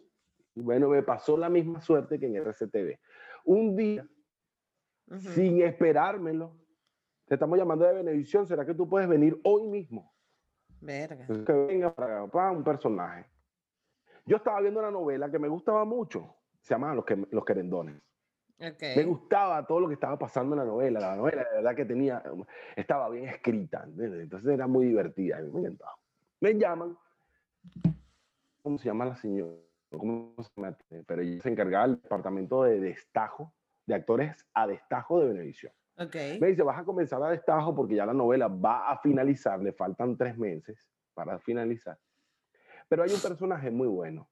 Y 0.54 0.62
bueno, 0.62 0.88
me 0.88 1.02
pasó 1.02 1.36
la 1.36 1.50
misma 1.50 1.80
suerte 1.80 2.18
que 2.18 2.26
en 2.26 2.36
RCTV. 2.36 2.98
Un 3.44 3.76
día 3.76 4.08
Ujú. 5.06 5.20
sin 5.20 5.62
esperármelo. 5.62 6.56
Te 7.26 7.34
estamos 7.34 7.58
llamando 7.58 7.84
de 7.84 7.92
Benevisión, 7.92 8.46
¿será 8.46 8.64
que 8.64 8.74
tú 8.74 8.88
puedes 8.88 9.06
venir 9.06 9.38
hoy 9.44 9.66
mismo? 9.68 10.14
Verga. 10.80 11.26
Que 11.26 11.52
venga 11.52 11.94
para, 11.94 12.26
para 12.26 12.50
un 12.50 12.64
personaje. 12.64 13.26
Yo 14.24 14.38
estaba 14.38 14.60
viendo 14.60 14.80
una 14.80 14.90
novela 14.90 15.30
que 15.30 15.38
me 15.38 15.48
gustaba 15.48 15.84
mucho, 15.84 16.34
se 16.60 16.74
llamaba 16.74 16.94
Los, 16.94 17.04
que, 17.04 17.16
Los 17.30 17.44
Querendones. 17.44 18.00
Ok. 18.60 18.82
Me 18.96 19.04
gustaba 19.04 19.64
todo 19.66 19.80
lo 19.80 19.88
que 19.88 19.94
estaba 19.94 20.18
pasando 20.18 20.54
en 20.54 20.60
la 20.60 20.64
novela, 20.64 20.98
la 20.98 21.16
novela 21.16 21.44
de 21.44 21.56
verdad 21.56 21.76
que 21.76 21.84
tenía, 21.84 22.22
estaba 22.74 23.08
bien 23.08 23.28
escrita, 23.28 23.84
¿entiendes? 23.84 24.22
entonces 24.22 24.50
era 24.50 24.66
muy 24.66 24.86
divertida, 24.86 25.40
me 25.40 25.60
encantaba. 25.60 25.96
Me 26.40 26.58
llaman, 26.58 26.96
¿cómo 28.62 28.78
se 28.78 28.86
llama 28.86 29.04
la 29.04 29.16
señora? 29.16 29.54
¿Cómo 29.90 30.34
se 30.38 30.50
llama? 30.56 30.76
Pero 31.06 31.22
ella 31.22 31.40
se 31.40 31.48
encargaba 31.48 31.86
del 31.86 32.02
departamento 32.02 32.64
de 32.64 32.80
destajo, 32.80 33.54
de 33.86 33.94
actores 33.94 34.44
a 34.54 34.66
destajo 34.66 35.20
de 35.20 35.28
Benevisión. 35.28 35.72
Ok. 35.96 36.16
Me 36.40 36.48
dice, 36.48 36.62
vas 36.62 36.78
a 36.78 36.84
comenzar 36.84 37.22
a 37.22 37.30
destajo 37.30 37.74
porque 37.74 37.94
ya 37.94 38.06
la 38.06 38.14
novela 38.14 38.48
va 38.48 38.90
a 38.90 38.98
finalizar, 38.98 39.60
le 39.60 39.72
faltan 39.72 40.16
tres 40.16 40.36
meses 40.36 40.78
para 41.14 41.38
finalizar. 41.38 41.96
Pero 42.88 43.04
hay 43.04 43.12
un 43.12 43.20
personaje 43.20 43.70
muy 43.70 43.86
bueno 43.86 44.28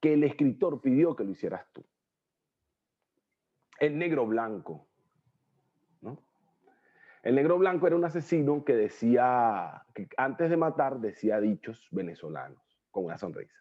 que 0.00 0.14
el 0.14 0.24
escritor 0.24 0.80
pidió 0.80 1.14
que 1.16 1.24
lo 1.24 1.30
hicieras 1.30 1.66
tú. 1.72 1.84
El 3.78 3.98
negro 3.98 4.26
blanco. 4.26 4.86
¿no? 6.00 6.22
El 7.22 7.34
negro 7.34 7.58
blanco 7.58 7.86
era 7.86 7.96
un 7.96 8.04
asesino 8.04 8.64
que 8.64 8.74
decía, 8.74 9.84
que 9.94 10.08
antes 10.16 10.50
de 10.50 10.56
matar 10.56 10.98
decía 11.00 11.40
dichos 11.40 11.88
venezolanos 11.90 12.62
con 12.90 13.04
una 13.04 13.18
sonrisa. 13.18 13.58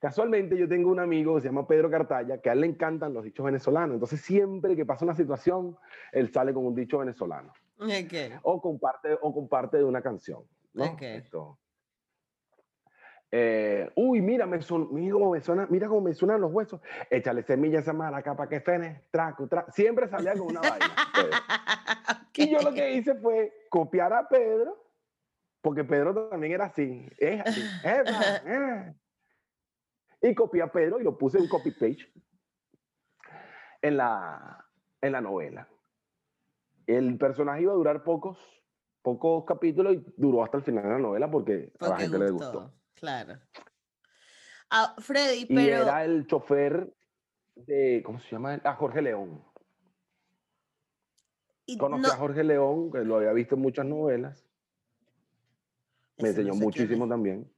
Casualmente 0.00 0.58
yo 0.58 0.68
tengo 0.68 0.90
un 0.90 0.98
amigo 0.98 1.36
que 1.36 1.42
se 1.42 1.48
llama 1.48 1.66
Pedro 1.68 1.88
Cartaya, 1.88 2.40
que 2.40 2.50
a 2.50 2.54
él 2.54 2.62
le 2.62 2.66
encantan 2.66 3.14
los 3.14 3.22
dichos 3.22 3.46
venezolanos. 3.46 3.94
Entonces 3.94 4.20
siempre 4.20 4.74
que 4.74 4.84
pasa 4.84 5.04
una 5.04 5.14
situación, 5.14 5.76
él 6.10 6.32
sale 6.32 6.52
con 6.52 6.66
un 6.66 6.74
dicho 6.74 6.98
venezolano. 6.98 7.52
O 8.42 8.60
comparte, 8.60 9.16
o 9.20 9.32
comparte 9.32 9.76
de 9.76 9.84
una 9.84 10.02
canción. 10.02 10.42
¿no? 10.74 10.96
Esto. 11.00 11.58
Eh, 13.34 13.90
uy, 13.96 14.20
mira, 14.20 14.44
me 14.46 14.60
son, 14.60 14.92
mira, 14.92 15.14
cómo 15.14 15.30
me 15.30 15.40
suena, 15.40 15.66
mira 15.70 15.88
cómo 15.88 16.02
me 16.02 16.12
suenan 16.12 16.42
los 16.42 16.52
huesos. 16.52 16.82
Échale 17.08 17.42
semilla 17.42 17.82
a 17.84 17.92
maraca 17.94 18.36
para 18.36 18.48
que 18.50 18.60
fene, 18.60 19.06
traco, 19.10 19.48
tra. 19.48 19.64
Siempre 19.70 20.06
salía 20.06 20.34
con 20.34 20.48
una 20.48 20.60
vaina. 20.60 20.86
Y 22.34 22.50
yo 22.50 22.60
lo 22.60 22.72
que 22.72 22.94
hice 22.94 23.14
fue 23.16 23.52
copiar 23.68 24.12
a 24.12 24.26
Pedro, 24.26 24.82
porque 25.60 25.84
Pedro 25.84 26.28
también 26.28 26.54
era 26.54 26.64
así. 26.64 27.06
Es 27.18 27.40
así. 27.42 27.62
eh. 27.84 28.94
Y 30.22 30.34
copié 30.34 30.62
a 30.62 30.72
Pedro 30.72 30.98
y 30.98 31.04
lo 31.04 31.18
puse 31.18 31.38
en 31.38 31.46
copy 31.46 31.72
page 31.72 32.10
en 33.82 33.96
la, 33.98 34.66
en 35.00 35.12
la 35.12 35.20
novela. 35.20 35.68
El 36.86 37.18
personaje 37.18 37.62
iba 37.62 37.72
a 37.72 37.76
durar 37.76 38.02
pocos, 38.02 38.38
pocos 39.02 39.44
capítulos 39.44 39.94
y 39.94 40.04
duró 40.16 40.42
hasta 40.42 40.56
el 40.56 40.62
final 40.62 40.84
de 40.84 40.90
la 40.90 40.98
novela 40.98 41.30
porque, 41.30 41.72
a 41.80 41.88
la 41.88 41.96
gente 41.98 42.18
le 42.18 42.30
gustó. 42.30 42.72
Claro. 43.02 43.34
Ah, 44.70 44.94
Freddy, 45.00 45.40
Y 45.40 45.46
pero. 45.56 45.82
era 45.82 46.04
el 46.04 46.24
chofer 46.28 46.94
de, 47.56 48.00
¿cómo 48.06 48.20
se 48.20 48.28
llama? 48.30 48.54
él? 48.54 48.60
A 48.62 48.74
Jorge 48.74 49.02
León. 49.02 49.44
y 51.66 51.76
Conocí 51.78 52.02
no- 52.02 52.08
a 52.12 52.16
Jorge 52.16 52.44
León, 52.44 52.92
que 52.92 52.98
lo 53.04 53.16
había 53.16 53.32
visto 53.32 53.56
en 53.56 53.62
muchas 53.62 53.86
novelas. 53.86 54.46
Me 56.18 56.24
no 56.24 56.28
enseñó 56.28 56.52
sé 56.54 56.60
muchísimo 56.64 57.08
también. 57.08 57.50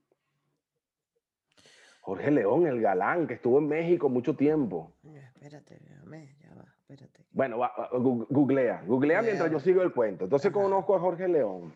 Jorge 2.01 2.31
León, 2.31 2.65
el 2.65 2.81
galán, 2.81 3.27
que 3.27 3.35
estuvo 3.35 3.59
en 3.59 3.67
México 3.67 4.09
mucho 4.09 4.35
tiempo. 4.35 4.95
Espérate, 5.03 5.79
ya 5.85 6.55
va, 6.55 6.75
espérate. 6.87 7.23
Bueno, 7.31 7.59
va- 7.59 7.71
va- 7.77 7.89
gu- 7.91 8.25
googlea, 8.29 8.81
googlea 8.87 9.21
mientras 9.21 9.51
yo 9.51 9.59
sigo 9.59 9.83
el 9.83 9.93
cuento. 9.93 10.23
Entonces 10.23 10.49
Ajá. 10.51 10.59
conozco 10.61 10.95
a 10.95 10.99
Jorge 10.99 11.27
León. 11.27 11.75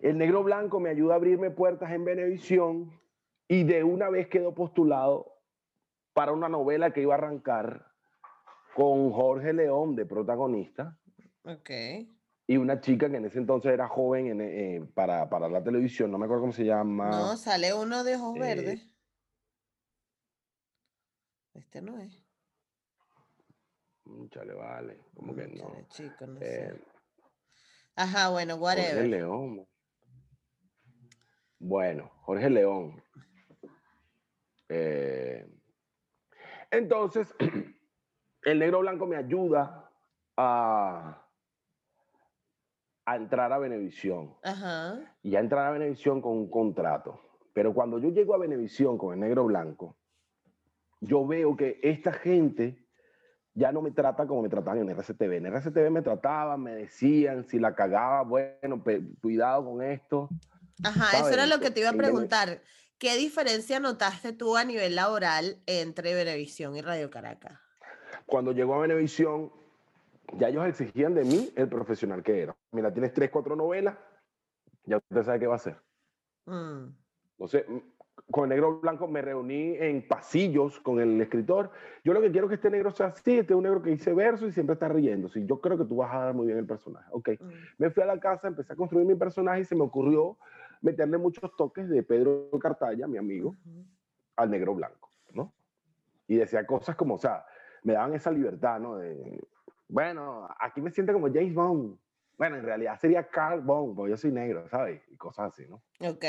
El 0.00 0.18
negro 0.18 0.42
blanco 0.42 0.80
me 0.80 0.90
ayuda 0.90 1.14
a 1.14 1.16
abrirme 1.16 1.50
puertas 1.50 1.90
en 1.92 2.04
Venevisión 2.04 3.00
y 3.48 3.64
de 3.64 3.84
una 3.84 4.08
vez 4.10 4.28
quedó 4.28 4.54
postulado 4.54 5.40
para 6.12 6.32
una 6.32 6.48
novela 6.48 6.92
que 6.92 7.02
iba 7.02 7.14
a 7.14 7.18
arrancar 7.18 7.86
con 8.74 9.12
Jorge 9.12 9.52
León 9.52 9.94
de 9.96 10.04
protagonista 10.06 10.98
Ok. 11.44 11.70
y 12.46 12.56
una 12.56 12.80
chica 12.80 13.08
que 13.10 13.16
en 13.16 13.26
ese 13.26 13.38
entonces 13.38 13.72
era 13.72 13.88
joven 13.88 14.26
en, 14.26 14.40
eh, 14.40 14.88
para, 14.94 15.28
para 15.28 15.48
la 15.48 15.62
televisión, 15.62 16.10
no 16.10 16.18
me 16.18 16.24
acuerdo 16.24 16.42
cómo 16.42 16.52
se 16.52 16.64
llama. 16.64 17.10
No, 17.10 17.36
sale 17.36 17.72
uno 17.74 18.02
de 18.04 18.16
ojos 18.16 18.36
eh, 18.36 18.40
verdes. 18.40 18.94
Este 21.54 21.80
no 21.82 21.98
es. 21.98 22.20
Chale, 24.30 24.52
vale, 24.54 24.98
como 25.14 25.34
que 25.34 25.46
no. 25.48 25.54
Chale, 25.70 25.86
chico, 25.88 26.26
no 26.26 26.40
Eh, 26.40 26.72
sé. 26.74 26.82
Ajá, 27.96 28.28
bueno, 28.30 28.56
Jorge 28.58 28.80
whatever. 28.80 29.06
León. 29.06 29.66
Bueno, 31.64 32.10
Jorge 32.24 32.50
León. 32.50 33.02
Eh, 34.68 35.50
entonces, 36.70 37.34
el 38.42 38.58
negro 38.58 38.80
blanco 38.80 39.06
me 39.06 39.16
ayuda 39.16 39.90
a, 40.36 41.26
a 43.06 43.16
entrar 43.16 43.50
a 43.50 43.58
Venevisión 43.58 44.34
Ajá. 44.42 45.16
y 45.22 45.36
a 45.36 45.40
entrar 45.40 45.66
a 45.66 45.70
Venevisión 45.70 46.20
con 46.20 46.32
un 46.32 46.50
contrato. 46.50 47.18
Pero 47.54 47.72
cuando 47.72 47.98
yo 47.98 48.10
llego 48.10 48.34
a 48.34 48.38
Venevisión 48.38 48.98
con 48.98 49.14
el 49.14 49.20
negro 49.20 49.46
blanco, 49.46 49.96
yo 51.00 51.26
veo 51.26 51.56
que 51.56 51.80
esta 51.82 52.12
gente 52.12 52.86
ya 53.54 53.72
no 53.72 53.80
me 53.80 53.90
trata 53.90 54.26
como 54.26 54.42
me 54.42 54.50
trataban 54.50 54.80
en 54.80 54.90
RCTV. 54.90 55.32
En 55.32 55.46
RCTV 55.46 55.90
me 55.90 56.02
trataban, 56.02 56.62
me 56.62 56.74
decían 56.74 57.44
si 57.44 57.58
la 57.58 57.74
cagaba, 57.74 58.20
bueno, 58.22 58.84
cuidado 59.22 59.64
con 59.64 59.82
esto. 59.82 60.28
Ajá, 60.82 61.10
eso 61.10 61.18
¿sabes? 61.18 61.32
era 61.34 61.46
lo 61.46 61.60
que 61.60 61.70
te 61.70 61.80
iba 61.80 61.90
a 61.90 61.94
preguntar. 61.94 62.62
¿Qué 62.98 63.16
diferencia 63.16 63.80
notaste 63.80 64.32
tú 64.32 64.56
a 64.56 64.64
nivel 64.64 64.94
laboral 64.94 65.58
entre 65.66 66.14
Venevisión 66.14 66.76
y 66.76 66.80
Radio 66.80 67.10
Caracas? 67.10 67.58
Cuando 68.26 68.52
llegó 68.52 68.74
a 68.74 68.78
Venevisión, 68.80 69.52
ya 70.38 70.48
ellos 70.48 70.66
exigían 70.66 71.14
de 71.14 71.24
mí 71.24 71.52
el 71.56 71.68
profesional 71.68 72.22
que 72.22 72.42
era. 72.42 72.56
Mira, 72.72 72.92
tienes 72.92 73.12
tres, 73.12 73.30
cuatro 73.30 73.56
novelas, 73.56 73.96
ya 74.84 74.96
usted 74.98 75.22
sabe 75.24 75.40
qué 75.40 75.46
va 75.46 75.54
a 75.54 75.56
hacer. 75.56 75.76
Mm. 76.46 76.86
Entonces, 77.32 77.64
mm, 77.68 77.78
con 78.30 78.44
el 78.44 78.50
negro 78.50 78.80
blanco 78.80 79.06
me 79.08 79.20
reuní 79.20 79.76
en 79.76 80.06
pasillos 80.08 80.80
con 80.80 81.00
el 81.00 81.20
escritor. 81.20 81.70
Yo 82.04 82.14
lo 82.14 82.20
que 82.22 82.30
quiero 82.30 82.46
es 82.46 82.50
que 82.50 82.54
este 82.54 82.70
negro 82.70 82.90
sea 82.90 83.06
así, 83.06 83.38
este 83.38 83.52
es 83.52 83.56
un 83.56 83.64
negro 83.64 83.82
que 83.82 83.90
dice 83.90 84.14
verso 84.14 84.46
y 84.46 84.52
siempre 84.52 84.74
está 84.74 84.88
riendo. 84.88 85.28
Sí, 85.28 85.44
yo 85.46 85.60
creo 85.60 85.76
que 85.76 85.84
tú 85.84 85.96
vas 85.96 86.14
a 86.14 86.18
dar 86.26 86.34
muy 86.34 86.46
bien 86.46 86.58
el 86.58 86.66
personaje. 86.66 87.06
Ok, 87.10 87.30
Mm. 87.40 87.50
me 87.78 87.90
fui 87.90 88.02
a 88.02 88.06
la 88.06 88.18
casa, 88.18 88.48
empecé 88.48 88.72
a 88.72 88.76
construir 88.76 89.06
mi 89.06 89.14
personaje 89.16 89.60
y 89.60 89.64
se 89.64 89.74
me 89.74 89.82
ocurrió 89.82 90.38
meterle 90.84 91.16
muchos 91.16 91.56
toques 91.56 91.88
de 91.88 92.02
Pedro 92.02 92.50
Cartaya, 92.60 93.06
mi 93.06 93.16
amigo, 93.16 93.56
al 94.36 94.50
negro 94.50 94.74
blanco, 94.74 95.10
¿no? 95.32 95.54
Y 96.26 96.36
decía 96.36 96.66
cosas 96.66 96.94
como, 96.94 97.14
o 97.14 97.18
sea, 97.18 97.44
me 97.82 97.94
daban 97.94 98.12
esa 98.14 98.30
libertad, 98.30 98.78
¿no? 98.80 98.96
De, 98.98 99.42
bueno, 99.88 100.46
aquí 100.60 100.82
me 100.82 100.90
siento 100.90 101.14
como 101.14 101.28
James 101.32 101.54
Bond. 101.54 101.98
Bueno, 102.36 102.56
en 102.56 102.64
realidad 102.64 102.98
sería 103.00 103.26
Carl 103.26 103.62
Bond, 103.62 103.96
porque 103.96 104.10
yo 104.10 104.16
soy 104.18 104.32
negro, 104.32 104.68
¿sabes? 104.68 105.02
Y 105.10 105.16
cosas 105.16 105.52
así, 105.52 105.66
¿no? 105.66 105.82
Ok. 106.06 106.24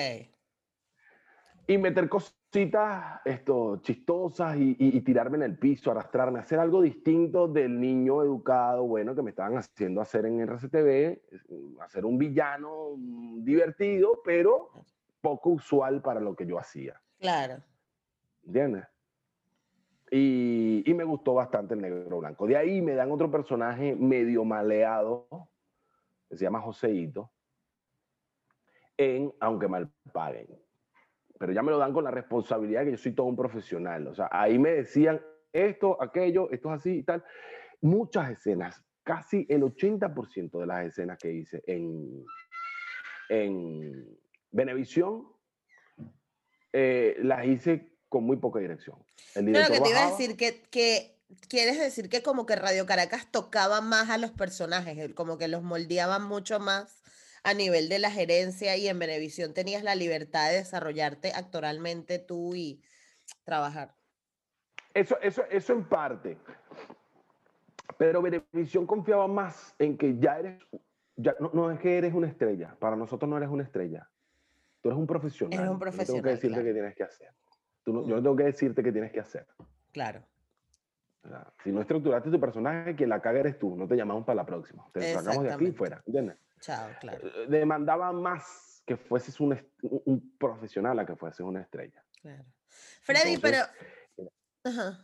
Y 1.67 1.77
meter 1.79 2.07
cositas 2.07 3.21
esto, 3.25 3.77
chistosas 3.81 4.55
y, 4.57 4.75
y- 4.79 4.97
y 4.97 5.01
tirarme 5.01 5.37
en 5.37 5.43
el 5.43 5.57
piso, 5.57 5.91
arrastrarme, 5.91 6.39
hacer 6.39 6.59
algo 6.59 6.81
distinto 6.81 7.47
del 7.47 7.79
niño 7.79 8.21
educado, 8.21 8.83
bueno, 8.85 9.15
que 9.15 9.21
me 9.23 9.31
estaban 9.31 9.57
haciendo 9.57 9.99
hacer 9.99 10.25
en 10.25 10.39
RCTV, 10.41 11.21
hacer 11.81 12.05
un 12.05 12.17
villano 12.17 12.91
divertido, 13.39 14.21
pero 14.23 14.69
poco 15.21 15.49
usual 15.49 16.01
para 16.01 16.19
lo 16.19 16.35
que 16.35 16.45
yo 16.45 16.59
hacía. 16.59 17.01
Claro. 17.19 17.63
¿Entiendes? 18.45 18.85
Y, 20.11 20.83
y 20.85 20.93
me 20.93 21.03
gustó 21.03 21.33
bastante 21.33 21.73
el 21.73 21.81
negro 21.81 22.19
blanco. 22.19 22.45
De 22.45 22.55
ahí 22.55 22.79
me 22.79 22.93
dan 22.93 23.11
otro 23.11 23.31
personaje 23.31 23.95
medio 23.95 24.45
maleado, 24.45 25.27
que 26.29 26.37
se 26.37 26.43
llama 26.45 26.61
Joseito, 26.61 27.31
en 28.97 29.33
Aunque 29.39 29.67
mal 29.67 29.91
paguen. 30.13 30.47
Pero 31.38 31.52
ya 31.52 31.62
me 31.62 31.72
lo 31.72 31.78
dan 31.78 31.94
con 31.94 32.03
la 32.03 32.12
responsabilidad 32.12 32.82
de 32.82 32.86
que 32.86 32.91
yo 32.91 32.98
soy 32.98 33.14
todo 33.14 33.28
un 33.28 33.36
profesional. 33.36 34.07
O 34.07 34.16
sea, 34.16 34.30
ahí 34.32 34.57
me 34.57 34.72
decían 34.72 35.22
esto, 35.52 36.02
aquello, 36.02 36.49
esto 36.52 36.74
es 36.74 36.80
así 36.80 36.91
y 36.98 37.03
tal. 37.03 37.24
Muchas 37.82 38.32
escenas, 38.32 38.82
casi 39.03 39.45
el 39.49 39.64
80% 39.64 40.60
de 40.60 40.66
las 40.66 40.86
escenas 40.86 41.18
que 41.18 41.32
hice 41.32 41.64
en, 41.68 42.26
en 43.30 44.18
Venevisión, 44.52 45.28
eh, 46.72 47.18
las 47.22 47.45
hice 47.45 47.95
con 48.10 48.24
muy 48.24 48.38
poca 48.38 48.60
dirección. 48.60 48.98
El 49.34 49.48
director 49.48 49.76
que 49.76 49.82
te 49.82 49.90
iba 49.90 50.07
a 50.07 50.12
decir 50.12 50.38
que, 50.38 50.62
que 50.70 51.18
quieres 51.48 51.80
decir 51.80 52.10
que 52.10 52.22
como 52.22 52.45
que 52.45 52.56
Radio 52.56 52.86
Caracas 52.86 53.30
tocaba 53.32 53.82
más 53.82 54.10
a 54.10 54.18
los 54.18 54.32
personajes, 54.32 55.14
como 55.14 55.38
que 55.38 55.48
los 55.48 55.64
moldeaba 55.64 56.20
mucho 56.20 56.60
más 56.60 57.05
a 57.45 57.53
nivel 57.53 57.89
de 57.89 57.99
la 57.99 58.09
gerencia 58.09 58.76
y 58.76 58.88
en 58.88 58.97
Venevisión 58.97 59.53
tenías 59.53 59.84
la 59.84 59.93
libertad 59.93 60.49
de 60.49 60.55
desarrollarte 60.57 61.31
actoralmente 61.34 62.17
tú 62.17 62.55
y 62.55 62.81
trabajar. 63.43 63.93
Eso, 64.95 65.19
eso, 65.22 65.43
eso 65.51 65.73
en 65.73 65.84
parte. 65.88 66.38
Pero 67.99 68.23
Venevisión 68.23 68.88
confiaba 68.88 69.27
más 69.27 69.76
en 69.77 69.95
que 69.95 70.17
ya 70.17 70.39
eres, 70.39 70.63
ya, 71.17 71.35
no, 71.39 71.51
no 71.53 71.72
es 71.72 71.80
que 71.80 71.97
eres 71.99 72.13
una 72.15 72.27
estrella, 72.27 72.76
para 72.80 72.95
nosotros 72.95 73.30
no 73.30 73.38
eres 73.38 73.49
una 73.49 73.63
estrella. 73.63 74.09
Tú 74.81 74.89
eres 74.89 74.97
un 74.99 75.05
profesional. 75.05 75.53
Eres 75.59 75.69
un 75.69 75.73
Yo 75.73 75.73
no 75.73 75.80
tengo 75.80 75.91
profesional, 75.91 76.23
que 76.23 76.30
decirte 76.30 76.47
claro. 76.55 76.65
qué 76.65 76.73
tienes 76.73 76.95
que 76.95 77.03
hacer. 77.03 77.30
Tú 77.84 77.93
no- 77.93 78.01
yo 78.01 78.07
Mm. 78.07 78.17
no 78.17 78.23
tengo 78.23 78.35
que 78.38 78.43
decirte 78.45 78.84
qué 78.84 78.91
tienes 78.91 79.11
que 79.11 79.19
hacer. 79.19 79.45
Claro. 79.91 80.23
Si 81.63 81.72
no 81.72 81.81
estructuraste 81.81 82.30
tu 82.31 82.39
personaje, 82.39 82.95
quien 82.95 83.09
la 83.09 83.19
caga 83.22 83.39
eres 83.39 83.57
tú. 83.59 83.76
No 83.76 83.88
te 83.88 83.95
llamamos 83.95 84.26
para 84.26 84.35
la 84.38 84.45
próxima. 84.45 84.88
Te 84.93 85.13
sacamos 85.13 85.43
de 85.43 85.53
aquí 85.53 85.65
y 85.65 85.72
fuera. 85.72 86.01
¿Entiendes? 86.07 86.38
Chao, 86.60 86.90
claro. 86.99 87.27
Eh, 87.27 87.45
Demandaba 87.49 88.11
más 88.11 88.82
que 88.86 88.98
fueses 88.98 89.40
un, 89.40 89.57
un- 89.82 90.36
profesional 90.38 90.98
a 90.99 91.06
que 91.06 91.15
fueses 91.15 91.40
una 91.41 91.61
estrella. 91.61 92.03
claro. 92.22 92.44
Freddy, 93.02 93.34
Entonces, 93.36 93.69
pero... 94.18 94.30
Ajá. 94.64 94.99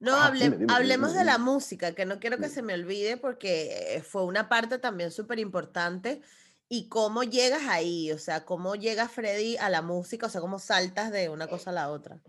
No, 0.00 0.14
Ajá, 0.14 0.28
hable- 0.28 0.44
dime, 0.44 0.56
dime, 0.58 0.72
hablemos 0.72 1.10
dime, 1.10 1.18
de 1.20 1.24
la 1.24 1.38
música, 1.38 1.92
que 1.94 2.04
no 2.06 2.20
quiero 2.20 2.38
que 2.38 2.48
se 2.48 2.62
me 2.62 2.74
olvide 2.74 3.16
porque 3.16 3.96
eh, 3.96 4.02
fue 4.02 4.24
una 4.24 4.48
parte 4.48 4.78
también 4.78 5.10
súper 5.10 5.38
importante. 5.38 6.22
¿Y 6.68 6.88
cómo 6.88 7.22
llegas 7.24 7.62
ahí? 7.68 8.12
O 8.12 8.18
sea, 8.18 8.44
¿cómo 8.44 8.74
llega 8.74 9.08
Freddy 9.08 9.56
a 9.56 9.70
la 9.70 9.80
música? 9.82 10.26
O 10.26 10.28
sea, 10.28 10.40
¿cómo 10.40 10.58
saltas 10.58 11.10
de 11.10 11.30
una 11.30 11.48
cosa 11.48 11.70
a 11.70 11.72
la 11.72 11.90
otra? 11.90 12.20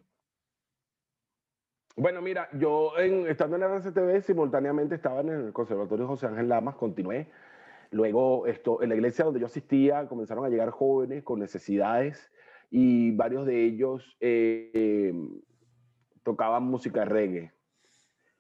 Bueno, 1.95 2.22
mira, 2.22 2.49
yo 2.53 2.97
en- 2.97 3.27
estando 3.27 3.57
en 3.57 3.64
RCTV 3.64 4.22
simultáneamente 4.23 4.95
estaba 4.95 5.19
en 5.22 5.30
el 5.30 5.53
Conservatorio 5.53 6.07
José 6.07 6.27
Ángel 6.27 6.47
Lamas, 6.47 6.76
continué. 6.76 7.30
Luego, 7.91 8.45
esto, 8.45 8.83
en 8.83 8.89
la 8.89 8.95
iglesia 8.95 9.25
donde 9.25 9.39
yo 9.39 9.47
asistía, 9.47 10.07
comenzaron 10.07 10.45
a 10.45 10.49
llegar 10.49 10.69
jóvenes 10.69 11.23
con 11.23 11.39
necesidades 11.39 12.31
y 12.69 13.11
varios 13.11 13.45
de 13.47 13.65
ellos 13.65 14.15
eh, 14.19 15.13
tocaban 16.23 16.63
música 16.63 17.05
reggae. 17.05 17.51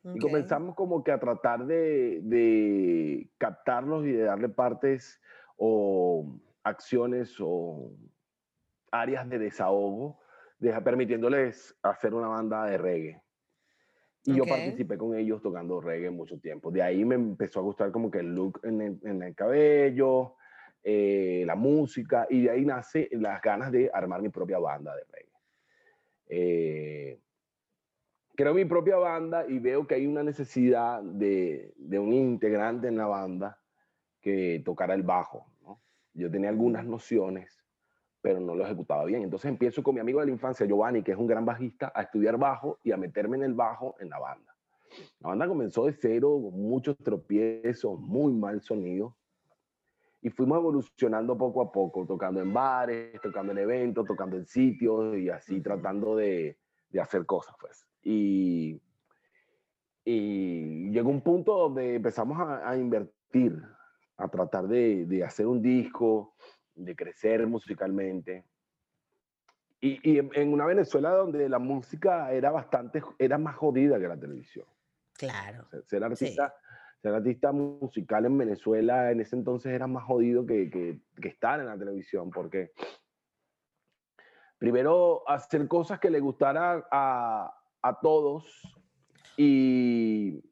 Y 0.03 0.19
comenzamos 0.19 0.75
como 0.75 1.03
que 1.03 1.11
a 1.11 1.19
tratar 1.19 1.65
de, 1.65 2.21
de 2.23 3.29
captarlos 3.37 4.05
y 4.05 4.11
de 4.11 4.23
darle 4.23 4.47
partes 4.47 5.21
o 5.57 6.25
acciones 6.63 7.35
o 7.39 7.91
áreas 8.91 9.29
de 9.29 9.39
desahogo, 9.39 10.19
permitiéndoles 10.83 11.77
hacer 11.83 12.13
una 12.13 12.27
banda 12.27 12.65
de 12.65 12.77
reggae. 12.77 13.21
Y 14.25 14.35
yo 14.35 14.43
Ok. 14.43 14.49
participé 14.49 14.97
con 14.97 15.15
ellos 15.15 15.41
tocando 15.41 15.79
reggae 15.79 16.09
mucho 16.09 16.39
tiempo. 16.39 16.71
De 16.71 16.81
ahí 16.81 17.05
me 17.05 17.15
empezó 17.15 17.59
a 17.59 17.63
gustar 17.63 17.91
como 17.91 18.11
que 18.11 18.19
el 18.19 18.35
look 18.35 18.59
en 18.63 18.81
el, 18.81 18.99
en 19.03 19.23
el 19.23 19.33
cabello, 19.35 20.35
eh, 20.83 21.43
la 21.45 21.55
música, 21.55 22.27
y 22.29 22.43
de 22.43 22.51
ahí 22.51 22.65
nace 22.65 23.09
las 23.11 23.41
ganas 23.41 23.71
de 23.71 23.89
armar 23.93 24.21
mi 24.21 24.29
propia 24.29 24.59
banda 24.59 24.95
de 24.95 25.03
reggae. 25.03 25.29
Eh, 26.31 27.19
creo 28.35 28.53
mi 28.53 28.65
propia 28.65 28.97
banda 28.97 29.45
y 29.47 29.59
veo 29.59 29.85
que 29.87 29.95
hay 29.95 30.07
una 30.07 30.23
necesidad 30.23 31.01
de, 31.01 31.73
de 31.75 31.99
un 31.99 32.13
integrante 32.13 32.87
en 32.87 32.97
la 32.97 33.07
banda 33.07 33.59
que 34.21 34.61
tocara 34.63 34.93
el 34.93 35.03
bajo. 35.03 35.51
¿no? 35.61 35.81
Yo 36.13 36.29
tenía 36.31 36.49
algunas 36.49 36.85
nociones, 36.85 37.58
pero 38.21 38.39
no 38.39 38.55
lo 38.55 38.65
ejecutaba 38.65 39.05
bien. 39.05 39.23
Entonces 39.23 39.49
empiezo 39.49 39.81
con 39.81 39.95
mi 39.95 40.01
amigo 40.01 40.19
de 40.19 40.27
la 40.27 40.31
infancia, 40.31 40.65
Giovanni, 40.65 41.03
que 41.03 41.11
es 41.11 41.17
un 41.17 41.27
gran 41.27 41.45
bajista, 41.45 41.91
a 41.95 42.01
estudiar 42.01 42.37
bajo 42.37 42.79
y 42.83 42.91
a 42.91 42.97
meterme 42.97 43.37
en 43.37 43.43
el 43.43 43.53
bajo 43.53 43.95
en 43.99 44.09
la 44.09 44.19
banda. 44.19 44.55
La 45.19 45.29
banda 45.29 45.47
comenzó 45.47 45.85
de 45.85 45.93
cero, 45.93 46.39
con 46.41 46.61
muchos 46.61 46.97
tropiezos, 46.97 47.99
muy 47.99 48.33
mal 48.33 48.61
sonido. 48.61 49.15
Y 50.21 50.29
fuimos 50.29 50.57
evolucionando 50.57 51.37
poco 51.37 51.61
a 51.61 51.71
poco, 51.71 52.05
tocando 52.05 52.41
en 52.41 52.53
bares, 52.53 53.21
tocando 53.21 53.53
en 53.53 53.59
eventos, 53.59 54.05
tocando 54.05 54.35
en 54.35 54.45
sitios 54.45 55.15
y 55.15 55.29
así 55.29 55.61
tratando 55.61 56.15
de, 56.15 56.57
de 56.89 56.99
hacer 56.99 57.25
cosas, 57.25 57.55
pues. 57.59 57.87
Y, 58.03 58.81
y 60.03 60.89
llegó 60.91 61.09
un 61.09 61.21
punto 61.21 61.57
donde 61.57 61.95
empezamos 61.95 62.37
a, 62.39 62.69
a 62.69 62.75
invertir, 62.75 63.61
a 64.17 64.27
tratar 64.27 64.67
de, 64.67 65.05
de 65.05 65.23
hacer 65.23 65.47
un 65.47 65.61
disco, 65.61 66.35
de 66.79 66.95
crecer 66.95 67.45
musicalmente. 67.47 68.45
Y, 69.81 70.11
y 70.11 70.19
en, 70.19 70.29
en 70.33 70.53
una 70.53 70.65
Venezuela 70.65 71.11
donde 71.11 71.47
la 71.47 71.59
música 71.59 72.31
era 72.31 72.51
bastante, 72.51 73.01
era 73.17 73.37
más 73.37 73.55
jodida 73.55 73.99
que 73.99 74.07
la 74.07 74.19
televisión. 74.19 74.65
claro. 75.13 75.67
Ser 75.85 76.03
artista, 76.03 76.53
ser 77.01 77.13
artista 77.13 77.51
musical 77.51 78.25
en 78.25 78.37
Venezuela 78.37 79.11
en 79.11 79.21
ese 79.21 79.35
entonces 79.35 79.71
era 79.71 79.87
más 79.87 80.03
jodido 80.03 80.45
que, 80.45 80.69
que, 80.69 80.99
que 81.21 81.27
estar 81.29 81.59
en 81.59 81.67
la 81.67 81.77
televisión, 81.77 82.29
porque 82.29 82.71
primero 84.57 85.23
hacer 85.29 85.67
cosas 85.67 85.99
que 85.99 86.09
le 86.09 86.19
gustara 86.19 86.85
a, 86.91 87.53
a 87.81 87.99
todos 87.99 88.61
y 89.37 90.43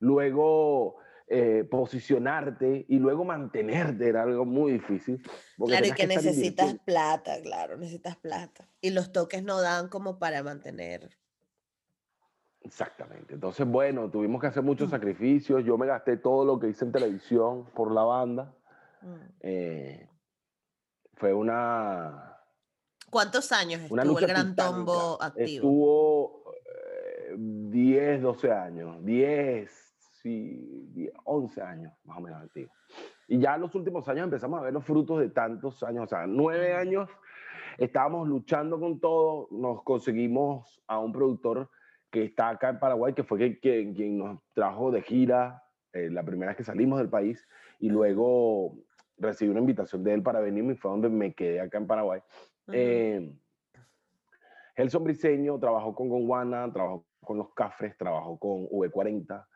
luego 0.00 0.98
eh, 1.28 1.64
posicionarte 1.68 2.86
y 2.88 2.98
luego 2.98 3.24
mantenerte 3.24 4.08
era 4.08 4.22
algo 4.22 4.44
muy 4.44 4.72
difícil. 4.72 5.20
Claro, 5.56 5.86
y 5.86 5.92
que 5.92 6.06
necesitas 6.06 6.76
plata, 6.84 7.40
claro, 7.42 7.76
necesitas 7.76 8.16
plata. 8.16 8.68
Y 8.80 8.90
los 8.90 9.12
toques 9.12 9.42
no 9.42 9.60
dan 9.60 9.88
como 9.88 10.18
para 10.18 10.42
mantener. 10.42 11.10
Exactamente. 12.60 13.34
Entonces, 13.34 13.66
bueno, 13.66 14.10
tuvimos 14.10 14.40
que 14.40 14.48
hacer 14.48 14.62
muchos 14.62 14.88
Mm. 14.88 14.90
sacrificios. 14.90 15.64
Yo 15.64 15.78
me 15.78 15.86
gasté 15.86 16.16
todo 16.16 16.44
lo 16.44 16.58
que 16.58 16.68
hice 16.68 16.84
en 16.84 16.92
televisión 16.92 17.64
por 17.74 17.92
la 17.92 18.02
banda. 18.02 18.54
Mm. 19.02 19.14
Eh, 19.40 20.08
fue 21.14 21.32
una, 21.32 22.36
¿Cuántos 23.10 23.50
años 23.52 23.80
estuvo 23.82 24.18
el 24.18 24.26
Gran 24.26 24.50
titánica. 24.50 24.64
Tombo 24.64 25.22
activo? 25.22 25.46
Estuvo 25.46 26.42
eh, 27.30 27.34
10, 27.36 28.22
12 28.22 28.52
años. 28.52 29.04
10, 29.04 29.70
sí, 29.70 29.85
10, 30.26 31.12
11 31.24 31.62
años 31.62 31.92
más 32.04 32.18
o 32.18 32.20
menos 32.20 32.42
activo. 32.42 32.70
Y 33.28 33.38
ya 33.38 33.54
en 33.54 33.62
los 33.62 33.74
últimos 33.74 34.08
años 34.08 34.24
empezamos 34.24 34.60
a 34.60 34.64
ver 34.64 34.72
los 34.72 34.84
frutos 34.84 35.20
de 35.20 35.30
tantos 35.30 35.82
años. 35.82 36.04
O 36.04 36.06
sea, 36.06 36.26
nueve 36.26 36.74
años 36.74 37.08
estábamos 37.78 38.28
luchando 38.28 38.78
con 38.78 39.00
todo. 39.00 39.48
Nos 39.50 39.82
conseguimos 39.82 40.82
a 40.86 40.98
un 40.98 41.12
productor 41.12 41.70
que 42.10 42.24
está 42.24 42.50
acá 42.50 42.70
en 42.70 42.78
Paraguay, 42.78 43.14
que 43.14 43.24
fue 43.24 43.58
quien, 43.58 43.94
quien 43.94 44.18
nos 44.18 44.40
trajo 44.54 44.90
de 44.90 45.02
gira 45.02 45.62
eh, 45.92 46.10
la 46.10 46.22
primera 46.22 46.50
vez 46.50 46.56
que 46.56 46.64
salimos 46.64 46.98
del 46.98 47.08
país 47.08 47.46
y 47.78 47.88
luego 47.88 48.76
recibí 49.18 49.50
una 49.50 49.60
invitación 49.60 50.04
de 50.04 50.14
él 50.14 50.22
para 50.22 50.40
venirme 50.40 50.74
y 50.74 50.76
fue 50.76 50.90
donde 50.90 51.08
me 51.08 51.34
quedé 51.34 51.60
acá 51.60 51.78
en 51.78 51.86
Paraguay. 51.86 52.20
Uh 52.68 53.32
Gelson 54.76 55.04
Briseño 55.04 55.58
trabajó 55.58 55.94
con 55.94 56.10
Gonguana, 56.10 56.70
trabajó 56.70 57.06
con 57.24 57.38
los 57.38 57.52
Cafres, 57.54 57.96
trabajó 57.96 58.38
con 58.38 58.68
V40, 58.68 59.46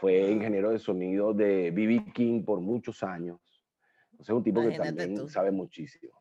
fue 0.00 0.30
ingeniero 0.30 0.70
de 0.70 0.78
sonido 0.78 1.34
de 1.34 1.70
BB 1.70 2.12
King 2.14 2.42
por 2.42 2.60
muchos 2.60 3.02
años. 3.02 3.38
Entonces 4.12 4.30
es 4.30 4.34
un 4.34 4.42
tipo 4.42 4.62
que 4.62 4.78
también 4.78 5.28
sabe 5.28 5.50
muchísimo. 5.50 6.12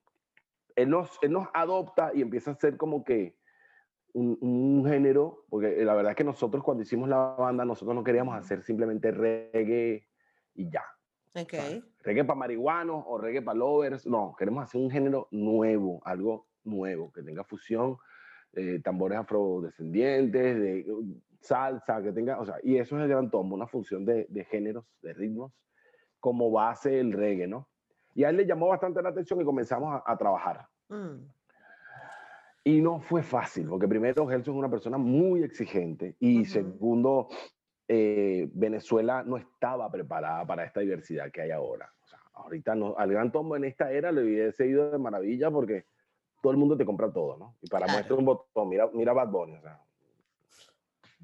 Él 0.75 0.89
nos, 0.89 1.17
él 1.21 1.31
nos 1.31 1.47
adopta 1.53 2.11
y 2.13 2.21
empieza 2.21 2.51
a 2.51 2.55
ser 2.55 2.75
como 2.75 3.05
que 3.05 3.37
un, 4.13 4.37
un, 4.41 4.85
género, 4.85 5.45
porque 5.49 5.83
la 5.85 5.93
verdad 5.93 6.11
es 6.11 6.17
que 6.17 6.23
nosotros 6.25 6.61
cuando 6.61 6.83
hicimos 6.83 7.07
la 7.07 7.17
banda, 7.17 7.63
nosotros 7.63 7.95
no 7.95 8.03
queríamos 8.03 8.35
hacer 8.35 8.63
simplemente 8.63 9.11
reggae 9.11 10.07
y 10.55 10.69
ya. 10.69 10.83
Okay. 11.33 11.81
reggae 12.03 12.25
para 12.25 12.39
marihuanos 12.39 13.03
o 13.07 13.17
reggae 13.17 13.41
para 13.41 13.57
lovers, 13.57 14.05
no, 14.07 14.35
queremos 14.37 14.63
hacer 14.63 14.81
un 14.81 14.89
género 14.89 15.27
nuevo, 15.31 16.01
algo 16.03 16.47
nuevo, 16.63 17.11
que 17.13 17.21
tenga 17.21 17.43
fusión, 17.43 17.97
eh, 18.53 18.81
tambores 18.83 19.19
afrodescendientes, 19.19 20.59
de 20.59 20.85
salsa, 21.39 22.01
que 22.01 22.11
tenga, 22.11 22.39
o 22.39 22.45
sea, 22.45 22.55
y 22.63 22.77
eso 22.77 22.97
es 22.97 23.03
el 23.03 23.09
gran 23.09 23.29
tombo, 23.29 23.55
una 23.55 23.67
función 23.67 24.05
de, 24.05 24.25
de 24.29 24.43
géneros, 24.45 24.85
de 25.01 25.13
ritmos, 25.13 25.53
como 26.19 26.51
base 26.51 26.99
el 26.99 27.13
reggae, 27.13 27.47
¿no? 27.47 27.67
Y 28.13 28.23
a 28.23 28.29
él 28.29 28.37
le 28.37 28.45
llamó 28.45 28.67
bastante 28.67 29.01
la 29.01 29.09
atención 29.09 29.39
y 29.41 29.45
comenzamos 29.45 29.93
a, 29.93 30.11
a 30.11 30.17
trabajar. 30.17 30.67
Mm. 30.89 31.25
Y 32.63 32.81
no 32.81 32.99
fue 32.99 33.23
fácil, 33.23 33.67
porque 33.69 33.87
primero 33.87 34.27
Gelson 34.27 34.55
es 34.55 34.59
una 34.59 34.69
persona 34.69 34.97
muy 34.97 35.43
exigente 35.43 36.15
y 36.19 36.39
uh 36.39 36.41
-huh. 36.41 36.45
segundo, 36.45 37.29
eh, 37.87 38.49
Venezuela 38.53 39.23
no 39.23 39.37
estaba 39.37 39.89
preparada 39.89 40.45
para 40.45 40.65
esta 40.65 40.81
diversidad 40.81 41.31
que 41.31 41.41
hay 41.41 41.51
ahora. 41.51 41.91
O 42.03 42.07
sea, 42.07 42.19
ahorita 42.33 42.75
no, 42.75 42.95
al 42.97 43.11
Gran 43.11 43.31
Tombo 43.31 43.55
en 43.55 43.63
esta 43.63 43.91
era 43.91 44.11
le 44.11 44.23
hubiese 44.23 44.67
ido 44.67 44.91
de 44.91 44.97
maravilla 44.97 45.49
porque 45.49 45.85
todo 46.41 46.51
el 46.51 46.57
mundo 46.57 46.77
te 46.77 46.85
compra 46.85 47.11
todo, 47.11 47.37
¿no? 47.37 47.55
Y 47.61 47.67
para 47.67 47.85
claro. 47.85 47.97
muestra 47.97 48.15
un 48.17 48.25
botón, 48.25 48.69
mira, 48.69 48.89
mira 48.93 49.13
Bad 49.13 49.29
Bunny, 49.29 49.55
o 49.55 49.61
sea, 49.61 49.81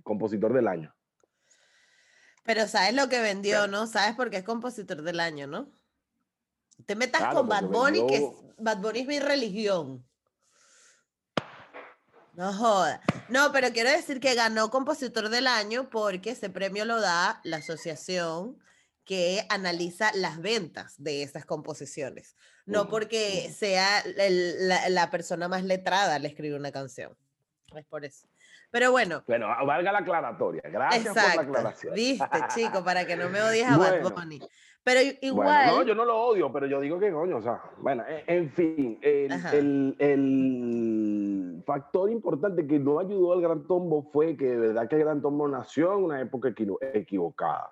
compositor 0.03 0.53
del 0.53 0.67
año. 0.67 0.95
Pero 2.43 2.67
sabes 2.67 2.93
lo 2.93 3.09
que 3.09 3.19
vendió, 3.19 3.61
Pero, 3.61 3.71
¿no? 3.71 3.87
Sabes 3.87 4.15
por 4.15 4.29
qué 4.29 4.37
es 4.37 4.43
compositor 4.43 5.01
del 5.01 5.19
año, 5.19 5.47
¿no? 5.47 5.71
Te 6.85 6.95
metas 6.95 7.21
claro, 7.21 7.37
con 7.37 7.49
Bad 7.49 7.63
Bunny, 7.65 7.99
vendió... 7.99 8.07
que 8.07 8.15
es, 8.17 8.55
Bad 8.57 8.77
Bunny 8.79 8.99
es 8.99 9.07
mi 9.07 9.19
religión. 9.19 10.05
No 12.33 12.53
joda. 12.53 13.01
No, 13.29 13.51
pero 13.53 13.71
quiero 13.71 13.89
decir 13.89 14.19
que 14.19 14.35
ganó 14.35 14.69
compositor 14.69 15.29
del 15.29 15.47
año 15.47 15.89
porque 15.89 16.31
ese 16.31 16.49
premio 16.49 16.83
lo 16.83 16.99
da 16.99 17.39
la 17.43 17.57
asociación 17.57 18.59
que 19.05 19.45
analiza 19.49 20.11
las 20.15 20.39
ventas 20.39 20.95
de 20.97 21.23
esas 21.23 21.45
composiciones. 21.45 22.35
No 22.65 22.89
porque 22.89 23.53
sea 23.55 23.99
el, 23.99 24.67
la, 24.67 24.89
la, 24.89 25.11
persona 25.11 25.47
más 25.47 25.63
letrada 25.63 26.17
le 26.19 26.27
escribe 26.27 26.55
una 26.55 26.71
canción. 26.71 27.15
Es 27.75 27.85
por 27.85 28.03
eso. 28.03 28.27
Pero 28.71 28.91
bueno. 28.91 29.23
Bueno, 29.27 29.47
valga 29.65 29.91
la 29.91 29.99
aclaratoria. 29.99 30.61
Gracias 30.65 31.05
exacto. 31.07 31.29
por 31.29 31.35
la 31.35 31.59
aclaración. 31.59 31.93
Viste, 31.93 32.39
chico, 32.53 32.83
para 32.83 33.05
que 33.05 33.15
no 33.15 33.29
me 33.29 33.41
odies 33.41 33.67
a 33.67 33.77
bueno. 33.77 34.09
Bad 34.09 34.13
Bunny. 34.15 34.41
Pero 34.85 34.99
igual. 35.21 35.65
Bueno, 35.65 35.77
no, 35.79 35.83
yo 35.83 35.95
no 35.95 36.05
lo 36.05 36.15
odio, 36.15 36.51
pero 36.53 36.67
yo 36.67 36.79
digo 36.79 36.99
que 36.99 37.11
coño, 37.11 37.37
o 37.37 37.41
sea, 37.41 37.59
bueno, 37.79 38.03
en 38.07 38.51
fin, 38.51 38.99
el, 39.01 39.31
el, 39.51 39.95
el, 39.97 41.63
factor 41.65 42.11
importante 42.11 42.67
que 42.67 42.77
no 42.77 42.99
ayudó 42.99 43.33
al 43.33 43.41
Gran 43.41 43.65
Tombo 43.65 44.03
fue 44.13 44.37
que 44.37 44.45
de 44.45 44.67
verdad 44.67 44.87
que 44.87 44.95
el 44.97 45.01
Gran 45.03 45.23
Tombo 45.23 45.47
nació 45.47 45.93
en 45.93 46.03
una 46.03 46.21
época 46.21 46.53
equivocada. 46.93 47.71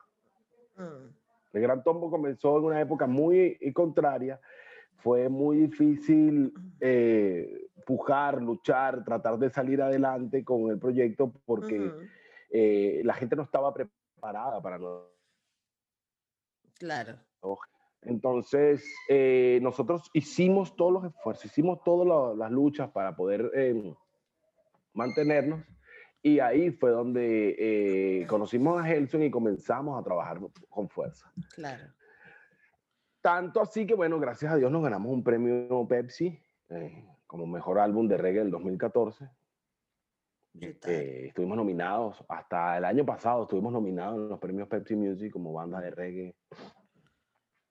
Mm. 0.75 1.13
El 1.53 1.61
Gran 1.61 1.83
Tombo 1.83 2.09
comenzó 2.09 2.57
en 2.57 2.63
una 2.63 2.81
época 2.81 3.05
muy 3.05 3.59
contraria. 3.75 4.39
Fue 4.97 5.29
muy 5.29 5.57
difícil 5.57 6.53
eh, 6.79 7.67
pujar, 7.85 8.41
luchar, 8.41 9.03
tratar 9.03 9.37
de 9.37 9.49
salir 9.49 9.81
adelante 9.81 10.43
con 10.43 10.69
el 10.69 10.79
proyecto 10.79 11.33
porque 11.45 11.79
uh 11.79 11.83
-huh. 11.83 12.09
eh, 12.51 13.01
la 13.03 13.13
gente 13.13 13.35
no 13.35 13.43
estaba 13.43 13.73
preparada 13.73 14.61
para 14.61 14.77
nosotros 14.77 15.13
Claro. 16.83 17.17
Entonces, 18.01 18.83
eh, 19.07 19.59
nosotros 19.61 20.09
hicimos 20.13 20.75
todos 20.75 20.91
los 20.91 21.05
esfuerzos, 21.05 21.45
hicimos 21.45 21.81
todas 21.83 22.37
las 22.37 22.51
luchas 22.51 22.89
para 22.91 23.15
poder 23.15 23.49
eh, 23.55 23.95
mantenernos. 24.93 25.63
Y 26.21 26.39
ahí 26.39 26.71
fue 26.71 26.91
donde 26.91 27.55
eh, 27.57 28.27
conocimos 28.27 28.81
a 28.81 28.89
Helson 28.89 29.23
y 29.23 29.31
comenzamos 29.31 29.99
a 29.99 30.03
trabajar 30.03 30.39
con 30.69 30.89
fuerza. 30.89 31.31
Claro. 31.55 31.83
Tanto 33.23 33.61
así 33.61 33.87
que, 33.87 33.93
bueno, 33.93 34.19
gracias 34.19 34.51
a 34.51 34.57
Dios 34.57 34.69
nos 34.69 34.83
ganamos 34.83 35.09
un 35.09 35.23
premio 35.23 35.87
Pepsi 35.87 36.37
eh, 36.67 37.07
como 37.25 37.47
mejor 37.47 37.79
álbum 37.79 38.05
de 38.05 38.17
reggae 38.17 38.39
del 38.39 38.51
2014. 38.51 39.29
Eh, 40.59 41.27
estuvimos 41.27 41.55
nominados, 41.55 42.21
hasta 42.27 42.77
el 42.77 42.83
año 42.83 43.05
pasado 43.05 43.43
estuvimos 43.43 43.71
nominados 43.71 44.17
en 44.17 44.27
los 44.27 44.39
premios 44.39 44.67
Pepsi 44.67 44.97
Music 44.97 45.31
como 45.31 45.53
banda 45.53 45.79
de 45.79 45.91
reggae. 45.91 46.35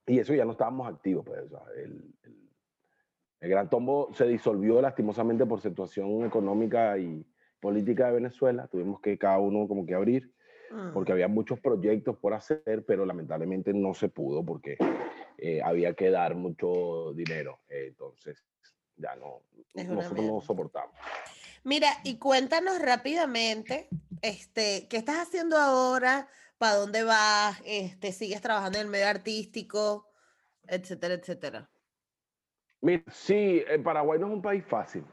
Y 0.07 0.21
eso 0.21 0.33
ya 0.33 0.47
no 0.47 0.53
estábamos 0.53 0.89
activos, 0.89 1.27
pues. 1.27 1.41
el, 1.77 2.15
el, 2.23 2.51
el, 3.41 3.51
Gran 3.51 3.69
Tombo 3.69 4.09
se 4.15 4.27
disolvió 4.27 4.81
lastimosamente 4.81 5.45
por 5.45 5.61
situación 5.61 6.25
económica 6.25 6.97
y 6.97 7.27
política 7.61 8.07
de 8.07 8.15
Venezuela. 8.15 8.69
Tuvimos 8.69 9.03
que 9.03 9.19
cada 9.19 9.39
uno 9.39 9.69
como 9.69 9.85
que 9.85 9.95
abrir, 9.95 10.33
mm. 10.71 10.95
porque 10.95 11.13
había 11.13 11.29
muchos 11.29 11.61
proyectos 11.61 12.17
por 12.17 12.33
hacer, 12.33 12.87
pero 12.87 13.05
lamentablemente 13.05 13.75
no 13.75 13.93
se 13.93 14.09
pudo 14.09 14.43
porque 14.43 14.79
eh, 15.45 15.61
había 15.61 15.93
que 15.95 16.09
dar 16.09 16.37
mucho 16.37 17.13
dinero. 17.15 17.63
Eh, 17.69 17.87
entonces, 17.89 18.45
ya 18.97 19.17
no, 19.17 19.43
nosotros 19.75 20.25
no 20.25 20.41
soportamos. 20.41 20.95
Mira, 21.65 21.89
y 22.05 22.19
cuéntanos 22.19 22.81
rápidamente, 22.81 23.89
este, 24.21 24.87
¿qué 24.89 24.99
estás 24.99 25.17
haciendo 25.17 25.57
ahora? 25.57 26.29
¿Para 26.59 26.77
dónde 26.77 27.03
vas? 27.03 27.61
Este, 27.65 28.13
¿Sigues 28.13 28.41
trabajando 28.41 28.79
en 28.79 28.85
el 28.85 28.91
medio 28.91 29.09
artístico? 29.09 30.09
Etcétera, 30.69 31.15
etcétera. 31.15 31.69
Mira, 32.81 33.03
sí, 33.11 33.65
Paraguay 33.83 34.21
no 34.21 34.29
es 34.29 34.33
un 34.35 34.43
país 34.43 34.65
fácil. 34.65 35.05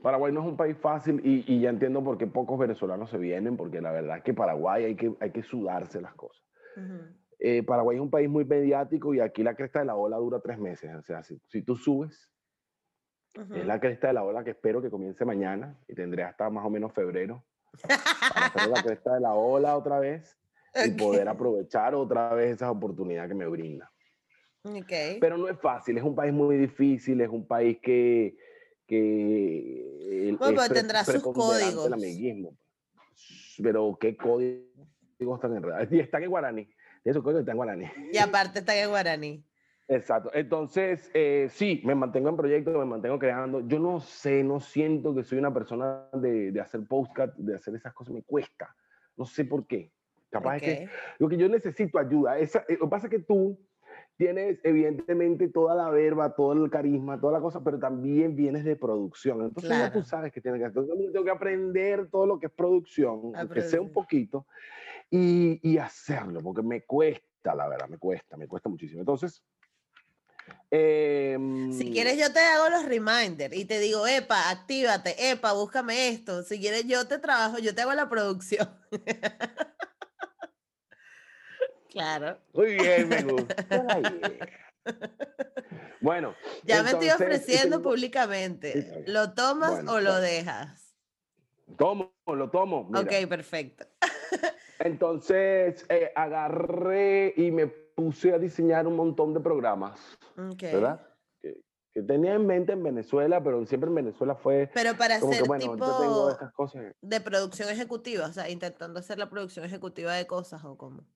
Paraguay 0.00 0.32
no 0.32 0.40
es 0.40 0.46
un 0.46 0.56
país 0.56 0.76
fácil 0.78 1.20
y, 1.22 1.44
y, 1.52 1.60
ya 1.60 1.68
entiendo 1.68 2.02
por 2.02 2.16
qué 2.16 2.26
pocos 2.26 2.58
venezolanos 2.58 3.10
se 3.10 3.18
vienen, 3.18 3.58
porque 3.58 3.82
la 3.82 3.92
verdad 3.92 4.18
es 4.18 4.22
que 4.24 4.32
Paraguay 4.32 4.84
hay 4.84 4.96
que, 4.96 5.12
hay 5.20 5.32
que 5.32 5.42
sudarse 5.42 6.00
las 6.00 6.14
cosas. 6.14 6.42
Uh 6.76 6.80
-huh. 6.80 7.16
Eh, 7.38 7.62
Paraguay 7.62 7.96
es 7.96 8.02
un 8.02 8.10
país 8.10 8.28
muy 8.28 8.44
mediático 8.44 9.14
y 9.14 9.20
aquí 9.20 9.42
la 9.42 9.54
cresta 9.54 9.80
de 9.80 9.86
la 9.86 9.96
ola 9.96 10.16
dura 10.16 10.40
tres 10.40 10.58
meses. 10.58 10.94
O 10.94 11.02
sea, 11.02 11.22
si, 11.22 11.38
si 11.48 11.62
tú 11.62 11.76
subes, 11.76 12.30
Uh 13.36 13.42
-huh. 13.42 13.60
Es 13.60 13.66
la 13.66 13.78
cresta 13.78 14.08
de 14.08 14.14
la 14.14 14.24
ola 14.24 14.42
que 14.42 14.50
espero 14.50 14.80
que 14.80 14.90
comience 14.90 15.24
mañana 15.24 15.78
y 15.86 15.94
tendré 15.94 16.22
hasta 16.22 16.48
más 16.48 16.64
o 16.64 16.70
menos 16.70 16.92
febrero 16.92 17.44
para 17.82 18.46
hacer 18.46 18.68
la 18.68 18.82
cresta 18.82 19.14
de 19.14 19.20
la 19.20 19.34
ola 19.34 19.76
otra 19.76 19.98
vez 20.00 20.38
okay. 20.70 20.90
y 20.90 20.94
poder 20.94 21.28
aprovechar 21.28 21.94
otra 21.94 22.34
vez 22.34 22.54
esas 22.56 22.70
oportunidades 22.70 23.28
que 23.28 23.34
me 23.34 23.46
brinda. 23.46 23.92
Okay. 24.62 25.20
Pero 25.20 25.36
no 25.36 25.48
es 25.48 25.58
fácil, 25.60 25.98
es 25.98 26.02
un 26.02 26.14
país 26.14 26.32
muy 26.32 26.56
difícil, 26.56 27.20
es 27.20 27.28
un 27.28 27.46
país 27.46 27.78
que... 27.80 28.36
que 28.86 30.34
bueno, 30.38 30.62
es 30.62 30.72
tendrá 30.72 31.04
sus 31.04 31.22
códigos. 31.22 31.86
El 31.86 31.92
amiguismo. 31.92 32.56
Pero 33.62 33.96
qué 34.00 34.16
códigos 34.16 35.36
están 35.36 35.56
enredados. 35.56 35.88
Y 35.92 36.00
están 36.00 36.22
en 36.24 36.30
guaraní. 36.30 36.68
Esos 37.06 37.22
códigos 37.22 37.40
están 37.40 37.52
en 37.52 37.56
guaraní. 37.56 37.86
Y 38.12 38.18
aparte 38.18 38.58
están 38.58 38.76
en 38.76 38.88
guaraní. 38.88 39.44
Exacto. 39.88 40.30
Entonces, 40.34 41.08
eh, 41.14 41.46
sí, 41.50 41.80
me 41.84 41.94
mantengo 41.94 42.28
en 42.28 42.36
proyectos, 42.36 42.74
me 42.76 42.84
mantengo 42.84 43.18
creando. 43.18 43.60
Yo 43.68 43.78
no 43.78 44.00
sé, 44.00 44.42
no 44.42 44.58
siento 44.58 45.14
que 45.14 45.22
soy 45.22 45.38
una 45.38 45.54
persona 45.54 46.08
de, 46.12 46.50
de 46.50 46.60
hacer 46.60 46.84
postcat, 46.88 47.32
de 47.36 47.54
hacer 47.54 47.76
esas 47.76 47.94
cosas, 47.94 48.12
me 48.12 48.22
cuesta. 48.24 48.74
No 49.16 49.24
sé 49.24 49.44
por 49.44 49.66
qué. 49.68 49.92
Capaz 50.30 50.56
okay. 50.56 50.68
es 50.68 50.78
que, 50.80 50.88
lo 51.18 51.28
que 51.28 51.36
yo 51.36 51.48
necesito 51.48 51.98
ayuda. 52.00 52.38
Esa, 52.38 52.64
eh, 52.68 52.76
lo 52.80 52.86
que 52.86 52.90
pasa 52.90 53.06
es 53.06 53.10
que 53.12 53.20
tú 53.20 53.56
tienes 54.16 54.58
evidentemente 54.64 55.48
toda 55.48 55.76
la 55.76 55.88
verba, 55.90 56.34
todo 56.34 56.52
el 56.64 56.70
carisma, 56.70 57.20
toda 57.20 57.34
la 57.34 57.40
cosa, 57.40 57.62
pero 57.62 57.78
también 57.78 58.34
vienes 58.34 58.64
de 58.64 58.74
producción. 58.74 59.42
Entonces 59.42 59.70
claro. 59.70 59.86
ya 59.86 59.92
tú 59.92 60.02
sabes 60.02 60.32
que 60.32 60.40
tienes 60.40 60.60
que. 60.60 60.66
Entonces, 60.66 61.12
tengo 61.12 61.24
que 61.24 61.30
aprender 61.30 62.08
todo 62.10 62.26
lo 62.26 62.40
que 62.40 62.46
es 62.46 62.52
producción, 62.52 63.32
aunque 63.36 63.60
sea 63.60 63.80
un 63.80 63.92
poquito, 63.92 64.46
y, 65.10 65.60
y 65.62 65.78
hacerlo, 65.78 66.40
porque 66.40 66.62
me 66.62 66.84
cuesta, 66.84 67.54
la 67.54 67.68
verdad, 67.68 67.88
me 67.88 67.98
cuesta, 67.98 68.36
me 68.36 68.48
cuesta 68.48 68.68
muchísimo. 68.68 69.00
Entonces, 69.00 69.42
eh, 70.70 71.38
si 71.72 71.92
quieres 71.92 72.18
yo 72.18 72.32
te 72.32 72.40
hago 72.40 72.68
los 72.68 72.84
reminders 72.84 73.54
y 73.54 73.64
te 73.64 73.78
digo, 73.78 74.06
epa, 74.06 74.50
actívate, 74.50 75.30
epa, 75.30 75.52
búscame 75.52 76.08
esto. 76.08 76.42
Si 76.42 76.60
quieres 76.60 76.86
yo 76.86 77.06
te 77.06 77.18
trabajo, 77.18 77.58
yo 77.58 77.74
te 77.74 77.82
hago 77.82 77.94
la 77.94 78.08
producción. 78.08 78.68
claro. 81.90 82.38
Muy 82.52 82.74
bien, 82.74 83.08
me 83.08 83.22
gusta. 83.22 83.54
bueno. 86.00 86.34
Ya 86.64 86.78
entonces, 86.78 86.98
me 86.98 87.06
estoy 87.06 87.26
ofreciendo 87.26 87.76
tengo... 87.76 87.90
públicamente. 87.90 89.04
¿Lo 89.06 89.34
tomas 89.34 89.72
bueno, 89.72 89.92
o 89.92 90.00
lo 90.00 90.20
dejas? 90.20 90.94
Tomo, 91.76 92.12
lo 92.26 92.50
tomo. 92.50 92.90
Ok, 92.94 93.28
perfecto. 93.28 93.86
Entonces 94.78 95.86
eh, 95.88 96.12
agarré 96.14 97.32
y 97.36 97.50
me 97.50 97.66
puse 97.66 98.32
a 98.32 98.38
diseñar 98.38 98.86
un 98.86 98.96
montón 98.96 99.32
de 99.34 99.40
programas, 99.40 100.18
¿verdad? 100.60 101.00
Que, 101.40 102.02
tenía 102.02 102.34
en 102.34 102.46
mente 102.46 102.72
en 102.72 102.82
Venezuela, 102.82 103.42
pero 103.42 103.64
siempre 103.64 103.88
en 103.88 103.94
Venezuela 103.94 104.34
fue... 104.34 104.70
Pero 104.74 104.94
para 104.98 105.16
hacer 105.16 105.42
tipo 105.58 106.30
de 107.00 107.20
producción 107.22 107.70
ejecutiva, 107.70 108.26
o 108.26 108.32
sea, 108.32 108.50
intentando 108.50 109.00
hacer 109.00 109.18
la 109.18 109.30
producción 109.30 109.64
ejecutiva 109.64 110.12
de 110.12 110.26
cosas 110.26 110.62
o 110.64 110.76
cómo. 110.76 111.06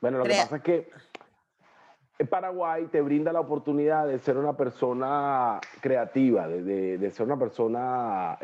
Bueno, 0.00 0.18
lo 0.18 0.24
que 0.24 0.30
pasa 0.30 0.56
es 0.56 0.62
que 0.62 0.90
Paraguay 2.26 2.86
te 2.86 3.00
brinda 3.00 3.32
la 3.32 3.40
oportunidad 3.40 4.06
de 4.06 4.18
ser 4.18 4.36
una 4.36 4.56
persona 4.56 5.60
creativa, 5.80 6.46
de, 6.46 7.10
ser 7.10 7.26
una 7.26 7.38
persona 7.38 8.38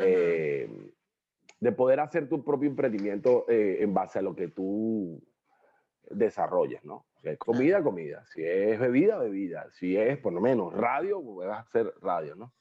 de 1.59 1.71
poder 1.71 1.99
hacer 1.99 2.29
tu 2.29 2.43
propio 2.43 2.69
emprendimiento 2.69 3.45
eh, 3.49 3.77
en 3.81 3.93
base 3.93 4.19
a 4.19 4.21
lo 4.21 4.35
que 4.35 4.47
tú 4.49 5.21
desarrolles, 6.09 6.83
¿no? 6.85 7.05
Si 7.21 7.29
es 7.29 7.37
comida, 7.37 7.83
comida. 7.83 8.25
Si 8.27 8.43
es 8.43 8.79
bebida, 8.79 9.17
bebida. 9.17 9.69
Si 9.71 9.97
es, 9.97 10.17
por 10.19 10.33
lo 10.33 10.41
menos, 10.41 10.73
radio, 10.73 11.21
pues 11.21 11.47
vas 11.47 11.59
a 11.59 11.61
hacer 11.61 11.93
radio, 12.01 12.35
¿no? 12.35 12.53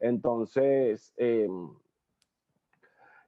Entonces, 0.00 1.12
em, 1.16 1.70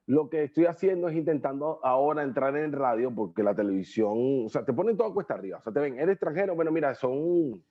lo 0.07 0.29
que 0.29 0.43
estoy 0.43 0.65
haciendo 0.65 1.07
es 1.07 1.15
intentando 1.15 1.79
ahora 1.83 2.23
entrar 2.23 2.57
en 2.57 2.73
radio 2.73 3.13
porque 3.13 3.43
la 3.43 3.55
televisión, 3.55 4.45
o 4.45 4.49
sea, 4.49 4.65
te 4.65 4.73
ponen 4.73 4.97
todo 4.97 5.13
cuesta 5.13 5.35
arriba. 5.35 5.59
O 5.59 5.61
sea, 5.61 5.71
te 5.71 5.79
ven, 5.79 5.99
eres 5.99 6.13
extranjero, 6.13 6.55
bueno, 6.55 6.71
mira, 6.71 6.93
son 6.95 7.63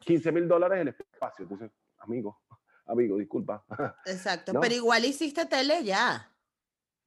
15 0.00 0.32
mil 0.32 0.46
dólares 0.46 0.80
el 0.80 0.88
espacio. 0.88 1.44
Entonces, 1.44 1.70
amigo, 1.98 2.40
amigo, 2.86 3.16
disculpa. 3.16 3.64
Exacto, 4.06 4.52
pero 4.60 4.74
igual 4.74 5.04
hiciste 5.04 5.46
tele 5.46 5.82
ya. 5.82 6.29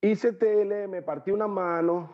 Hice 0.04 0.34
tele, 0.34 0.86
me 0.86 1.02
partí 1.02 1.32
una 1.32 1.48
mano 1.48 2.14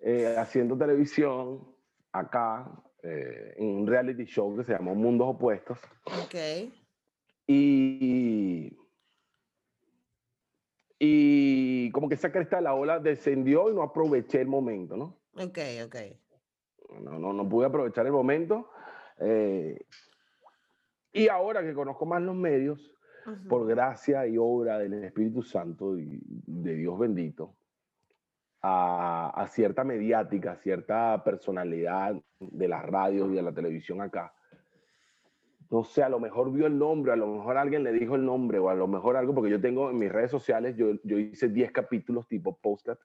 eh, 0.00 0.36
haciendo 0.36 0.76
televisión 0.76 1.74
acá 2.12 2.70
eh, 3.02 3.54
en 3.56 3.68
un 3.78 3.86
reality 3.86 4.26
show 4.26 4.54
que 4.54 4.64
se 4.64 4.72
llamó 4.72 4.94
Mundos 4.94 5.28
Opuestos. 5.28 5.78
Ok. 6.04 6.34
Y, 7.46 8.78
y 10.98 11.90
como 11.92 12.06
que 12.10 12.16
esa 12.16 12.30
cresta 12.30 12.56
de 12.56 12.62
la 12.64 12.74
ola 12.74 12.98
descendió 12.98 13.70
y 13.70 13.74
no 13.74 13.82
aproveché 13.82 14.42
el 14.42 14.48
momento, 14.48 14.94
¿no? 14.94 15.22
Ok, 15.42 15.58
ok. 15.86 15.96
No, 17.00 17.18
no, 17.18 17.32
no 17.32 17.48
pude 17.48 17.64
aprovechar 17.64 18.04
el 18.04 18.12
momento. 18.12 18.68
Eh, 19.20 19.86
y 21.12 21.28
ahora 21.28 21.62
que 21.62 21.72
conozco 21.72 22.04
más 22.04 22.20
los 22.20 22.36
medios, 22.36 22.93
por 23.48 23.66
gracia 23.66 24.26
y 24.26 24.36
obra 24.38 24.78
del 24.78 25.04
Espíritu 25.04 25.42
Santo 25.42 25.98
y 25.98 26.20
de 26.46 26.74
Dios 26.74 26.98
bendito, 26.98 27.54
a, 28.62 29.46
cierta 29.50 29.84
mediática, 29.84 30.52
a 30.52 30.56
cierta 30.56 31.22
personalidad 31.22 32.16
de 32.40 32.68
las 32.68 32.84
radios 32.84 33.30
y 33.30 33.34
de 33.34 33.42
la 33.42 33.52
televisión 33.52 34.00
acá. 34.00 34.32
No 35.70 35.84
sé, 35.84 36.02
a 36.02 36.08
lo 36.08 36.20
mejor 36.20 36.52
vio 36.52 36.66
el 36.66 36.78
nombre, 36.78 37.12
a 37.12 37.16
lo 37.16 37.26
mejor 37.26 37.56
alguien 37.56 37.82
le 37.82 37.92
dijo 37.92 38.14
el 38.14 38.24
nombre, 38.24 38.58
o 38.58 38.70
a 38.70 38.74
lo 38.74 38.86
mejor 38.86 39.16
algo, 39.16 39.34
porque 39.34 39.50
yo 39.50 39.60
tengo 39.60 39.90
en 39.90 39.98
mis 39.98 40.10
redes 40.10 40.30
sociales, 40.30 40.76
yo, 40.76 40.94
yo 41.02 41.18
hice 41.18 41.48
10 41.48 41.72
capítulos 41.72 42.26
tipo 42.28 42.56
podcast 42.56 43.02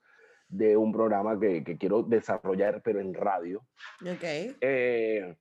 de 0.47 0.77
un 0.77 0.91
programa 0.91 1.39
que, 1.39 1.63
que, 1.63 1.77
quiero 1.77 2.03
desarrollar, 2.03 2.81
pero 2.81 2.99
en 2.99 3.13
radio. 3.13 3.59
Ok. 4.01 4.23
Eh, 4.61 5.35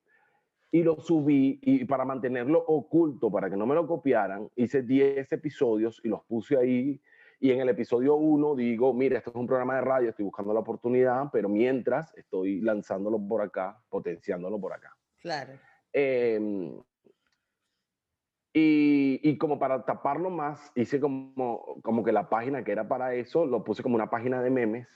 y 0.71 0.83
lo 0.83 1.01
subí 1.01 1.59
y 1.63 1.85
para 1.85 2.05
mantenerlo 2.05 2.59
oculto, 2.59 3.31
para 3.31 3.49
que 3.49 3.57
no 3.57 3.67
me 3.67 3.75
lo 3.75 3.87
copiaran, 3.87 4.51
hice 4.57 4.83
10 4.83 5.33
episodios 5.33 6.01
y 6.05 6.09
los 6.09 6.25
puse 6.25 6.57
ahí. 6.57 7.01
Y 7.41 7.53
en 7.53 7.61
el 7.61 7.69
episodio 7.69 8.17
1 8.17 8.57
digo, 8.57 8.93
mira, 8.93 9.19
esto 9.19 9.31
es 9.31 9.37
un 9.37 9.47
programa 9.47 9.77
de 9.77 9.83
radio, 9.83 10.11
estoy 10.11 10.25
buscando 10.25 10.53
la 10.53 10.61
oportunidad, 10.61 11.31
pero 11.33 11.49
mientras 11.49 12.13
estoy 12.17 12.61
lanzándolo 12.61 13.19
por 13.19 13.43
acá, 13.43 13.81
potenciándolo 13.89 14.61
por 14.61 14.73
acá. 14.73 14.97
Claro. 15.21 15.53
Em, 15.93 16.77
y, 18.53 19.21
y, 19.23 19.39
como 19.39 19.59
para 19.59 19.85
taparlo 19.85 20.31
más, 20.31 20.73
hice 20.75 20.99
como, 20.99 21.81
como 21.83 22.03
que 22.03 22.13
la 22.13 22.29
página 22.29 22.65
que 22.65 22.73
era 22.73 22.89
para 22.89 23.15
eso, 23.15 23.47
lo 23.47 23.63
puse 23.63 23.83
como 23.83 23.95
una 23.95 24.11
página 24.11 24.43
de 24.43 24.51
memes. 24.51 24.89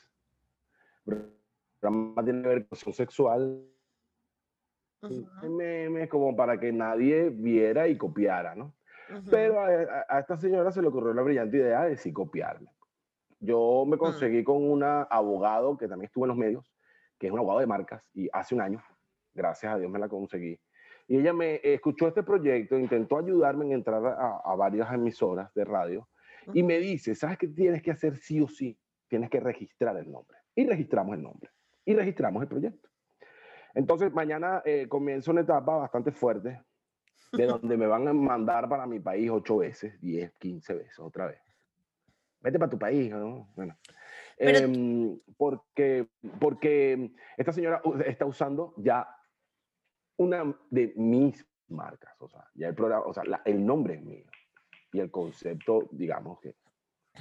Programa 1.80 2.24
tiene 2.24 2.42
que 2.42 2.48
ver 2.48 2.66
con 2.66 2.92
sexual, 2.92 3.64
memes 5.48 6.08
como 6.08 6.36
para 6.36 6.58
que 6.58 6.72
nadie 6.72 7.30
viera 7.30 7.88
y 7.88 7.96
copiara, 7.96 8.54
¿no? 8.54 8.74
Pero 9.30 9.60
a, 9.60 10.18
esta 10.20 10.36
señora 10.36 10.70
se 10.72 10.80
le 10.80 10.88
ocurrió 10.88 11.12
la 11.12 11.22
brillante 11.22 11.58
idea 11.58 11.84
de 11.84 11.96
sí 11.96 12.12
copiarme. 12.12 12.68
Yo 13.40 13.84
me 13.86 13.96
mm. 13.96 13.98
conseguí 13.98 14.44
con 14.44 14.62
un 14.62 14.82
abogado 14.82 15.76
que 15.76 15.88
también 15.88 16.06
estuvo 16.06 16.24
en 16.24 16.28
los 16.28 16.38
medios, 16.38 16.72
que 17.18 17.26
es 17.26 17.32
un 17.32 17.38
abogado 17.38 17.60
de 17.60 17.66
marcas, 17.66 18.02
y 18.14 18.28
hace 18.32 18.54
un 18.54 18.60
año, 18.60 18.82
gracias 19.34 19.74
a 19.74 19.78
Dios 19.78 19.90
me 19.90 19.98
la 19.98 20.08
conseguí. 20.08 20.58
Y 21.08 21.18
ella 21.18 21.32
me 21.32 21.60
escuchó 21.62 22.08
este 22.08 22.22
proyecto, 22.22 22.78
intentó 22.78 23.18
ayudarme 23.18 23.66
en 23.66 23.72
entrar 23.72 24.02
a, 24.06 24.54
varias 24.54 24.92
emisoras 24.92 25.52
de 25.54 25.64
radio, 25.64 26.08
y 26.54 26.62
me 26.62 26.78
dice, 26.78 27.14
¿sabes 27.14 27.38
qué 27.38 27.48
tienes 27.48 27.82
que 27.82 27.90
hacer 27.90 28.16
sí 28.16 28.40
o 28.40 28.48
sí? 28.48 28.78
Tienes 29.08 29.30
que 29.30 29.40
registrar 29.40 29.96
el 29.96 30.10
nombre. 30.10 30.38
Y 30.54 30.66
registramos 30.66 31.14
el 31.16 31.22
nombre. 31.22 31.50
Y 31.84 31.94
registramos 31.94 32.42
el 32.42 32.48
proyecto. 32.48 32.88
Entonces, 33.74 34.12
mañana 34.12 34.62
eh, 34.64 34.86
comienza 34.88 35.30
una 35.30 35.42
etapa 35.42 35.76
bastante 35.76 36.12
fuerte, 36.12 36.62
de 37.32 37.46
donde 37.46 37.76
me 37.76 37.86
van 37.86 38.08
a 38.08 38.12
mandar 38.12 38.68
para 38.68 38.86
mi 38.86 39.00
país 39.00 39.30
ocho 39.30 39.58
veces, 39.58 40.00
diez, 40.00 40.32
quince 40.38 40.74
veces, 40.74 40.98
otra 40.98 41.26
vez. 41.26 41.40
Vete 42.40 42.58
para 42.58 42.70
tu 42.70 42.78
país, 42.78 43.10
¿no? 43.10 43.48
Bueno. 43.54 43.76
Em, 44.36 45.20
porque, 45.36 46.08
porque 46.40 47.12
esta 47.36 47.52
señora 47.52 47.80
está 48.04 48.26
usando 48.26 48.74
ya 48.78 49.06
una 50.16 50.56
de 50.70 50.92
mis 50.96 51.46
marcas, 51.68 52.14
o 52.20 52.28
sea, 52.28 52.44
ya 52.54 52.68
el 52.68 52.74
programa, 52.74 53.04
o 53.06 53.14
sea, 53.14 53.22
el 53.44 53.64
nombre 53.64 53.94
es 53.94 54.02
mío 54.02 54.26
y 54.92 55.00
el 55.00 55.10
concepto, 55.10 55.88
digamos 55.92 56.40
que, 56.40 56.56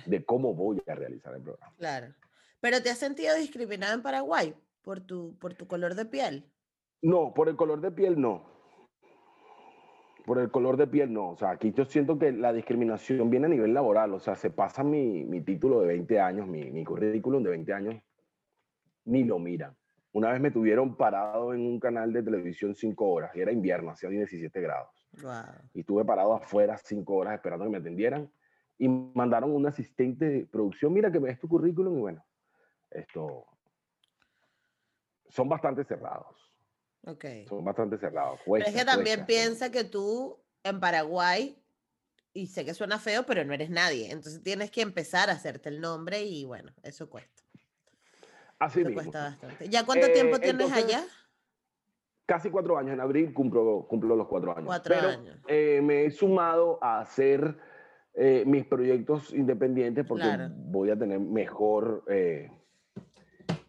de 0.06 0.26
cómo 0.26 0.54
voy 0.56 0.82
a 0.88 0.96
realizar 0.96 1.36
el 1.36 1.44
programa. 1.44 1.74
Claro. 1.78 2.14
Pero 2.60 2.82
te 2.82 2.90
has 2.90 2.98
sentido 2.98 3.36
discriminada 3.36 3.94
en 3.94 4.02
Paraguay 4.02 4.56
por 4.82 5.02
tu, 5.02 5.38
por 5.40 5.54
tu 5.54 5.68
color 5.68 5.96
de 5.96 6.06
piel? 6.06 6.52
No, 7.02 7.34
por 7.34 7.50
el 7.50 7.56
color 7.56 7.82
de 7.82 7.92
piel 7.92 8.20
no. 8.20 8.46
Por 10.26 10.40
el 10.40 10.52
color 10.52 10.78
de 10.78 10.88
piel 10.88 11.12
no. 11.12 11.32
O 11.32 11.38
sea, 11.38 11.52
aquí 11.52 11.74
yo 11.74 11.86
siento 11.86 12.20
que 12.20 12.32
la 12.32 12.54
discriminación 12.54 13.30
viene 13.30 13.48
a 13.48 13.50
nivel 13.50 13.74
laboral. 13.74 14.14
O 14.14 14.20
sea, 14.20 14.36
se 14.36 14.52
pasa 14.52 14.84
mi, 14.84 15.26
mi 15.26 15.42
título 15.42 15.82
de 15.82 15.88
20 15.88 16.20
años, 16.20 16.48
mi, 16.48 16.70
mi 16.72 16.84
currículum 16.84 17.42
de 17.44 17.50
20 17.50 17.74
años, 17.74 17.96
ni 19.06 19.24
lo 19.24 19.40
miran. 19.40 19.76
Una 20.14 20.32
vez 20.32 20.42
me 20.42 20.52
tuvieron 20.52 20.98
parado 20.98 21.54
en 21.54 21.62
un 21.62 21.80
canal 21.80 22.12
de 22.12 22.22
televisión 22.22 22.76
5 22.76 23.10
horas, 23.10 23.36
y 23.36 23.40
era 23.40 23.52
invierno, 23.52 23.92
hacía 23.92 24.10
17 24.10 24.60
grados. 24.60 25.08
Y 25.74 25.82
estuve 25.82 26.04
parado 26.04 26.34
afuera 26.34 26.78
5 26.78 27.14
horas 27.14 27.36
esperando 27.36 27.66
que 27.66 27.72
me 27.72 27.78
atendieran. 27.78 28.30
Y 28.78 28.90
mandaron 28.90 29.52
un 29.52 29.66
asistente 29.68 30.26
de 30.26 30.46
producción, 30.46 30.92
mira 30.92 31.12
que 31.12 31.20
ves 31.20 31.40
tu 31.40 31.48
currículum, 31.48 31.98
y 31.98 32.02
bueno, 32.02 32.26
esto, 32.90 33.46
son 35.32 35.50
bastante 35.50 35.84
cerrados. 35.86 36.36
Ok. 37.06 37.26
Son 37.48 37.66
bastante 37.66 37.98
cerrados. 37.98 38.40
pero 38.46 38.66
es 38.66 38.76
que 38.76 38.86
también 38.86 39.26
piensa 39.26 39.72
que 39.72 39.84
tú 39.84 40.38
en 40.64 40.80
Paraguay, 40.80 41.58
y 42.34 42.48
sé 42.48 42.66
que 42.66 42.74
suena 42.74 43.00
feo, 43.00 43.24
pero 43.26 43.44
no 43.44 43.54
eres 43.54 43.70
nadie. 43.70 44.12
Entonces 44.12 44.42
tienes 44.42 44.72
que 44.72 44.82
empezar 44.82 45.30
a 45.30 45.34
hacerte 45.34 45.70
el 45.70 45.82
nombre 45.82 46.24
y 46.24 46.46
bueno, 46.46 46.72
eso 46.84 47.10
cuesta. 47.10 47.44
Así 48.60 48.82
eso 48.82 48.94
cuesta 48.94 49.24
bastante. 49.30 49.70
¿Ya 49.70 49.86
cuánto 49.86 50.08
eh, 50.08 50.14
tiempo 50.14 50.40
tienes 50.40 50.72
allá? 50.72 51.04
Casi 52.26 52.50
cuatro 52.50 52.78
años. 52.78 52.94
En 52.94 53.02
abril 53.02 53.34
cumplo, 53.34 53.86
cumplo 53.90 54.16
los 54.16 54.28
cuatro 54.28 54.52
años. 54.52 54.66
Cuatro 54.66 54.96
años. 54.96 55.40
Eh, 55.48 55.82
me 55.84 56.06
he 56.06 56.12
sumado 56.12 56.80
a 56.82 57.00
hacer 57.02 57.58
eh, 58.14 58.44
mis 58.46 58.66
proyectos 58.66 59.34
independientes 59.34 60.06
porque 60.06 60.26
voy 60.56 60.92
a 60.92 60.98
tener 60.98 61.20
mejor 61.20 62.06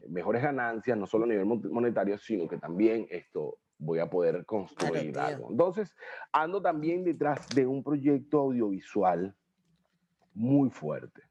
mejores 0.09 0.43
ganancias, 0.43 0.97
no 0.97 1.07
solo 1.07 1.25
a 1.25 1.29
nivel 1.29 1.47
monetario, 1.47 2.19
sino 2.19 2.49
que 2.49 2.59
también 2.59 3.07
esto 3.11 3.59
voy 3.79 3.99
a 3.99 4.09
poder 4.09 4.45
construir 4.47 5.19
algo. 5.19 5.51
Entonces, 5.51 5.95
ando 6.33 6.63
también 6.63 7.05
detrás 7.05 7.49
de 7.51 7.67
un 7.67 7.83
proyecto 7.83 8.41
audiovisual 8.41 9.35
muy 10.35 10.71
fuerte, 10.71 11.23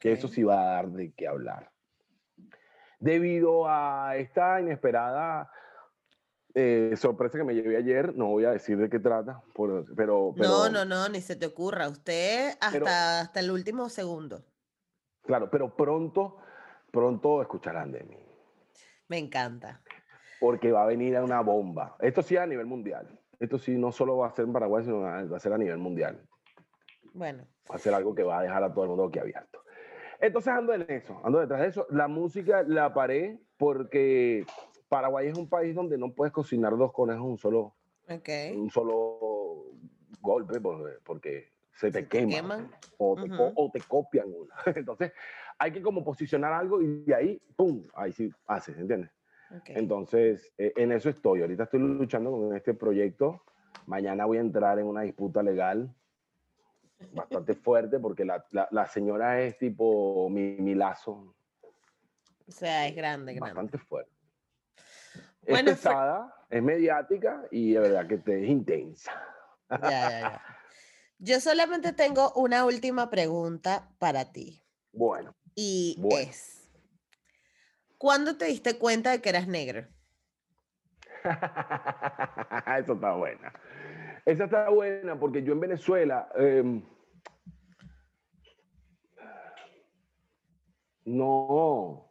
que 0.00 0.12
eso 0.12 0.28
sí 0.28 0.42
va 0.42 0.60
a 0.60 0.74
dar 0.74 0.90
de 0.90 1.12
qué 1.12 1.26
hablar. 1.28 1.70
Debido 2.98 3.66
a 3.66 4.16
esta 4.16 4.60
inesperada 4.60 5.50
eh, 6.54 6.94
sorpresa 6.96 7.38
que 7.38 7.44
me 7.44 7.54
llevé 7.54 7.76
ayer, 7.76 8.14
no 8.14 8.26
voy 8.26 8.44
a 8.44 8.50
decir 8.50 8.76
de 8.76 8.90
qué 8.90 8.98
trata, 8.98 9.40
pero, 9.56 9.84
pero, 9.96 10.34
No, 10.36 10.68
no, 10.68 10.84
no, 10.84 11.08
ni 11.08 11.20
se 11.20 11.36
te 11.36 11.46
ocurra. 11.46 11.88
Usted 11.88 12.54
hasta, 12.60 13.20
hasta 13.20 13.40
el 13.40 13.50
último 13.50 13.88
segundo. 13.88 14.44
Claro, 15.22 15.48
pero 15.50 15.74
pronto 15.76 16.38
pronto 16.90 17.42
escucharán 17.42 17.92
de 17.92 18.02
mí. 18.04 18.16
Me 19.08 19.18
encanta. 19.18 19.80
Porque 20.38 20.72
va 20.72 20.84
a 20.84 20.86
venir 20.86 21.18
una 21.18 21.40
bomba. 21.40 21.96
Esto 22.00 22.22
sí 22.22 22.36
a 22.36 22.46
nivel 22.46 22.66
mundial. 22.66 23.18
Esto 23.38 23.58
sí 23.58 23.76
no 23.76 23.92
solo 23.92 24.18
va 24.18 24.28
a 24.28 24.32
ser 24.32 24.44
en 24.44 24.52
Paraguay, 24.52 24.84
sino 24.84 25.00
va 25.00 25.36
a 25.36 25.40
ser 25.40 25.52
a 25.52 25.58
nivel 25.58 25.78
mundial. 25.78 26.26
Bueno. 27.12 27.46
Va 27.70 27.76
a 27.76 27.78
ser 27.78 27.94
algo 27.94 28.14
que 28.14 28.22
va 28.22 28.38
a 28.38 28.42
dejar 28.42 28.62
a 28.62 28.72
todo 28.72 28.84
el 28.84 28.90
mundo 28.90 29.06
aquí 29.06 29.18
abierto. 29.18 29.62
Entonces 30.20 30.52
ando 30.52 30.74
en 30.74 30.82
eso, 30.88 31.20
ando 31.24 31.40
detrás 31.40 31.60
de 31.60 31.66
eso. 31.68 31.86
La 31.90 32.06
música 32.08 32.62
la 32.62 32.92
paré 32.92 33.40
porque 33.56 34.44
Paraguay 34.88 35.28
es 35.28 35.38
un 35.38 35.48
país 35.48 35.74
donde 35.74 35.96
no 35.96 36.12
puedes 36.12 36.32
cocinar 36.32 36.76
dos 36.76 36.92
conejos 36.92 37.24
un 37.24 37.38
solo, 37.38 37.74
Okay. 38.08 38.56
un 38.56 38.70
solo 38.70 39.66
golpe 40.20 40.60
porque, 41.04 41.52
se 41.72 41.92
te 41.92 42.00
Se 42.00 42.02
te 42.02 42.08
quema 42.08 42.32
queman. 42.34 42.70
o, 42.98 43.14
te, 43.14 43.30
o 43.32 43.70
te 43.72 43.80
copian 43.82 44.26
una. 44.28 44.54
Entonces 44.76 45.12
hay 45.60 45.72
que 45.72 45.82
como 45.82 46.02
posicionar 46.02 46.52
algo 46.54 46.80
y 46.80 47.04
de 47.04 47.14
ahí, 47.14 47.42
¡pum! 47.54 47.86
Ahí 47.94 48.12
sí 48.12 48.32
haces, 48.46 48.76
¿entiendes? 48.78 49.10
Entonces, 49.66 50.50
eh, 50.56 50.72
en 50.76 50.90
eso 50.92 51.10
estoy. 51.10 51.42
Ahorita 51.42 51.64
estoy 51.64 51.80
luchando 51.80 52.30
con 52.30 52.56
este 52.56 52.72
proyecto. 52.72 53.44
Mañana 53.86 54.24
voy 54.24 54.38
a 54.38 54.40
entrar 54.40 54.78
en 54.78 54.86
una 54.86 55.02
disputa 55.02 55.42
legal 55.42 55.94
bastante 57.12 57.54
fuerte 57.54 57.98
porque 57.98 58.24
la, 58.24 58.42
la- 58.52 58.68
la 58.70 58.86
señora 58.86 59.40
es 59.42 59.58
tipo 59.58 60.28
mi, 60.30 60.56
mi 60.56 60.74
lazo, 60.74 61.34
O 62.48 62.52
sea, 62.52 62.86
es 62.88 62.96
grande, 62.96 63.34
grande. 63.34 63.50
bastante 63.54 63.78
fuerte. 63.78 64.10
Bueno, 65.42 65.70
es 65.70 65.76
pesada, 65.76 66.34
es 66.48 66.62
mediática 66.62 67.44
y 67.50 67.72
de 67.72 67.80
verdad 67.80 68.06
que 68.06 68.18
te, 68.18 68.42
es 68.44 68.48
intensa. 68.48 69.12
Ya, 69.68 69.78
ya, 70.08 70.20
ya. 70.20 70.42
Yo 71.18 71.38
solamente 71.40 71.92
tengo 71.92 72.32
una 72.34 72.64
última 72.64 73.10
pregunta 73.10 73.90
para 73.98 74.32
ti. 74.32 74.62
Bueno, 74.92 75.34
Y 75.62 75.94
Bueno. 75.98 76.16
es, 76.30 76.72
¿cuándo 77.98 78.38
te 78.38 78.46
diste 78.46 78.78
cuenta 78.78 79.10
de 79.10 79.20
que 79.20 79.28
eras 79.28 79.46
negro? 79.46 79.86
eso 82.78 82.94
está 82.94 83.12
buena. 83.12 83.52
Esa 84.24 84.44
está 84.44 84.70
buena 84.70 85.20
porque 85.20 85.42
yo 85.42 85.52
en 85.52 85.60
Venezuela 85.60 86.30
em, 86.34 86.82
no. 91.04 91.28
O 91.28 92.10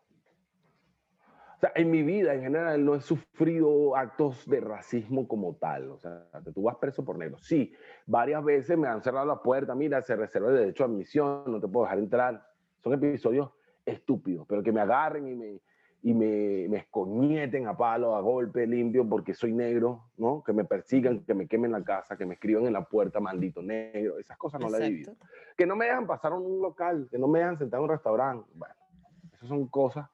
sea, 1.59 1.71
en 1.73 1.89
mi 1.89 2.03
vida 2.03 2.35
en 2.35 2.43
general 2.43 2.85
no 2.85 2.93
he 2.93 3.01
sufrido 3.01 3.95
actos 3.95 4.47
de 4.47 4.61
racismo 4.61 5.27
como 5.27 5.55
tal. 5.55 5.89
O 5.89 5.97
sea, 5.97 6.23
tú 6.53 6.61
vas 6.61 6.75
preso 6.75 7.03
por 7.03 7.17
negro. 7.17 7.39
Sí, 7.39 7.73
varias 8.05 8.43
veces 8.43 8.77
me 8.77 8.87
han 8.87 9.01
cerrado 9.01 9.25
la 9.25 9.41
puerta. 9.41 9.73
Mira, 9.73 10.03
se 10.03 10.15
reserva 10.15 10.49
el 10.49 10.57
derecho 10.57 10.83
a 10.83 10.85
admisión, 10.85 11.45
no 11.47 11.59
te 11.59 11.67
puedo 11.67 11.85
dejar 11.85 11.97
entrar. 11.97 12.48
Son 12.83 12.93
episodios 12.93 13.49
estúpidos, 13.85 14.45
pero 14.47 14.63
que 14.63 14.71
me 14.71 14.81
agarren 14.81 15.27
y 15.27 15.35
me, 15.35 15.59
y 16.01 16.13
me, 16.13 16.67
me 16.69 16.77
escoñeten 16.77 17.67
a 17.67 17.75
palo, 17.75 18.15
a 18.15 18.21
golpe 18.21 18.65
limpio, 18.65 19.07
porque 19.07 19.33
soy 19.33 19.53
negro, 19.53 20.05
¿no? 20.17 20.43
Que 20.43 20.53
me 20.53 20.63
persigan, 20.63 21.25
que 21.25 21.33
me 21.33 21.47
quemen 21.47 21.71
la 21.71 21.83
casa, 21.83 22.17
que 22.17 22.25
me 22.25 22.35
escriban 22.35 22.65
en 22.65 22.73
la 22.73 22.85
puerta, 22.85 23.19
maldito 23.19 23.61
negro. 23.61 24.17
Esas 24.17 24.37
cosas 24.37 24.61
no 24.61 24.69
las 24.69 24.81
he 24.81 24.89
vivido. 24.89 25.11
Exacto. 25.11 25.33
Que 25.57 25.65
no 25.65 25.75
me 25.75 25.85
dejan 25.85 26.07
pasar 26.07 26.31
a 26.31 26.35
un 26.35 26.61
local, 26.61 27.07
que 27.11 27.17
no 27.17 27.27
me 27.27 27.39
dejan 27.39 27.57
sentar 27.57 27.79
en 27.79 27.83
un 27.83 27.89
restaurante. 27.89 28.49
Bueno, 28.53 28.75
esas 29.33 29.49
son 29.49 29.67
cosas 29.67 30.07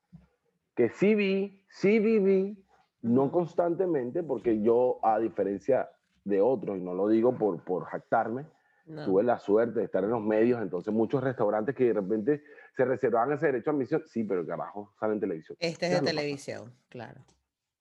que 0.75 0.89
sí 0.89 1.15
vi, 1.15 1.61
sí 1.69 1.99
viví, 1.99 2.57
no 3.01 3.31
constantemente, 3.31 4.23
porque 4.23 4.61
yo, 4.61 4.99
a 5.03 5.19
diferencia 5.19 5.89
de 6.23 6.41
otros, 6.41 6.77
y 6.77 6.81
no 6.81 6.93
lo 6.93 7.07
digo 7.07 7.37
por, 7.37 7.63
por 7.63 7.85
jactarme, 7.85 8.45
No. 8.87 9.03
tuve 9.03 9.23
la 9.23 9.39
suerte 9.39 9.79
de 9.79 9.85
estar 9.85 10.03
en 10.03 10.11
los 10.11 10.21
medios, 10.21 10.61
entonces 10.61 10.93
muchos 10.93 11.23
restaurantes 11.23 11.73
que 11.73 11.85
de 11.85 11.93
repente 11.93 12.43
se 12.77 12.85
reservaban 12.85 13.31
ese 13.31 13.47
derecho 13.47 13.71
a 13.71 13.73
admisión, 13.73 14.03
sí, 14.05 14.23
pero 14.23 14.45
carajo, 14.45 14.93
sale 14.99 15.13
en 15.15 15.19
televisión. 15.19 15.57
Este 15.59 15.87
es 15.87 15.91
de 15.91 15.97
lo 15.97 16.03
pasa. 16.03 16.15
televisión, 16.15 16.73
claro. 16.89 17.21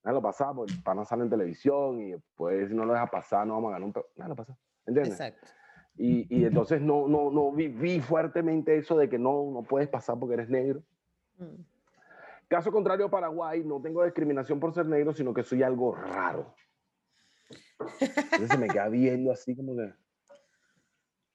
Ya 0.02 0.12
lo 0.12 0.22
pasaba, 0.22 0.54
porque 0.54 0.72
el 0.72 0.82
pana 0.82 1.04
sale 1.04 1.24
en 1.24 1.30
televisión 1.30 2.00
y 2.00 2.12
después 2.12 2.68
si 2.70 2.74
no 2.74 2.84
lo 2.86 2.94
deja 2.94 3.06
pasar, 3.10 3.46
no 3.46 3.54
vamos 3.54 3.68
a 3.68 3.72
ganar 3.72 3.86
un... 3.86 3.92
pe- 3.92 4.04
Ya 4.16 4.28
lo 4.28 4.34
pasa, 4.36 4.56
¿entiendes? 4.86 5.12
Exacto. 5.12 5.46
Y, 5.96 6.26
y 6.34 6.44
entonces 6.46 6.80
no, 6.80 7.06
no, 7.06 7.30
no 7.30 7.52
viví 7.52 8.00
fuertemente 8.00 8.76
eso 8.76 8.96
de 8.96 9.08
que 9.08 9.18
no, 9.18 9.50
no 9.52 9.62
puedes 9.62 9.88
pasar 9.88 10.18
porque 10.18 10.34
eres 10.34 10.48
negro. 10.48 10.82
Mm. 11.38 11.62
Caso 12.48 12.72
contrario 12.72 13.10
Paraguay, 13.10 13.62
no 13.62 13.80
tengo 13.80 14.02
discriminación 14.04 14.58
por 14.58 14.72
ser 14.74 14.86
negro, 14.86 15.12
sino 15.12 15.32
que 15.34 15.42
soy 15.42 15.62
algo 15.62 15.94
raro. 15.94 16.54
Entonces 18.00 18.48
se 18.50 18.58
me 18.58 18.68
queda 18.68 18.88
viendo 18.88 19.30
así 19.30 19.54
como 19.54 19.76
que, 19.76 19.92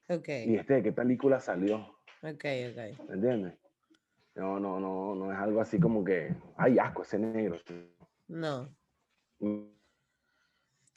Ok, 0.09 0.27
¿y 0.27 0.55
este 0.55 0.75
de 0.75 0.83
qué 0.83 0.91
película 0.91 1.39
salió? 1.39 1.77
ok, 2.23 2.45
ok. 2.71 3.07
¿Me 3.07 3.13
entiendes? 3.13 3.53
No, 4.35 4.59
no, 4.59 4.79
no, 4.79 5.15
no 5.15 5.31
es 5.31 5.37
algo 5.37 5.61
así 5.61 5.79
como 5.79 6.03
que, 6.03 6.33
ay, 6.57 6.79
asco 6.79 7.03
ese 7.03 7.19
negro. 7.19 7.57
No. 8.27 8.73
Mm, 9.39 9.65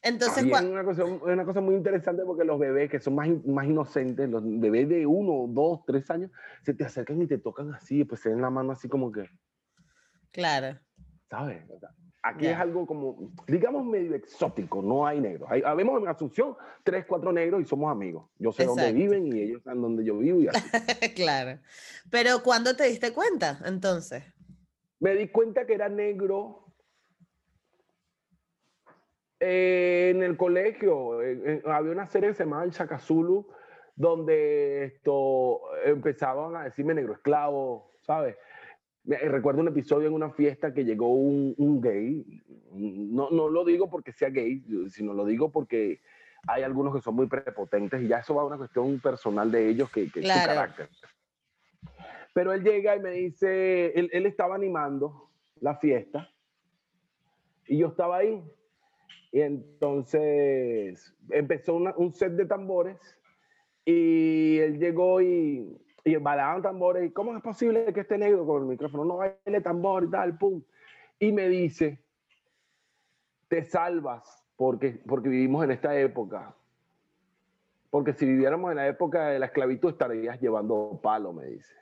Entonces, 0.03 0.45
es 0.45 0.63
una 0.63 0.85
cosa, 0.85 1.05
una 1.05 1.45
cosa 1.45 1.61
muy 1.61 1.75
interesante 1.75 2.23
porque 2.25 2.45
los 2.45 2.59
bebés 2.59 2.91
que 2.91 3.01
son 3.01 3.15
más, 3.15 3.29
más 3.45 3.67
inocentes, 3.67 4.31
los 4.31 4.43
bebés 4.45 4.89
de 4.89 5.07
uno, 5.07 5.53
dos, 5.53 5.85
tres 5.87 6.11
años, 6.11 6.31
se 6.63 6.73
te 6.73 6.85
acercan 6.85 7.21
y 7.21 7.27
te 7.27 7.39
tocan 7.39 7.75
así, 7.75 8.01
y 8.01 8.05
pues 8.05 8.21
se 8.21 8.31
den 8.31 8.41
la 8.41 8.51
mano 8.51 8.73
así 8.73 8.89
como 8.89 9.13
que, 9.13 9.29
claro. 10.31 10.79
¿sabes? 11.29 11.63
Aquí 12.25 12.47
es 12.47 12.57
algo 12.57 12.87
como, 12.87 13.33
digamos, 13.49 13.85
medio 13.85 14.15
exótico, 14.15 14.81
no 14.81 15.05
hay 15.05 15.21
negros. 15.21 15.51
Hay, 15.51 15.63
habemos 15.65 16.01
en 16.01 16.07
Asunción 16.07 16.57
tres, 16.85 17.05
cuatro 17.05 17.33
negros 17.33 17.61
y 17.61 17.65
somos 17.65 17.91
amigos. 17.91 18.31
Yo 18.39 18.53
sé 18.53 18.65
dónde 18.65 18.93
viven 18.93 19.27
y 19.27 19.41
ellos 19.41 19.63
saben 19.65 19.83
dónde 19.83 20.05
yo 20.05 20.19
vivo 20.19 20.41
y 20.41 20.47
así. 20.47 20.61
claro. 21.17 21.59
Pero 22.11 22.43
¿cuándo 22.45 22.77
te 22.77 22.85
diste 22.85 23.13
cuenta? 23.13 23.59
Entonces. 23.65 24.23
Me 25.01 25.17
di 25.17 25.29
cuenta 25.29 25.67
que 25.67 25.75
era 25.75 25.89
negro 25.89 26.63
eh, 29.41 30.13
en 30.15 30.23
el 30.23 30.37
colegio. 30.37 31.21
eh, 31.23 31.43
eh, 31.45 31.63
había 31.67 31.91
una 31.91 32.07
serie 32.07 32.29
que 32.29 32.37
se 32.37 32.45
llamaba 32.45 32.63
El 32.63 32.71
Chacazulu, 32.71 33.49
donde 33.97 34.85
esto 34.85 35.61
empezaban 35.85 36.55
a 36.55 36.63
decirme 36.63 36.95
negro 36.95 37.15
esclavo, 37.15 37.91
¿sabes? 38.03 38.37
Eh, 39.09 39.29
recuerdo 39.29 39.61
un 39.61 39.69
episodio 39.69 40.09
en 40.09 40.15
una 40.15 40.31
fiesta 40.31 40.73
que 40.73 40.85
llegó 40.85 41.13
un, 41.15 41.55
un 41.59 41.81
gay. 41.81 42.25
No, 42.73 43.31
no 43.31 43.49
lo 43.49 43.65
digo 43.65 43.91
porque 43.91 44.13
sea 44.13 44.31
gay, 44.31 44.63
sino 44.91 45.13
lo 45.13 45.25
digo 45.25 45.51
porque 45.51 46.01
hay 46.47 46.63
algunos 46.63 46.95
que 46.95 47.01
son 47.01 47.15
muy 47.17 47.27
prepotentes 47.27 48.01
y 48.03 48.09
ya 48.09 48.19
eso 48.19 48.35
va 48.35 48.43
a 48.43 48.47
una 48.47 48.57
cuestión 48.59 49.01
personal 49.01 49.51
de 49.51 49.69
ellos 49.69 49.91
que, 49.91 50.11
que 50.11 50.21
es 50.21 50.27
su 50.27 50.33
Claro. 50.33 50.47
carácter. 50.55 50.89
Pero 52.35 52.53
él 52.53 52.63
llega 52.63 52.97
y 52.97 53.01
me 53.01 53.11
dice, 53.11 53.93
él, 53.99 54.09
él 54.13 54.27
estaba 54.27 54.55
animando 54.55 55.31
la 55.61 55.77
fiesta 55.77 56.31
y 57.67 57.79
yo 57.79 57.89
estaba 57.89 58.19
ahí. 58.19 58.43
Y 59.33 59.41
entonces 59.41 61.15
empezó 61.31 61.75
una- 61.75 61.95
un 61.97 62.13
set 62.15 62.33
de 62.33 62.47
tambores 62.47 62.99
y 63.85 64.59
él 64.59 64.79
llegó 64.79 65.21
y, 65.21 65.77
y 66.05 66.17
bailaban 66.17 66.63
tambores. 66.63 67.05
¿Y 67.09 67.13
cómo 67.13 67.37
es 67.37 67.43
posible 67.43 67.93
que 67.93 68.01
esté 68.01 68.19
negro 68.19 68.47
con 68.47 68.63
el 68.63 68.69
micrófono? 68.69 69.05
No 69.05 69.17
baile 69.19 69.61
tambor 69.61 70.05
y 70.05 70.11
tal, 70.11 70.37
pum. 70.37 70.63
Y 71.19 71.33
me 71.33 71.49
dice, 71.49 72.03
te 73.49 73.65
salvas 73.65 74.45
porque, 74.57 75.01
porque 75.07 75.29
vivimos 75.29 75.65
en 75.65 75.71
esta 75.71 75.99
época. 75.99 76.55
Porque 77.91 78.15
si 78.15 78.27
viviéramos 78.27 78.71
en 78.71 78.79
la 78.79 78.89
época 78.89 79.29
de 79.29 79.39
la 79.39 79.47
esclavitud 79.47 79.91
estarías 79.91 80.41
llevando 80.41 80.99
palo, 81.03 81.33
me 81.33 81.47
dice. 81.47 81.75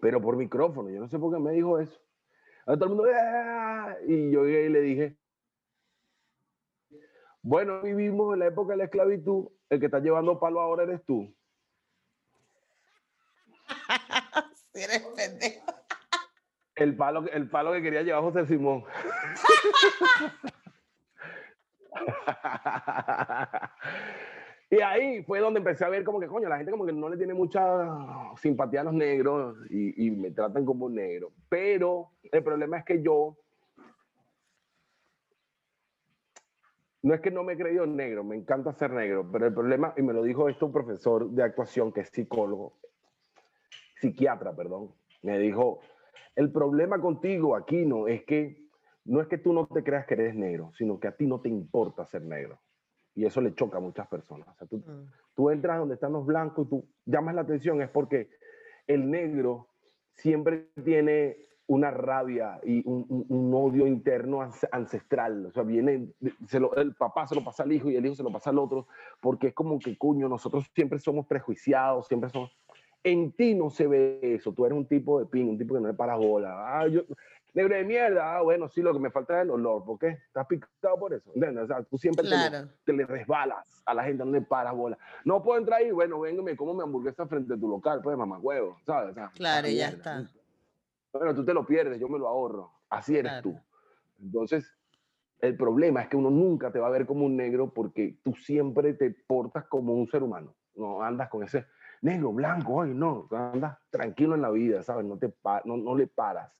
Pero 0.00 0.20
por 0.20 0.36
micrófono, 0.36 0.90
yo 0.90 0.98
no 0.98 1.08
sé 1.08 1.18
por 1.18 1.32
qué 1.32 1.38
me 1.38 1.52
dijo 1.52 1.78
eso. 1.78 2.00
A 2.66 2.74
todo 2.74 2.86
el 2.86 2.94
mundo, 2.94 3.04
"Ah", 3.14 3.94
y 4.06 4.30
yo 4.30 4.46
y 4.46 4.68
le 4.68 4.80
dije, 4.80 5.16
bueno, 7.42 7.82
vivimos 7.82 8.32
en 8.32 8.38
la 8.38 8.46
época 8.46 8.72
de 8.72 8.78
la 8.78 8.84
esclavitud, 8.84 9.48
el 9.68 9.80
que 9.80 9.86
está 9.86 9.98
llevando 9.98 10.38
palo 10.38 10.60
ahora 10.60 10.84
eres 10.84 11.04
tú. 11.04 11.34
Si 14.74 14.86
pendejo. 15.16 15.72
El 16.74 16.96
palo, 16.96 17.24
el 17.30 17.50
palo 17.50 17.72
que 17.72 17.82
quería 17.82 18.02
llevar 18.02 18.22
José 18.22 18.46
Simón. 18.46 18.82
y 24.70 24.80
ahí 24.80 25.22
fue 25.24 25.40
donde 25.40 25.58
empecé 25.58 25.84
a 25.84 25.90
ver 25.90 26.02
como 26.02 26.18
que, 26.18 26.26
coño, 26.26 26.48
la 26.48 26.56
gente 26.56 26.72
como 26.72 26.86
que 26.86 26.94
no 26.94 27.10
le 27.10 27.18
tiene 27.18 27.34
mucha 27.34 27.60
simpatía 28.36 28.80
a 28.80 28.84
los 28.84 28.94
negros 28.94 29.58
y, 29.68 30.06
y 30.06 30.10
me 30.10 30.30
tratan 30.30 30.64
como 30.64 30.86
un 30.86 30.94
negro. 30.94 31.32
Pero 31.50 32.12
el 32.22 32.42
problema 32.42 32.78
es 32.78 32.86
que 32.86 33.02
yo, 33.02 33.36
no 37.02 37.14
es 37.14 37.20
que 37.20 37.30
no 37.30 37.44
me 37.44 37.54
he 37.54 37.58
creído 37.58 37.84
negro, 37.84 38.24
me 38.24 38.36
encanta 38.36 38.72
ser 38.72 38.92
negro, 38.92 39.28
pero 39.30 39.46
el 39.46 39.54
problema, 39.54 39.92
y 39.96 40.02
me 40.02 40.12
lo 40.12 40.22
dijo 40.22 40.48
esto 40.48 40.66
un 40.66 40.72
profesor 40.72 41.28
de 41.30 41.42
actuación 41.42 41.92
que 41.92 42.00
es 42.00 42.08
psicólogo, 42.08 42.78
psiquiatra, 44.02 44.54
perdón, 44.54 44.90
me 45.22 45.38
dijo, 45.38 45.80
el 46.34 46.50
problema 46.50 47.00
contigo, 47.00 47.54
Aquino, 47.54 48.08
es 48.08 48.24
que 48.24 48.60
no 49.04 49.20
es 49.20 49.28
que 49.28 49.38
tú 49.38 49.52
no 49.52 49.66
te 49.66 49.82
creas 49.82 50.06
que 50.06 50.14
eres 50.14 50.34
negro, 50.34 50.72
sino 50.76 50.98
que 50.98 51.08
a 51.08 51.16
ti 51.16 51.26
no 51.26 51.40
te 51.40 51.48
importa 51.48 52.04
ser 52.06 52.22
negro. 52.22 52.60
Y 53.14 53.24
eso 53.24 53.40
le 53.40 53.54
choca 53.54 53.78
a 53.78 53.80
muchas 53.80 54.08
personas. 54.08 54.48
O 54.48 54.54
sea, 54.54 54.66
tú, 54.66 54.78
Mm, 54.78 55.10
tú 55.34 55.50
entras 55.50 55.78
donde 55.78 55.94
están 55.94 56.12
los 56.12 56.24
blancos 56.24 56.66
y 56.66 56.70
tú 56.70 56.88
llamas 57.04 57.34
la 57.34 57.42
atención, 57.42 57.80
es 57.82 57.90
porque 57.90 58.30
el 58.86 59.10
negro 59.10 59.68
siempre 60.14 60.68
tiene 60.84 61.36
una 61.66 61.90
rabia 61.90 62.60
y 62.64 62.82
un, 62.86 63.52
odio 63.54 63.86
interno 63.86 64.40
ancestral. 64.72 65.46
O 65.46 65.52
sea, 65.52 65.62
viene, 65.62 66.08
se 66.46 66.60
lo, 66.60 66.74
el 66.74 66.94
papá 66.94 67.26
se 67.26 67.34
lo 67.34 67.42
pasa 67.42 67.62
al 67.62 67.72
hijo 67.72 67.90
y 67.90 67.96
el 67.96 68.04
hijo 68.04 68.14
se 68.14 68.22
lo 68.22 68.32
pasa 68.32 68.50
al 68.50 68.58
otro, 68.58 68.88
porque 69.20 69.48
es 69.48 69.54
como 69.54 69.78
que, 69.78 69.96
cuño, 69.96 70.28
nosotros 70.28 70.70
siempre 70.74 70.98
somos 70.98 71.26
prejuiciados, 71.26 72.08
siempre 72.08 72.30
somos... 72.30 72.50
En 73.04 73.32
ti 73.32 73.54
no 73.54 73.70
se 73.70 73.86
ve 73.86 74.20
eso, 74.22 74.52
tú 74.52 74.64
eres 74.64 74.78
un 74.78 74.86
tipo 74.86 75.18
de 75.18 75.26
pin, 75.26 75.48
un 75.48 75.58
tipo 75.58 75.74
que 75.74 75.80
no 75.80 75.88
le 75.88 75.94
para 75.94 76.14
bola. 76.14 76.78
Ah, 76.78 76.86
yo, 76.86 77.02
negro 77.54 77.74
de 77.74 77.84
mierda, 77.84 78.36
ah, 78.36 78.42
bueno, 78.42 78.68
sí, 78.68 78.80
lo 78.80 78.92
que 78.92 78.98
me 78.98 79.10
falta 79.10 79.36
es 79.36 79.42
el 79.42 79.50
olor, 79.50 79.84
¿por 79.84 79.98
qué? 79.98 80.08
Estás 80.26 80.46
picado 80.46 80.98
por 80.98 81.12
eso, 81.12 81.30
¿entiendes? 81.34 81.64
O 81.64 81.66
sea, 81.66 81.82
tú 81.82 81.98
siempre 81.98 82.24
te, 82.84 82.92
le 82.92 83.04
resbalas 83.04 83.82
a 83.84 83.94
la 83.94 84.04
gente, 84.04 84.24
no 84.24 84.30
le 84.30 84.42
paras 84.42 84.74
bola. 84.74 84.96
No 85.24 85.42
puedo 85.42 85.58
entrar 85.58 85.80
ahí, 85.80 85.90
bueno, 85.90 86.20
vengo 86.20 86.42
y 86.42 86.44
me 86.44 86.56
como 86.56 86.74
mi 86.74 86.82
hamburguesa 86.82 87.26
frente 87.26 87.54
a 87.54 87.58
tu 87.58 87.68
local, 87.68 88.00
pues 88.02 88.16
mamá 88.16 88.38
huevo, 88.38 88.78
¿sabes? 88.86 89.14
claro, 89.34 89.68
ya 89.68 89.88
está. 89.88 90.24
Bueno, 91.12 91.34
tú 91.34 91.44
te 91.44 91.52
lo 91.52 91.66
pierdes, 91.66 92.00
yo 92.00 92.08
me 92.08 92.18
lo 92.18 92.26
ahorro. 92.26 92.70
Así 92.88 93.16
eres 93.16 93.42
tú. 93.42 93.58
Entonces, 94.20 94.70
el 95.40 95.56
problema 95.56 96.02
es 96.02 96.08
que 96.08 96.16
uno 96.16 96.30
nunca 96.30 96.70
te 96.72 96.78
va 96.78 96.86
a 96.86 96.90
ver 96.90 97.04
como 97.04 97.26
un 97.26 97.36
negro 97.36 97.72
porque 97.74 98.16
tú 98.22 98.34
siempre 98.34 98.94
te 98.94 99.10
portas 99.26 99.66
como 99.66 99.92
un 99.92 100.08
ser 100.08 100.22
humano. 100.22 100.54
No 100.74 101.02
andas 101.02 101.28
con 101.28 101.42
ese 101.42 101.66
negro, 102.02 102.32
blanco, 102.32 102.82
ay, 102.82 102.92
no, 102.94 103.28
andas 103.30 103.78
tranquilo 103.90 104.34
en 104.34 104.42
la 104.42 104.50
vida, 104.50 104.82
¿sabes? 104.82 105.06
No, 105.06 105.18
te 105.18 105.32
no, 105.64 105.76
no 105.76 105.94
le 105.96 106.06
paras. 106.06 106.52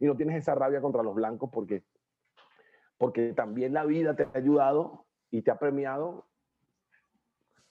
Y 0.00 0.06
no 0.06 0.16
tienes 0.16 0.36
esa 0.36 0.54
rabia 0.54 0.80
contra 0.80 1.02
los 1.02 1.14
blancos 1.14 1.48
porque, 1.52 1.84
porque 2.98 3.32
también 3.32 3.72
la 3.72 3.84
vida 3.84 4.14
te 4.16 4.24
ha 4.24 4.30
ayudado 4.34 5.06
y 5.30 5.42
te 5.42 5.50
ha 5.50 5.58
premiado 5.58 6.26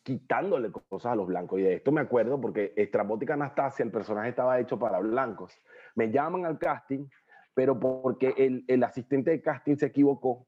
quitándole 0.03 0.71
cosas 0.71 1.11
a 1.11 1.15
los 1.15 1.27
blancos. 1.27 1.59
Y 1.59 1.63
de 1.63 1.73
esto 1.75 1.91
me 1.91 2.01
acuerdo 2.01 2.39
porque 2.39 2.73
Estrambótica 2.75 3.33
Anastasia, 3.33 3.83
el 3.83 3.91
personaje 3.91 4.29
estaba 4.29 4.59
hecho 4.59 4.79
para 4.79 4.99
blancos. 4.99 5.53
Me 5.95 6.11
llaman 6.11 6.45
al 6.45 6.57
casting, 6.57 7.07
pero 7.53 7.77
porque 7.77 8.33
el, 8.37 8.63
el 8.67 8.83
asistente 8.83 9.31
de 9.31 9.41
casting 9.41 9.75
se 9.75 9.87
equivocó 9.87 10.45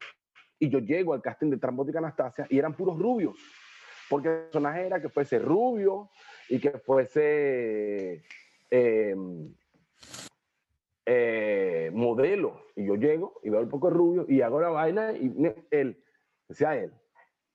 y 0.57 0.69
yo 0.69 0.79
llego 0.79 1.13
al 1.13 1.21
casting 1.21 1.49
de 1.49 1.55
Estrambótica 1.55 1.99
Anastasia 1.99 2.47
y 2.49 2.57
eran 2.57 2.73
puros 2.73 2.97
rubios. 2.97 3.37
Porque 4.13 4.29
el 4.29 4.41
personaje 4.43 4.85
era 4.85 5.01
que 5.01 5.09
fuese 5.09 5.39
rubio 5.39 6.11
y 6.47 6.59
que 6.59 6.69
fuese 6.77 8.23
em, 8.69 9.51
eh, 11.03 11.89
modelo. 11.91 12.67
Y 12.75 12.85
yo 12.85 12.93
llego 12.93 13.39
y 13.41 13.49
veo 13.49 13.61
un 13.61 13.69
poco 13.69 13.89
rubio 13.89 14.27
y 14.29 14.41
hago 14.41 14.61
la 14.61 14.69
vaina 14.69 15.13
y 15.13 15.33
él, 15.71 15.99
decía 16.47 16.75
él, 16.75 16.93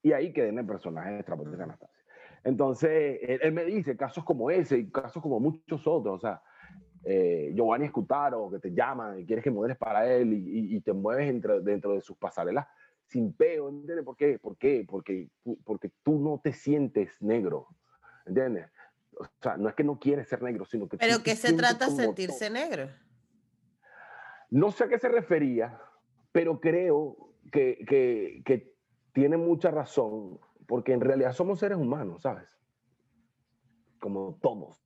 y 0.03 0.11
ahí 0.11 0.33
quedé 0.33 0.49
en 0.49 0.59
el 0.59 0.65
personaje 0.65 1.13
de 1.13 1.19
Estrambótica 1.19 1.63
Anastasia. 1.63 2.03
Entonces, 2.43 3.19
él, 3.21 3.53
me 3.53 3.63
dice 3.63 3.95
casos 3.95 4.25
como 4.25 4.51
ese 4.51 4.79
y 4.79 4.91
casos 4.91 5.23
como 5.23 5.39
muchos 5.39 5.87
otros, 5.87 6.17
o 6.17 6.19
sea, 6.19 6.41
eh, 7.05 7.53
Giovanni 7.55 7.85
Escutaro, 7.85 8.51
que 8.51 8.59
te 8.59 8.73
llama 8.73 9.17
y 9.17 9.25
quieres 9.25 9.45
que 9.45 9.51
modeles 9.51 9.77
para 9.77 10.05
él 10.13 10.33
y, 10.33 10.81
te 10.81 10.91
mueves 10.91 11.27
dentro, 11.27 11.61
dentro 11.61 11.93
de 11.93 12.01
sus 12.01 12.17
pasarelas 12.17 12.67
sin 13.09 13.33
peo, 13.33 13.67
¿entiendes? 13.69 14.05
¿Por 14.05 14.15
qué? 14.15 14.39
¿Por 14.39 14.57
qué? 14.57 14.85
Porque, 14.87 15.29
porque 15.63 15.91
tú 16.03 16.19
no 16.19 16.39
te 16.43 16.53
sientes 16.53 17.19
negro, 17.21 17.67
¿entiendes? 18.25 18.71
O 19.17 19.25
sea, 19.41 19.57
no 19.57 19.67
es 19.67 19.73
que 19.75 19.83
no 19.83 19.99
quieres 19.99 20.29
ser 20.29 20.41
negro, 20.43 20.63
sino 20.65 20.87
que... 20.87 20.97
¿Pero 20.97 21.21
qué 21.23 21.35
se 21.35 21.51
trata 21.53 21.89
sentirse 21.89 22.49
negro? 22.49 22.89
No 24.51 24.71
sé 24.71 24.85
a 24.85 24.87
qué 24.87 24.97
se 24.99 25.09
refería, 25.09 25.81
pero 26.31 26.59
creo 26.59 27.31
que, 27.51 27.83
que, 27.87 28.41
que 28.45 28.75
tiene 29.11 29.37
mucha 29.37 29.71
razón 29.71 30.39
porque 30.67 30.93
en 30.93 31.01
realidad 31.01 31.33
somos 31.33 31.57
seres 31.59 31.79
humanos, 31.79 32.21
¿sabes? 32.21 32.59
Como 33.99 34.37
todos. 34.39 34.79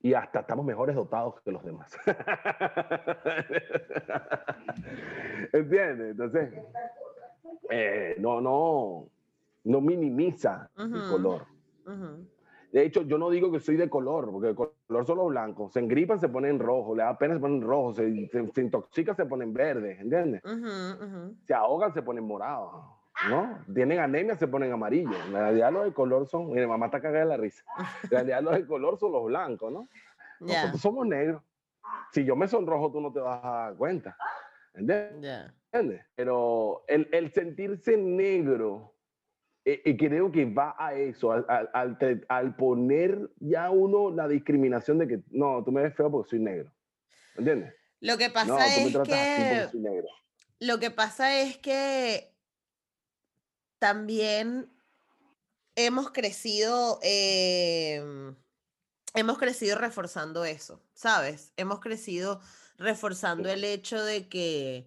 Y 0.00 0.14
hasta 0.14 0.40
estamos 0.40 0.64
mejores 0.64 0.94
dotados 0.94 1.40
que 1.40 1.50
los 1.50 1.64
demás. 1.64 1.92
¿Entiendes? 5.52 6.12
Entonces, 6.12 6.54
eh, 7.70 8.16
no, 8.18 8.40
no, 8.40 9.08
no 9.64 9.80
minimiza 9.80 10.70
el 10.76 11.08
color. 11.10 11.46
De 12.72 12.84
hecho, 12.84 13.02
yo 13.02 13.16
no 13.16 13.30
digo 13.30 13.50
que 13.50 13.60
soy 13.60 13.76
de 13.76 13.88
color, 13.88 14.30
porque 14.30 14.48
el 14.48 14.54
color 14.54 15.06
son 15.06 15.18
los 15.18 15.28
blancos. 15.28 15.72
Se 15.72 15.80
engripan, 15.80 16.18
se 16.18 16.28
ponen 16.28 16.58
rojo, 16.58 16.94
le 16.94 17.04
da 17.04 17.16
pena, 17.16 17.34
se 17.34 17.40
ponen 17.40 17.62
rojo, 17.62 17.94
se, 17.94 18.28
se, 18.28 18.60
intoxican, 18.60 19.16
se 19.16 19.24
ponen 19.24 19.52
verdes, 19.54 19.98
¿entiendes? 20.00 20.42
Se 21.44 21.54
ahogan, 21.54 21.94
se 21.94 22.02
ponen 22.02 22.24
morados. 22.24 22.84
¿no? 23.30 23.58
Tienen 23.72 23.98
anemia, 23.98 24.36
se 24.36 24.46
ponen 24.46 24.72
amarillos. 24.72 25.16
En 25.26 25.32
realidad 25.32 25.72
los 25.72 25.84
de 25.84 25.92
color 25.92 26.26
son, 26.26 26.52
mi 26.52 26.66
mamá 26.66 26.86
está 26.86 27.00
cagada 27.00 27.24
de 27.24 27.30
la 27.30 27.36
risa. 27.36 27.64
En 28.04 28.10
realidad 28.10 28.42
los 28.42 28.54
de 28.54 28.66
color 28.66 28.98
son 28.98 29.12
los 29.12 29.24
blancos, 29.24 29.72
¿no? 29.72 29.88
Nosotros 30.40 30.80
somos 30.80 31.06
negros. 31.06 31.42
Si 32.12 32.24
yo 32.24 32.36
me 32.36 32.46
sonrojo, 32.46 32.92
tú 32.92 33.00
no 33.00 33.12
te 33.12 33.20
vas 33.20 33.42
a 33.42 33.48
dar 33.48 33.76
cuenta. 33.76 34.16
¿Entiendes? 34.74 35.52
Pero 36.14 36.84
el, 36.88 37.08
el, 37.12 37.32
sentirse 37.32 37.96
negro, 37.96 38.94
y 39.64 39.70
eh, 39.84 39.96
creo 39.96 40.30
que 40.30 40.44
va 40.44 40.76
a 40.78 40.94
eso, 40.94 41.32
al, 41.32 41.70
al, 41.72 42.24
al, 42.28 42.56
poner 42.56 43.30
ya 43.40 43.70
uno 43.70 44.10
la 44.10 44.28
discriminación 44.28 44.98
de 44.98 45.08
que, 45.08 45.20
no, 45.30 45.62
tú 45.64 45.72
me 45.72 45.82
ves 45.82 45.94
feo 45.94 46.10
porque 46.10 46.30
soy 46.30 46.40
negro. 46.40 46.72
¿Entiendes? 47.36 47.74
Lo 48.00 48.16
que 48.18 48.30
pasa 48.30 48.66
es 48.66 48.92
que... 48.92 49.68
Lo 50.58 50.78
que 50.78 50.90
pasa 50.90 51.40
es 51.40 51.58
que 51.58 52.32
también 53.78 54.70
hemos 55.74 56.10
crecido, 56.10 56.98
em, 57.02 58.34
hemos 59.14 59.38
crecido 59.38 59.76
reforzando 59.76 60.44
eso, 60.44 60.82
¿sabes? 60.94 61.52
Hemos 61.56 61.80
crecido 61.80 62.40
reforzando 62.78 63.48
el 63.50 63.64
hecho 63.64 64.02
de 64.02 64.28
que, 64.28 64.86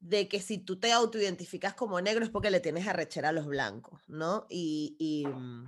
de 0.00 0.28
que 0.28 0.40
si 0.40 0.58
tú 0.58 0.78
te 0.78 0.92
autoidentificas 0.92 1.74
como 1.74 2.00
negro 2.00 2.24
es 2.24 2.30
porque 2.30 2.50
le 2.50 2.60
tienes 2.60 2.86
arrechera 2.86 3.30
a 3.30 3.32
los 3.32 3.46
blancos, 3.46 4.00
¿no? 4.08 4.46
Y, 4.48 4.96
y, 4.98 5.26
mm, 5.26 5.66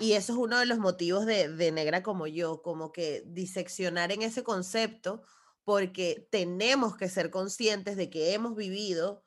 eso 0.00 0.32
es 0.32 0.38
uno 0.38 0.58
de 0.58 0.66
los 0.66 0.78
motivos 0.78 1.26
de, 1.26 1.72
negra 1.72 2.02
como 2.02 2.26
yo, 2.26 2.62
como 2.62 2.92
que 2.92 3.22
diseccionar 3.26 4.12
en 4.12 4.22
ese 4.22 4.42
concepto, 4.42 5.22
porque 5.64 6.26
tenemos 6.30 6.96
que 6.96 7.08
ser 7.08 7.30
conscientes 7.30 7.96
de 7.96 8.08
que 8.08 8.32
hemos 8.32 8.54
vivido 8.56 9.22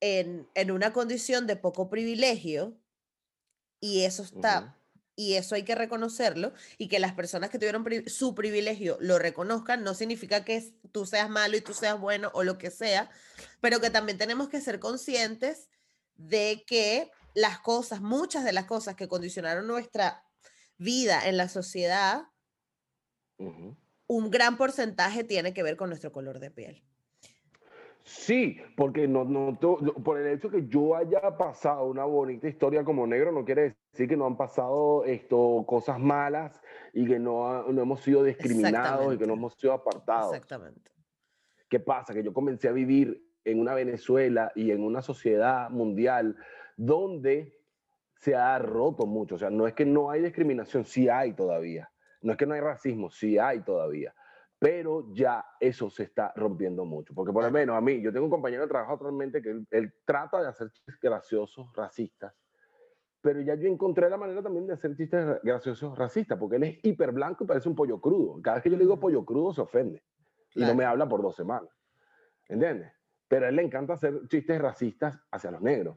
en, 0.00 0.46
una 0.70 0.92
condición 0.92 1.46
de 1.46 1.56
poco 1.56 1.88
privilegio 1.88 2.76
y 3.80 4.02
eso 4.02 4.22
está, 4.22 4.79
y 5.16 5.34
eso 5.34 5.54
hay 5.54 5.64
que 5.64 5.74
reconocerlo 5.74 6.52
y 6.78 6.88
que 6.88 6.98
las 6.98 7.12
personas 7.12 7.50
que 7.50 7.58
tuvieron 7.58 7.84
su 8.06 8.34
privilegio 8.34 8.96
lo 9.00 9.18
reconozcan, 9.18 9.82
no 9.82 9.94
significa 9.94 10.44
que 10.44 10.74
tú 10.92 11.06
seas 11.06 11.28
malo 11.28 11.56
y 11.56 11.60
tú 11.60 11.74
seas 11.74 12.00
bueno 12.00 12.30
o 12.34 12.42
lo 12.42 12.58
que 12.58 12.70
sea, 12.70 13.10
pero 13.60 13.80
que 13.80 13.90
también 13.90 14.18
tenemos 14.18 14.48
que 14.48 14.60
ser 14.60 14.80
conscientes 14.80 15.68
de 16.16 16.64
que 16.66 17.10
las 17.34 17.60
cosas, 17.60 18.00
muchas 18.00 18.44
de 18.44 18.52
las 18.52 18.64
cosas 18.64 18.96
que 18.96 19.08
condicionaron 19.08 19.66
nuestra 19.66 20.24
vida 20.78 21.28
en 21.28 21.36
la 21.36 21.48
sociedad, 21.48 22.24
un 23.36 24.30
gran 24.30 24.56
porcentaje 24.56 25.24
tiene 25.24 25.54
que 25.54 25.62
ver 25.62 25.76
con 25.76 25.88
nuestro 25.88 26.12
color 26.12 26.40
de 26.40 26.50
piel. 26.50 26.84
Sí, 28.10 28.58
porque 28.76 29.06
no, 29.06 29.24
no, 29.24 29.56
por 29.56 30.18
el 30.18 30.26
hecho 30.34 30.50
que 30.50 30.66
yo 30.66 30.96
haya 30.96 31.36
pasado 31.38 31.86
una 31.86 32.04
bonita 32.04 32.48
historia 32.48 32.82
como 32.82 33.06
negro, 33.06 33.30
no 33.30 33.44
quiere 33.44 33.76
decir 33.92 34.08
que 34.08 34.16
no 34.16 34.26
han 34.26 34.36
pasado 34.36 35.04
esto, 35.04 35.64
cosas 35.64 36.00
malas 36.00 36.60
y 36.92 37.06
que 37.06 37.20
no, 37.20 37.70
no 37.70 37.82
hemos 37.82 38.00
sido 38.00 38.24
discriminados 38.24 39.14
y 39.14 39.16
que 39.16 39.28
no 39.28 39.34
hemos 39.34 39.54
sido 39.54 39.74
apartados. 39.74 40.34
Exactamente. 40.34 40.90
¿Qué 41.68 41.78
pasa? 41.78 42.12
Que 42.12 42.24
yo 42.24 42.32
comencé 42.32 42.66
a 42.66 42.72
vivir 42.72 43.24
en 43.44 43.60
una 43.60 43.74
Venezuela 43.74 44.50
y 44.56 44.72
en 44.72 44.82
una 44.82 45.02
sociedad 45.02 45.70
mundial 45.70 46.36
donde 46.76 47.60
se 48.16 48.34
ha 48.34 48.58
roto 48.58 49.06
mucho. 49.06 49.36
O 49.36 49.38
sea, 49.38 49.50
no 49.50 49.68
es 49.68 49.74
que 49.74 49.84
no 49.84 50.10
hay 50.10 50.20
discriminación, 50.20 50.84
sí 50.84 51.08
hay 51.08 51.34
todavía. 51.34 51.92
No 52.22 52.32
es 52.32 52.38
que 52.38 52.46
no 52.46 52.54
hay 52.54 52.60
racismo, 52.60 53.08
sí 53.08 53.38
hay 53.38 53.60
todavía 53.60 54.12
pero 54.60 55.10
ya 55.14 55.42
eso 55.58 55.88
se 55.88 56.02
está 56.02 56.34
rompiendo 56.36 56.84
mucho. 56.84 57.14
Porque 57.14 57.32
por 57.32 57.42
lo 57.42 57.50
menos 57.50 57.74
a 57.74 57.80
mí, 57.80 58.02
yo 58.02 58.12
tengo 58.12 58.26
un 58.26 58.30
compañero 58.30 58.62
de 58.62 58.68
trabajo 58.68 58.92
actualmente 58.92 59.40
que 59.40 59.58
él, 59.70 59.94
trata 60.04 60.42
de 60.42 60.48
hacer 60.48 60.70
chistes 60.70 61.00
graciosos, 61.00 61.74
racistas, 61.74 62.34
pero 63.22 63.40
ya 63.40 63.54
yo 63.54 63.68
encontré 63.68 64.10
la 64.10 64.18
manera 64.18 64.42
también 64.42 64.66
de 64.66 64.74
hacer 64.74 64.94
chistes 64.94 65.42
graciosos, 65.42 65.96
racistas, 65.96 66.38
porque 66.38 66.56
él 66.56 66.64
es 66.64 66.78
hiper 66.82 67.10
blanco 67.10 67.44
y 67.44 67.46
parece 67.46 67.70
un 67.70 67.74
pollo 67.74 68.02
crudo. 68.02 68.40
Cada 68.42 68.56
vez 68.56 68.62
que 68.62 68.70
yo 68.70 68.76
le 68.76 68.84
digo 68.84 69.00
pollo 69.00 69.24
crudo 69.24 69.54
se 69.54 69.62
ofende 69.62 70.02
y 70.54 70.60
no 70.60 70.74
me 70.74 70.84
habla 70.84 71.08
por 71.08 71.22
dos 71.22 71.34
semanas. 71.34 71.70
¿Entiendes? 72.46 72.92
Pero 73.28 73.46
a 73.46 73.48
él 73.48 73.56
le 73.56 73.62
encanta 73.62 73.94
hacer 73.94 74.28
chistes 74.28 74.60
racistas 74.60 75.18
hacia 75.30 75.50
los 75.52 75.62
negros. 75.62 75.96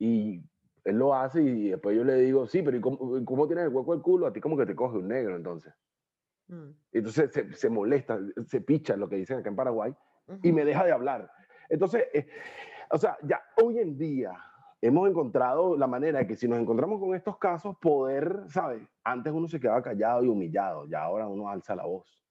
Y 0.00 0.42
él 0.82 0.98
lo 0.98 1.14
hace 1.14 1.40
y 1.40 1.68
después 1.70 1.96
yo 1.96 2.02
le 2.02 2.16
digo, 2.16 2.48
sí, 2.48 2.62
pero 2.62 2.80
cómo, 2.80 3.24
cómo, 3.24 3.46
tienes 3.46 3.66
el 3.66 3.72
hueco 3.72 3.92
del 3.92 4.02
culo? 4.02 4.26
A 4.26 4.32
ti 4.32 4.40
como 4.40 4.56
que 4.56 4.66
te 4.66 4.74
coge 4.74 4.98
un 4.98 5.06
negro 5.06 5.36
entonces. 5.36 5.72
Mm. 6.48 6.70
Entonces 6.92 7.30
se, 7.54 7.68
molesta, 7.70 8.18
se 8.46 8.60
picha 8.60 8.96
lo 8.96 9.08
que 9.08 9.16
dicen 9.16 9.38
acá 9.38 9.48
en 9.48 9.56
Paraguay 9.56 9.94
y 10.42 10.52
me 10.52 10.64
deja 10.64 10.84
de 10.84 10.92
hablar. 10.92 11.30
Entonces, 11.68 12.06
eh, 12.12 12.28
o 12.90 12.98
sea, 12.98 13.16
ya 13.22 13.42
hoy 13.62 13.78
en 13.78 13.96
día 13.96 14.32
hemos 14.80 15.08
encontrado 15.08 15.76
la 15.76 15.86
manera 15.86 16.18
de 16.18 16.26
que 16.26 16.36
si 16.36 16.46
nos 16.46 16.58
encontramos 16.58 17.00
con 17.00 17.14
estos 17.14 17.38
casos, 17.38 17.76
poder, 17.78 18.42
¿sabes? 18.48 18.82
Antes 19.02 19.32
uno 19.32 19.48
se 19.48 19.60
quedaba 19.60 19.82
callado 19.82 20.24
y 20.24 20.28
humillado, 20.28 20.86
ya 20.86 21.02
ahora 21.02 21.26
uno 21.26 21.48
alza 21.48 21.74
la 21.74 21.84
voz. 21.84 22.24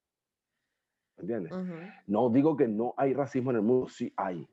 ¿entiendes? 1.17 1.53
No 2.07 2.29
digo 2.29 2.57
que 2.57 2.67
no 2.67 2.93
hay 2.97 3.13
racismo 3.13 3.51
en 3.51 3.57
el 3.57 3.63
mundo, 3.63 3.87
sí 3.89 4.13
hay. 4.15 4.47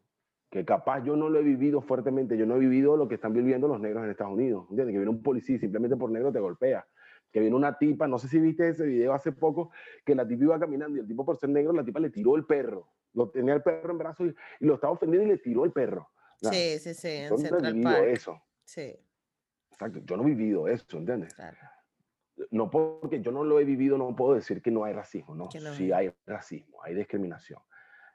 Que 0.50 0.64
capaz 0.64 1.04
yo 1.04 1.16
no 1.16 1.28
lo 1.28 1.38
he 1.38 1.42
vivido 1.42 1.80
fuertemente, 1.80 2.36
yo 2.36 2.44
no 2.46 2.56
he 2.56 2.58
vivido 2.58 2.96
lo 2.96 3.06
que 3.08 3.14
están 3.14 3.32
viviendo 3.32 3.68
los 3.68 3.80
negros 3.80 4.04
en 4.04 4.10
Estados 4.10 4.34
Unidos, 4.34 4.66
¿entiendes? 4.70 4.94
Que 4.94 4.98
viene 4.98 5.10
un 5.10 5.22
policía 5.22 5.56
y 5.56 5.58
simplemente 5.58 5.96
por 5.96 6.10
negro 6.10 6.32
te 6.32 6.40
golpea. 6.40 6.86
Que 7.32 7.40
viene 7.40 7.54
una 7.54 7.78
tipa, 7.78 8.08
no 8.08 8.18
sé 8.18 8.28
si 8.28 8.38
viste 8.38 8.68
ese 8.68 8.84
video 8.84 9.12
hace 9.12 9.32
poco, 9.32 9.70
que 10.04 10.14
la 10.14 10.26
tipa 10.26 10.44
iba 10.44 10.60
caminando 10.60 10.96
y 10.96 11.00
el 11.00 11.06
tipo 11.06 11.24
por 11.24 11.36
ser 11.36 11.50
negro, 11.50 11.72
la 11.72 11.84
tipa 11.84 12.00
le 12.00 12.10
tiró 12.10 12.36
el 12.36 12.44
perro. 12.44 12.88
Lo 13.14 13.30
tenía 13.30 13.54
el 13.54 13.62
perro 13.62 13.92
en 13.92 13.98
brazos 13.98 14.28
y, 14.60 14.64
lo 14.64 14.74
estaba 14.74 14.92
ofendiendo 14.92 15.28
y 15.28 15.32
le 15.32 15.38
tiró 15.38 15.64
el 15.64 15.72
perro. 15.72 16.10
sí, 16.40 16.78
sí, 16.78 16.94
sí. 16.94 17.08
En 17.08 17.36
yo 17.36 17.50
no 17.50 17.68
he 17.68 17.72
vivido 17.72 18.04
eso. 18.04 18.42
Sí. 18.64 18.96
Exacto, 19.70 20.00
yo 20.04 20.16
no 20.16 20.22
he 20.24 20.26
vivido 20.26 20.68
eso, 20.68 20.98
¿entiendes? 20.98 21.34
Claro 21.34 21.58
no 22.50 22.70
porque 22.70 23.20
yo 23.20 23.32
no 23.32 23.44
lo 23.44 23.60
he 23.60 23.64
vivido, 23.64 23.98
no 23.98 24.14
puedo 24.16 24.34
decir 24.34 24.62
que 24.62 24.70
no 24.70 24.84
hay 24.84 24.92
racismo, 24.92 25.34
¿no? 25.34 25.50
Sí 25.50 25.92
hay 25.92 26.12
racismo, 26.26 26.82
hay 26.82 26.94
discriminación. 26.94 27.60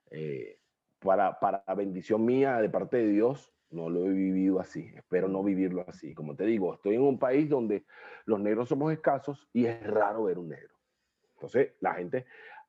Eh, 0.09 0.59
para, 0.99 1.39
para 1.39 1.63
bendición 1.75 2.25
mía 2.25 2.57
de 2.57 2.69
parte 2.69 2.97
de 2.97 3.07
Dios, 3.07 3.53
no 3.71 3.89
lo 3.89 4.05
he 4.05 4.09
vivido 4.09 4.59
así, 4.59 4.91
espero 4.95 5.27
no 5.27 5.43
vivirlo 5.43 5.85
así. 5.87 6.13
Como 6.13 6.35
te 6.35 6.45
digo, 6.45 6.75
estoy 6.75 6.95
en 6.95 7.01
un 7.01 7.19
país 7.19 7.49
donde 7.49 7.85
los 8.25 8.39
negros 8.39 8.69
somos 8.69 8.91
escasos 8.93 9.47
y 9.53 9.65
es 9.65 9.81
raro 9.85 10.23
ver 10.23 10.39
un 10.39 10.49
negro. 10.49 10.75
Entonces, 11.33 11.73
la 11.81 11.95
gente, 11.95 12.25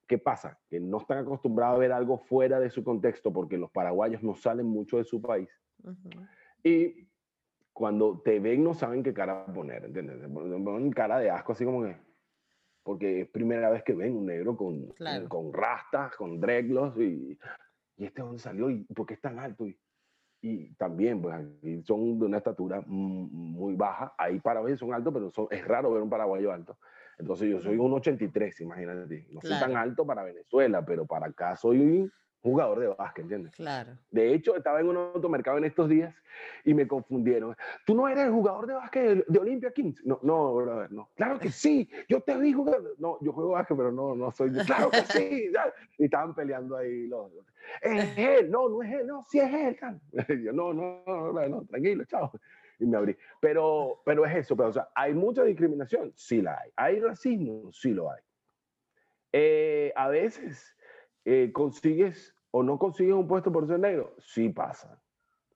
¿qué 0.07 0.19
pasa? 0.19 0.59
Que 0.69 0.81
no 0.81 0.99
están 0.99 1.19
acostumbrados 1.19 1.77
a 1.77 1.79
ver 1.79 1.93
algo 1.93 2.19
fuera 2.19 2.61
de 2.61 2.71
su 2.71 2.83
contexto 2.83 3.33
porque 3.33 3.57
los 3.57 3.71
paraguayos 3.71 4.23
no 4.23 4.35
salen 4.35 4.67
mucho 4.67 4.99
de 4.99 5.05
su 5.05 5.21
país. 5.23 5.49
Y 6.63 7.09
cuando 7.73 8.21
te 8.25 8.41
ven 8.41 8.65
no 8.65 8.75
saben 8.75 9.03
qué 9.03 9.13
cara 9.13 9.47
poner, 9.47 9.85
¿entiendes? 9.85 10.19
ponen 10.29 10.91
cara 10.93 11.19
de 11.19 11.31
asco, 11.31 11.53
así 11.53 11.65
como 11.65 11.83
que... 11.83 11.97
Porque 12.83 13.23
es 13.23 13.29
primera 13.29 13.69
vez 13.69 13.83
que 13.83 13.95
ven 13.95 14.17
un 14.17 14.27
negro 14.27 14.57
con, 14.57 14.95
con 15.29 15.53
rastas, 15.53 16.17
con 16.17 16.41
dreadlocks 16.41 16.99
y... 17.01 17.39
¿Y 17.99 18.05
este 18.05 18.21
dónde 18.21 18.39
salió? 18.39 18.69
¿Y 18.69 18.85
por 18.85 19.07
qué 19.07 19.15
es 19.15 19.21
tan 19.21 19.39
alto? 19.39 19.67
Y, 19.67 19.79
y 20.41 20.75
también, 20.75 21.21
pues 21.21 21.35
aquí 21.35 21.83
son 21.83 22.19
de 22.19 22.27
una 22.27 22.39
estatura 22.39 22.83
muy 22.87 23.75
baja. 23.75 24.15
Ahí 24.19 24.39
paraguayos 24.41 24.79
son 24.79 24.93
altos, 24.93 25.13
pero 25.13 25.31
son, 25.31 25.49
es 25.51 25.67
raro 25.67 25.93
ver 25.93 26.03
un 26.03 26.11
paraguayo 26.11 26.53
alto. 26.53 26.79
Entonces 27.19 27.49
yo 27.49 27.61
soy 27.61 27.79
un 27.79 27.93
83, 27.93 28.61
imagínate. 28.61 29.27
No 29.31 29.41
soy 29.41 29.59
tan 29.59 29.77
alto 29.77 30.07
para 30.07 30.23
Venezuela, 30.23 30.85
pero 30.85 31.07
para 31.07 31.27
acá 31.27 31.57
soy 31.57 32.11
jugador 32.43 32.79
de 32.79 32.89
básquet, 32.89 33.25
¿entiendes? 33.25 33.55
Claro. 33.55 33.99
De 34.11 34.33
hecho, 34.33 34.57
estaba 34.57 34.81
en 34.81 34.89
un 34.89 34.97
automercado 34.97 35.59
en 35.59 35.65
estos 35.65 35.89
días 35.89 36.15
y 36.65 36.75
me 36.75 36.87
confundieron. 36.87 37.57
¿Tú 37.85 37.95
no 37.95 38.07
eres 38.09 38.27
el 38.27 38.33
jugador 38.33 38.67
de 38.67 38.75
básquet 38.75 39.27
de, 39.27 39.39
Olympia 39.39 39.71
Kings? 39.73 40.05
No, 40.05 40.19
no, 40.23 40.55
brother, 40.55 40.93
no. 40.93 41.09
Claro 41.17 41.39
que 41.39 41.51
sí, 41.51 41.89
yo 42.09 42.21
te 42.21 42.37
vi 42.37 42.53
jugar. 42.53 42.81
No, 42.99 43.19
yo 43.21 43.33
juego 43.33 43.51
básquet, 43.51 43.77
pero 43.77 43.91
no, 43.91 44.15
no 44.15 44.31
soy. 44.31 44.53
Claro 44.53 44.91
que 44.91 45.03
sí. 45.03 45.53
Y 45.99 46.05
estaban 46.05 46.35
peleando 46.35 46.77
ahí 46.77 47.07
los. 47.07 47.33
Es 47.81 48.17
él, 48.17 48.51
no, 48.51 48.69
no 48.69 48.83
es 48.83 48.93
él, 48.93 49.07
no, 49.07 49.25
sí 49.29 49.41
es 49.41 49.53
él. 49.53 49.77
yo, 50.45 50.53
no, 50.53 50.73
no, 50.73 51.03
no, 51.07 51.49
no, 51.49 51.65
tranquilo, 51.65 52.05
chao. 52.05 52.31
Y 52.79 52.87
me 52.87 52.97
abrí. 52.97 53.17
Pero, 53.41 54.03
pero 54.05 54.27
es 54.27 54.37
eso, 54.37 54.57
pero, 54.57 54.69
o 54.69 54.73
sea, 54.73 54.89
¿hay 54.95 55.15
mucha 55.15 55.43
discriminación? 55.43 56.13
Sí 56.15 56.43
la 56.43 56.61
hay. 56.61 56.71
¿Hay 56.77 57.01
racismo? 57.01 57.73
Sí 57.73 57.93
lo 57.93 58.11
hay. 58.11 58.21
Eh, 59.33 59.93
a 59.97 60.09
veces 60.09 60.76
eh, 61.29 61.51
consigues 61.53 62.37
o 62.53 62.63
no 62.63 62.79
consigues 62.79 63.13
un 63.13 63.27
puesto 63.27 63.51
por 63.51 63.67
ser 63.67 63.81
negro, 63.81 64.15
sí 64.19 64.49
pasa, 64.49 65.03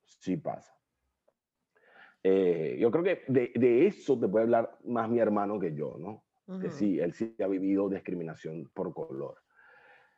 sí 0.03 0.35
pasa. 0.35 0.75
Eh, 2.21 2.77
yo 2.77 2.91
creo 2.91 3.03
que 3.05 3.23
de, 3.29 3.53
de, 3.55 3.87
eso 3.87 4.19
te 4.19 4.27
puede 4.27 4.43
hablar 4.43 4.77
más 4.83 5.09
mi 5.09 5.19
hermano 5.19 5.57
que 5.61 5.73
yo, 5.73 5.95
¿no? 5.97 6.25
Que 6.59 6.69
sí, 6.69 6.99
él 6.99 7.13
sí 7.13 7.33
ha 7.41 7.47
vivido 7.47 7.87
discriminación 7.87 8.69
por 8.73 8.93
color. 8.93 9.37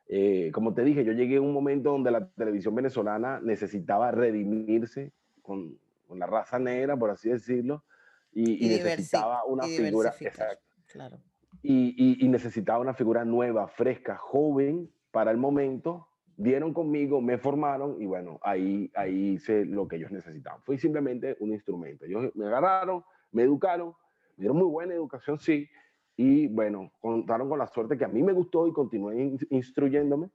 Eh, 0.07 0.49
como 0.51 0.73
te 0.73 0.83
dije, 0.83 1.05
yo 1.05 1.13
llegué 1.13 1.35
a 1.35 1.41
un 1.41 1.53
momento 1.53 1.91
donde 1.91 2.09
la 2.09 2.27
televisión 2.29 2.73
venezolana 2.73 3.39
necesitaba 3.39 4.09
redimirse 4.09 5.13
con, 5.43 5.77
con 6.07 6.17
la 6.17 6.25
raza 6.25 6.57
negra, 6.57 6.97
por 6.97 7.11
así 7.11 7.29
decirlo, 7.29 7.83
y, 8.31 8.65
y, 8.65 8.69
necesitaba 8.69 9.45
una 9.45 9.67
figura, 9.67 10.11
exacto, 10.19 10.65
claro. 10.87 11.19
y, 11.61 12.25
y 12.25 12.27
necesitaba 12.27 12.79
una 12.79 12.95
figura 12.95 13.23
nueva, 13.23 13.67
fresca, 13.67 14.17
joven 14.17 14.89
para 15.13 15.29
el 15.29 15.37
momento, 15.37 16.07
dieron 16.35 16.73
conmigo, 16.73 17.21
me 17.21 17.37
formaron 17.37 18.01
y 18.01 18.07
bueno, 18.07 18.39
ahí, 18.41 18.91
ahí 18.95 19.33
hice 19.35 19.63
lo 19.63 19.87
que 19.87 19.97
ellos 19.97 20.11
necesitaban. 20.11 20.59
Fui 20.63 20.79
simplemente 20.79 21.37
un 21.39 21.53
instrumento. 21.53 22.05
Ellos 22.05 22.35
me 22.35 22.47
agarraron, 22.47 23.03
me 23.31 23.43
educaron, 23.43 23.93
me 24.35 24.41
dieron 24.41 24.57
muy 24.57 24.65
buena 24.65 24.95
educación, 24.95 25.37
sí, 25.39 25.69
y 26.17 26.47
bueno, 26.47 26.91
contaron 26.99 27.47
con 27.47 27.59
la 27.59 27.67
suerte 27.67 27.95
que 27.95 28.05
a 28.05 28.07
mí 28.07 28.23
me 28.23 28.33
gustó 28.33 28.67
y 28.67 28.73
continué 28.73 29.37
instruyéndome. 29.51 30.31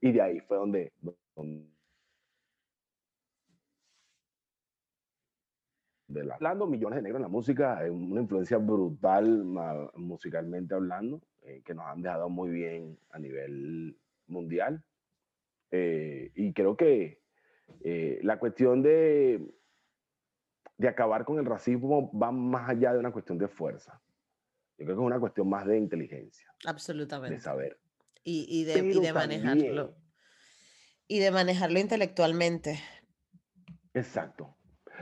Y 0.00 0.12
de 0.12 0.22
ahí 0.22 0.40
fue 0.40 0.56
donde, 0.56 0.92
hablando, 6.32 6.66
millones 6.66 6.96
de 6.96 7.02
negros 7.02 7.18
en 7.18 7.22
la 7.22 7.28
música, 7.28 7.82
una 7.90 8.22
influencia 8.22 8.56
brutal 8.56 9.44
musicalmente 9.96 10.74
hablando, 10.74 11.20
eh, 11.42 11.62
que 11.64 11.74
nos 11.74 11.86
han 11.86 12.02
dejado 12.02 12.28
muy 12.28 12.50
bien 12.50 12.98
a 13.10 13.18
nivel 13.18 13.98
mundial. 14.26 14.84
Eh, 15.70 16.30
y 16.34 16.52
creo 16.52 16.76
que 16.76 17.22
eh, 17.80 18.20
la 18.22 18.38
cuestión 18.38 18.82
de, 18.82 19.54
de 20.76 20.88
acabar 20.88 21.24
con 21.24 21.38
el 21.38 21.46
racismo 21.46 22.10
va 22.18 22.30
más 22.30 22.68
allá 22.68 22.92
de 22.92 22.98
una 22.98 23.12
cuestión 23.12 23.38
de 23.38 23.48
fuerza. 23.48 24.00
Yo 24.78 24.84
creo 24.84 24.96
que 24.96 25.02
es 25.02 25.06
una 25.06 25.20
cuestión 25.20 25.48
más 25.48 25.66
de 25.66 25.78
inteligencia. 25.78 26.52
Absolutamente. 26.66 27.36
De 27.36 27.40
saber. 27.40 27.78
Y, 28.24 28.46
y 28.48 28.64
de, 28.64 28.78
y 28.78 29.00
de 29.00 29.12
manejarlo. 29.12 29.94
Y 31.08 31.18
de 31.18 31.30
manejarlo 31.30 31.78
intelectualmente. 31.78 32.80
Exacto. 33.94 34.56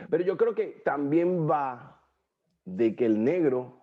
Pero 0.08 0.24
yo 0.24 0.36
creo 0.36 0.54
que 0.54 0.82
también 0.84 1.48
va 1.48 2.02
de 2.64 2.96
que 2.96 3.06
el 3.06 3.22
negro 3.22 3.79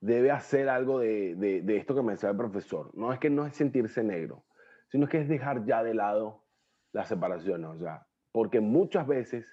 debe 0.00 0.30
hacer 0.30 0.68
algo 0.68 1.00
de, 1.00 1.34
de, 1.34 1.62
de 1.62 1.76
esto 1.76 1.94
que 1.94 2.02
me 2.02 2.12
decía 2.12 2.30
el 2.30 2.36
profesor. 2.36 2.90
No 2.94 3.12
es 3.12 3.18
que 3.18 3.30
no 3.30 3.46
es 3.46 3.56
sentirse 3.56 4.02
negro, 4.02 4.44
sino 4.90 5.08
que 5.08 5.20
es 5.20 5.28
dejar 5.28 5.64
ya 5.64 5.82
de 5.82 5.94
lado 5.94 6.44
la 6.92 7.04
separación, 7.04 7.64
o 7.64 7.78
sea, 7.78 8.06
porque 8.32 8.60
muchas 8.60 9.06
veces 9.06 9.46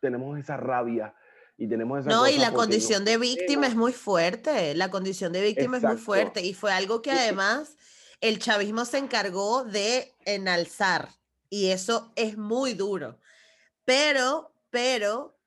tenemos 0.00 0.38
esa 0.38 0.56
rabia 0.56 1.14
y 1.56 1.68
tenemos 1.68 2.00
esa... 2.00 2.10
No, 2.10 2.28
y 2.28 2.38
la 2.38 2.52
condición 2.52 3.04
de 3.04 3.18
víctima 3.18 3.66
es 3.66 3.74
muy 3.74 3.92
fuerte, 3.92 4.74
la 4.74 4.90
condición 4.90 5.32
de 5.32 5.42
víctima 5.42 5.78
es 5.78 5.82
muy 5.82 5.96
fuerte 5.96 6.44
y 6.44 6.54
fue 6.54 6.72
algo 6.72 7.02
que 7.02 7.10
además 7.10 7.76
el 8.20 8.38
chavismo 8.38 8.84
se 8.84 8.98
encargó 8.98 9.64
de 9.64 10.14
enalzar 10.24 11.08
y 11.50 11.70
eso 11.70 12.12
es 12.16 12.36
muy 12.36 12.74
duro. 12.74 13.18
Pero, 13.84 14.52
pero, 14.70 15.38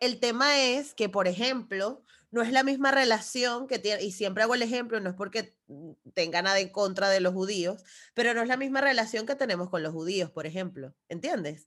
el 0.00 0.20
tema 0.20 0.60
es 0.60 0.94
que, 0.94 1.08
por 1.08 1.28
ejemplo, 1.28 2.02
no 2.36 2.42
es 2.42 2.52
la 2.52 2.62
misma 2.62 2.90
relación 2.90 3.66
que 3.66 3.78
tiene, 3.78 4.02
y 4.02 4.12
siempre 4.12 4.42
hago 4.42 4.54
el 4.54 4.60
ejemplo, 4.60 5.00
no 5.00 5.08
es 5.08 5.16
porque 5.16 5.56
mm, 5.68 5.92
tenga 6.12 6.42
nada 6.42 6.60
en 6.60 6.68
contra 6.68 7.08
de 7.08 7.20
los 7.20 7.32
judíos, 7.32 7.82
pero 8.12 8.34
no 8.34 8.42
es 8.42 8.48
la 8.48 8.58
misma 8.58 8.82
relación 8.82 9.24
que 9.24 9.34
tenemos 9.34 9.70
con 9.70 9.82
los 9.82 9.94
judíos, 9.94 10.30
por 10.30 10.44
ejemplo, 10.44 10.94
¿entiendes? 11.08 11.66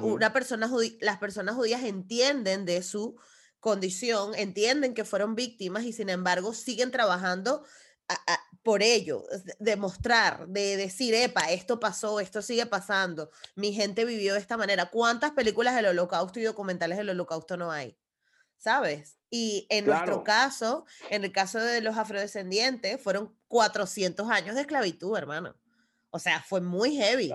Una 0.00 0.32
persona 0.32 0.70
las 1.00 1.18
personas 1.18 1.54
judías 1.54 1.84
entienden 1.84 2.64
de 2.64 2.82
su 2.82 3.16
condición, 3.60 4.34
entienden 4.34 4.94
que 4.94 5.04
fueron 5.04 5.34
víctimas 5.34 5.84
y 5.84 5.92
sin 5.92 6.08
embargo 6.08 6.54
siguen 6.54 6.90
trabajando 6.90 7.62
por 8.62 8.82
ello, 8.82 9.26
demostrar, 9.58 10.48
de 10.48 10.78
decir, 10.78 11.12
epa, 11.12 11.50
esto 11.50 11.78
pasó, 11.78 12.20
esto 12.20 12.40
sigue 12.40 12.64
pasando, 12.64 13.30
mi 13.54 13.74
gente 13.74 14.06
vivió 14.06 14.32
de 14.32 14.40
esta 14.40 14.56
manera. 14.56 14.86
¿Cuántas 14.86 15.32
películas 15.32 15.74
del 15.74 15.86
holocausto 15.86 16.40
y 16.40 16.44
documentales 16.44 16.96
del 16.96 17.10
holocausto 17.10 17.58
no 17.58 17.70
hay? 17.70 17.98
¿Sabes? 18.56 19.18
Y 19.36 19.66
en 19.68 19.86
nuestro 19.86 20.22
caso, 20.22 20.86
en 21.10 21.24
el 21.24 21.32
caso 21.32 21.58
de 21.58 21.80
los 21.80 21.96
afrodescendientes, 21.96 23.02
fueron 23.02 23.36
400 23.48 24.30
años 24.30 24.54
de 24.54 24.60
esclavitud, 24.60 25.18
hermano. 25.18 25.56
O 26.10 26.20
sea, 26.20 26.40
fue 26.40 26.60
muy 26.60 26.94
heavy. 26.94 27.34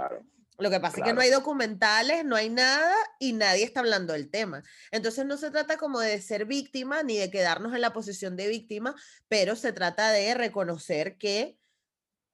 Lo 0.59 0.69
que 0.69 0.79
pasa 0.79 0.99
es 0.99 1.03
que 1.03 1.11
no 1.11 1.19
hay 1.19 1.29
documentales, 1.29 2.23
no 2.23 2.37
hay 2.37 2.47
nada 2.47 2.95
y 3.19 3.33
nadie 3.33 3.65
está 3.65 3.81
hablando 3.81 4.13
del 4.13 4.29
tema. 4.29 4.63
Entonces 4.91 5.25
no 5.25 5.35
se 5.35 5.51
trata 5.51 5.75
como 5.75 5.99
de 5.99 6.21
ser 6.21 6.45
víctima 6.45 7.03
ni 7.03 7.17
de 7.17 7.29
quedarnos 7.29 7.75
en 7.75 7.81
la 7.81 7.91
posición 7.91 8.37
de 8.37 8.47
víctima, 8.47 8.95
pero 9.27 9.57
se 9.57 9.73
trata 9.73 10.09
de 10.11 10.33
reconocer 10.35 11.17
que 11.17 11.59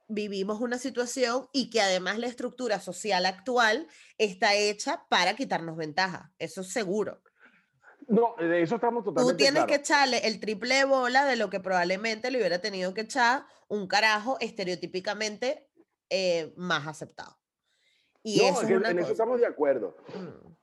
vivimos 0.08 0.62
una 0.62 0.78
situación 0.78 1.48
y 1.54 1.72
que 1.72 1.82
además 1.82 2.20
la 2.20 2.28
estructura 2.28 2.80
social 2.80 3.26
actual 3.26 3.88
está 4.20 4.54
hecha 4.54 5.08
para 5.10 5.36
quitarnos 5.36 5.76
ventaja. 5.76 6.32
Eso 6.38 6.62
es 6.62 6.68
seguro. 6.68 7.24
No, 8.08 8.36
de 8.38 8.62
eso 8.62 8.76
estamos 8.76 9.04
totalmente 9.04 9.34
Tú 9.34 9.38
tienes 9.38 9.66
que 9.66 9.76
echarle 9.76 10.28
el 10.28 10.40
triple 10.40 10.76
de 10.76 10.86
bola 10.86 11.26
de 11.26 11.36
lo 11.36 11.50
que 11.50 11.60
probablemente 11.60 12.32
le 12.32 12.38
hubiera 12.38 12.60
tenido 12.60 12.94
que 12.94 13.02
echar 13.02 13.46
un 13.68 13.88
carajo 13.88 14.38
estereotípicamente 14.40 15.68
eh, 16.10 16.54
más 16.56 16.88
aceptado. 16.88 17.38
Y 18.24 18.40
no, 18.40 18.90
en 18.90 19.00
eso 19.00 19.12
estamos 19.12 19.40
de 19.40 19.48
acuerdo. 19.48 19.98
Mm. 20.16 20.54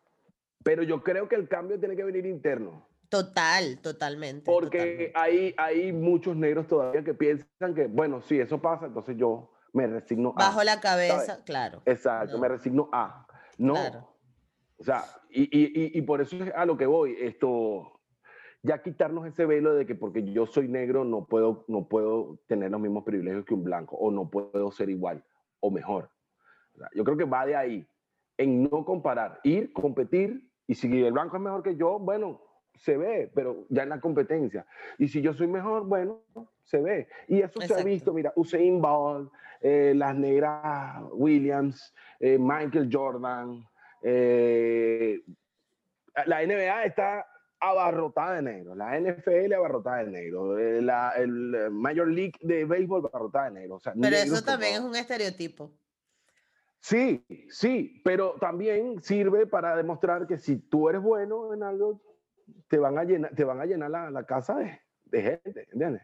Pero 0.64 0.82
yo 0.82 1.02
creo 1.02 1.28
que 1.28 1.36
el 1.36 1.48
cambio 1.48 1.78
tiene 1.78 1.96
que 1.96 2.04
venir 2.04 2.26
interno. 2.26 2.88
Total, 3.08 3.78
totalmente. 3.82 4.44
Porque 4.50 5.12
Hay, 5.14 5.54
hay 5.58 5.92
muchos 5.92 6.36
negros 6.36 6.66
todavía 6.66 7.04
que 7.04 7.14
piensan 7.14 7.74
que, 7.74 7.86
bueno, 7.86 8.22
si 8.22 8.40
eso 8.40 8.60
pasa, 8.60 8.86
entonces 8.86 9.16
yo 9.18 9.52
me 9.72 9.86
resigno 9.86 10.32
a. 10.36 10.38
Bajo 10.38 10.64
la 10.64 10.80
cabeza, 10.80 11.42
claro. 11.44 11.82
Exacto, 11.84 12.38
me 12.38 12.48
resigno 12.48 12.88
a. 12.92 13.26
No. 13.58 14.11
O 14.82 14.84
sea, 14.84 15.04
y, 15.30 15.42
y, 15.42 15.96
y, 15.96 16.02
por 16.02 16.20
eso 16.20 16.42
es 16.42 16.52
a 16.56 16.66
lo 16.66 16.76
que 16.76 16.86
voy. 16.86 17.14
Esto, 17.20 18.00
ya 18.64 18.82
quitarnos 18.82 19.24
ese 19.28 19.46
velo 19.46 19.74
de 19.74 19.86
que 19.86 19.94
porque 19.94 20.24
yo 20.32 20.44
soy 20.44 20.66
negro 20.66 21.04
no 21.04 21.24
puedo, 21.24 21.64
no 21.68 21.86
puedo 21.86 22.40
tener 22.48 22.72
los 22.72 22.80
mismos 22.80 23.04
privilegios 23.04 23.44
que 23.44 23.54
un 23.54 23.62
blanco 23.62 23.94
o 23.94 24.10
no 24.10 24.28
puedo 24.28 24.72
ser 24.72 24.90
igual 24.90 25.24
o 25.60 25.70
mejor. 25.70 26.10
yo 26.96 27.04
creo 27.04 27.16
que 27.16 27.24
va 27.24 27.46
de 27.46 27.54
ahí, 27.54 27.86
en 28.36 28.64
no 28.64 28.84
comparar, 28.84 29.38
ir, 29.44 29.72
competir 29.72 30.50
y 30.66 30.74
si 30.74 31.00
el 31.00 31.12
blanco 31.12 31.36
es 31.36 31.42
mejor 31.42 31.62
que 31.62 31.76
yo, 31.76 32.00
bueno, 32.00 32.40
se 32.74 32.96
ve, 32.96 33.30
pero 33.32 33.66
ya 33.68 33.84
en 33.84 33.90
la 33.90 34.00
competencia. 34.00 34.66
Y 34.98 35.06
si 35.06 35.22
yo 35.22 35.32
soy 35.32 35.46
mejor, 35.46 35.86
bueno, 35.86 36.22
se 36.64 36.80
ve. 36.80 37.06
Y 37.28 37.40
eso 37.40 37.60
se 37.60 37.72
ha 37.72 37.84
visto, 37.84 38.12
mira, 38.12 38.32
Usain 38.34 38.80
Bolt, 38.80 39.30
eh, 39.60 39.92
las 39.94 40.16
negras 40.16 41.04
Williams, 41.12 41.94
eh, 42.18 42.36
Michael 42.36 42.88
Jordan, 42.92 43.64
eh, 44.02 45.22
la 46.26 46.44
NBA 46.44 46.84
está 46.84 47.26
abarrotada 47.60 48.36
de 48.36 48.42
negro, 48.42 48.74
la 48.74 48.98
NFL 48.98 49.52
abarrotada 49.52 50.04
de 50.04 50.10
negro, 50.10 50.56
la 50.80 51.10
el 51.10 51.70
Major 51.70 52.08
League 52.08 52.34
de 52.40 52.64
béisbol 52.64 53.06
abarrotada 53.06 53.50
de 53.50 53.60
negro. 53.60 53.78
pero 54.00 54.16
eso 54.16 54.42
también 54.42 54.74
es 54.74 54.80
un 54.80 54.96
estereotipo. 54.96 55.72
Sí, 56.80 57.24
sí, 57.48 58.02
pero 58.04 58.34
también 58.40 59.00
sirve 59.00 59.46
para 59.46 59.76
demostrar 59.76 60.26
que 60.26 60.36
si 60.36 60.56
tú 60.56 60.88
eres 60.88 61.00
bueno 61.00 61.54
en 61.54 61.62
algo, 61.62 62.02
te 62.68 62.78
van 62.78 62.98
a 62.98 63.04
llenar, 63.04 63.32
te 63.36 63.44
van 63.44 63.60
a 63.60 63.66
llenar 63.66 63.88
la, 63.88 64.10
la 64.10 64.26
casa 64.26 64.56
de, 64.56 64.80
de, 65.04 65.22
gente, 65.22 65.68
¿entiendes? 65.70 66.02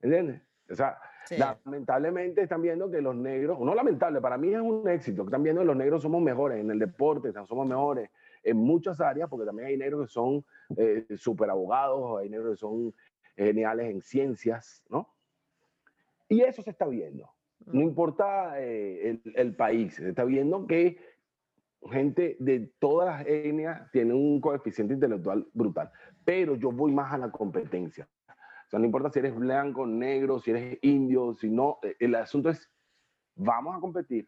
¿Entiendes? 0.00 0.40
O 0.70 0.74
sea, 0.74 0.98
lamentablemente 1.30 2.42
están 2.42 2.62
viendo 2.62 2.90
que 2.90 3.00
los 3.00 3.14
negros, 3.14 3.58
no 3.60 3.74
lamentable, 3.74 4.20
para 4.20 4.38
mí 4.38 4.52
es 4.52 4.60
un 4.60 4.88
éxito, 4.88 5.24
están 5.24 5.42
viendo 5.42 5.62
que 5.62 5.66
los 5.66 5.76
negros 5.76 6.02
somos 6.02 6.22
mejores 6.22 6.60
en 6.60 6.70
el 6.70 6.78
deporte, 6.78 7.32
somos 7.46 7.66
mejores 7.66 8.10
en 8.42 8.56
muchas 8.56 9.00
áreas, 9.00 9.28
porque 9.28 9.46
también 9.46 9.68
hay 9.68 9.76
negros 9.76 10.06
que 10.06 10.12
son 10.12 10.44
eh, 10.76 11.06
súper 11.16 11.50
abogados, 11.50 12.20
hay 12.20 12.28
negros 12.28 12.52
que 12.52 12.60
son 12.60 12.94
geniales 13.36 13.90
en 13.90 14.00
ciencias, 14.00 14.84
¿no? 14.88 15.12
Y 16.28 16.42
eso 16.42 16.62
se 16.62 16.70
está 16.70 16.86
viendo. 16.86 17.30
No 17.66 17.80
importa 17.80 18.60
eh, 18.60 19.20
el, 19.24 19.32
el, 19.34 19.56
país, 19.56 19.94
se 19.94 20.08
está 20.08 20.24
viendo 20.24 20.66
que 20.66 20.98
gente 21.90 22.36
de 22.38 22.72
todas 22.78 23.06
las 23.08 23.26
etnias 23.26 23.90
tiene 23.92 24.14
un 24.14 24.40
coeficiente 24.40 24.94
intelectual 24.94 25.46
brutal, 25.52 25.90
pero 26.24 26.56
yo 26.56 26.72
voy 26.72 26.92
más 26.92 27.12
a 27.12 27.18
la 27.18 27.30
competencia. 27.30 28.08
O 28.66 28.68
sea, 28.68 28.80
no 28.80 28.86
importa 28.86 29.10
si 29.10 29.20
eres 29.20 29.34
blanco, 29.34 29.86
negro, 29.86 30.40
si 30.40 30.50
eres 30.50 30.78
indio, 30.82 31.34
si 31.34 31.48
no, 31.50 31.78
eh, 31.82 31.94
el 32.00 32.14
asunto 32.16 32.50
es, 32.50 32.68
vamos 33.36 33.76
a 33.76 33.80
competir, 33.80 34.26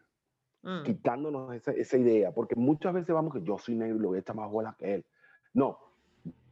mm. 0.62 0.82
quitándonos 0.84 1.54
esa, 1.54 1.72
esa, 1.72 1.96
idea, 1.96 2.32
porque 2.32 2.54
muchas 2.54 2.94
veces 2.94 3.12
vamos 3.12 3.34
que 3.34 3.42
yo 3.42 3.58
soy 3.58 3.74
negro 3.74 3.96
y 3.96 4.00
lo 4.00 4.08
voy 4.08 4.18
a 4.18 4.20
echar 4.20 4.36
más 4.36 4.50
bola 4.50 4.76
que 4.78 4.94
él. 4.94 5.06
No, 5.54 5.78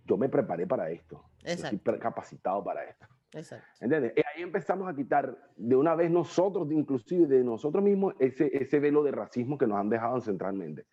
yo 0.04 0.16
me 0.16 0.28
preparé 0.28 0.66
para 0.66 0.90
esto, 0.90 1.30
estoy 1.44 1.78
capacitado 1.78 2.64
para 2.64 2.84
esto. 2.84 3.06
Exacto. 3.32 3.66
¿Entiendes? 3.80 4.14
Y 4.16 4.20
ahí 4.20 4.42
empezamos 4.42 4.88
a 4.88 4.94
quitar 4.94 5.36
de 5.56 5.76
una 5.76 5.94
vez 5.94 6.10
nosotros, 6.10 6.70
inclusive 6.72 7.26
de 7.26 7.44
nosotros 7.44 7.84
mismos, 7.84 8.14
ese, 8.18 8.50
ese 8.56 8.80
velo 8.80 9.02
de 9.04 9.12
racismo 9.12 9.58
que 9.58 9.66
nos 9.66 9.78
han 9.78 9.90
dejado 9.90 10.20
centralmente. 10.20 10.86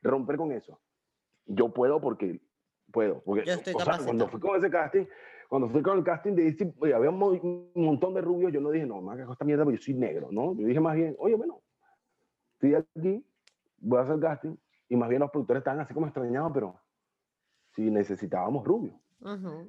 Romper 0.00 0.36
con 0.36 0.52
eso. 0.52 0.80
Yo 1.44 1.72
puedo 1.72 2.00
porque 2.00 2.40
puedo. 2.92 3.22
Porque, 3.22 3.44
yo 3.44 3.54
estoy 3.54 3.74
o 3.74 3.80
sea, 3.80 3.98
cuando 3.98 4.28
fui 4.28 4.40
con 4.40 4.56
ese 4.56 4.70
casting, 4.70 5.06
cuando 5.52 5.68
fui 5.68 5.82
con 5.82 5.98
el 5.98 6.02
casting 6.02 6.32
de 6.32 6.44
DC, 6.44 6.72
oye, 6.78 6.94
había 6.94 7.10
un, 7.10 7.70
montón 7.74 8.14
de 8.14 8.22
rubios, 8.22 8.50
yo 8.54 8.62
no 8.62 8.70
dije, 8.70 8.86
no, 8.86 9.02
más 9.02 9.18
que 9.18 9.30
esta 9.30 9.44
mierda, 9.44 9.64
porque 9.64 9.76
yo 9.76 9.82
soy 9.82 9.92
negro, 9.92 10.28
¿no? 10.32 10.54
Yo 10.54 10.66
dije 10.66 10.80
más 10.80 10.96
bien, 10.96 11.14
oye, 11.18 11.34
bueno, 11.34 11.60
estoy 12.54 12.74
aquí, 12.74 13.22
voy 13.76 13.98
a 13.98 14.00
hacer 14.00 14.18
casting, 14.18 14.56
y 14.88 14.96
más 14.96 15.10
bien 15.10 15.20
los 15.20 15.30
productores 15.30 15.60
estaban 15.60 15.80
así 15.80 15.92
como 15.92 16.06
extrañados, 16.06 16.52
pero 16.54 16.80
si 17.72 17.90
necesitábamos 17.90 18.64
rubios. 18.64 18.96
Uh 19.20 19.66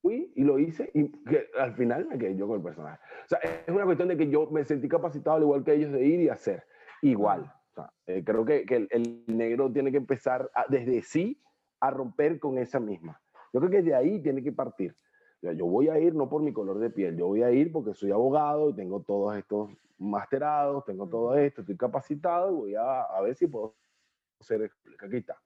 fui 0.00 0.32
y 0.34 0.44
lo 0.44 0.58
hice 0.58 0.90
y 0.94 1.10
que 1.24 1.50
al 1.58 1.74
final 1.74 2.06
me 2.06 2.16
quedé 2.16 2.34
yo 2.34 2.46
con 2.46 2.56
el 2.56 2.62
personaje. 2.62 2.98
O 3.26 3.28
sea, 3.28 3.38
es 3.40 3.68
una 3.68 3.84
cuestión 3.84 4.08
de 4.08 4.16
que 4.16 4.30
yo 4.30 4.48
me 4.50 4.64
sentí 4.64 4.88
capacitado 4.88 5.36
al 5.36 5.42
igual 5.42 5.62
que 5.62 5.74
ellos 5.74 5.92
de 5.92 6.06
ir 6.06 6.20
y 6.20 6.30
hacer 6.30 6.64
igual. 7.02 7.52
O 7.72 7.74
sea, 7.74 7.92
eh, 8.06 8.24
creo 8.24 8.46
que, 8.46 8.64
que 8.64 8.88
el, 8.88 9.24
negro 9.26 9.70
tiene 9.70 9.90
que 9.90 9.98
empezar 9.98 10.50
desde 10.70 11.02
sí 11.02 11.42
a 11.80 11.90
romper 11.90 12.38
con 12.38 12.56
esa 12.56 12.80
misma. 12.80 13.20
Yo 13.52 13.60
creo 13.60 13.70
que 13.70 13.82
de 13.82 13.94
ahí 13.94 14.22
tiene 14.22 14.42
que 14.42 14.52
partir. 14.52 14.96
Yo 15.40 15.66
voy 15.66 15.88
a 15.88 15.98
ir 15.98 16.14
no 16.14 16.28
por 16.28 16.42
mi 16.42 16.52
color 16.52 16.78
de 16.78 16.90
piel, 16.90 17.16
yo 17.16 17.28
voy 17.28 17.42
a 17.42 17.50
ir 17.50 17.70
porque 17.70 17.94
soy 17.94 18.10
abogado 18.10 18.70
y 18.70 18.74
tengo 18.74 19.00
todos 19.02 19.36
estos 19.36 19.70
masterados, 19.98 20.84
tengo 20.84 21.08
todo 21.08 21.36
esto, 21.36 21.60
estoy 21.60 21.76
capacitado 21.76 22.50
y 22.50 22.54
voy 22.54 22.74
a, 22.74 23.02
a 23.02 23.20
ver 23.20 23.34
si 23.36 23.46
puedo. 23.46 23.74
Aquí 25.00 25.16
está. 25.16 25.36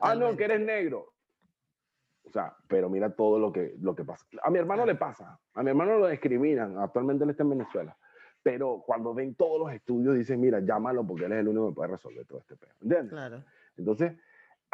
Ah, 0.00 0.14
no, 0.14 0.36
que 0.36 0.44
eres 0.44 0.60
negro. 0.60 1.12
O 2.24 2.30
sea, 2.30 2.56
pero 2.66 2.88
mira 2.90 3.10
todo 3.10 3.38
lo 3.38 3.52
que, 3.52 3.76
lo 3.80 3.94
que 3.94 4.04
pasa. 4.04 4.26
A 4.42 4.50
mi 4.50 4.58
hermano 4.58 4.84
le 4.84 4.96
pasa, 4.96 5.38
a 5.54 5.62
mi 5.62 5.70
hermano 5.70 5.98
lo 5.98 6.08
discriminan, 6.08 6.76
actualmente 6.78 7.24
él 7.24 7.30
está 7.30 7.44
en 7.44 7.50
Venezuela. 7.50 7.96
Pero 8.42 8.82
cuando 8.84 9.14
ven 9.14 9.34
todos 9.34 9.60
los 9.60 9.72
estudios, 9.72 10.16
dicen, 10.16 10.40
mira, 10.40 10.60
llámalo 10.60 11.04
porque 11.06 11.24
él 11.24 11.32
es 11.32 11.38
el 11.38 11.48
único 11.48 11.68
que 11.68 11.74
puede 11.74 11.90
resolver 11.90 12.26
todo 12.26 12.40
este 12.40 12.56
pedo. 12.56 12.72
¿Entiendes? 12.80 13.10
Claro. 13.10 13.44
Entonces, 13.76 14.12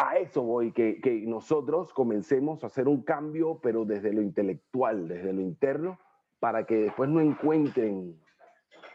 a 0.02 0.16
eso 0.16 0.42
voy, 0.42 0.72
que, 0.72 1.00
que 1.00 1.22
nosotros 1.26 1.92
comencemos 1.92 2.64
a 2.64 2.66
hacer 2.66 2.88
un 2.88 3.02
cambio, 3.02 3.60
pero 3.62 3.84
desde 3.84 4.12
lo 4.12 4.22
intelectual, 4.22 5.08
desde 5.08 5.32
lo 5.32 5.40
interno, 5.40 5.98
para 6.40 6.64
que 6.64 6.76
después 6.76 7.08
no 7.08 7.20
encuentren 7.20 8.20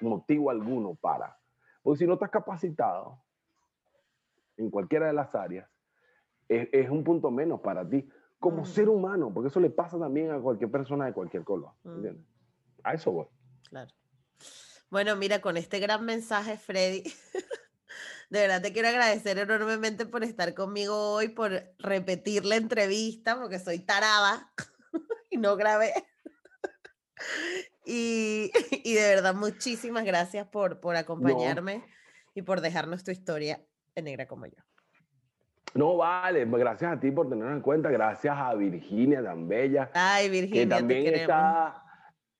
motivo 0.01 0.49
alguno 0.49 0.95
para. 0.95 1.37
Porque 1.81 1.99
si 1.99 2.07
no 2.07 2.13
estás 2.13 2.29
capacitado 2.29 3.21
en 4.57 4.69
cualquiera 4.69 5.07
de 5.07 5.13
las 5.13 5.33
áreas, 5.33 5.69
es, 6.49 6.67
es 6.71 6.89
un 6.89 7.03
punto 7.03 7.31
menos 7.31 7.61
para 7.61 7.87
ti 7.87 8.07
como 8.39 8.65
ser 8.65 8.89
humano, 8.89 9.31
porque 9.33 9.47
eso 9.47 9.59
le 9.59 9.69
pasa 9.69 9.97
también 9.97 10.31
a 10.31 10.39
cualquier 10.39 10.69
persona 10.69 11.05
de 11.05 11.13
cualquier 11.13 11.43
color. 11.43 11.71
¿entiendes? 11.85 12.25
A 12.83 12.93
eso 12.93 13.11
voy. 13.11 13.27
Claro. 13.69 13.91
Bueno, 14.89 15.15
mira, 15.15 15.41
con 15.41 15.57
este 15.57 15.79
gran 15.79 16.05
mensaje, 16.05 16.57
Freddy, 16.57 17.03
de 18.29 18.41
verdad 18.41 18.61
te 18.61 18.73
quiero 18.73 18.89
agradecer 18.89 19.37
enormemente 19.37 20.05
por 20.05 20.23
estar 20.23 20.53
conmigo 20.53 21.13
hoy, 21.13 21.29
por 21.29 21.63
repetir 21.79 22.45
la 22.45 22.57
entrevista, 22.57 23.37
porque 23.39 23.59
soy 23.59 23.79
tarada 23.79 24.51
y 25.29 25.37
no 25.37 25.55
grabé. 25.55 25.93
y, 27.85 28.51
y, 28.83 28.93
de 28.93 29.01
verdad, 29.01 29.33
muchísimas 29.33 30.03
gracias 30.03 30.47
por, 30.47 30.79
por 30.79 30.95
acompañarme 30.95 31.83
y 32.35 32.41
por 32.41 32.61
dejarnos 32.61 33.03
tu 33.03 33.11
historia 33.11 33.61
en 33.95 34.05
negra 34.05 34.27
como 34.27 34.45
yo. 34.45 34.61
No, 35.73 35.97
vale, 35.97 36.45
pues, 36.47 36.59
gracias 36.59 36.91
a 36.91 36.99
ti 36.99 37.11
por 37.11 37.29
tenernos 37.29 37.55
en 37.55 37.61
cuenta, 37.61 37.89
gracias 37.89 38.35
a 38.37 38.53
Virginia 38.55 39.23
tan 39.23 39.47
bella. 39.47 39.91
Ay, 39.93 40.29
Virginia, 40.29 40.63
que 40.63 40.67
también 40.67 41.13
está, 41.13 41.83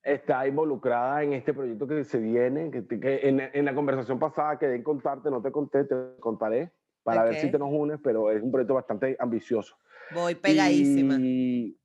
está 0.08 0.48
involucrada 0.48 1.22
en 1.24 1.34
este 1.34 1.54
proyecto 1.54 1.88
que 1.88 2.04
se 2.04 2.18
viene, 2.18 2.72
que, 2.72 3.20
en, 3.24 3.42
en, 3.54 3.66
la 3.66 3.76
conversación 3.76 4.18
pasada 4.18 4.58
quedé 4.58 4.76
en 4.76 4.84
contarte, 4.84 5.30
no 5.30 5.42
te 5.42 5.52
conté, 5.52 5.84
te 5.84 5.96
contaré 6.20 6.72
para 7.04 7.24
ver 7.24 7.36
si 7.36 7.52
te 7.52 7.60
nos 7.60 7.70
unes, 7.72 8.00
pero 8.04 8.32
es 8.32 8.42
un 8.42 8.52
proyecto 8.52 8.74
bastante 8.74 9.16
ambicioso. 9.20 9.78
Voy 10.14 10.36
pegadísima. 10.36 11.16
Y, 11.20 11.78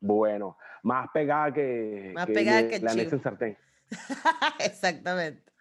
bueno, 0.00 0.56
más 0.82 1.08
pegada 1.12 1.52
que, 1.52 2.12
más 2.14 2.26
pegada 2.26 2.68
que 2.68 2.78
la 2.80 2.92
en 2.92 3.20
sartén. 3.20 3.58
Exactamente. 4.58 5.51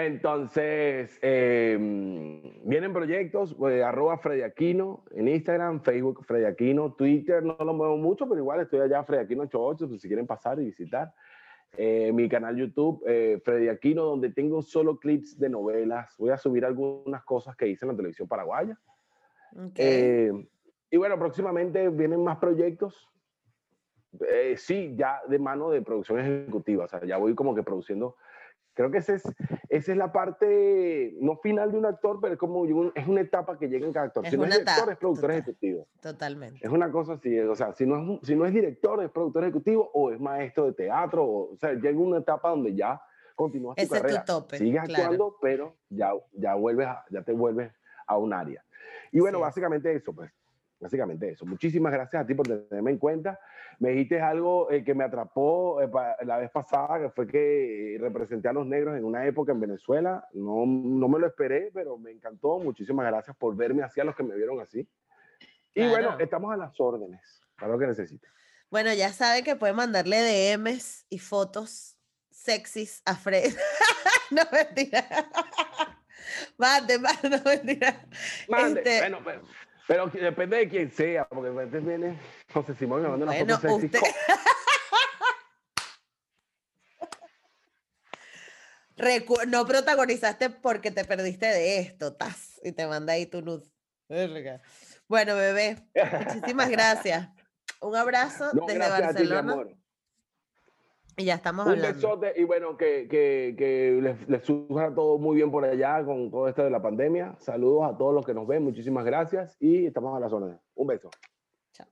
Entonces, 0.00 1.18
em, 1.22 2.40
vienen 2.62 2.92
proyectos, 2.92 3.52
pues, 3.54 3.82
arroba 3.82 4.16
Freddy 4.18 4.42
Aquino 4.42 5.02
en 5.10 5.26
Instagram, 5.26 5.80
Facebook 5.80 6.24
Freddy 6.24 6.44
Aquino, 6.44 6.92
Twitter, 6.92 7.42
no 7.42 7.56
lo 7.58 7.74
muevo 7.74 7.96
mucho, 7.96 8.28
pero 8.28 8.38
igual 8.40 8.60
estoy 8.60 8.78
allá, 8.78 9.02
Freddy 9.02 9.24
Aquino 9.24 9.42
88, 9.42 9.88
pues, 9.88 10.00
si 10.00 10.06
quieren 10.06 10.24
pasar 10.24 10.60
y 10.60 10.66
visitar. 10.66 11.12
Eh, 11.76 12.12
mi 12.12 12.28
canal 12.28 12.56
YouTube, 12.56 13.02
eh, 13.08 13.40
Freddy 13.44 13.68
Aquino, 13.68 14.04
donde 14.04 14.30
tengo 14.30 14.62
solo 14.62 15.00
clips 15.00 15.36
de 15.36 15.48
novelas. 15.48 16.14
Voy 16.16 16.30
a 16.30 16.38
subir 16.38 16.64
algunas 16.64 17.24
cosas 17.24 17.56
que 17.56 17.66
hice 17.66 17.84
en 17.84 17.90
la 17.90 17.96
televisión 17.96 18.28
paraguaya. 18.28 18.78
Y 20.90 20.96
bueno, 20.96 21.18
próximamente 21.18 21.88
vienen 21.88 22.22
más 22.22 22.38
proyectos. 22.38 23.10
sí, 24.54 24.94
ya 24.96 25.20
de 25.28 25.40
mano 25.40 25.70
de 25.70 25.82
producción 25.82 26.20
ejecutiva, 26.20 26.84
o 26.84 26.88
sea, 26.88 27.04
ya 27.04 27.18
voy 27.18 27.34
como 27.34 27.52
que 27.54 27.64
produciendo 27.64 28.16
Creo 28.78 28.92
que 28.92 28.98
esa 28.98 29.14
es, 29.14 29.24
esa 29.70 29.90
es 29.90 29.98
la 29.98 30.12
parte, 30.12 31.12
no 31.20 31.36
final 31.38 31.72
de 31.72 31.78
un 31.78 31.86
actor, 31.86 32.20
pero 32.22 32.34
es 32.34 32.38
como 32.38 32.64
es 32.94 33.08
una 33.08 33.20
etapa 33.20 33.58
que 33.58 33.66
llega 33.66 33.84
en 33.84 33.92
cada 33.92 34.06
actor. 34.06 34.24
si 34.24 34.36
no 34.36 34.44
es 34.44 34.50
director, 34.52 34.92
es 34.92 34.98
productor 34.98 35.32
ejecutivo. 35.32 35.88
Totalmente. 36.00 36.64
Es 36.64 36.70
una 36.70 36.88
cosa 36.92 37.14
así, 37.14 37.36
o 37.40 37.56
sea, 37.56 37.72
si 37.72 37.84
no 37.84 38.20
es, 38.20 38.20
si 38.28 38.36
no 38.36 38.46
es 38.46 38.54
director, 38.54 39.02
es 39.02 39.10
productor 39.10 39.42
ejecutivo 39.42 39.90
o 39.92 40.12
es 40.12 40.20
maestro 40.20 40.66
de 40.66 40.74
teatro, 40.74 41.24
o, 41.24 41.56
sea, 41.56 41.72
llega 41.72 41.98
una 41.98 42.18
etapa 42.18 42.50
donde 42.50 42.72
ya 42.72 43.02
continúas 43.34 43.74
tu 43.74 43.88
carrera. 43.88 44.20
Es 44.20 44.24
tu 44.24 44.32
tope, 44.32 44.58
Sigues 44.58 44.80
actuando, 44.80 45.36
pero 45.42 45.74
ya, 45.88 46.12
ya, 46.34 46.54
vuelves 46.54 46.86
ya 47.10 47.22
te 47.22 47.32
vuelves 47.32 47.72
a 48.06 48.16
un 48.16 48.32
área. 48.32 48.64
Y 49.10 49.18
bueno, 49.18 49.40
básicamente 49.40 49.92
eso, 49.92 50.12
pues. 50.12 50.30
Básicamente 50.80 51.30
eso. 51.30 51.44
Muchísimas 51.46 51.92
gracias 51.92 52.22
a 52.22 52.26
ti 52.26 52.34
por 52.34 52.46
tenerme 52.46 52.90
en 52.90 52.98
cuenta. 52.98 53.38
Me 53.78 53.90
dijiste 53.90 54.20
algo 54.20 54.70
eh, 54.70 54.84
que 54.84 54.94
me 54.94 55.04
atrapó 55.04 55.80
eh, 55.80 55.88
la 56.24 56.38
vez 56.38 56.50
pasada, 56.50 57.00
que 57.00 57.10
fue 57.10 57.26
que 57.26 57.96
representé 58.00 58.48
a 58.48 58.52
los 58.52 58.66
negros 58.66 58.96
en 58.96 59.04
una 59.04 59.26
época 59.26 59.52
en 59.52 59.60
Venezuela. 59.60 60.26
No, 60.32 60.66
no 60.66 61.08
me 61.08 61.18
lo 61.18 61.26
esperé, 61.26 61.70
pero 61.72 61.98
me 61.98 62.10
encantó. 62.10 62.58
Muchísimas 62.58 63.06
gracias 63.06 63.36
por 63.36 63.56
verme 63.56 63.82
así 63.82 64.00
a 64.00 64.04
los 64.04 64.16
que 64.16 64.22
me 64.22 64.34
vieron 64.34 64.60
así. 64.60 64.88
Y 65.74 65.88
bueno, 65.88 66.18
estamos 66.18 66.52
a 66.52 66.56
las 66.56 66.78
órdenes 66.80 67.40
para 67.56 67.72
lo 67.72 67.78
que 67.78 67.86
necesite. 67.86 68.26
Bueno, 68.70 68.92
ya 68.92 69.12
sabe 69.12 69.42
que 69.44 69.56
puede 69.56 69.72
mandarle 69.72 70.18
DMs 70.56 71.06
y 71.08 71.18
fotos 71.18 71.96
sexys 72.30 73.02
a 73.04 73.14
Fred. 73.14 73.52
no 74.30 74.42
mentira. 74.52 75.04
Mande, 76.58 76.98
mande, 76.98 77.30
no 77.30 77.42
mentira. 77.44 78.06
Mande, 78.48 78.80
este 78.80 79.00
bueno, 79.00 79.18
pero, 79.24 79.42
pero, 79.88 80.06
depende 80.08 80.58
de 80.58 80.68
quién 80.68 80.92
sea, 80.92 81.26
porque 81.26 81.48
a 81.48 81.52
veces 81.52 81.84
viene 81.84 82.20
José 82.52 82.74
Simón 82.74 83.00
y 83.00 83.04
me 83.04 83.08
manda 83.08 83.24
una 83.24 83.34
bueno, 83.34 83.58
foto. 83.58 83.76
Usted... 83.76 83.98
no 89.48 89.66
protagonizaste 89.66 90.50
porque 90.50 90.90
te 90.90 91.06
perdiste 91.06 91.46
de 91.46 91.78
esto, 91.78 92.14
tas, 92.14 92.60
y 92.62 92.72
te 92.72 92.86
manda 92.86 93.14
ahí 93.14 93.24
tu 93.24 93.40
luz. 93.40 93.72
Bueno, 95.08 95.36
bebé, 95.36 95.88
muchísimas 96.34 96.68
gracias. 96.70 97.30
Un 97.80 97.96
abrazo 97.96 98.50
desde 98.66 98.78
Barcelona. 98.78 99.56
Y 101.18 101.24
ya 101.24 101.34
estamos 101.34 101.66
hablando. 101.66 101.88
Un 101.88 101.94
besote 101.94 102.32
y 102.40 102.44
bueno, 102.44 102.76
que, 102.76 103.08
que, 103.08 103.54
que 103.58 103.98
les, 104.00 104.28
les 104.28 104.44
surja 104.44 104.94
todo 104.94 105.18
muy 105.18 105.36
bien 105.36 105.50
por 105.50 105.64
allá 105.64 106.04
con 106.04 106.30
todo 106.30 106.48
esto 106.48 106.62
de 106.62 106.70
la 106.70 106.80
pandemia. 106.80 107.34
Saludos 107.40 107.92
a 107.92 107.98
todos 107.98 108.14
los 108.14 108.24
que 108.24 108.32
nos 108.32 108.46
ven, 108.46 108.62
muchísimas 108.62 109.04
gracias 109.04 109.56
y 109.58 109.84
estamos 109.84 110.16
a 110.16 110.20
la 110.20 110.28
zona. 110.28 110.60
Un 110.76 110.86
beso. 110.86 111.10
Chao. 111.72 111.88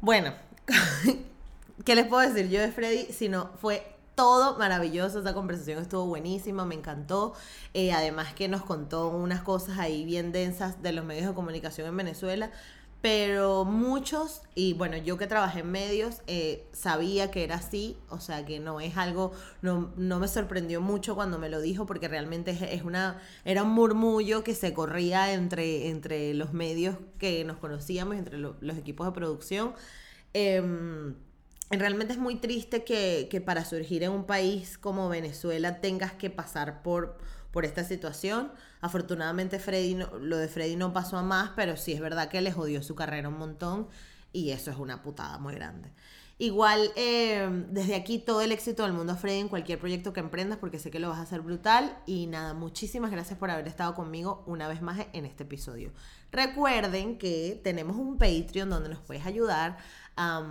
Bueno, 0.00 0.34
¿qué 1.84 1.94
les 1.94 2.06
puedo 2.06 2.20
decir 2.20 2.50
yo 2.50 2.60
de 2.60 2.70
Freddy? 2.70 3.06
Si 3.06 3.30
no, 3.30 3.50
fue 3.56 3.82
todo 4.14 4.58
maravilloso, 4.58 5.20
esa 5.20 5.34
conversación 5.34 5.80
estuvo 5.80 6.06
buenísima, 6.06 6.64
me 6.64 6.74
encantó. 6.74 7.34
Eh, 7.72 7.92
además 7.92 8.34
que 8.34 8.48
nos 8.48 8.62
contó 8.62 9.08
unas 9.08 9.42
cosas 9.42 9.78
ahí 9.78 10.04
bien 10.04 10.32
densas 10.32 10.82
de 10.82 10.92
los 10.92 11.04
medios 11.04 11.26
de 11.26 11.34
comunicación 11.34 11.88
en 11.88 11.96
Venezuela. 11.96 12.50
Pero 13.04 13.66
muchos, 13.66 14.40
y 14.54 14.72
bueno, 14.72 14.96
yo 14.96 15.18
que 15.18 15.26
trabajé 15.26 15.60
en 15.60 15.70
medios, 15.70 16.22
eh, 16.26 16.66
sabía 16.72 17.30
que 17.30 17.44
era 17.44 17.56
así, 17.56 17.98
o 18.08 18.18
sea 18.18 18.46
que 18.46 18.60
no 18.60 18.80
es 18.80 18.96
algo, 18.96 19.32
no, 19.60 19.92
no 19.98 20.18
me 20.18 20.26
sorprendió 20.26 20.80
mucho 20.80 21.14
cuando 21.14 21.38
me 21.38 21.50
lo 21.50 21.60
dijo, 21.60 21.84
porque 21.84 22.08
realmente 22.08 22.56
es, 22.72 22.82
una, 22.82 23.20
era 23.44 23.62
un 23.62 23.72
murmullo 23.72 24.42
que 24.42 24.54
se 24.54 24.72
corría 24.72 25.34
entre, 25.34 25.90
entre 25.90 26.32
los 26.32 26.54
medios 26.54 26.96
que 27.18 27.44
nos 27.44 27.58
conocíamos, 27.58 28.16
entre 28.16 28.38
los 28.38 28.78
equipos 28.78 29.06
de 29.06 29.12
producción. 29.12 29.74
Em, 30.32 31.14
realmente 31.68 32.14
es 32.14 32.18
muy 32.18 32.36
triste 32.36 32.84
que, 32.84 33.42
para 33.44 33.66
surgir 33.66 34.02
en 34.02 34.12
un 34.12 34.24
país 34.24 34.78
como 34.78 35.10
Venezuela 35.10 35.82
tengas 35.82 36.12
que 36.12 36.30
pasar 36.30 36.82
por, 36.82 37.18
por 37.52 37.66
esta 37.66 37.84
situación. 37.84 38.50
Afortunadamente 38.84 39.58
Freddy 39.58 39.96
lo 40.20 40.36
de 40.36 40.46
Freddy 40.46 40.76
no 40.76 40.92
pasó 40.92 41.16
a 41.16 41.22
más, 41.22 41.52
pero 41.56 41.74
sí 41.74 41.94
es 41.94 42.00
verdad 42.00 42.28
que 42.28 42.42
le 42.42 42.52
jodió 42.52 42.82
su 42.82 42.94
carrera 42.94 43.30
un 43.30 43.38
montón 43.38 43.88
y 44.30 44.50
eso 44.50 44.70
es 44.70 44.76
una 44.76 45.02
putada 45.02 45.38
muy 45.38 45.54
grande. 45.54 45.90
Igual, 46.36 46.90
eh, 46.94 47.48
desde 47.70 47.94
aquí 47.94 48.18
todo 48.18 48.42
el 48.42 48.52
éxito 48.52 48.82
del 48.82 48.92
mundo 48.92 49.14
a 49.14 49.16
Freddy 49.16 49.38
en 49.38 49.48
cualquier 49.48 49.78
proyecto 49.78 50.12
que 50.12 50.20
emprendas 50.20 50.58
porque 50.58 50.78
sé 50.78 50.90
que 50.90 50.98
lo 50.98 51.08
vas 51.08 51.16
a 51.16 51.22
hacer 51.22 51.40
brutal. 51.40 51.96
Y 52.04 52.26
nada, 52.26 52.52
muchísimas 52.52 53.10
gracias 53.10 53.38
por 53.38 53.50
haber 53.50 53.66
estado 53.68 53.94
conmigo 53.94 54.44
una 54.46 54.68
vez 54.68 54.82
más 54.82 55.06
en 55.14 55.24
este 55.24 55.44
episodio. 55.44 55.90
Recuerden 56.30 57.16
que 57.16 57.58
tenemos 57.64 57.96
un 57.96 58.18
Patreon 58.18 58.68
donde 58.68 58.90
nos 58.90 59.00
puedes 59.00 59.24
ayudar 59.24 59.78
a... 60.14 60.44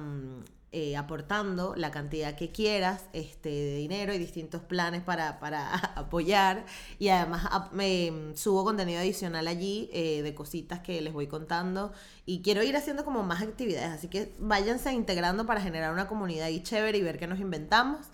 Eh, 0.76 0.98
aportando 0.98 1.76
la 1.76 1.91
cantidad 1.91 2.36
que 2.36 2.52
quieras 2.52 3.06
este, 3.14 3.50
de 3.50 3.76
dinero 3.76 4.12
y 4.12 4.18
distintos 4.18 4.64
planes 4.64 5.04
para, 5.04 5.40
para 5.40 5.72
apoyar. 5.95 6.66
Y 6.98 7.10
además 7.10 7.48
me 7.72 8.34
subo 8.34 8.64
contenido 8.64 9.00
adicional 9.00 9.48
allí 9.48 9.88
eh, 9.94 10.24
de 10.24 10.34
cositas 10.34 10.80
que 10.80 11.00
les 11.00 11.14
voy 11.14 11.28
contando. 11.28 11.94
Y 12.26 12.41
quiero 12.41 12.64
ir 12.64 12.76
haciendo 12.76 13.06
como 13.06 13.22
más 13.22 13.44
actividades. 13.44 13.91
Así 13.91 14.08
que 14.08 14.34
váyanse 14.40 14.91
integrando 14.94 15.45
para 15.45 15.62
generar 15.62 15.94
una 15.94 16.08
comunidad 16.08 16.48
y 16.48 16.64
chévere 16.64 16.98
y 16.98 17.04
ver 17.04 17.20
qué 17.20 17.28
nos 17.28 17.40
inventamos. 17.40 18.08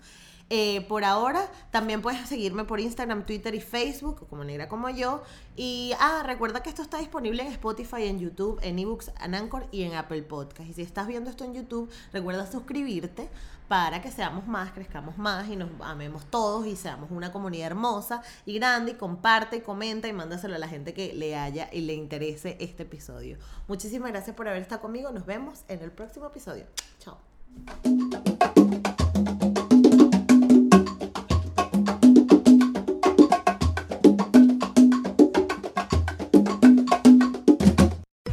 Eh, 0.52 0.84
por 0.88 1.04
ahora, 1.04 1.48
también 1.70 2.02
puedes 2.02 2.28
seguirme 2.28 2.64
por 2.64 2.80
Instagram, 2.80 3.24
Twitter 3.24 3.54
y 3.54 3.60
Facebook, 3.60 4.26
como 4.28 4.42
negra 4.42 4.68
como 4.68 4.90
yo. 4.90 5.22
Y 5.54 5.92
ah, 6.00 6.24
recuerda 6.26 6.60
que 6.60 6.68
esto 6.68 6.82
está 6.82 6.98
disponible 6.98 7.44
en 7.44 7.52
Spotify, 7.52 8.06
en 8.06 8.18
YouTube, 8.18 8.58
en 8.62 8.80
eBooks, 8.80 9.12
en 9.22 9.36
Anchor 9.36 9.66
y 9.70 9.84
en 9.84 9.94
Apple 9.94 10.22
Podcast. 10.22 10.68
Y 10.68 10.72
si 10.72 10.82
estás 10.82 11.06
viendo 11.06 11.30
esto 11.30 11.44
en 11.44 11.54
YouTube, 11.54 11.88
recuerda 12.12 12.50
suscribirte 12.50 13.28
para 13.68 14.02
que 14.02 14.10
seamos 14.10 14.48
más, 14.48 14.72
crezcamos 14.72 15.16
más 15.16 15.48
y 15.48 15.54
nos 15.54 15.70
amemos 15.82 16.24
todos 16.24 16.66
y 16.66 16.74
seamos 16.74 17.12
una 17.12 17.30
comunidad 17.30 17.68
hermosa 17.68 18.20
y 18.44 18.54
grande. 18.54 18.92
Y 18.92 18.94
comparte 18.94 19.62
comenta 19.62 20.08
y 20.08 20.12
mándaselo 20.12 20.56
a 20.56 20.58
la 20.58 20.66
gente 20.66 20.92
que 20.92 21.14
le 21.14 21.36
haya 21.36 21.68
y 21.72 21.82
le 21.82 21.94
interese 21.94 22.56
este 22.58 22.82
episodio. 22.82 23.38
Muchísimas 23.68 24.10
gracias 24.10 24.34
por 24.34 24.48
haber 24.48 24.62
estado 24.62 24.80
conmigo. 24.80 25.12
Nos 25.12 25.26
vemos 25.26 25.60
en 25.68 25.80
el 25.80 25.92
próximo 25.92 26.26
episodio. 26.26 26.64
Chao. 26.98 27.18